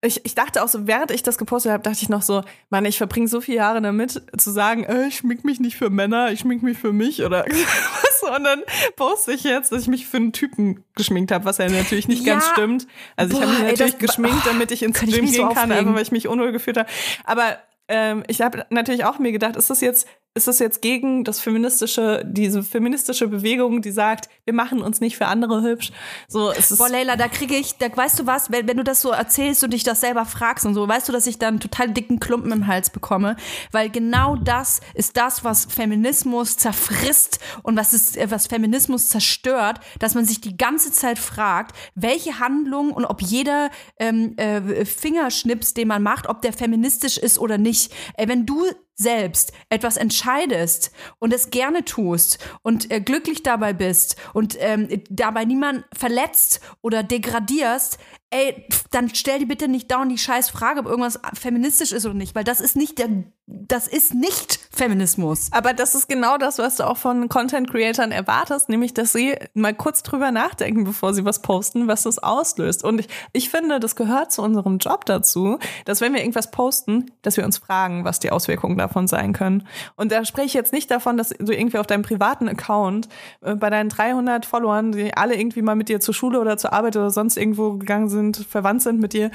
ich, 0.01 0.25
ich 0.25 0.35
dachte 0.37 0.63
auch 0.63 0.69
so, 0.69 0.87
während 0.87 1.11
ich 1.11 1.23
das 1.25 1.39
gepostet 1.39 1.73
habe, 1.73 1.83
dachte 1.83 1.99
ich 2.01 2.09
noch 2.09 2.23
so, 2.23 2.43
Mann, 2.71 2.85
ich 2.85 2.99
verbringe 2.99 3.27
so 3.27 3.41
viele 3.41 3.59
Jahre 3.59 3.81
damit, 3.83 4.23
zu 4.37 4.51
sagen, 4.53 4.85
äh, 4.85 5.09
ich 5.09 5.17
schmink 5.17 5.45
mich 5.45 5.59
nicht 5.59 5.77
für 5.77 5.91
Männer, 5.91 6.31
ich 6.31 6.41
schmink 6.41 6.63
mich 6.63 6.79
für 6.79 6.93
mich 6.93 7.23
oder 7.25 7.45
was. 7.49 8.37
Und 8.37 8.45
dann 8.45 8.63
poste 8.97 9.33
ich 9.33 9.43
jetzt, 9.45 9.73
dass 9.73 9.83
ich 9.83 9.89
mich 9.89 10.07
für 10.07 10.19
einen 10.19 10.33
Typen 10.33 10.85
geschminkt 10.95 11.33
habe, 11.33 11.45
was 11.45 11.59
ja 11.59 11.69
natürlich 11.69 12.07
nicht 12.09 12.25
Ja. 12.25 12.35
ganz 12.35 12.49
stimmt. 12.49 12.87
Also 13.17 13.35
ich 13.37 13.41
habe 13.43 13.51
Boah, 13.51 13.59
mich 13.59 13.65
ey, 13.67 13.73
natürlich 13.73 13.93
das- 13.95 14.01
geschminkt, 14.01 14.47
damit 14.47 14.71
ich 14.71 14.83
ins 14.83 14.99
Könnte 14.99 15.11
ich 15.15 15.17
Gym 15.21 15.25
mich 15.27 15.37
so 15.37 15.47
gehen 15.47 15.55
kann, 15.57 15.73
einfach 15.73 15.95
weil 15.95 16.03
ich 16.03 16.13
mich 16.13 16.29
unwohl 16.29 16.53
gefühlt 16.53 16.77
habe. 16.77 16.89
Aber 17.25 17.59
ähm, 17.89 18.23
ich 18.29 18.41
habe 18.43 18.67
natürlich 18.71 19.05
auch 19.05 19.19
mir 19.19 19.33
gedacht, 19.33 19.57
ist 19.57 19.71
das 19.71 19.81
jetzt 19.81 20.07
ist 20.39 20.47
das 20.47 20.61
jetzt 20.61 20.81
gegen 20.81 21.25
das 21.25 21.41
feministische, 21.41 22.23
diese 22.25 22.63
feministische 22.63 23.27
Bewegung, 23.27 23.83
die 23.83 23.91
sagt, 23.91 24.29
wir 24.45 24.55
machen 24.55 24.81
uns 24.81 25.01
nicht 25.01 25.17
für 25.17 25.27
andere 25.27 25.63
hübsch. 25.63 25.91
So, 26.29 26.51
es 26.53 26.71
ist 26.71 26.79
Boah, 26.79 26.89
Leila, 26.89 27.17
da 27.17 27.29
kriege 27.29 27.57
ich, 27.57 27.77
da 27.77 27.95
weißt 27.95 28.21
du 28.21 28.27
was, 28.27 28.51
wenn, 28.51 28.67
wenn 28.69 28.77
du 28.77 28.85
das 28.85 29.03
so 29.03 29.11
erzählst 29.11 29.65
und 29.65 29.73
dich 29.73 29.83
das 29.83 30.01
selber 30.01 30.25
fragst 30.25 30.65
und 30.65 30.75
so, 30.75 30.87
weißt 30.87 31.09
du, 31.09 31.13
dass 31.13 31.27
ich 31.27 31.39
dann 31.39 31.59
total 31.59 31.91
dicken 31.91 32.21
Klumpen 32.21 32.53
im 32.53 32.67
Hals 32.69 32.91
bekomme, 32.91 33.37
weil 33.73 33.91
genau 33.91 34.37
das 34.37 34.81
ist 34.95 35.17
das, 35.17 35.43
was 35.43 35.67
Feminismus 35.67 36.57
zerfrisst 36.57 37.41
und 37.65 37.77
was 37.77 37.93
ist, 37.93 38.17
äh, 38.17 38.31
was 38.31 38.47
Feminismus 38.47 39.09
zerstört, 39.09 39.81
dass 39.99 40.15
man 40.15 40.25
sich 40.25 40.41
die 40.41 40.57
ganze 40.57 40.93
Zeit 40.93 41.19
fragt, 41.19 41.77
welche 41.97 42.39
Handlung 42.39 42.93
und 42.93 43.05
ob 43.05 43.21
jeder 43.21 43.71
ähm, 43.99 44.37
äh, 44.37 44.85
Fingerschnips, 44.85 45.75
den 45.75 45.89
man 45.89 46.03
macht, 46.03 46.29
ob 46.29 46.43
der 46.43 46.53
feministisch 46.53 47.19
ist 47.19 47.39
oder 47.41 47.59
nicht. 47.59 47.93
Ey, 48.15 48.29
wenn 48.29 48.47
du 48.47 48.65
selbst 48.99 49.53
etwas 49.71 49.97
entscheidest 49.97 50.91
und 51.21 51.33
es 51.33 51.51
gerne 51.51 51.85
tust 51.85 52.39
und 52.63 52.91
äh, 52.91 53.01
glücklich 53.01 53.45
dabei 53.45 53.73
bist 53.73 54.17
und 54.35 54.57
ähm, 54.59 54.89
dabei 55.09 55.45
niemand 55.45 55.85
verletzt 55.97 56.61
oder 56.83 57.05
degradierst, 57.05 57.99
ey, 58.31 58.67
dann 58.91 59.15
stell 59.15 59.39
dir 59.39 59.47
bitte 59.47 59.69
nicht 59.69 59.91
dauernd 59.91 60.13
die 60.13 60.19
scheiß 60.19 60.51
Frage, 60.51 60.81
ob 60.81 60.87
irgendwas 60.87 61.21
feministisch 61.35 61.93
ist 61.93 62.05
oder 62.05 62.15
nicht, 62.15 62.35
weil 62.35 62.45
das 62.45 62.61
ist 62.61 62.77
nicht 62.77 62.99
der, 62.99 63.09
das 63.47 63.89
ist 63.89 64.15
nicht 64.15 64.61
Feminismus. 64.71 65.49
Aber 65.53 65.73
das 65.73 65.95
ist 65.95 66.09
genau 66.09 66.39
das, 66.39 66.59
was 66.59 66.77
du 66.77 66.87
auch 66.87 66.97
von 66.97 67.29
Content 67.29 67.71
Creatern 67.71 68.13
erwartest, 68.13 68.69
nämlich, 68.69 68.95
dass 68.95 69.13
sie 69.13 69.35
mal 69.55 69.75
kurz 69.75 70.03
drüber 70.03 70.31
nachdenken, 70.31 70.85
bevor 70.85 71.15
sie 71.15 71.25
was 71.25 71.43
posten, 71.43 71.89
was 71.89 72.03
das 72.05 72.19
auslöst. 72.19 72.85
Und 72.85 73.01
ich, 73.01 73.09
ich 73.33 73.51
finde, 73.51 73.81
das 73.81 73.97
gehört 73.97 74.33
zu 74.33 74.43
unserem 74.43 74.79
Job 74.79 75.05
dazu, 75.07 75.59
dass 75.85 76.01
wenn 76.01 76.13
wir 76.13 76.21
irgendwas 76.21 76.51
posten, 76.51 77.11
dass 77.23 77.37
wir 77.37 77.45
uns 77.45 77.59
fragen, 77.59 78.05
was 78.05 78.21
die 78.21 78.31
Auswirkungen 78.31 78.79
davon 78.79 79.07
sein 79.07 79.33
können. 79.33 79.67
Und 79.97 80.13
da 80.13 80.25
spreche 80.25 80.47
ich 80.47 80.55
jetzt 80.55 80.73
nicht 80.73 80.91
davon, 80.91 81.17
dass 81.17 81.31
du 81.31 81.53
irgendwie 81.53 81.79
auf 81.79 81.87
deinem 81.87 82.03
privaten 82.03 82.49
Account 82.49 83.09
äh, 83.41 83.55
bei 83.55 83.71
deinen 83.71 83.89
300 83.89 84.47
Followern, 84.47 84.93
die 84.93 85.15
alle 85.15 85.35
irgendwie 85.35 85.63
mal 85.63 85.77
mit 85.77 85.89
dir 85.89 86.01
zur 86.01 86.15
Schule 86.15 86.41
oder 86.41 86.57
zur 86.57 86.73
Arbeit 86.73 86.97
oder 86.97 87.11
sonst 87.11 87.37
irgendwo 87.37 87.73
gegangen 87.73 88.09
sind, 88.09 88.18
verwandt 88.49 88.83
sind 88.83 89.01
mit 89.01 89.13
dir, 89.13 89.31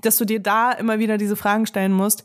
dass 0.00 0.16
du 0.16 0.24
dir 0.24 0.40
da 0.40 0.72
immer 0.72 0.98
wieder 0.98 1.18
diese 1.18 1.36
Fragen 1.36 1.66
stellen 1.66 1.92
musst. 1.92 2.24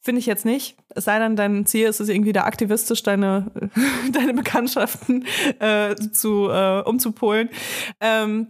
Finde 0.00 0.20
ich 0.20 0.26
jetzt 0.26 0.44
nicht. 0.44 0.76
Es 0.94 1.04
sei 1.04 1.18
denn, 1.18 1.34
dein 1.34 1.66
Ziel 1.66 1.88
ist 1.88 2.00
es 2.00 2.08
irgendwie 2.08 2.32
da 2.32 2.44
aktivistisch 2.44 3.02
deine, 3.02 3.50
deine 4.12 4.34
Bekanntschaften 4.34 5.26
äh, 5.58 5.96
zu, 5.96 6.48
äh, 6.48 6.82
umzupolen. 6.82 7.48
Ähm, 8.00 8.48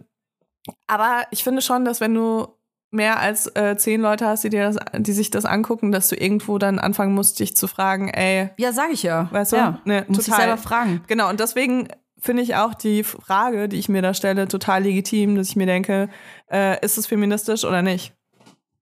aber 0.85 1.23
ich 1.31 1.43
finde 1.43 1.61
schon, 1.61 1.85
dass 1.85 1.99
wenn 2.01 2.13
du 2.13 2.47
mehr 2.91 3.19
als 3.19 3.47
äh, 3.55 3.75
zehn 3.77 4.01
Leute 4.01 4.27
hast, 4.27 4.43
die 4.43 4.49
dir 4.49 4.71
das, 4.71 4.77
die 4.97 5.13
sich 5.13 5.29
das 5.29 5.45
angucken, 5.45 5.91
dass 5.91 6.09
du 6.09 6.15
irgendwo 6.15 6.57
dann 6.57 6.79
anfangen 6.79 7.13
musst, 7.13 7.39
dich 7.39 7.55
zu 7.55 7.67
fragen, 7.67 8.09
ey, 8.09 8.49
Ja, 8.57 8.71
sag 8.71 8.91
ich 8.91 9.03
ja. 9.03 9.27
weißt 9.31 9.53
du? 9.53 9.55
ja, 9.57 9.81
Ne, 9.83 10.05
muss 10.07 10.27
ich 10.27 10.33
selber 10.33 10.57
fragen. 10.57 11.01
Genau, 11.07 11.29
und 11.29 11.39
deswegen 11.39 11.87
finde 12.19 12.43
ich 12.43 12.55
auch 12.55 12.73
die 12.73 13.03
Frage, 13.03 13.69
die 13.69 13.77
ich 13.77 13.89
mir 13.89 14.01
da 14.01 14.13
stelle, 14.13 14.47
total 14.47 14.83
legitim, 14.83 15.35
dass 15.35 15.49
ich 15.49 15.55
mir 15.55 15.65
denke, 15.65 16.09
äh, 16.51 16.83
ist 16.83 16.97
es 16.97 17.07
feministisch 17.07 17.63
oder 17.63 17.81
nicht? 17.81 18.13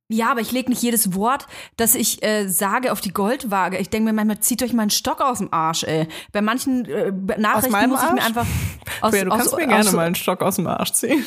Ja, 0.08 0.30
aber 0.30 0.42
ich 0.42 0.52
lege 0.52 0.70
nicht 0.70 0.84
jedes 0.84 1.16
Wort, 1.16 1.48
das 1.78 1.96
ich 1.96 2.22
äh, 2.24 2.48
sage, 2.48 2.92
auf 2.92 3.02
die 3.02 3.12
Goldwaage. 3.12 3.80
Ich 3.80 3.90
denke 3.90 4.06
mir 4.06 4.14
manchmal, 4.14 4.40
zieht 4.40 4.62
euch 4.62 4.72
meinen 4.72 4.92
Stock 4.92 5.20
aus 5.20 5.40
dem 5.40 5.52
Arsch, 5.52 5.84
ey. 5.84 6.08
Bei 6.32 6.42
manchen 6.42 6.86
äh, 6.86 7.12
Nachrichten 7.40 7.90
muss 7.90 8.04
ich 8.04 8.12
mir 8.12 8.22
einfach 8.22 8.46
aus, 9.02 9.12
Bea, 9.12 9.26
du 9.26 9.32
aus, 9.32 9.38
kannst 9.40 9.58
mir 9.58 9.64
aus, 9.64 9.70
gerne 9.70 9.92
mal 9.94 10.06
einen 10.06 10.16
Stock 10.16 10.44
aus 10.44 10.58
dem 10.58 10.68
Arsch 10.68 10.92
ziehen. 10.92 11.26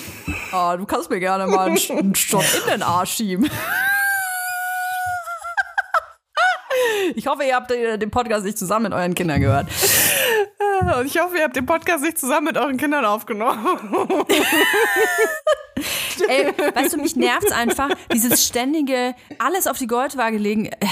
Oh, 0.53 0.75
du 0.77 0.87
kannst 0.87 1.11
mir 1.11 1.19
gerne 1.19 1.49
mal 1.49 1.67
einen 1.67 1.79
einen 1.91 2.15
Stock 2.15 2.45
in 2.65 2.71
den 2.71 2.83
Arsch 2.83 3.15
schieben. 3.15 3.51
Ich 7.15 7.27
hoffe, 7.27 7.45
ihr 7.45 7.55
habt 7.55 7.71
äh, 7.71 7.99
den 7.99 8.11
Podcast 8.11 8.45
nicht 8.45 8.59
zusammen 8.59 8.85
mit 8.85 8.93
euren 8.93 9.15
Kindern 9.15 9.41
gehört. 9.41 9.69
Und 10.99 11.07
ich 11.07 11.19
hoffe, 11.21 11.37
ihr 11.37 11.45
habt 11.45 11.57
den 11.57 11.67
Podcast 11.67 12.05
nicht 12.05 12.19
zusammen 12.19 12.47
mit 12.47 12.57
euren 12.57 12.77
Kindern 12.77 13.05
aufgenommen. 13.05 13.67
Ey, 16.29 16.53
weißt 16.75 16.95
du, 16.95 16.99
mich 16.99 17.15
nervt's 17.17 17.53
einfach, 17.53 17.91
dieses 18.13 18.45
ständige 18.47 19.15
alles 19.39 19.67
auf 19.67 19.79
die 19.79 19.87
Goldwaage 19.87 20.37
legen. 20.37 20.67
Äh, 20.67 20.87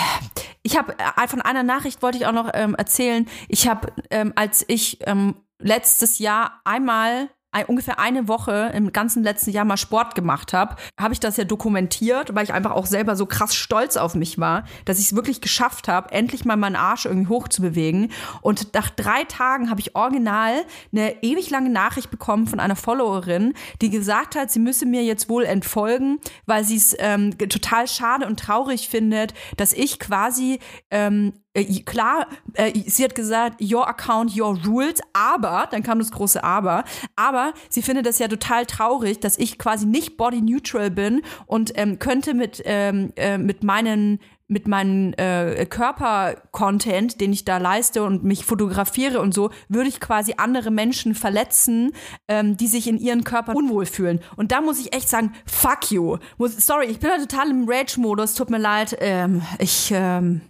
Ich 0.63 0.77
habe 0.77 0.95
äh, 0.99 1.29
von 1.29 1.41
einer 1.43 1.63
Nachricht 1.63 2.03
wollte 2.03 2.19
ich 2.19 2.27
auch 2.27 2.33
noch 2.33 2.51
ähm, 2.55 2.75
erzählen. 2.75 3.29
Ich 3.49 3.69
habe, 3.69 3.93
ähm, 4.11 4.33
als 4.37 4.65
ich 4.69 4.99
ähm, 5.07 5.37
letztes 5.59 6.19
Jahr 6.19 6.61
einmal 6.65 7.29
ein, 7.57 7.65
ungefähr 7.65 7.99
eine 7.99 8.29
Woche 8.29 8.71
im 8.75 8.93
ganzen 8.93 9.23
letzten 9.23 9.51
Jahr 9.51 9.65
mal 9.65 9.79
Sport 9.79 10.15
gemacht 10.15 10.53
habe, 10.53 10.77
habe 11.01 11.15
ich 11.15 11.21
das 11.21 11.39
ja 11.39 11.45
dokumentiert, 11.45 12.35
weil 12.35 12.45
ich 12.45 12.53
einfach 12.53 12.73
auch 12.73 12.85
selber 12.85 13.17
so 13.17 13.25
krass 13.25 13.55
stolz 13.55 13.97
auf 13.97 14.15
mich 14.15 14.39
war, 14.39 14.65
dass 14.85 14.99
ich 14.99 15.07
es 15.07 15.17
wirklich 15.17 15.41
geschafft 15.41 15.89
habe, 15.89 16.13
endlich 16.13 16.45
mal 16.45 16.57
meinen 16.57 16.77
Arsch 16.77 17.07
irgendwie 17.07 17.31
hochzubewegen. 17.31 18.13
Und 18.43 18.75
nach 18.75 18.91
drei 18.91 19.25
Tagen 19.25 19.71
habe 19.71 19.81
ich 19.81 19.97
original 19.97 20.53
eine 20.93 21.23
ewig 21.23 21.49
lange 21.49 21.71
Nachricht 21.71 22.11
bekommen 22.11 22.47
von 22.47 22.61
einer 22.61 22.77
Followerin, 22.77 23.55
die 23.81 23.89
gesagt 23.89 24.37
hat, 24.37 24.51
sie 24.51 24.61
müsse 24.61 24.85
mir 24.85 25.03
jetzt 25.03 25.31
wohl 25.31 25.45
entfolgen, 25.45 26.19
weil 26.45 26.63
sie 26.65 26.77
es 26.77 26.95
ähm, 26.99 27.39
total 27.39 27.89
schade 27.89 28.27
und 28.27 28.39
traurig 28.39 28.89
findet, 28.89 29.33
dass 29.57 29.73
ich 29.73 29.99
quasi 29.99 30.59
ähm, 30.91 31.33
äh, 31.33 31.46
klar, 31.85 32.27
äh, 32.55 32.73
sie 32.87 33.05
hat 33.05 33.15
gesagt, 33.15 33.63
your 33.63 33.89
account, 33.89 34.37
your 34.39 34.59
rules, 34.67 35.01
aber, 35.13 35.69
dann 35.71 35.83
kam 35.83 35.99
das 35.99 36.11
große 36.11 36.43
Aber, 36.43 36.85
aber 37.17 37.53
sie 37.69 37.83
findet 37.83 38.07
das 38.07 38.19
ja 38.19 38.29
total 38.29 38.67
traurig, 38.67 39.21
dass 39.21 39.39
ich 39.39 39.59
quasi 39.59 39.87
nicht 39.87 40.17
body 40.17 40.43
neutral 40.43 40.91
bin 40.91 41.23
und 41.47 41.73
ähm, 41.77 41.99
könnte 41.99 42.35
mit, 42.35 42.63
ähm, 42.65 43.13
äh, 43.17 43.39
mit 43.39 43.63
meinen 43.63 44.21
mit 44.49 44.69
meinem 44.69 45.13
äh, 45.17 45.67
Körper-Content, 45.67 47.21
den 47.21 47.33
ich 47.33 47.45
da 47.45 47.59
leiste 47.59 48.05
und 48.05 48.23
mich 48.23 48.45
fotografiere 48.45 49.21
und 49.21 49.35
so, 49.35 49.51
würde 49.69 49.89
ich 49.89 49.99
quasi 49.99 50.35
andere 50.37 50.71
Menschen 50.71 51.15
verletzen, 51.15 51.93
ähm, 52.29 52.57
die 52.57 52.69
sich 52.69 52.87
in 52.87 52.97
ihren 52.97 53.25
Körpern 53.25 53.57
unwohl 53.57 53.87
fühlen. 53.87 54.21
Und 54.37 54.53
da 54.53 54.61
muss 54.61 54.79
ich 54.79 54.95
echt 54.95 55.09
sagen, 55.09 55.33
fuck 55.47 55.91
you. 55.91 56.19
Muss, 56.39 56.65
sorry, 56.65 56.87
ich 56.87 57.01
bin 57.01 57.11
da 57.11 57.19
total 57.19 57.51
im 57.51 57.69
Rage-Modus, 57.69 58.35
tut 58.35 58.51
mir 58.51 58.59
leid. 58.59 58.97
Ähm, 59.01 59.43
ich, 59.59 59.91
ähm, 59.93 60.43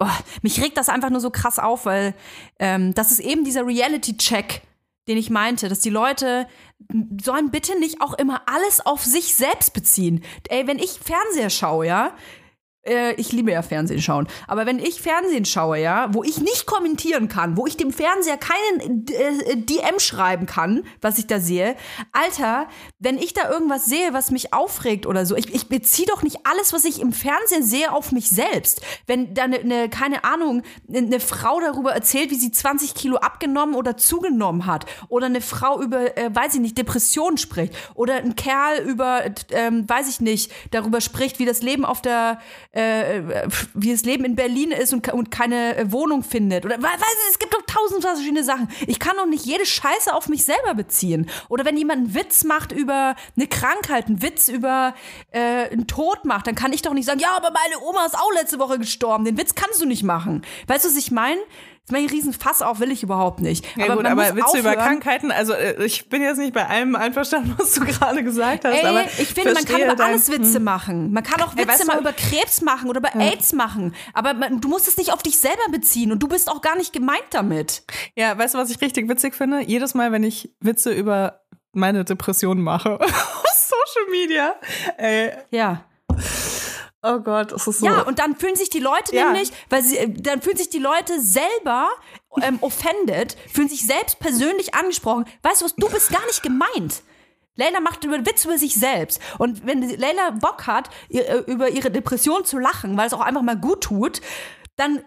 oh, 0.00 0.06
mich 0.42 0.60
regt 0.60 0.76
das 0.76 0.88
einfach 0.88 1.10
nur 1.10 1.20
so 1.20 1.30
krass 1.30 1.58
auf, 1.58 1.86
weil 1.86 2.14
ähm, 2.58 2.94
das 2.94 3.10
ist 3.12 3.20
eben 3.20 3.44
dieser 3.44 3.66
Reality-Check, 3.66 4.62
den 5.06 5.16
ich 5.16 5.30
meinte, 5.30 5.68
dass 5.68 5.80
die 5.80 5.90
Leute 5.90 6.46
sollen 7.22 7.50
bitte 7.50 7.78
nicht 7.78 8.00
auch 8.00 8.14
immer 8.14 8.42
alles 8.46 8.84
auf 8.84 9.04
sich 9.04 9.34
selbst 9.34 9.72
beziehen. 9.72 10.24
Ey, 10.48 10.66
wenn 10.66 10.78
ich 10.78 10.98
Fernseher 10.98 11.50
schaue, 11.50 11.86
ja, 11.86 12.12
äh, 12.84 13.14
ich 13.14 13.32
liebe 13.32 13.52
ja 13.52 13.62
Fernsehen 13.62 14.00
schauen. 14.00 14.26
Aber 14.46 14.66
wenn 14.66 14.78
ich 14.78 15.00
Fernsehen 15.00 15.44
schaue, 15.44 15.78
ja, 15.78 16.08
wo 16.12 16.22
ich 16.22 16.38
nicht 16.38 16.66
kommentieren 16.66 17.28
kann, 17.28 17.56
wo 17.56 17.66
ich 17.66 17.76
dem 17.76 17.92
Fernseher 17.92 18.38
keinen 18.38 19.06
äh, 19.08 19.56
DM 19.56 19.98
schreiben 19.98 20.46
kann, 20.46 20.84
was 21.00 21.18
ich 21.18 21.26
da 21.26 21.40
sehe, 21.40 21.76
Alter, 22.12 22.68
wenn 22.98 23.18
ich 23.18 23.34
da 23.34 23.50
irgendwas 23.50 23.86
sehe, 23.86 24.12
was 24.12 24.30
mich 24.30 24.52
aufregt 24.52 25.06
oder 25.06 25.26
so, 25.26 25.36
ich, 25.36 25.54
ich 25.54 25.68
beziehe 25.68 26.08
doch 26.08 26.22
nicht 26.22 26.38
alles, 26.44 26.72
was 26.72 26.84
ich 26.84 27.00
im 27.00 27.12
Fernsehen 27.12 27.62
sehe, 27.62 27.92
auf 27.92 28.12
mich 28.12 28.30
selbst. 28.30 28.80
Wenn 29.06 29.34
da 29.34 29.44
eine, 29.44 29.64
ne, 29.64 29.88
keine 29.88 30.24
Ahnung, 30.24 30.62
eine 30.92 31.20
Frau 31.20 31.60
darüber 31.60 31.92
erzählt, 31.92 32.30
wie 32.30 32.36
sie 32.36 32.50
20 32.50 32.94
Kilo 32.94 33.16
abgenommen 33.16 33.74
oder 33.74 33.96
zugenommen 33.96 34.66
hat, 34.66 34.86
oder 35.08 35.26
eine 35.26 35.40
Frau 35.40 35.80
über, 35.80 36.16
äh, 36.16 36.34
weiß 36.34 36.54
ich 36.54 36.60
nicht, 36.60 36.78
Depressionen 36.78 37.36
spricht, 37.36 37.74
oder 37.94 38.16
ein 38.16 38.36
Kerl 38.36 38.78
über, 38.84 39.22
ähm, 39.50 39.88
weiß 39.88 40.08
ich 40.08 40.20
nicht, 40.20 40.50
darüber 40.70 41.00
spricht, 41.00 41.38
wie 41.38 41.44
das 41.44 41.62
Leben 41.62 41.84
auf 41.84 42.00
der 42.00 42.38
äh, 42.72 43.48
wie 43.74 43.90
das 43.90 44.04
Leben 44.04 44.24
in 44.24 44.36
Berlin 44.36 44.70
ist 44.70 44.92
und, 44.92 45.12
und 45.12 45.30
keine 45.30 45.76
äh, 45.76 45.90
Wohnung 45.92 46.22
findet. 46.22 46.64
Oder 46.64 46.80
weiß 46.80 47.00
ich, 47.00 47.32
es 47.32 47.38
gibt 47.38 47.52
doch 47.52 47.62
tausend 47.66 48.02
verschiedene 48.02 48.44
Sachen. 48.44 48.68
Ich 48.86 49.00
kann 49.00 49.16
doch 49.16 49.26
nicht 49.26 49.44
jede 49.44 49.66
Scheiße 49.66 50.14
auf 50.14 50.28
mich 50.28 50.44
selber 50.44 50.74
beziehen. 50.74 51.28
Oder 51.48 51.64
wenn 51.64 51.76
jemand 51.76 51.98
einen 51.98 52.14
Witz 52.14 52.44
macht 52.44 52.70
über 52.70 53.16
eine 53.36 53.46
Krankheit, 53.48 54.06
einen 54.06 54.22
Witz 54.22 54.48
über 54.48 54.94
äh, 55.32 55.70
einen 55.70 55.88
Tod 55.88 56.24
macht, 56.24 56.46
dann 56.46 56.54
kann 56.54 56.72
ich 56.72 56.82
doch 56.82 56.94
nicht 56.94 57.06
sagen, 57.06 57.20
ja, 57.20 57.36
aber 57.36 57.50
meine 57.50 57.82
Oma 57.84 58.06
ist 58.06 58.16
auch 58.16 58.32
letzte 58.34 58.58
Woche 58.60 58.78
gestorben. 58.78 59.24
Den 59.24 59.36
Witz 59.36 59.54
kannst 59.56 59.80
du 59.80 59.86
nicht 59.86 60.04
machen. 60.04 60.42
Weißt 60.68 60.84
du, 60.84 60.88
was 60.88 60.96
ich 60.96 61.10
meine? 61.10 61.40
Mein 61.90 62.06
Riesenfass 62.06 62.62
auf 62.62 62.80
will 62.80 62.90
ich 62.90 63.02
überhaupt 63.02 63.40
nicht. 63.40 63.64
Ja, 63.76 63.84
aber 63.86 63.94
gut, 63.96 64.02
man 64.04 64.12
aber 64.12 64.22
muss 64.34 64.36
Witze 64.36 64.58
über 64.58 64.70
aufhören- 64.70 64.84
Krankheiten, 64.86 65.30
also 65.32 65.52
äh, 65.52 65.84
ich 65.84 66.08
bin 66.08 66.22
jetzt 66.22 66.38
nicht 66.38 66.52
bei 66.54 66.66
allem 66.66 66.96
einverstanden, 66.96 67.54
was 67.58 67.72
du 67.72 67.84
gerade 67.84 68.22
gesagt 68.24 68.64
hast, 68.64 68.74
Ey, 68.74 68.86
aber 68.86 69.04
ich 69.18 69.28
finde, 69.28 69.52
man 69.54 69.64
kann 69.64 69.80
über 69.82 69.96
dein- 69.96 70.08
alles 70.08 70.30
Witze 70.30 70.60
machen. 70.60 71.12
Man 71.12 71.22
kann 71.22 71.40
auch 71.42 71.52
Ey, 71.52 71.58
Witze 71.58 71.68
weißt 71.68 71.86
mal 71.86 71.94
du- 71.94 72.00
über 72.00 72.12
Krebs 72.12 72.60
machen 72.62 72.88
oder 72.88 72.98
über 73.00 73.14
AIDS 73.16 73.52
machen. 73.52 73.94
Aber 74.14 74.34
man, 74.34 74.60
du 74.60 74.68
musst 74.68 74.88
es 74.88 74.96
nicht 74.96 75.12
auf 75.12 75.22
dich 75.22 75.38
selber 75.38 75.62
beziehen 75.70 76.12
und 76.12 76.22
du 76.22 76.28
bist 76.28 76.50
auch 76.50 76.60
gar 76.60 76.76
nicht 76.76 76.92
gemeint 76.92 77.24
damit. 77.30 77.82
Ja, 78.16 78.36
weißt 78.38 78.54
du, 78.54 78.58
was 78.58 78.70
ich 78.70 78.80
richtig 78.80 79.08
witzig 79.08 79.34
finde? 79.34 79.60
Jedes 79.60 79.94
Mal, 79.94 80.12
wenn 80.12 80.22
ich 80.24 80.54
Witze 80.60 80.92
über 80.92 81.40
meine 81.72 82.04
Depression 82.04 82.60
mache 82.60 83.00
auf 83.00 83.10
Social 83.10 84.10
Media, 84.10 84.54
ey, 84.98 85.32
Ja. 85.50 85.84
Oh 87.02 87.18
Gott, 87.20 87.52
es 87.52 87.66
ist 87.66 87.80
so. 87.80 87.86
Ja, 87.86 88.02
und 88.02 88.18
dann 88.18 88.36
fühlen 88.36 88.56
sich 88.56 88.70
die 88.70 88.80
Leute 88.80 89.14
Ja. 89.14 89.26
nämlich, 89.26 89.50
weil 89.68 89.82
sie, 89.82 90.14
dann 90.22 90.42
fühlen 90.42 90.56
sich 90.56 90.70
die 90.70 90.78
Leute 90.78 91.20
selber 91.20 91.88
ähm, 92.42 92.58
offended, 92.60 93.36
fühlen 93.52 93.68
sich 93.68 93.86
selbst 93.86 94.18
persönlich 94.18 94.74
angesprochen. 94.74 95.24
Weißt 95.42 95.60
du 95.60 95.64
was, 95.66 95.74
du 95.74 95.88
bist 95.88 96.10
gar 96.10 96.24
nicht 96.26 96.42
gemeint. 96.42 97.02
Leila 97.56 97.80
macht 97.80 98.04
über 98.04 98.24
Witz 98.24 98.44
über 98.44 98.56
sich 98.56 98.74
selbst. 98.74 99.20
Und 99.38 99.66
wenn 99.66 99.82
Leila 99.82 100.30
Bock 100.30 100.66
hat, 100.66 100.88
ihr, 101.08 101.28
äh, 101.28 101.38
über 101.50 101.68
ihre 101.68 101.90
Depression 101.90 102.44
zu 102.44 102.58
lachen, 102.58 102.96
weil 102.96 103.06
es 103.06 103.12
auch 103.12 103.20
einfach 103.20 103.42
mal 103.42 103.56
gut 103.56 103.82
tut, 103.82 104.20
dann 104.76 105.02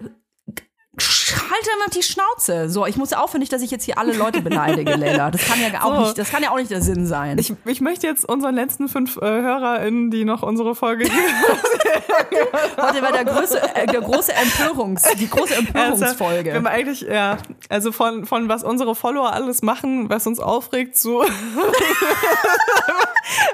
halte 0.99 1.70
immer 1.76 1.90
die 1.94 2.03
Schnauze. 2.03 2.70
So, 2.70 2.86
ich 2.86 2.98
muss 2.98 3.10
ja 3.11 3.20
aufhören, 3.20 3.40
nicht, 3.40 3.52
dass 3.52 3.61
ich 3.64 3.72
jetzt 3.72 3.84
hier 3.86 3.98
alle 3.98 4.14
Leute 4.14 4.41
beleidige, 4.41 4.94
Leila. 4.98 5.32
Das 5.32 5.41
kann 5.45 5.60
ja 5.60 5.82
auch 5.84 5.95
So. 5.95 6.02
nicht, 6.02 6.18
das 6.20 6.30
kann 6.30 6.44
ja 6.44 6.52
auch 6.52 6.57
nicht 6.57 6.70
der 6.70 6.82
Sinn 6.82 7.07
sein. 7.07 7.38
ich, 7.40 7.53
ich 7.65 7.82
möchte 7.82 8.06
jetzt 8.07 8.26
unseren 8.28 8.53
letzten 8.56 8.88
fünf 8.90 9.18
äh, 9.18 9.22
HörerInnen, 9.22 10.11
die 10.11 10.24
noch 10.26 10.44
unsere 10.44 10.76
Folge 10.76 11.06
Heute 12.78 13.02
war 13.02 13.11
der 13.11 13.26
große, 13.26 13.60
äh, 13.76 13.88
der 13.88 14.02
große 14.02 14.34
Empörungs, 14.34 15.03
die 15.18 15.30
große 15.30 15.56
Empörungsfolge. 15.56 16.45
Wir 16.52 16.56
haben 16.56 16.68
eigentlich, 16.68 17.02
ja, 17.02 17.38
also 17.70 17.91
von, 17.91 18.26
von 18.26 18.48
was 18.49 18.64
unsere 18.64 18.94
Follower 18.95 19.34
alles 19.34 19.61
machen, 19.64 20.10
was 20.10 20.28
uns 20.28 20.40
aufregt, 20.40 20.95
zu. 20.98 21.24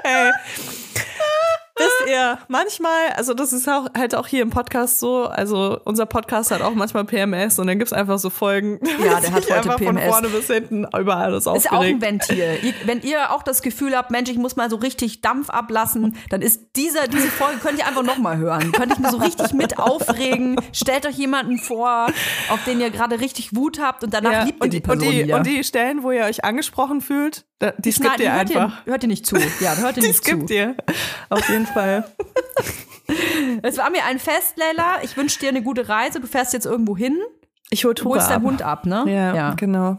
Ey. 0.02 0.32
Wisst 1.80 2.10
ihr, 2.10 2.38
manchmal, 2.48 3.08
also 3.16 3.34
das 3.34 3.52
ist 3.52 3.68
auch 3.68 3.86
halt 3.96 4.14
auch 4.14 4.26
hier 4.26 4.42
im 4.42 4.50
Podcast 4.50 4.98
so, 5.00 5.24
also 5.24 5.78
unser 5.84 6.06
Podcast 6.06 6.50
hat 6.50 6.62
auch 6.62 6.74
manchmal 6.74 7.04
PMS 7.04 7.58
und 7.58 7.66
dann 7.66 7.78
gibt's 7.78 7.92
einfach 7.92 8.18
so 8.18 8.30
Folgen. 8.30 8.78
Ja, 9.04 9.18
der 9.20 9.32
hat 9.32 9.44
heute 9.44 9.54
einfach 9.54 9.76
PMS. 9.76 10.02
Von 10.02 10.12
vorne 10.12 10.28
bis 10.28 10.46
hinten 10.48 10.84
über 10.98 11.16
alles 11.16 11.38
ist 11.44 11.46
auch 11.48 11.54
ein 11.54 11.58
aufgeregt. 11.96 12.02
Ventil. 12.02 12.58
Ihr, 12.62 12.74
wenn 12.84 13.00
ihr 13.02 13.32
auch 13.32 13.42
das 13.42 13.62
Gefühl 13.62 13.96
habt, 13.96 14.10
Mensch, 14.10 14.28
ich 14.30 14.36
muss 14.36 14.56
mal 14.56 14.68
so 14.68 14.76
richtig 14.76 15.22
Dampf 15.22 15.48
ablassen, 15.50 16.16
dann 16.28 16.42
ist 16.42 16.76
dieser, 16.76 17.08
diese 17.08 17.28
Folge, 17.28 17.58
könnt 17.60 17.78
ihr 17.78 17.86
einfach 17.86 18.02
nochmal 18.02 18.36
hören. 18.36 18.72
Könnt 18.72 18.92
ich 18.92 18.98
mir 18.98 19.10
so 19.10 19.16
richtig 19.16 19.52
mit 19.54 19.78
aufregen. 19.78 20.56
Stellt 20.72 21.06
euch 21.06 21.16
jemanden 21.16 21.58
vor, 21.58 22.06
auf 22.50 22.62
den 22.66 22.80
ihr 22.80 22.90
gerade 22.90 23.20
richtig 23.20 23.54
Wut 23.56 23.80
habt 23.80 24.04
und 24.04 24.12
danach 24.12 24.32
Ja, 24.32 24.42
liebt 24.42 24.58
ihr 24.58 24.64
und, 24.64 24.72
die 24.72 24.80
die, 24.82 24.88
und, 24.90 24.98
Person 24.98 25.12
die, 25.12 25.24
wieder. 25.24 25.36
und 25.36 25.46
die 25.46 25.64
Stellen, 25.64 26.02
wo 26.02 26.10
ihr 26.12 26.24
euch 26.24 26.44
angesprochen 26.44 27.00
fühlt, 27.00 27.44
die 27.78 27.92
Schneid- 27.92 28.08
skippt 28.12 28.20
ihr 28.20 28.32
hört 28.32 28.40
einfach. 28.56 28.86
Ihr, 28.86 28.92
hört 28.92 29.02
ihr 29.02 29.08
nicht 29.08 29.26
zu. 29.26 29.36
Ja, 29.60 29.76
hört 29.76 29.96
ihr 29.96 30.02
Die 30.02 30.08
nicht 30.08 30.24
zu. 30.24 30.30
skippt 30.30 30.50
ihr. 30.50 30.74
Auf 31.28 31.48
jeden 31.48 31.66
Fall. 31.72 32.04
Es 33.62 33.76
war 33.76 33.90
mir 33.90 34.04
ein 34.04 34.20
Fest, 34.20 34.56
Leila. 34.56 35.02
Ich 35.02 35.16
wünsche 35.16 35.40
dir 35.40 35.48
eine 35.48 35.62
gute 35.62 35.88
Reise. 35.88 36.20
Du 36.20 36.28
fährst 36.28 36.52
jetzt 36.52 36.66
irgendwo 36.66 36.96
hin, 36.96 37.18
Ich 37.70 37.84
hol 37.84 37.94
Tura 37.94 38.16
holst 38.16 38.30
deinen. 38.30 38.44
Hund 38.44 38.62
ab, 38.62 38.86
ne? 38.86 39.04
Ja, 39.08 39.54
genau. 39.54 39.98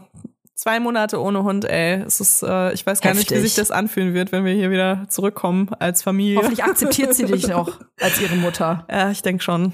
Zwei 0.54 0.80
Monate 0.80 1.20
ohne 1.20 1.42
Hund, 1.42 1.64
ey. 1.64 2.02
Es 2.02 2.20
ist, 2.20 2.42
äh, 2.42 2.72
ich 2.72 2.86
weiß 2.86 3.00
gar 3.00 3.14
nicht, 3.14 3.30
wie 3.30 3.34
Heftig. 3.34 3.50
sich 3.50 3.54
das 3.56 3.70
anfühlen 3.70 4.14
wird, 4.14 4.32
wenn 4.32 4.44
wir 4.44 4.52
hier 4.52 4.70
wieder 4.70 5.06
zurückkommen 5.08 5.68
als 5.78 6.02
Familie. 6.02 6.38
Hoffentlich 6.38 6.62
akzeptiert 6.62 7.14
sie 7.14 7.24
dich 7.26 7.48
noch 7.48 7.80
als 8.00 8.20
ihre 8.20 8.36
Mutter. 8.36 8.86
Ja, 8.90 9.10
ich 9.10 9.22
denke 9.22 9.42
schon. 9.42 9.72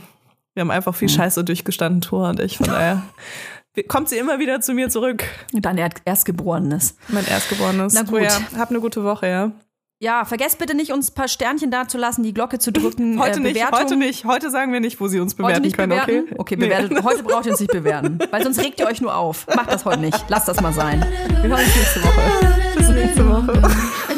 Wir 0.54 0.62
haben 0.62 0.70
einfach 0.70 0.94
viel 0.94 1.08
Scheiße 1.08 1.44
durchgestanden, 1.44 2.00
Tora 2.00 2.30
und 2.30 2.40
ich. 2.40 2.56
Von 2.56 2.66
daher 2.66 3.02
kommt 3.88 4.08
sie 4.08 4.16
immer 4.16 4.38
wieder 4.38 4.60
zu 4.60 4.72
mir 4.72 4.88
zurück. 4.88 5.24
Dein 5.52 5.78
Erstgeborenes. 6.04 6.96
Mein 7.08 7.26
Erstgeborenes. 7.26 7.92
Na 7.94 8.02
gut. 8.02 8.22
Ja, 8.22 8.40
hab 8.56 8.70
eine 8.70 8.80
gute 8.80 9.04
Woche, 9.04 9.28
ja. 9.28 9.52
Ja, 10.00 10.24
vergesst 10.24 10.58
bitte 10.60 10.76
nicht, 10.76 10.92
uns 10.92 11.10
ein 11.10 11.14
paar 11.14 11.26
Sternchen 11.26 11.72
dazulassen, 11.72 12.22
die 12.22 12.32
Glocke 12.32 12.60
zu 12.60 12.70
drücken. 12.70 13.18
Heute 13.20 13.40
äh, 13.40 13.42
nicht, 13.42 13.54
Bewertung. 13.54 13.78
heute 13.80 13.96
nicht. 13.96 14.24
Heute 14.24 14.50
sagen 14.50 14.72
wir 14.72 14.78
nicht, 14.78 15.00
wo 15.00 15.08
sie 15.08 15.18
uns 15.18 15.34
bewerten 15.34 15.54
Heute 15.56 15.62
nicht 15.62 15.76
können, 15.76 15.90
bewerten? 15.90 16.24
okay? 16.28 16.34
Okay, 16.38 16.56
Nee. 16.56 16.66
bewertet. 16.66 17.02
Heute 17.02 17.22
braucht 17.24 17.46
ihr 17.46 17.50
uns 17.52 17.60
nicht 17.60 17.72
bewerten, 17.72 18.18
weil 18.30 18.44
sonst 18.44 18.60
regt 18.60 18.78
ihr 18.78 18.86
euch 18.86 19.00
nur 19.00 19.16
auf. 19.16 19.46
Macht 19.56 19.72
das 19.72 19.84
heute 19.84 20.00
nicht. 20.00 20.24
Lasst 20.28 20.46
das 20.46 20.60
mal 20.60 20.72
sein. 20.72 21.00
Wir 21.28 21.50
hören 21.50 21.64
uns 21.64 21.74
nächste 21.76 22.02
Woche. 22.04 22.76
Bis 22.76 22.88
nächste 22.90 23.28
Woche. 23.28 23.62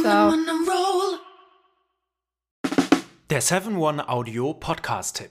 Roll. 0.05 1.19
Der 3.31 3.43
7-One 3.43 4.07
Audio 4.09 4.53
Podcast-Tipp. 4.55 5.31